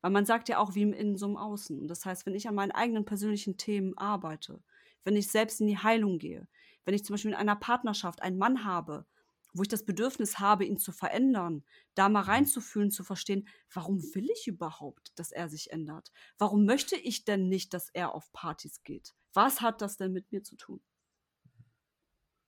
Weil 0.00 0.10
man 0.10 0.26
sagt 0.26 0.48
ja 0.48 0.58
auch 0.58 0.74
wie 0.74 0.82
im 0.82 0.92
Innen 0.92 1.16
so 1.16 1.26
im 1.26 1.36
Außen. 1.36 1.86
Das 1.86 2.04
heißt, 2.04 2.26
wenn 2.26 2.34
ich 2.34 2.48
an 2.48 2.56
meinen 2.56 2.72
eigenen 2.72 3.04
persönlichen 3.04 3.56
Themen 3.56 3.96
arbeite, 3.96 4.60
wenn 5.04 5.14
ich 5.14 5.28
selbst 5.28 5.60
in 5.60 5.68
die 5.68 5.78
Heilung 5.78 6.18
gehe, 6.18 6.48
wenn 6.86 6.94
ich 6.94 7.04
zum 7.04 7.14
Beispiel 7.14 7.32
in 7.32 7.36
einer 7.36 7.56
Partnerschaft 7.56 8.22
einen 8.22 8.38
Mann 8.38 8.64
habe, 8.64 9.06
wo 9.52 9.62
ich 9.62 9.68
das 9.68 9.84
Bedürfnis 9.84 10.38
habe, 10.38 10.64
ihn 10.64 10.78
zu 10.78 10.92
verändern, 10.92 11.64
da 11.94 12.08
mal 12.08 12.22
mhm. 12.22 12.30
reinzufühlen, 12.30 12.90
zu 12.90 13.04
verstehen, 13.04 13.48
warum 13.72 14.02
will 14.14 14.28
ich 14.30 14.46
überhaupt, 14.46 15.18
dass 15.18 15.32
er 15.32 15.48
sich 15.48 15.72
ändert? 15.72 16.12
Warum 16.38 16.64
möchte 16.64 16.96
ich 16.96 17.24
denn 17.24 17.48
nicht, 17.48 17.74
dass 17.74 17.90
er 17.90 18.14
auf 18.14 18.32
Partys 18.32 18.82
geht? 18.84 19.14
Was 19.32 19.60
hat 19.60 19.82
das 19.82 19.96
denn 19.96 20.12
mit 20.12 20.30
mir 20.30 20.42
zu 20.42 20.56
tun? 20.56 20.80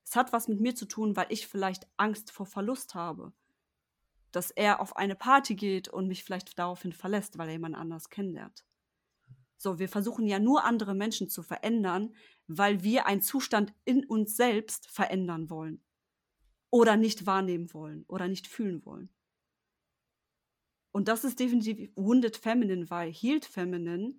Es 0.05 0.17
hat 0.17 0.33
was 0.33 0.49
mit 0.49 0.61
mir 0.61 0.75
zu 0.75 0.87
tun, 0.87 1.17
weil 1.17 1.27
ich 1.31 1.47
vielleicht 1.47 1.87
Angst 1.97 2.31
vor 2.31 2.47
Verlust 2.47 2.95
habe. 2.95 3.33
Dass 4.31 4.51
er 4.51 4.81
auf 4.81 4.97
eine 4.97 5.17
Party 5.17 5.55
geht 5.55 5.89
und 5.89 6.07
mich 6.07 6.25
vielleicht 6.25 6.59
daraufhin 6.59 6.93
verlässt, 6.93 7.39
weil 7.39 7.49
er 7.49 7.53
jemand 7.53 7.75
anders 7.75 8.09
kennenlernt. 8.09 8.65
So, 9.59 9.81
wir 9.81 9.89
versuchen 9.89 10.27
ja 10.27 10.39
nur 10.39 10.65
andere 10.65 10.95
Menschen 10.95 11.29
zu 11.29 11.43
verändern, 11.43 12.15
weil 12.47 12.83
wir 12.85 13.07
einen 13.07 13.23
Zustand 13.23 13.75
in 13.85 14.05
uns 14.07 14.37
selbst 14.37 14.87
verändern 14.87 15.51
wollen 15.51 15.83
oder 16.71 16.97
nicht 16.97 17.27
wahrnehmen 17.27 17.75
wollen 17.75 18.05
oder 18.07 18.29
nicht 18.29 18.47
fühlen 18.47 18.85
wollen. 18.87 19.11
Und 20.93 21.09
das 21.09 21.25
ist 21.25 21.41
definitiv 21.41 21.91
Wounded 21.97 22.37
Feminine, 22.37 22.89
weil 22.89 23.13
Healed 23.13 23.45
Feminine 23.45 24.15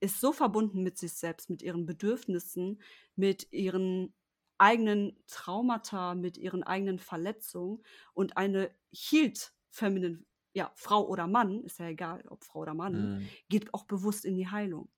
ist 0.00 0.20
so 0.20 0.32
verbunden 0.32 0.82
mit 0.82 0.98
sich 0.98 1.12
selbst, 1.12 1.48
mit 1.48 1.62
ihren 1.62 1.86
Bedürfnissen, 1.86 2.82
mit 3.14 3.52
ihren 3.52 4.12
eigenen 4.58 5.16
Traumata, 5.28 6.14
mit 6.14 6.36
ihren 6.36 6.64
eigenen 6.64 6.98
Verletzungen 6.98 7.82
und 8.14 8.36
eine 8.36 8.74
Healed 8.90 9.52
Feminine 9.70 10.24
ja, 10.54 10.70
Frau 10.74 11.06
oder 11.06 11.26
Mann, 11.26 11.62
ist 11.64 11.78
ja 11.78 11.86
egal, 11.86 12.24
ob 12.28 12.44
Frau 12.44 12.60
oder 12.60 12.74
Mann, 12.74 13.20
mhm. 13.20 13.28
geht 13.48 13.72
auch 13.74 13.84
bewusst 13.84 14.24
in 14.24 14.34
die 14.34 14.48
Heilung. 14.48 14.90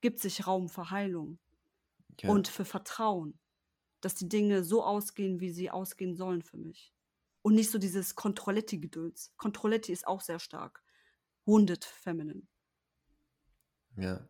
Gibt 0.00 0.20
sich 0.20 0.46
Raum 0.46 0.68
für 0.68 0.90
Heilung 0.90 1.38
ja. 2.20 2.30
und 2.30 2.48
für 2.48 2.64
Vertrauen, 2.64 3.38
dass 4.00 4.14
die 4.14 4.28
Dinge 4.28 4.62
so 4.62 4.84
ausgehen, 4.84 5.40
wie 5.40 5.50
sie 5.50 5.70
ausgehen 5.70 6.14
sollen 6.14 6.42
für 6.42 6.56
mich. 6.58 6.92
Und 7.42 7.54
nicht 7.54 7.70
so 7.70 7.78
dieses 7.78 8.14
Kontrolletti-Gedöns. 8.14 9.32
Kontrolletti 9.36 9.92
ist 9.92 10.06
auch 10.06 10.20
sehr 10.20 10.38
stark. 10.38 10.82
Wounded 11.44 11.84
Feminine. 11.84 12.42
Ja. 13.96 14.28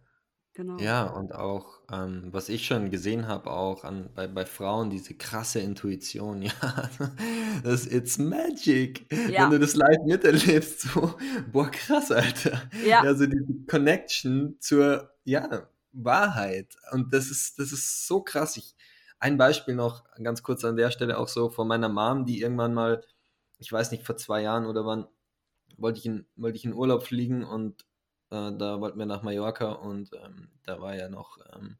Genau. 0.58 0.76
Ja, 0.78 1.04
und 1.04 1.36
auch, 1.36 1.78
ähm, 1.88 2.30
was 2.32 2.48
ich 2.48 2.66
schon 2.66 2.90
gesehen 2.90 3.28
habe, 3.28 3.48
auch 3.48 3.84
an, 3.84 4.10
bei, 4.16 4.26
bei 4.26 4.44
Frauen, 4.44 4.90
diese 4.90 5.14
krasse 5.14 5.60
Intuition, 5.60 6.42
ja, 6.42 6.90
das 7.62 7.86
It's 7.86 8.18
Magic. 8.18 9.06
Ja. 9.30 9.44
Wenn 9.44 9.50
du 9.52 9.60
das 9.60 9.76
live 9.76 10.02
miterlebst, 10.04 10.80
so, 10.80 11.14
boah, 11.52 11.70
krass, 11.70 12.10
Alter. 12.10 12.60
Ja. 12.84 13.02
Also 13.02 13.26
die 13.26 13.66
Connection 13.70 14.56
zur, 14.58 15.12
ja, 15.22 15.68
Wahrheit. 15.92 16.74
Und 16.90 17.14
das 17.14 17.30
ist, 17.30 17.60
das 17.60 17.70
ist 17.70 18.08
so 18.08 18.20
krass. 18.20 18.56
Ich, 18.56 18.74
ein 19.20 19.38
Beispiel 19.38 19.76
noch 19.76 20.02
ganz 20.20 20.42
kurz 20.42 20.64
an 20.64 20.74
der 20.74 20.90
Stelle 20.90 21.18
auch 21.18 21.28
so 21.28 21.50
von 21.50 21.68
meiner 21.68 21.88
Mom, 21.88 22.26
die 22.26 22.40
irgendwann 22.40 22.74
mal, 22.74 23.04
ich 23.60 23.70
weiß 23.70 23.92
nicht, 23.92 24.02
vor 24.02 24.16
zwei 24.16 24.42
Jahren 24.42 24.66
oder 24.66 24.84
wann, 24.84 25.06
wollte 25.76 26.00
ich 26.00 26.06
in, 26.06 26.26
wollte 26.34 26.56
ich 26.56 26.64
in 26.64 26.74
Urlaub 26.74 27.04
fliegen 27.04 27.44
und 27.44 27.84
äh, 28.30 28.52
da 28.56 28.80
wollten 28.80 28.98
wir 28.98 29.06
nach 29.06 29.22
Mallorca 29.22 29.72
und 29.72 30.10
ähm, 30.14 30.50
da 30.64 30.80
war 30.80 30.96
ja 30.96 31.08
noch 31.08 31.38
ähm, 31.54 31.78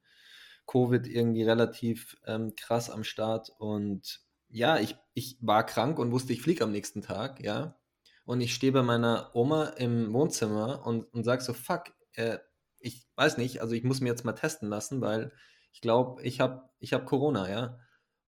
Covid 0.66 1.06
irgendwie 1.06 1.42
relativ 1.42 2.16
ähm, 2.26 2.54
krass 2.56 2.90
am 2.90 3.04
Start. 3.04 3.50
Und 3.58 4.20
ja, 4.48 4.78
ich, 4.78 4.96
ich 5.14 5.38
war 5.40 5.64
krank 5.64 5.98
und 5.98 6.12
wusste, 6.12 6.32
ich 6.32 6.42
fliege 6.42 6.64
am 6.64 6.72
nächsten 6.72 7.02
Tag, 7.02 7.42
ja. 7.42 7.78
und 8.24 8.40
ich 8.40 8.54
stehe 8.54 8.72
bei 8.72 8.82
meiner 8.82 9.30
Oma 9.34 9.64
im 9.78 10.12
Wohnzimmer 10.12 10.86
und, 10.86 11.04
und 11.14 11.24
sage 11.24 11.42
so, 11.42 11.52
fuck, 11.54 11.84
äh, 12.12 12.38
ich 12.80 13.08
weiß 13.16 13.38
nicht, 13.38 13.60
also 13.60 13.74
ich 13.74 13.84
muss 13.84 14.00
mir 14.00 14.08
jetzt 14.08 14.24
mal 14.24 14.32
testen 14.32 14.68
lassen, 14.68 15.00
weil 15.00 15.32
ich 15.72 15.80
glaube, 15.80 16.22
ich 16.22 16.40
habe 16.40 16.68
ich 16.78 16.92
hab 16.92 17.06
Corona, 17.06 17.50
ja. 17.50 17.78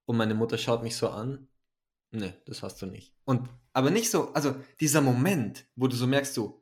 Und 0.06 0.16
meine 0.16 0.34
Mutter 0.34 0.58
schaut 0.58 0.82
mich 0.82 0.96
so 0.96 1.08
an, 1.08 1.48
nee, 2.10 2.34
das 2.46 2.62
hast 2.62 2.82
du 2.82 2.86
nicht. 2.86 3.14
Und, 3.24 3.48
aber 3.72 3.90
nicht 3.90 4.10
so, 4.10 4.32
also 4.32 4.56
dieser 4.80 5.00
Moment, 5.00 5.66
wo 5.76 5.86
du 5.86 5.96
so 5.96 6.06
merkst, 6.06 6.34
so, 6.34 6.59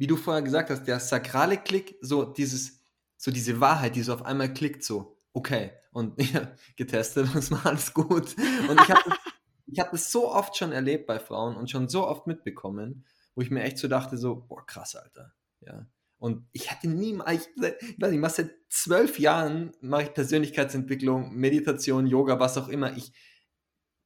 wie 0.00 0.06
du 0.06 0.16
vorher 0.16 0.40
gesagt 0.40 0.70
hast, 0.70 0.84
der 0.84 0.98
sakrale 0.98 1.58
Klick, 1.58 1.98
so 2.00 2.24
dieses, 2.24 2.80
so 3.18 3.30
diese 3.30 3.60
Wahrheit, 3.60 3.96
die 3.96 4.02
so 4.02 4.14
auf 4.14 4.24
einmal 4.24 4.50
klickt, 4.50 4.82
so, 4.82 5.18
okay, 5.34 5.72
und 5.92 6.18
ja, 6.32 6.56
getestet, 6.74 7.28
das 7.34 7.50
war 7.50 7.66
alles 7.66 7.92
gut. 7.92 8.34
Und 8.66 8.80
ich 8.80 8.88
habe 8.88 9.02
ich 9.66 9.78
hab 9.78 9.90
das 9.90 10.10
so 10.10 10.32
oft 10.32 10.56
schon 10.56 10.72
erlebt 10.72 11.06
bei 11.06 11.18
Frauen 11.18 11.54
und 11.54 11.70
schon 11.70 11.90
so 11.90 12.06
oft 12.06 12.26
mitbekommen, 12.26 13.04
wo 13.34 13.42
ich 13.42 13.50
mir 13.50 13.62
echt 13.62 13.76
so 13.76 13.88
dachte, 13.88 14.16
so, 14.16 14.36
boah, 14.36 14.64
krass, 14.64 14.96
Alter. 14.96 15.34
Ja. 15.60 15.86
Und 16.16 16.48
ich 16.52 16.70
hatte 16.70 16.88
nie, 16.88 17.18
ich, 17.32 17.48
ich 17.56 18.00
weiß 18.00 18.10
nicht, 18.10 18.24
ich 18.24 18.30
seit 18.30 18.54
zwölf 18.70 19.18
Jahren, 19.18 19.72
mache 19.82 20.04
ich 20.04 20.14
Persönlichkeitsentwicklung, 20.14 21.34
Meditation, 21.34 22.06
Yoga, 22.06 22.40
was 22.40 22.56
auch 22.56 22.68
immer. 22.68 22.96
Ich, 22.96 23.12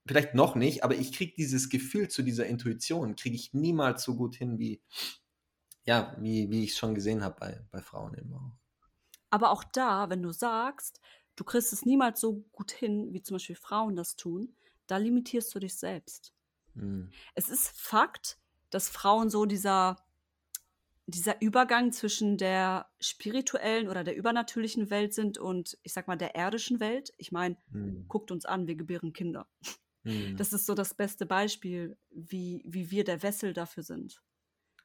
vielleicht 0.09 0.35
noch 0.35 0.57
nicht, 0.57 0.83
aber 0.83 0.97
ich 0.97 1.13
kriege 1.13 1.35
dieses 1.37 1.69
Gefühl 1.69 2.09
zu 2.09 2.23
dieser 2.25 2.47
Intuition, 2.47 3.15
kriege 3.15 3.37
ich 3.37 3.55
niemals 3.55 4.03
so 4.03 4.17
gut 4.17 4.35
hin, 4.35 4.59
wie, 4.59 4.83
ja, 5.85 6.17
wie, 6.19 6.51
wie 6.51 6.65
ich 6.65 6.71
es 6.71 6.79
schon 6.79 6.95
gesehen 6.95 7.23
habe 7.23 7.37
bei, 7.39 7.61
bei 7.71 7.81
Frauen 7.81 8.15
eben 8.17 8.33
auch. 8.35 8.53
Aber 9.31 9.51
auch 9.51 9.65
da, 9.65 10.11
wenn 10.11 10.23
du 10.23 10.33
sagst, 10.33 11.01
du 11.37 11.45
kriegst 11.45 11.73
es 11.73 11.85
niemals 11.85 12.21
so 12.21 12.45
gut 12.53 12.71
hin, 12.71 13.13
wie 13.13 13.23
zum 13.23 13.35
Beispiel 13.37 13.57
Frauen 13.57 13.97
das 13.97 14.17
tun, 14.17 14.55
da 14.87 14.97
limitierst 14.97 15.55
du 15.55 15.59
dich 15.59 15.77
selbst. 15.77 16.33
Mhm. 16.75 17.11
Es 17.35 17.49
ist 17.49 17.69
Fakt, 17.69 18.39
dass 18.71 18.89
Frauen 18.89 19.31
so 19.31 19.45
dieser, 19.45 19.97
dieser 21.07 21.41
Übergang 21.41 21.93
zwischen 21.93 22.39
der 22.39 22.89
spirituellen 23.01 23.89
oder 23.89 24.05
der 24.05 24.17
übernatürlichen 24.17 24.91
Welt 24.91 25.15
sind 25.15 25.39
und 25.39 25.79
ich 25.83 25.93
sag 25.93 26.09
mal 26.09 26.17
der 26.17 26.35
irdischen 26.35 26.81
Welt. 26.81 27.13
Ich 27.19 27.33
meine, 27.33 27.57
mhm. 27.71 28.07
guckt 28.09 28.31
uns 28.31 28.47
an, 28.47 28.67
wir 28.67 28.77
gebären 28.77 29.13
Kinder. 29.13 29.49
Mhm. 30.05 30.37
Das 30.37 30.53
ist 30.53 30.67
so 30.67 30.75
das 30.75 30.95
beste 30.95 31.27
Beispiel, 31.27 31.97
wie, 32.11 32.63
wie 32.67 32.91
wir 32.91 33.05
der 33.05 33.23
Wessel 33.23 33.53
dafür 33.53 33.83
sind. 33.83 34.23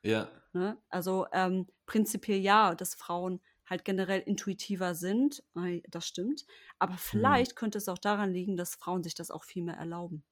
Ja. 0.03 0.29
Ne? 0.53 0.77
Also 0.89 1.27
ähm, 1.31 1.67
prinzipiell 1.85 2.39
ja, 2.39 2.75
dass 2.75 2.95
Frauen 2.95 3.41
halt 3.69 3.85
generell 3.85 4.21
intuitiver 4.21 4.95
sind, 4.95 5.43
das 5.89 6.07
stimmt. 6.07 6.45
Aber 6.79 6.93
mhm. 6.93 6.97
vielleicht 6.97 7.51
mhm. 7.51 7.55
könnte 7.55 7.77
es 7.77 7.87
auch 7.87 7.99
daran 7.99 8.31
liegen, 8.31 8.57
dass 8.57 8.75
Frauen 8.75 9.03
sich 9.03 9.13
das 9.13 9.29
auch 9.29 9.43
viel 9.43 9.63
mehr 9.63 9.75
erlauben. 9.75 10.23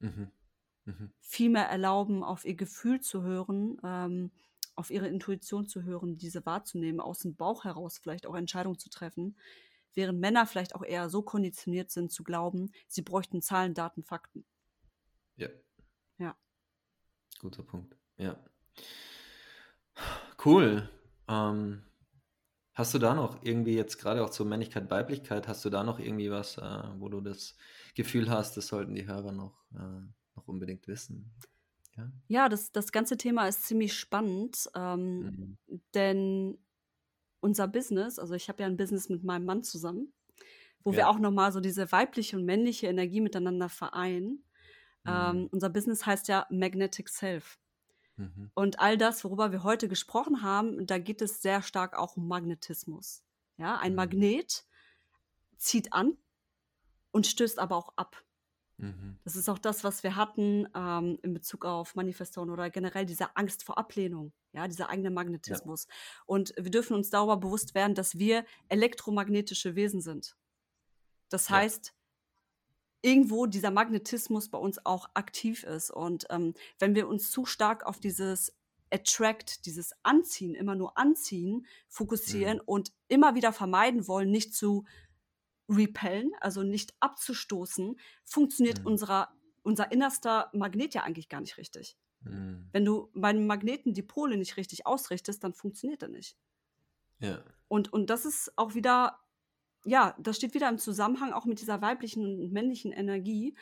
Mhm. 0.00 0.30
Mhm. 0.84 1.12
Viel 1.20 1.50
mehr 1.50 1.68
erlauben, 1.68 2.22
auf 2.22 2.44
ihr 2.44 2.54
Gefühl 2.54 3.00
zu 3.00 3.22
hören, 3.22 3.80
ähm, 3.82 4.30
auf 4.76 4.90
ihre 4.90 5.08
Intuition 5.08 5.66
zu 5.66 5.82
hören, 5.82 6.18
diese 6.18 6.44
wahrzunehmen, 6.44 7.00
aus 7.00 7.20
dem 7.20 7.36
Bauch 7.36 7.64
heraus 7.64 7.98
vielleicht 7.98 8.26
auch 8.26 8.34
Entscheidungen 8.34 8.78
zu 8.78 8.90
treffen, 8.90 9.36
während 9.94 10.20
Männer 10.20 10.46
vielleicht 10.46 10.74
auch 10.74 10.82
eher 10.82 11.08
so 11.08 11.22
konditioniert 11.22 11.90
sind 11.90 12.12
zu 12.12 12.24
glauben, 12.24 12.70
sie 12.88 13.02
bräuchten 13.02 13.40
Zahlen, 13.40 13.72
Daten, 13.74 14.02
Fakten. 14.02 14.44
Ja. 15.36 15.48
Ja. 16.18 16.36
Guter 17.40 17.62
Punkt. 17.62 17.96
Ja. 18.16 18.44
Cool. 20.44 20.88
Ähm, 21.28 21.82
Hast 22.74 22.92
du 22.92 22.98
da 22.98 23.14
noch 23.14 23.38
irgendwie 23.42 23.76
jetzt 23.76 23.98
gerade 23.98 24.24
auch 24.24 24.30
zur 24.30 24.46
Männlichkeit, 24.46 24.90
Weiblichkeit, 24.90 25.46
hast 25.46 25.64
du 25.64 25.70
da 25.70 25.84
noch 25.84 26.00
irgendwie 26.00 26.32
was, 26.32 26.58
äh, 26.58 26.82
wo 26.98 27.08
du 27.08 27.20
das 27.20 27.56
Gefühl 27.94 28.28
hast, 28.28 28.56
das 28.56 28.66
sollten 28.66 28.96
die 28.96 29.06
Hörer 29.06 29.30
noch, 29.30 29.54
äh, 29.74 30.00
noch 30.34 30.48
unbedingt 30.48 30.88
wissen? 30.88 31.32
Ja, 31.96 32.12
ja 32.26 32.48
das, 32.48 32.72
das 32.72 32.90
ganze 32.90 33.16
Thema 33.16 33.46
ist 33.46 33.64
ziemlich 33.64 33.94
spannend, 33.94 34.68
ähm, 34.74 35.20
mhm. 35.68 35.80
denn 35.94 36.58
unser 37.38 37.68
Business, 37.68 38.18
also 38.18 38.34
ich 38.34 38.48
habe 38.48 38.62
ja 38.62 38.66
ein 38.66 38.76
Business 38.76 39.08
mit 39.08 39.22
meinem 39.22 39.44
Mann 39.44 39.62
zusammen, 39.62 40.12
wo 40.82 40.90
ja. 40.90 40.96
wir 40.96 41.08
auch 41.10 41.20
nochmal 41.20 41.52
so 41.52 41.60
diese 41.60 41.92
weibliche 41.92 42.36
und 42.36 42.44
männliche 42.44 42.88
Energie 42.88 43.20
miteinander 43.20 43.68
vereinen. 43.68 44.42
Mhm. 45.04 45.12
Ähm, 45.12 45.48
unser 45.52 45.70
Business 45.70 46.06
heißt 46.06 46.26
ja 46.26 46.44
Magnetic 46.50 47.08
Self. 47.08 47.60
Mhm. 48.16 48.50
Und 48.54 48.78
all 48.78 48.96
das, 48.96 49.24
worüber 49.24 49.52
wir 49.52 49.62
heute 49.62 49.88
gesprochen 49.88 50.42
haben, 50.42 50.86
da 50.86 50.98
geht 50.98 51.22
es 51.22 51.42
sehr 51.42 51.62
stark 51.62 51.96
auch 51.96 52.16
um 52.16 52.28
Magnetismus. 52.28 53.22
Ja, 53.56 53.78
ein 53.78 53.92
mhm. 53.92 53.96
Magnet 53.96 54.64
zieht 55.56 55.92
an 55.92 56.16
und 57.10 57.26
stößt 57.26 57.58
aber 57.58 57.76
auch 57.76 57.92
ab. 57.96 58.24
Mhm. 58.76 59.18
Das 59.24 59.36
ist 59.36 59.48
auch 59.48 59.58
das, 59.58 59.84
was 59.84 60.02
wir 60.02 60.16
hatten 60.16 60.66
ähm, 60.74 61.18
in 61.22 61.32
Bezug 61.32 61.64
auf 61.64 61.94
Manifestation 61.94 62.50
oder 62.50 62.70
generell 62.70 63.06
diese 63.06 63.36
Angst 63.36 63.62
vor 63.64 63.78
Ablehnung, 63.78 64.32
ja, 64.52 64.66
dieser 64.66 64.88
eigene 64.88 65.10
Magnetismus. 65.10 65.86
Ja. 65.88 65.94
Und 66.26 66.54
wir 66.56 66.70
dürfen 66.70 66.94
uns 66.94 67.10
darüber 67.10 67.36
bewusst 67.36 67.74
werden, 67.74 67.94
dass 67.94 68.18
wir 68.18 68.44
elektromagnetische 68.68 69.76
Wesen 69.76 70.00
sind. 70.00 70.36
Das 71.28 71.50
heißt, 71.50 71.86
ja 71.86 72.03
irgendwo 73.04 73.44
dieser 73.44 73.70
Magnetismus 73.70 74.48
bei 74.48 74.58
uns 74.58 74.84
auch 74.86 75.10
aktiv 75.12 75.62
ist. 75.62 75.90
Und 75.90 76.26
ähm, 76.30 76.54
wenn 76.78 76.94
wir 76.94 77.06
uns 77.06 77.30
zu 77.30 77.44
stark 77.44 77.84
auf 77.84 78.00
dieses 78.00 78.56
Attract, 78.90 79.66
dieses 79.66 79.92
Anziehen, 80.02 80.54
immer 80.54 80.74
nur 80.74 80.96
Anziehen, 80.96 81.66
fokussieren 81.86 82.58
mhm. 82.58 82.62
und 82.64 82.92
immer 83.08 83.34
wieder 83.34 83.52
vermeiden 83.52 84.08
wollen, 84.08 84.30
nicht 84.30 84.54
zu 84.54 84.86
repellen, 85.68 86.32
also 86.40 86.62
nicht 86.62 86.94
abzustoßen, 87.00 87.98
funktioniert 88.24 88.80
mhm. 88.80 88.86
unserer, 88.86 89.28
unser 89.62 89.92
innerster 89.92 90.50
Magnet 90.54 90.94
ja 90.94 91.02
eigentlich 91.02 91.28
gar 91.28 91.42
nicht 91.42 91.58
richtig. 91.58 91.98
Mhm. 92.22 92.68
Wenn 92.72 92.86
du 92.86 93.10
beim 93.14 93.46
Magneten 93.46 93.92
die 93.92 94.02
Pole 94.02 94.38
nicht 94.38 94.56
richtig 94.56 94.86
ausrichtest, 94.86 95.44
dann 95.44 95.52
funktioniert 95.52 96.02
er 96.02 96.08
nicht. 96.08 96.38
Ja. 97.18 97.42
Und, 97.68 97.92
und 97.92 98.08
das 98.08 98.24
ist 98.24 98.56
auch 98.56 98.74
wieder 98.74 99.23
ja, 99.84 100.14
das 100.18 100.36
steht 100.36 100.54
wieder 100.54 100.68
im 100.68 100.78
Zusammenhang 100.78 101.32
auch 101.32 101.44
mit 101.44 101.60
dieser 101.60 101.80
weiblichen 101.82 102.40
und 102.40 102.52
männlichen 102.52 102.92
Energie. 102.92 103.56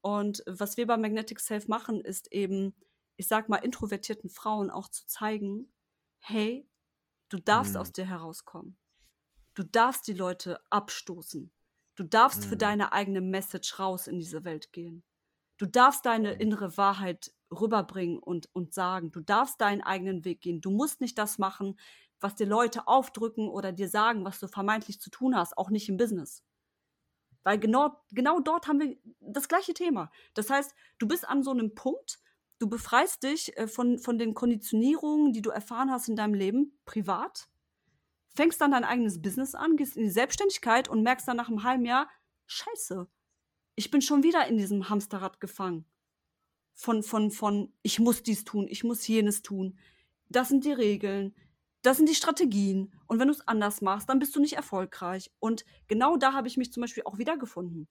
Und 0.00 0.42
was 0.46 0.76
wir 0.76 0.86
bei 0.86 0.96
Magnetic 0.96 1.40
Self 1.40 1.68
machen, 1.68 2.00
ist 2.00 2.32
eben, 2.32 2.74
ich 3.16 3.26
sag 3.26 3.48
mal, 3.48 3.56
introvertierten 3.56 4.30
Frauen 4.30 4.70
auch 4.70 4.88
zu 4.88 5.06
zeigen, 5.06 5.72
hey, 6.20 6.68
du 7.28 7.38
darfst 7.38 7.74
mhm. 7.74 7.80
aus 7.80 7.92
dir 7.92 8.06
herauskommen. 8.06 8.76
Du 9.54 9.62
darfst 9.62 10.06
die 10.06 10.12
Leute 10.14 10.60
abstoßen. 10.70 11.50
Du 11.96 12.04
darfst 12.04 12.44
mhm. 12.44 12.48
für 12.48 12.56
deine 12.56 12.92
eigene 12.92 13.20
Message 13.20 13.78
raus 13.78 14.06
in 14.06 14.18
diese 14.18 14.44
Welt 14.44 14.72
gehen. 14.72 15.04
Du 15.56 15.66
darfst 15.66 16.04
deine 16.06 16.32
innere 16.32 16.76
Wahrheit 16.76 17.32
rüberbringen 17.50 18.18
und, 18.18 18.48
und 18.52 18.74
sagen. 18.74 19.12
Du 19.12 19.20
darfst 19.20 19.60
deinen 19.60 19.82
eigenen 19.82 20.24
Weg 20.24 20.40
gehen. 20.40 20.60
Du 20.60 20.70
musst 20.70 21.00
nicht 21.00 21.16
das 21.18 21.38
machen, 21.38 21.78
was 22.20 22.34
dir 22.34 22.46
Leute 22.46 22.86
aufdrücken 22.86 23.48
oder 23.48 23.72
dir 23.72 23.88
sagen, 23.88 24.24
was 24.24 24.40
du 24.40 24.48
vermeintlich 24.48 25.00
zu 25.00 25.10
tun 25.10 25.36
hast, 25.36 25.56
auch 25.58 25.70
nicht 25.70 25.88
im 25.88 25.96
Business. 25.96 26.42
Weil 27.42 27.58
genau, 27.58 28.02
genau 28.10 28.40
dort 28.40 28.66
haben 28.66 28.80
wir 28.80 28.96
das 29.20 29.48
gleiche 29.48 29.74
Thema. 29.74 30.10
Das 30.32 30.48
heißt, 30.50 30.74
du 30.98 31.06
bist 31.06 31.28
an 31.28 31.42
so 31.42 31.50
einem 31.50 31.74
Punkt, 31.74 32.18
du 32.58 32.68
befreist 32.68 33.22
dich 33.22 33.56
äh, 33.58 33.68
von, 33.68 33.98
von 33.98 34.18
den 34.18 34.34
Konditionierungen, 34.34 35.32
die 35.32 35.42
du 35.42 35.50
erfahren 35.50 35.90
hast 35.90 36.08
in 36.08 36.16
deinem 36.16 36.34
Leben, 36.34 36.78
privat, 36.86 37.48
fängst 38.34 38.60
dann 38.60 38.72
dein 38.72 38.84
eigenes 38.84 39.20
Business 39.20 39.54
an, 39.54 39.76
gehst 39.76 39.96
in 39.96 40.04
die 40.04 40.10
Selbstständigkeit 40.10 40.88
und 40.88 41.02
merkst 41.02 41.28
dann 41.28 41.36
nach 41.36 41.48
einem 41.48 41.62
halben 41.62 41.84
Jahr, 41.84 42.08
scheiße, 42.46 43.06
ich 43.76 43.90
bin 43.90 44.02
schon 44.02 44.22
wieder 44.22 44.46
in 44.46 44.56
diesem 44.56 44.88
Hamsterrad 44.88 45.40
gefangen. 45.40 45.84
Von, 46.74 47.02
von, 47.02 47.30
von, 47.30 47.72
ich 47.82 48.00
muss 48.00 48.22
dies 48.22 48.44
tun, 48.44 48.66
ich 48.68 48.82
muss 48.82 49.06
jenes 49.06 49.42
tun. 49.42 49.78
Das 50.28 50.48
sind 50.48 50.64
die 50.64 50.72
Regeln, 50.72 51.34
das 51.84 51.98
sind 51.98 52.08
die 52.08 52.14
Strategien. 52.14 52.92
Und 53.06 53.18
wenn 53.20 53.28
du 53.28 53.34
es 53.34 53.46
anders 53.46 53.82
machst, 53.82 54.08
dann 54.08 54.18
bist 54.18 54.34
du 54.34 54.40
nicht 54.40 54.54
erfolgreich. 54.54 55.30
Und 55.38 55.64
genau 55.86 56.16
da 56.16 56.32
habe 56.32 56.48
ich 56.48 56.56
mich 56.56 56.72
zum 56.72 56.80
Beispiel 56.80 57.02
auch 57.04 57.18
wiedergefunden, 57.18 57.88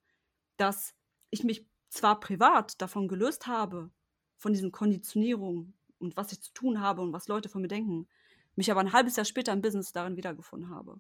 dass 0.58 0.96
ich 1.30 1.44
mich 1.44 1.68
zwar 1.90 2.20
privat 2.20 2.82
davon 2.82 3.08
gelöst 3.08 3.46
habe, 3.46 3.92
von 4.36 4.52
diesen 4.52 4.72
Konditionierungen 4.72 5.78
und 6.00 6.18
was 6.18 6.32
ich 6.32 6.42
zu 6.42 6.52
tun 6.54 6.82
habe 6.82 7.02
und 7.02 7.14
was 7.14 7.28
Leute 7.28 7.50
von 7.50 7.62
mir 7.62 7.68
denken, 7.68 8.08
mich 8.56 8.72
aber 8.72 8.82
ein 8.82 8.94
halbes 8.94 9.16
Jahr 9.16 9.26
später 9.26 9.54
im 9.54 9.62
Business 9.62 9.94
darin 9.94 10.18
wiedergefunden 10.18 10.70
habe. 10.70 11.00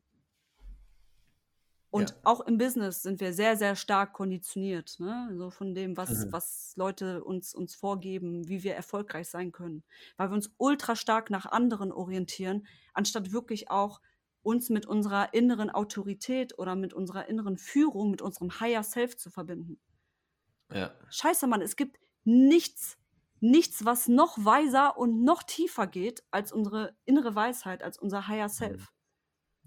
Und 1.93 2.09
ja. 2.09 2.15
auch 2.23 2.41
im 2.41 2.57
Business 2.57 3.03
sind 3.03 3.19
wir 3.19 3.33
sehr, 3.33 3.55
sehr 3.55 3.75
stark 3.75 4.13
konditioniert, 4.13 4.95
ne? 4.99 5.29
So 5.37 5.51
von 5.51 5.75
dem, 5.75 5.95
was, 5.95 6.09
mhm. 6.09 6.31
was 6.31 6.73
Leute 6.75 7.23
uns, 7.23 7.53
uns 7.53 7.75
vorgeben, 7.75 8.47
wie 8.47 8.63
wir 8.63 8.73
erfolgreich 8.73 9.29
sein 9.29 9.51
können. 9.51 9.83
Weil 10.17 10.31
wir 10.31 10.33
uns 10.33 10.51
ultra 10.57 10.95
stark 10.95 11.29
nach 11.29 11.45
anderen 11.45 11.91
orientieren, 11.91 12.65
anstatt 12.95 13.31
wirklich 13.31 13.69
auch 13.69 14.01
uns 14.41 14.71
mit 14.71 14.87
unserer 14.87 15.35
inneren 15.35 15.69
Autorität 15.69 16.57
oder 16.57 16.75
mit 16.75 16.95
unserer 16.95 17.29
inneren 17.29 17.59
Führung, 17.59 18.09
mit 18.09 18.23
unserem 18.23 18.59
Higher 18.59 18.81
Self 18.81 19.15
zu 19.15 19.29
verbinden. 19.29 19.79
Ja. 20.71 20.95
Scheiße, 21.11 21.45
Mann, 21.45 21.61
es 21.61 21.75
gibt 21.75 21.99
nichts, 22.23 22.97
nichts, 23.39 23.85
was 23.85 24.07
noch 24.07 24.43
weiser 24.43 24.97
und 24.97 25.23
noch 25.23 25.43
tiefer 25.43 25.85
geht 25.85 26.23
als 26.31 26.51
unsere 26.51 26.95
innere 27.05 27.35
Weisheit, 27.35 27.83
als 27.83 27.99
unser 27.99 28.27
Higher 28.27 28.49
Self. 28.49 28.91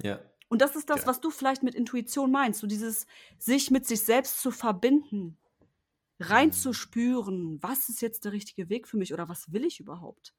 Ja. 0.03 0.19
Und 0.49 0.63
das 0.63 0.77
ist 0.77 0.91
das, 0.91 1.03
ja. 1.03 1.07
was 1.07 1.21
du 1.21 1.31
vielleicht 1.31 1.63
mit 1.63 1.75
Intuition 1.75 2.31
meinst, 2.31 2.61
so 2.61 2.67
dieses 2.67 3.07
sich 3.39 3.71
mit 3.71 3.87
sich 3.87 4.03
selbst 4.03 4.41
zu 4.43 4.51
verbinden. 4.51 5.39
reinzuspüren, 6.21 7.63
was 7.63 7.89
ist 7.89 8.01
jetzt 8.03 8.25
der 8.25 8.33
richtige 8.33 8.69
Weg 8.71 8.89
für 8.89 8.97
mich 8.97 9.13
oder 9.13 9.29
was 9.29 9.53
will 9.53 9.65
ich 9.65 9.81
überhaupt? 9.81 10.35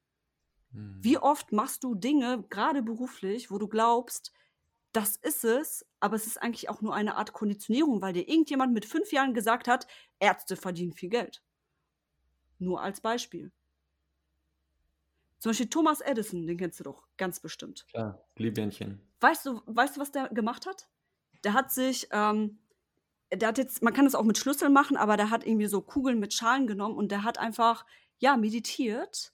Wie 1.00 1.16
Mhm. 1.16 1.22
oft 1.22 1.50
machst 1.52 1.82
du 1.84 1.94
Dinge, 1.96 2.44
gerade 2.50 2.82
beruflich, 2.82 3.50
wo 3.50 3.58
du 3.58 3.68
glaubst, 3.68 4.32
das 4.92 5.16
ist 5.16 5.44
es, 5.44 5.86
aber 6.00 6.16
es 6.16 6.26
ist 6.26 6.42
eigentlich 6.42 6.68
auch 6.70 6.80
nur 6.82 6.94
eine 6.94 7.16
Art 7.16 7.32
Konditionierung, 7.32 8.02
weil 8.02 8.12
dir 8.14 8.28
irgendjemand 8.28 8.72
mit 8.74 8.86
fünf 8.86 9.12
Jahren 9.12 9.34
gesagt 9.34 9.68
hat, 9.68 9.86
Ärzte 10.20 10.56
verdienen 10.56 10.92
viel 10.92 11.10
Geld. 11.10 11.42
Nur 12.60 12.80
als 12.80 13.00
Beispiel. 13.00 13.50
Zum 15.40 15.50
Beispiel 15.50 15.68
Thomas 15.68 16.00
Edison, 16.00 16.46
den 16.46 16.56
kennst 16.58 16.78
du 16.78 16.84
doch 16.84 17.08
ganz 17.16 17.40
bestimmt. 17.40 17.88
Klar, 17.88 18.24
Glühbirnchen. 18.34 19.02
Weißt 19.20 19.46
du, 19.46 19.60
weißt 19.66 19.96
du, 19.96 20.00
was 20.00 20.12
der 20.12 20.28
gemacht 20.28 20.66
hat? 20.66 20.88
Der 21.44 21.52
hat 21.52 21.72
sich, 21.72 22.08
ähm, 22.12 22.58
der 23.32 23.48
hat 23.48 23.58
jetzt, 23.58 23.82
man 23.82 23.92
kann 23.92 24.04
das 24.04 24.14
auch 24.14 24.24
mit 24.24 24.38
Schlüsseln 24.38 24.72
machen, 24.72 24.96
aber 24.96 25.16
der 25.16 25.30
hat 25.30 25.46
irgendwie 25.46 25.66
so 25.66 25.80
Kugeln 25.80 26.18
mit 26.18 26.34
Schalen 26.34 26.66
genommen 26.66 26.96
und 26.96 27.10
der 27.10 27.24
hat 27.24 27.38
einfach, 27.38 27.84
ja, 28.18 28.36
meditiert. 28.36 29.32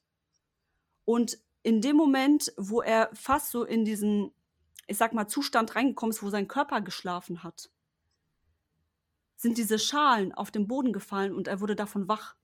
Und 1.04 1.38
in 1.62 1.80
dem 1.80 1.96
Moment, 1.96 2.52
wo 2.56 2.82
er 2.82 3.10
fast 3.14 3.50
so 3.50 3.64
in 3.64 3.84
diesen, 3.84 4.32
ich 4.86 4.96
sag 4.96 5.12
mal, 5.12 5.28
Zustand 5.28 5.74
reingekommen 5.74 6.12
ist, 6.12 6.22
wo 6.22 6.30
sein 6.30 6.48
Körper 6.48 6.80
geschlafen 6.80 7.42
hat, 7.42 7.70
sind 9.36 9.58
diese 9.58 9.78
Schalen 9.78 10.32
auf 10.32 10.50
den 10.50 10.66
Boden 10.66 10.92
gefallen 10.92 11.34
und 11.34 11.48
er 11.48 11.60
wurde 11.60 11.76
davon 11.76 12.08
wach. 12.08 12.36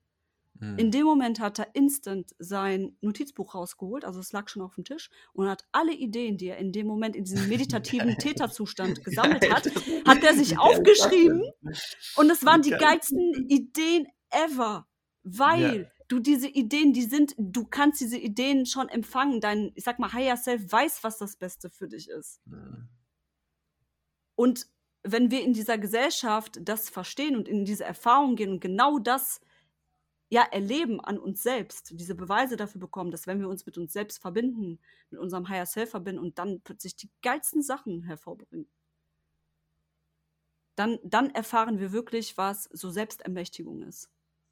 In 0.76 0.86
Mhm. 0.86 0.90
dem 0.90 1.04
Moment 1.04 1.40
hat 1.40 1.58
er 1.58 1.74
instant 1.74 2.34
sein 2.38 2.96
Notizbuch 3.00 3.54
rausgeholt, 3.54 4.04
also 4.04 4.20
es 4.20 4.32
lag 4.32 4.48
schon 4.48 4.62
auf 4.62 4.74
dem 4.74 4.84
Tisch, 4.84 5.10
und 5.32 5.48
hat 5.48 5.64
alle 5.72 5.92
Ideen, 5.94 6.36
die 6.38 6.48
er 6.48 6.58
in 6.58 6.72
dem 6.72 6.86
Moment 6.86 7.16
in 7.16 7.24
diesem 7.24 7.46
meditativen 7.48 8.18
Täterzustand 8.18 9.04
gesammelt 9.04 9.48
hat, 9.50 9.66
hat 10.06 10.24
er 10.24 10.34
sich 10.34 10.58
aufgeschrieben 10.58 11.42
und 12.16 12.30
es 12.30 12.44
waren 12.44 12.62
die 12.62 12.76
geilsten? 12.76 13.32
Ideen 13.48 14.06
ever, 14.30 14.86
weil 15.22 15.82
Ja. 15.82 15.86
du 16.08 16.18
diese 16.18 16.48
Ideen, 16.48 16.92
die 16.92 17.02
sind, 17.04 17.34
du 17.38 17.64
kannst 17.64 18.00
diese 18.00 18.18
Ideen 18.18 18.66
schon 18.66 18.88
empfangen. 18.88 19.40
Dein, 19.40 19.72
ich 19.74 19.84
sag 19.84 19.98
mal, 19.98 20.12
Higher 20.12 20.36
Self 20.36 20.70
weiß, 20.70 21.04
was 21.04 21.18
das 21.18 21.36
Beste 21.36 21.70
für 21.70 21.88
dich 21.88 22.08
ist. 22.08 22.40
Mhm. 22.46 22.88
Und 24.34 24.66
wenn 25.02 25.30
wir 25.30 25.42
in 25.42 25.52
dieser 25.52 25.78
Gesellschaft 25.78 26.58
das 26.62 26.90
verstehen 26.90 27.36
und 27.36 27.48
in 27.48 27.64
diese 27.64 27.84
Erfahrung 27.84 28.36
gehen 28.36 28.50
und 28.50 28.60
genau 28.60 28.98
das 28.98 29.40
ja 30.30 30.42
erleben 30.42 31.00
an 31.00 31.18
uns 31.18 31.42
selbst, 31.42 31.90
diese 31.92 32.14
Beweise 32.14 32.56
dafür 32.56 32.80
bekommen, 32.80 33.10
dass 33.10 33.26
wenn 33.26 33.40
wir 33.40 33.48
uns 33.48 33.66
mit 33.66 33.76
uns 33.76 33.92
selbst 33.92 34.22
verbinden, 34.22 34.78
mit 35.10 35.20
unserem 35.20 35.48
Higher 35.48 35.66
Self 35.66 35.90
verbinden 35.90 36.20
und 36.20 36.38
dann 36.38 36.60
plötzlich 36.62 36.96
die 36.96 37.10
geilsten 37.20 37.62
Sachen 37.62 38.04
hervorbringen, 38.04 38.68
dann, 40.76 40.98
dann 41.02 41.30
erfahren 41.30 41.78
wir 41.80 41.92
wirklich, 41.92 42.38
was 42.38 42.64
so 42.72 42.90
Selbstermächtigung 42.90 43.82
ist. 43.82 44.08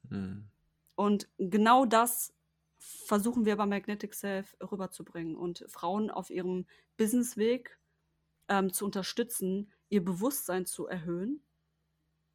Mhm. 0.09 0.47
Und 0.95 1.29
genau 1.37 1.85
das 1.85 2.33
versuchen 2.77 3.45
wir 3.45 3.55
bei 3.55 3.65
Magnetic 3.65 4.13
Self 4.13 4.55
rüberzubringen 4.61 5.37
und 5.37 5.65
Frauen 5.67 6.11
auf 6.11 6.29
ihrem 6.29 6.65
Businessweg 6.97 7.79
ähm, 8.49 8.73
zu 8.73 8.85
unterstützen, 8.85 9.71
ihr 9.87 10.03
Bewusstsein 10.03 10.65
zu 10.65 10.87
erhöhen, 10.87 11.41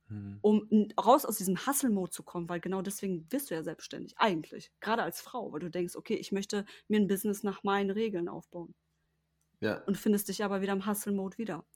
Mhm. 0.08 0.42
um 0.42 0.68
raus 1.00 1.24
aus 1.24 1.38
diesem 1.38 1.66
Hustle-Mode 1.66 2.10
zu 2.12 2.22
kommen, 2.22 2.48
weil 2.48 2.60
genau 2.60 2.82
deswegen 2.82 3.30
wirst 3.32 3.50
du 3.50 3.54
ja 3.54 3.62
selbstständig, 3.62 4.14
eigentlich. 4.18 4.72
Gerade 4.80 5.02
als 5.02 5.20
Frau, 5.22 5.52
weil 5.52 5.60
du 5.60 5.70
denkst, 5.70 5.96
okay, 5.96 6.14
ich 6.16 6.32
möchte 6.32 6.66
mir 6.88 7.00
ein 7.00 7.08
Business 7.08 7.42
nach 7.42 7.62
meinen 7.64 7.90
Regeln 7.90 8.28
aufbauen 8.28 8.74
Ja. 9.60 9.84
und 9.86 9.96
findest 9.98 10.28
dich 10.28 10.44
aber 10.44 10.60
wieder 10.62 10.72
im 10.72 10.86
Hustle-Mode 10.86 11.38
wieder. 11.38 11.66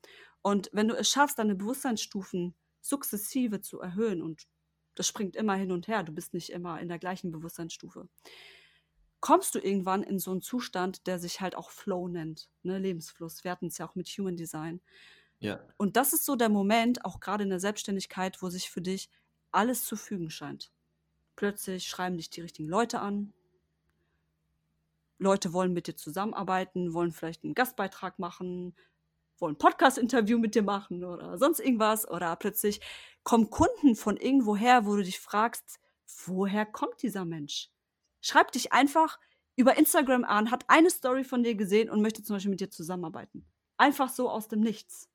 Und 0.43 0.71
wenn 0.73 0.89
du 0.89 0.95
es 0.97 1.11
schaffst, 1.11 1.39
deine 1.39 1.55
Bewusstseinsstufen 1.55 2.55
sukzessive 2.81 3.61
zu 3.61 3.81
erhöhen 3.81 4.23
und 4.23 4.47
das 4.95 5.07
springt 5.07 5.37
immer 5.37 5.55
hin 5.55 5.73
und 5.73 5.89
her, 5.89 6.03
du 6.03 6.13
bist 6.13 6.35
nicht 6.35 6.51
immer 6.51 6.81
in 6.81 6.89
der 6.89 6.99
gleichen 6.99 7.31
Bewusstseinsstufe, 7.31 8.09
kommst 9.21 9.55
du 9.55 9.59
irgendwann 9.59 10.03
in 10.03 10.19
so 10.19 10.31
einen 10.31 10.43
Zustand, 10.43 11.07
der 11.07 11.19
sich 11.19 11.41
halt 11.41 11.57
auch 11.57 11.71
Flow 11.71 12.09
nennt, 12.09 12.51
ne? 12.63 12.79
Lebensfluss. 12.79 13.43
Wir 13.45 13.51
hatten 13.51 13.67
es 13.67 13.79
ja 13.79 13.89
auch 13.89 13.95
mit 13.97 14.07
Human 14.09 14.37
Design. 14.37 14.81
Ja. 15.40 15.60
Und 15.77 15.97
das 15.97 16.12
ist 16.12 16.24
so 16.24 16.36
der 16.36 16.48
Moment, 16.48 17.05
auch 17.05 17.20
gerade 17.20 17.44
in 17.44 17.51
der 17.51 17.60
Selbstständigkeit, 17.60 18.43
wo 18.43 18.51
sich 18.51 18.70
für 18.70 18.81
dich 18.81 19.09
alles 19.51 19.85
zu 19.85 19.97
fügen 19.97 20.31
scheint. 20.31 20.73
Plötzlich 21.36 21.89
schreiben 21.89 22.16
dich 22.16 22.31
die 22.31 22.40
richtigen 22.40 22.69
Leute 22.69 23.01
an. 23.01 23.32
Leute 25.19 25.52
wollen 25.52 25.73
mit 25.73 25.86
dir 25.86 25.97
zusammenarbeiten, 25.97 26.94
wollen 26.94 27.12
vielleicht 27.12 27.44
einen 27.44 27.55
Gastbeitrag 27.55 28.19
machen, 28.19 28.74
wollen 29.39 29.55
ein 29.55 29.59
Podcast-Interview 29.59 30.39
mit 30.39 30.55
dir 30.55 30.62
machen 30.62 31.05
oder 31.05 31.39
sonst 31.39 31.60
irgendwas. 31.60 32.09
Oder 32.09 32.35
plötzlich 32.36 32.81
kommen 33.23 33.51
Kunden 33.51 33.94
von 33.94 34.16
irgendwoher, 34.16 34.86
wo 34.86 34.97
du 34.97 35.02
dich 35.02 35.20
fragst, 35.20 35.81
woher 36.27 36.66
kommt 36.66 37.02
dieser 37.02 37.24
Mensch? 37.24 37.70
Schreib 38.20 38.52
dich 38.52 38.73
einfach 38.73 39.19
über 39.56 39.77
Instagram 39.77 40.24
an, 40.24 40.51
hat 40.51 40.65
eine 40.69 40.90
Story 40.90 41.24
von 41.24 41.43
dir 41.43 41.55
gesehen 41.55 41.90
und 41.90 42.01
möchte 42.01 42.23
zum 42.23 42.36
Beispiel 42.36 42.51
mit 42.51 42.60
dir 42.60 42.70
zusammenarbeiten. 42.70 43.44
Einfach 43.77 44.09
so 44.09 44.28
aus 44.31 44.48
dem 44.48 44.60
Nichts. 44.60 45.09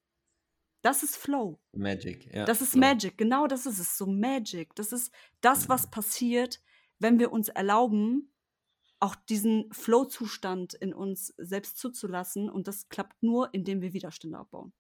Das 0.84 1.01
ist 1.01 1.15
Flow. 1.15 1.60
Magic. 1.72 2.31
Ja. 2.31 2.43
Das 2.43 2.61
ist 2.61 2.73
Flow. 2.73 2.81
Magic, 2.81 3.18
genau 3.18 3.47
das 3.47 3.65
ist 3.65 3.80
es, 3.80 3.97
so 3.97 4.05
Magic. 4.05 4.76
Das 4.76 4.91
ist 4.91 5.14
das, 5.39 5.69
was 5.69 5.89
passiert, 5.89 6.61
wenn 6.99 7.19
wir 7.19 7.31
uns 7.31 7.47
erlauben, 7.47 8.34
auch 8.99 9.15
diesen 9.15 9.72
Flow-Zustand 9.72 10.73
in 10.73 10.93
uns 10.93 11.34
selbst 11.38 11.77
zuzulassen. 11.77 12.49
Und 12.49 12.68
das 12.68 12.89
klappt 12.89 13.23
nur, 13.23 13.53
indem 13.53 13.81
wir 13.81 13.93
Widerstände 13.93 14.38
abbauen. 14.38 14.73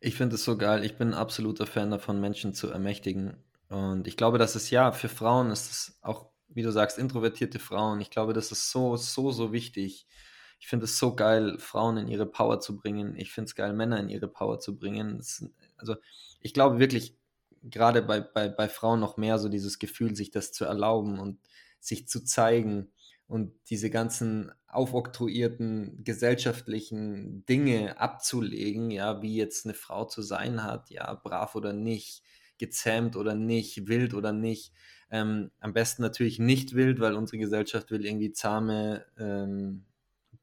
Ich 0.00 0.16
finde 0.16 0.34
es 0.34 0.44
so 0.44 0.58
geil. 0.58 0.84
Ich 0.84 0.96
bin 0.96 1.08
ein 1.08 1.14
absoluter 1.14 1.66
Fan 1.66 1.92
davon, 1.92 2.20
Menschen 2.20 2.52
zu 2.52 2.68
ermächtigen. 2.68 3.36
Und 3.68 4.08
ich 4.08 4.16
glaube, 4.16 4.38
dass 4.38 4.56
es 4.56 4.70
ja 4.70 4.90
für 4.90 5.08
Frauen 5.08 5.50
ist 5.50 5.70
es 5.70 5.98
auch, 6.02 6.30
wie 6.48 6.62
du 6.62 6.72
sagst, 6.72 6.98
introvertierte 6.98 7.60
Frauen. 7.60 8.00
Ich 8.00 8.10
glaube, 8.10 8.32
das 8.32 8.50
ist 8.50 8.70
so, 8.72 8.96
so, 8.96 9.30
so 9.30 9.52
wichtig. 9.52 10.08
Ich 10.58 10.68
finde 10.68 10.84
es 10.84 10.98
so 10.98 11.14
geil, 11.14 11.58
Frauen 11.58 11.96
in 11.98 12.08
ihre 12.08 12.26
Power 12.26 12.60
zu 12.60 12.76
bringen. 12.76 13.14
Ich 13.16 13.32
finde 13.32 13.48
es 13.48 13.54
geil, 13.54 13.72
Männer 13.72 14.00
in 14.00 14.08
ihre 14.08 14.28
Power 14.28 14.58
zu 14.58 14.76
bringen. 14.76 15.18
Das, 15.18 15.44
also, 15.76 15.96
ich 16.40 16.54
glaube 16.54 16.78
wirklich, 16.78 17.18
gerade 17.62 18.02
bei, 18.02 18.20
bei, 18.20 18.48
bei 18.48 18.68
Frauen 18.68 19.00
noch 19.00 19.16
mehr 19.16 19.38
so 19.38 19.48
dieses 19.48 19.78
Gefühl, 19.78 20.16
sich 20.16 20.30
das 20.30 20.52
zu 20.52 20.64
erlauben 20.64 21.18
und 21.18 21.38
sich 21.80 22.08
zu 22.08 22.24
zeigen 22.24 22.92
und 23.28 23.52
diese 23.70 23.90
ganzen 23.90 24.52
aufoktroyierten 24.68 26.04
gesellschaftlichen 26.04 27.44
Dinge 27.46 27.98
abzulegen, 28.00 28.90
ja, 28.90 29.22
wie 29.22 29.36
jetzt 29.36 29.66
eine 29.66 29.74
Frau 29.74 30.04
zu 30.04 30.22
sein 30.22 30.62
hat, 30.62 30.90
ja, 30.90 31.12
brav 31.14 31.54
oder 31.54 31.72
nicht, 31.72 32.22
gezähmt 32.58 33.16
oder 33.16 33.34
nicht, 33.34 33.88
wild 33.88 34.14
oder 34.14 34.32
nicht. 34.32 34.72
Ähm, 35.10 35.50
am 35.60 35.72
besten 35.72 36.02
natürlich 36.02 36.38
nicht 36.38 36.74
wild, 36.74 37.00
weil 37.00 37.14
unsere 37.14 37.38
Gesellschaft 37.38 37.90
will 37.90 38.04
irgendwie 38.04 38.32
zahme 38.32 39.06
ähm, 39.18 39.84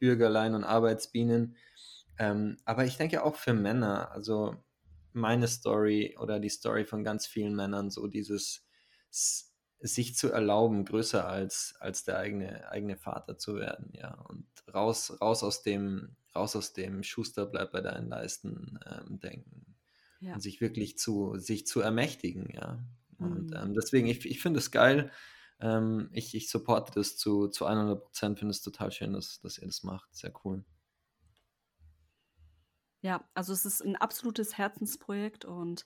Bürgerlein 0.04 0.56
und 0.56 0.64
Arbeitsbienen. 0.66 1.56
Ähm, 2.20 2.58
aber 2.66 2.86
ich 2.86 2.98
denke 2.98 3.24
auch 3.24 3.36
für 3.38 3.54
Männer, 3.54 4.12
also 4.12 4.58
meine 5.14 5.48
Story 5.48 6.18
oder 6.20 6.40
die 6.40 6.50
Story 6.50 6.86
von 6.86 7.04
ganz 7.04 7.28
vielen 7.28 7.56
Männern, 7.56 7.90
so 7.92 8.08
dieses 8.08 8.68
sich 9.80 10.16
zu 10.16 10.32
erlauben, 10.32 10.86
größer 10.86 11.28
als, 11.28 11.76
als 11.80 12.04
der 12.04 12.18
eigene, 12.18 12.70
eigene 12.72 12.98
Vater 12.98 13.38
zu 13.38 13.56
werden, 13.58 13.92
ja. 13.94 14.14
Und 14.30 14.48
raus, 14.74 15.18
raus 15.22 15.44
aus 15.44 15.62
dem, 15.62 16.16
raus 16.36 16.56
aus 16.56 16.74
dem 16.74 17.04
Schuster 17.04 17.46
bleibt 17.46 17.74
bei 17.74 17.82
deinen 17.82 18.08
Leisten 18.10 18.80
ähm, 18.86 19.20
denken. 19.20 19.76
Ja. 20.20 20.36
Und 20.36 20.42
sich 20.42 20.62
wirklich 20.62 20.98
zu, 20.98 21.38
sich 21.38 21.68
zu 21.68 21.82
ermächtigen, 21.82 22.50
ja. 22.54 22.80
Und 23.20 23.52
Mhm. 23.52 23.56
ähm, 23.56 23.74
deswegen, 23.74 24.08
ich, 24.08 24.26
ich 24.26 24.42
finde 24.42 24.60
es 24.60 24.72
geil. 24.72 25.12
Ähm, 25.64 26.10
ich, 26.12 26.36
ich 26.36 26.50
supporte 26.50 26.92
das 26.94 27.16
zu, 27.16 27.48
zu 27.48 27.66
100 27.66 28.04
Prozent, 28.04 28.38
finde 28.38 28.52
es 28.52 28.62
total 28.62 28.92
schön, 28.92 29.14
dass, 29.14 29.40
dass 29.40 29.58
ihr 29.58 29.66
das 29.66 29.84
macht. 29.84 30.14
Sehr 30.14 30.34
cool. 30.44 30.66
Ja, 33.02 33.24
also 33.34 33.54
es 33.54 33.66
ist 33.66 33.82
ein 33.82 33.96
absolutes 33.96 34.58
Herzensprojekt 34.58 35.46
und 35.46 35.86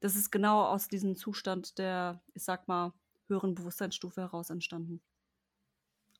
das 0.00 0.14
ist 0.14 0.30
genau 0.30 0.64
aus 0.64 0.88
diesem 0.88 1.16
Zustand 1.16 1.78
der, 1.78 2.22
ich 2.34 2.44
sag 2.44 2.68
mal, 2.68 2.92
höheren 3.26 3.54
Bewusstseinsstufe 3.54 4.20
heraus 4.20 4.50
entstanden. 4.50 5.00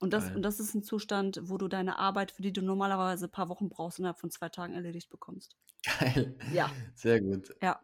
Und 0.00 0.14
das, 0.14 0.24
Geil. 0.24 0.36
und 0.36 0.42
das 0.42 0.58
ist 0.58 0.74
ein 0.74 0.82
Zustand, 0.82 1.40
wo 1.44 1.58
du 1.58 1.68
deine 1.68 1.98
Arbeit, 1.98 2.32
für 2.32 2.42
die 2.42 2.52
du 2.52 2.62
normalerweise 2.62 3.26
ein 3.26 3.30
paar 3.30 3.50
Wochen 3.50 3.68
brauchst, 3.68 3.98
innerhalb 3.98 4.18
von 4.18 4.30
zwei 4.30 4.48
Tagen 4.48 4.72
erledigt 4.72 5.10
bekommst. 5.10 5.56
Geil. 6.00 6.38
Ja. 6.54 6.70
Sehr 6.94 7.20
gut. 7.20 7.54
Ja, 7.62 7.80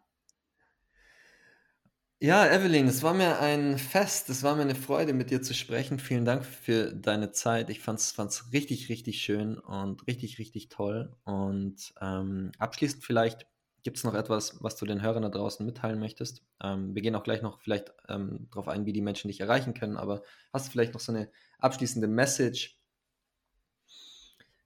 Ja, 2.23 2.45
Evelyn, 2.45 2.87
es 2.87 3.01
war 3.01 3.15
mir 3.15 3.39
ein 3.39 3.79
Fest, 3.79 4.29
es 4.29 4.43
war 4.43 4.55
mir 4.55 4.61
eine 4.61 4.75
Freude, 4.75 5.11
mit 5.11 5.31
dir 5.31 5.41
zu 5.41 5.55
sprechen. 5.55 5.97
Vielen 5.97 6.23
Dank 6.23 6.45
für 6.45 6.93
deine 6.93 7.31
Zeit. 7.31 7.71
Ich 7.71 7.79
fand's, 7.79 8.11
fand's 8.11 8.53
richtig, 8.53 8.89
richtig 8.89 9.21
schön 9.23 9.57
und 9.57 10.05
richtig, 10.05 10.37
richtig 10.37 10.69
toll. 10.69 11.15
Und 11.23 11.91
ähm, 11.99 12.51
abschließend 12.59 13.03
vielleicht 13.03 13.47
gibt 13.81 13.97
es 13.97 14.03
noch 14.03 14.13
etwas, 14.13 14.57
was 14.61 14.75
du 14.75 14.85
den 14.85 15.01
Hörern 15.01 15.23
da 15.23 15.29
draußen 15.29 15.65
mitteilen 15.65 15.99
möchtest. 15.99 16.43
Ähm, 16.63 16.93
wir 16.93 17.01
gehen 17.01 17.15
auch 17.15 17.23
gleich 17.23 17.41
noch 17.41 17.59
vielleicht 17.59 17.91
ähm, 18.07 18.47
darauf 18.51 18.67
ein, 18.67 18.85
wie 18.85 18.93
die 18.93 19.01
Menschen 19.01 19.27
dich 19.29 19.39
erreichen 19.41 19.73
können, 19.73 19.97
aber 19.97 20.21
hast 20.53 20.67
du 20.67 20.71
vielleicht 20.71 20.93
noch 20.93 21.01
so 21.01 21.11
eine 21.11 21.31
abschließende 21.57 22.07
Message 22.07 22.77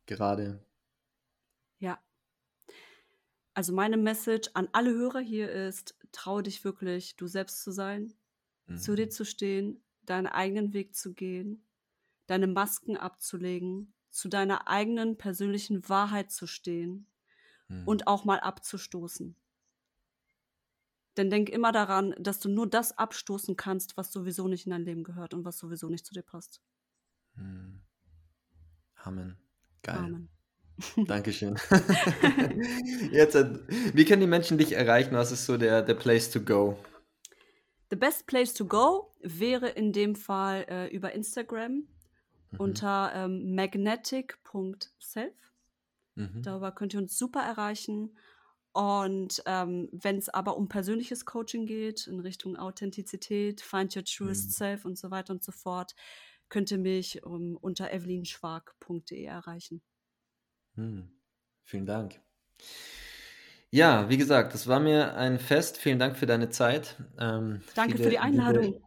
gerade? 0.05 0.59
Also 3.55 3.73
meine 3.73 3.97
Message 3.97 4.49
an 4.53 4.67
alle 4.73 4.91
Hörer 4.91 5.21
hier 5.21 5.49
ist, 5.49 5.97
traue 6.11 6.43
dich 6.43 6.63
wirklich, 6.65 7.15
du 7.15 7.25
selbst 7.25 7.63
zu 7.63 7.71
sein. 7.71 8.13
mhm. 8.67 8.77
zu 8.77 8.95
dir 8.95 9.09
zu 9.09 9.25
stehen, 9.25 9.83
deinen 10.03 10.27
eigenen 10.27 10.73
Weg 10.73 10.95
zu 10.95 11.13
gehen, 11.13 11.65
deine 12.27 12.47
Masken 12.47 12.97
abzulegen, 12.97 13.93
zu 14.11 14.29
deiner 14.29 14.67
eigenen 14.67 15.17
persönlichen 15.17 15.87
Wahrheit 15.89 16.31
zu 16.31 16.47
stehen 16.47 17.07
mhm. 17.69 17.87
und 17.87 18.07
auch 18.07 18.25
mal 18.25 18.39
abzustoßen. 18.39 19.35
Denn 21.17 21.29
denk 21.29 21.49
immer 21.49 21.71
daran, 21.71 22.13
dass 22.19 22.39
du 22.41 22.49
nur 22.49 22.69
das 22.69 22.97
abstoßen 22.97 23.55
kannst, 23.55 23.95
was 23.95 24.11
sowieso 24.11 24.47
nicht 24.49 24.65
in 24.65 24.71
dein 24.71 24.83
Leben 24.83 25.03
gehört 25.03 25.33
und 25.33 25.45
was 25.45 25.57
sowieso 25.57 25.87
nicht 25.89 26.05
zu 26.05 26.13
dir 26.13 26.23
passt. 26.23 26.61
Mhm. 27.35 27.81
Amen. 28.95 29.37
Geil. 29.81 29.97
Amen. 29.97 30.34
Dankeschön. 30.97 31.57
Jetzt, 33.11 33.35
äh, 33.35 33.59
wie 33.93 34.05
können 34.05 34.21
die 34.21 34.27
Menschen 34.27 34.57
dich 34.57 34.73
erreichen? 34.73 35.15
Was 35.15 35.31
ist 35.31 35.45
so 35.45 35.57
der, 35.57 35.81
der 35.81 35.93
Place 35.93 36.29
to 36.31 36.41
go? 36.41 36.77
The 37.89 37.95
best 37.95 38.27
place 38.27 38.53
to 38.53 38.65
go 38.65 39.13
wäre 39.21 39.69
in 39.69 39.93
dem 39.93 40.15
Fall 40.15 40.65
äh, 40.69 40.87
über 40.87 41.13
Instagram 41.13 41.71
mhm. 41.71 41.87
unter 42.57 43.11
ähm, 43.15 43.55
magnetic.self. 43.55 45.33
Mhm. 46.15 46.41
Darüber 46.43 46.71
könnt 46.71 46.93
ihr 46.93 46.99
uns 46.99 47.17
super 47.17 47.41
erreichen. 47.41 48.17
Und 48.73 49.41
ähm, 49.45 49.87
wenn 49.93 50.17
es 50.17 50.27
aber 50.27 50.57
um 50.57 50.67
persönliches 50.67 51.25
Coaching 51.25 51.65
geht, 51.65 52.07
in 52.07 52.19
Richtung 52.19 52.57
Authentizität, 52.57 53.61
Find 53.61 53.95
Your 53.95 54.03
Truest 54.03 54.47
mhm. 54.47 54.51
Self 54.51 54.85
und 54.85 54.97
so 54.97 55.11
weiter 55.11 55.31
und 55.31 55.43
so 55.43 55.53
fort, 55.53 55.95
könnt 56.49 56.71
ihr 56.71 56.77
mich 56.77 57.23
um, 57.23 57.35
ähm, 57.35 57.57
unter 57.61 57.93
evelinschwag.de 57.93 59.23
erreichen. 59.23 59.81
Hm. 60.75 61.09
Vielen 61.63 61.85
Dank. 61.85 62.19
Ja, 63.71 64.09
wie 64.09 64.17
gesagt, 64.17 64.53
das 64.53 64.67
war 64.67 64.79
mir 64.79 65.15
ein 65.15 65.39
Fest. 65.39 65.77
Vielen 65.77 65.99
Dank 65.99 66.17
für 66.17 66.25
deine 66.25 66.49
Zeit. 66.49 66.95
Ähm, 67.19 67.61
Danke 67.75 67.97
für 67.97 68.09
die 68.09 68.19
Einladung. 68.19 68.63
Liebe, 68.63 68.81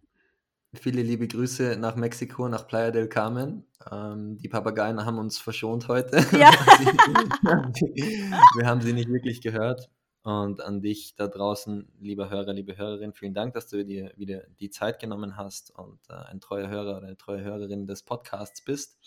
viele 0.75 1.03
liebe 1.03 1.29
Grüße 1.29 1.77
nach 1.79 1.97
Mexiko, 1.97 2.49
nach 2.49 2.67
Playa 2.67 2.91
del 2.91 3.09
Carmen. 3.09 3.65
Ähm, 3.91 4.39
die 4.39 4.49
Papageien 4.49 5.05
haben 5.05 5.19
uns 5.19 5.39
verschont 5.39 5.89
heute. 5.89 6.17
Ja. 6.39 6.51
Wir 8.57 8.67
haben 8.67 8.81
sie 8.81 8.93
nicht 8.93 9.09
wirklich 9.09 9.41
gehört. 9.41 9.89
Und 10.23 10.61
an 10.61 10.83
dich 10.83 11.15
da 11.17 11.27
draußen, 11.27 11.91
lieber 12.01 12.29
Hörer, 12.29 12.53
liebe 12.53 12.77
Hörerin, 12.77 13.13
vielen 13.13 13.35
Dank, 13.35 13.55
dass 13.55 13.69
du 13.69 13.85
dir 13.85 14.13
wieder 14.17 14.43
die 14.61 14.69
Zeit 14.69 15.01
genommen 15.01 15.37
hast 15.37 15.71
und 15.71 15.99
äh, 16.11 16.15
ein 16.15 16.41
treuer 16.41 16.69
Hörer 16.69 16.99
oder 16.99 17.07
eine 17.07 17.17
treue 17.17 17.43
Hörerin 17.43 17.87
des 17.87 18.03
Podcasts 18.03 18.63
bist. 18.63 18.99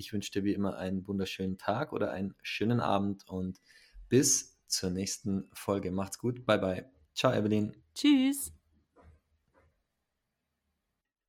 Ich 0.00 0.14
wünsche 0.14 0.32
dir 0.32 0.44
wie 0.44 0.54
immer 0.54 0.78
einen 0.78 1.06
wunderschönen 1.06 1.58
Tag 1.58 1.92
oder 1.92 2.10
einen 2.10 2.34
schönen 2.42 2.80
Abend 2.80 3.28
und 3.28 3.60
bis 4.08 4.58
zur 4.66 4.90
nächsten 4.90 5.50
Folge. 5.52 5.92
Macht's 5.92 6.18
gut. 6.18 6.46
Bye 6.46 6.58
bye. 6.58 6.90
Ciao, 7.14 7.32
Evelyn. 7.32 7.76
Tschüss. 7.94 8.50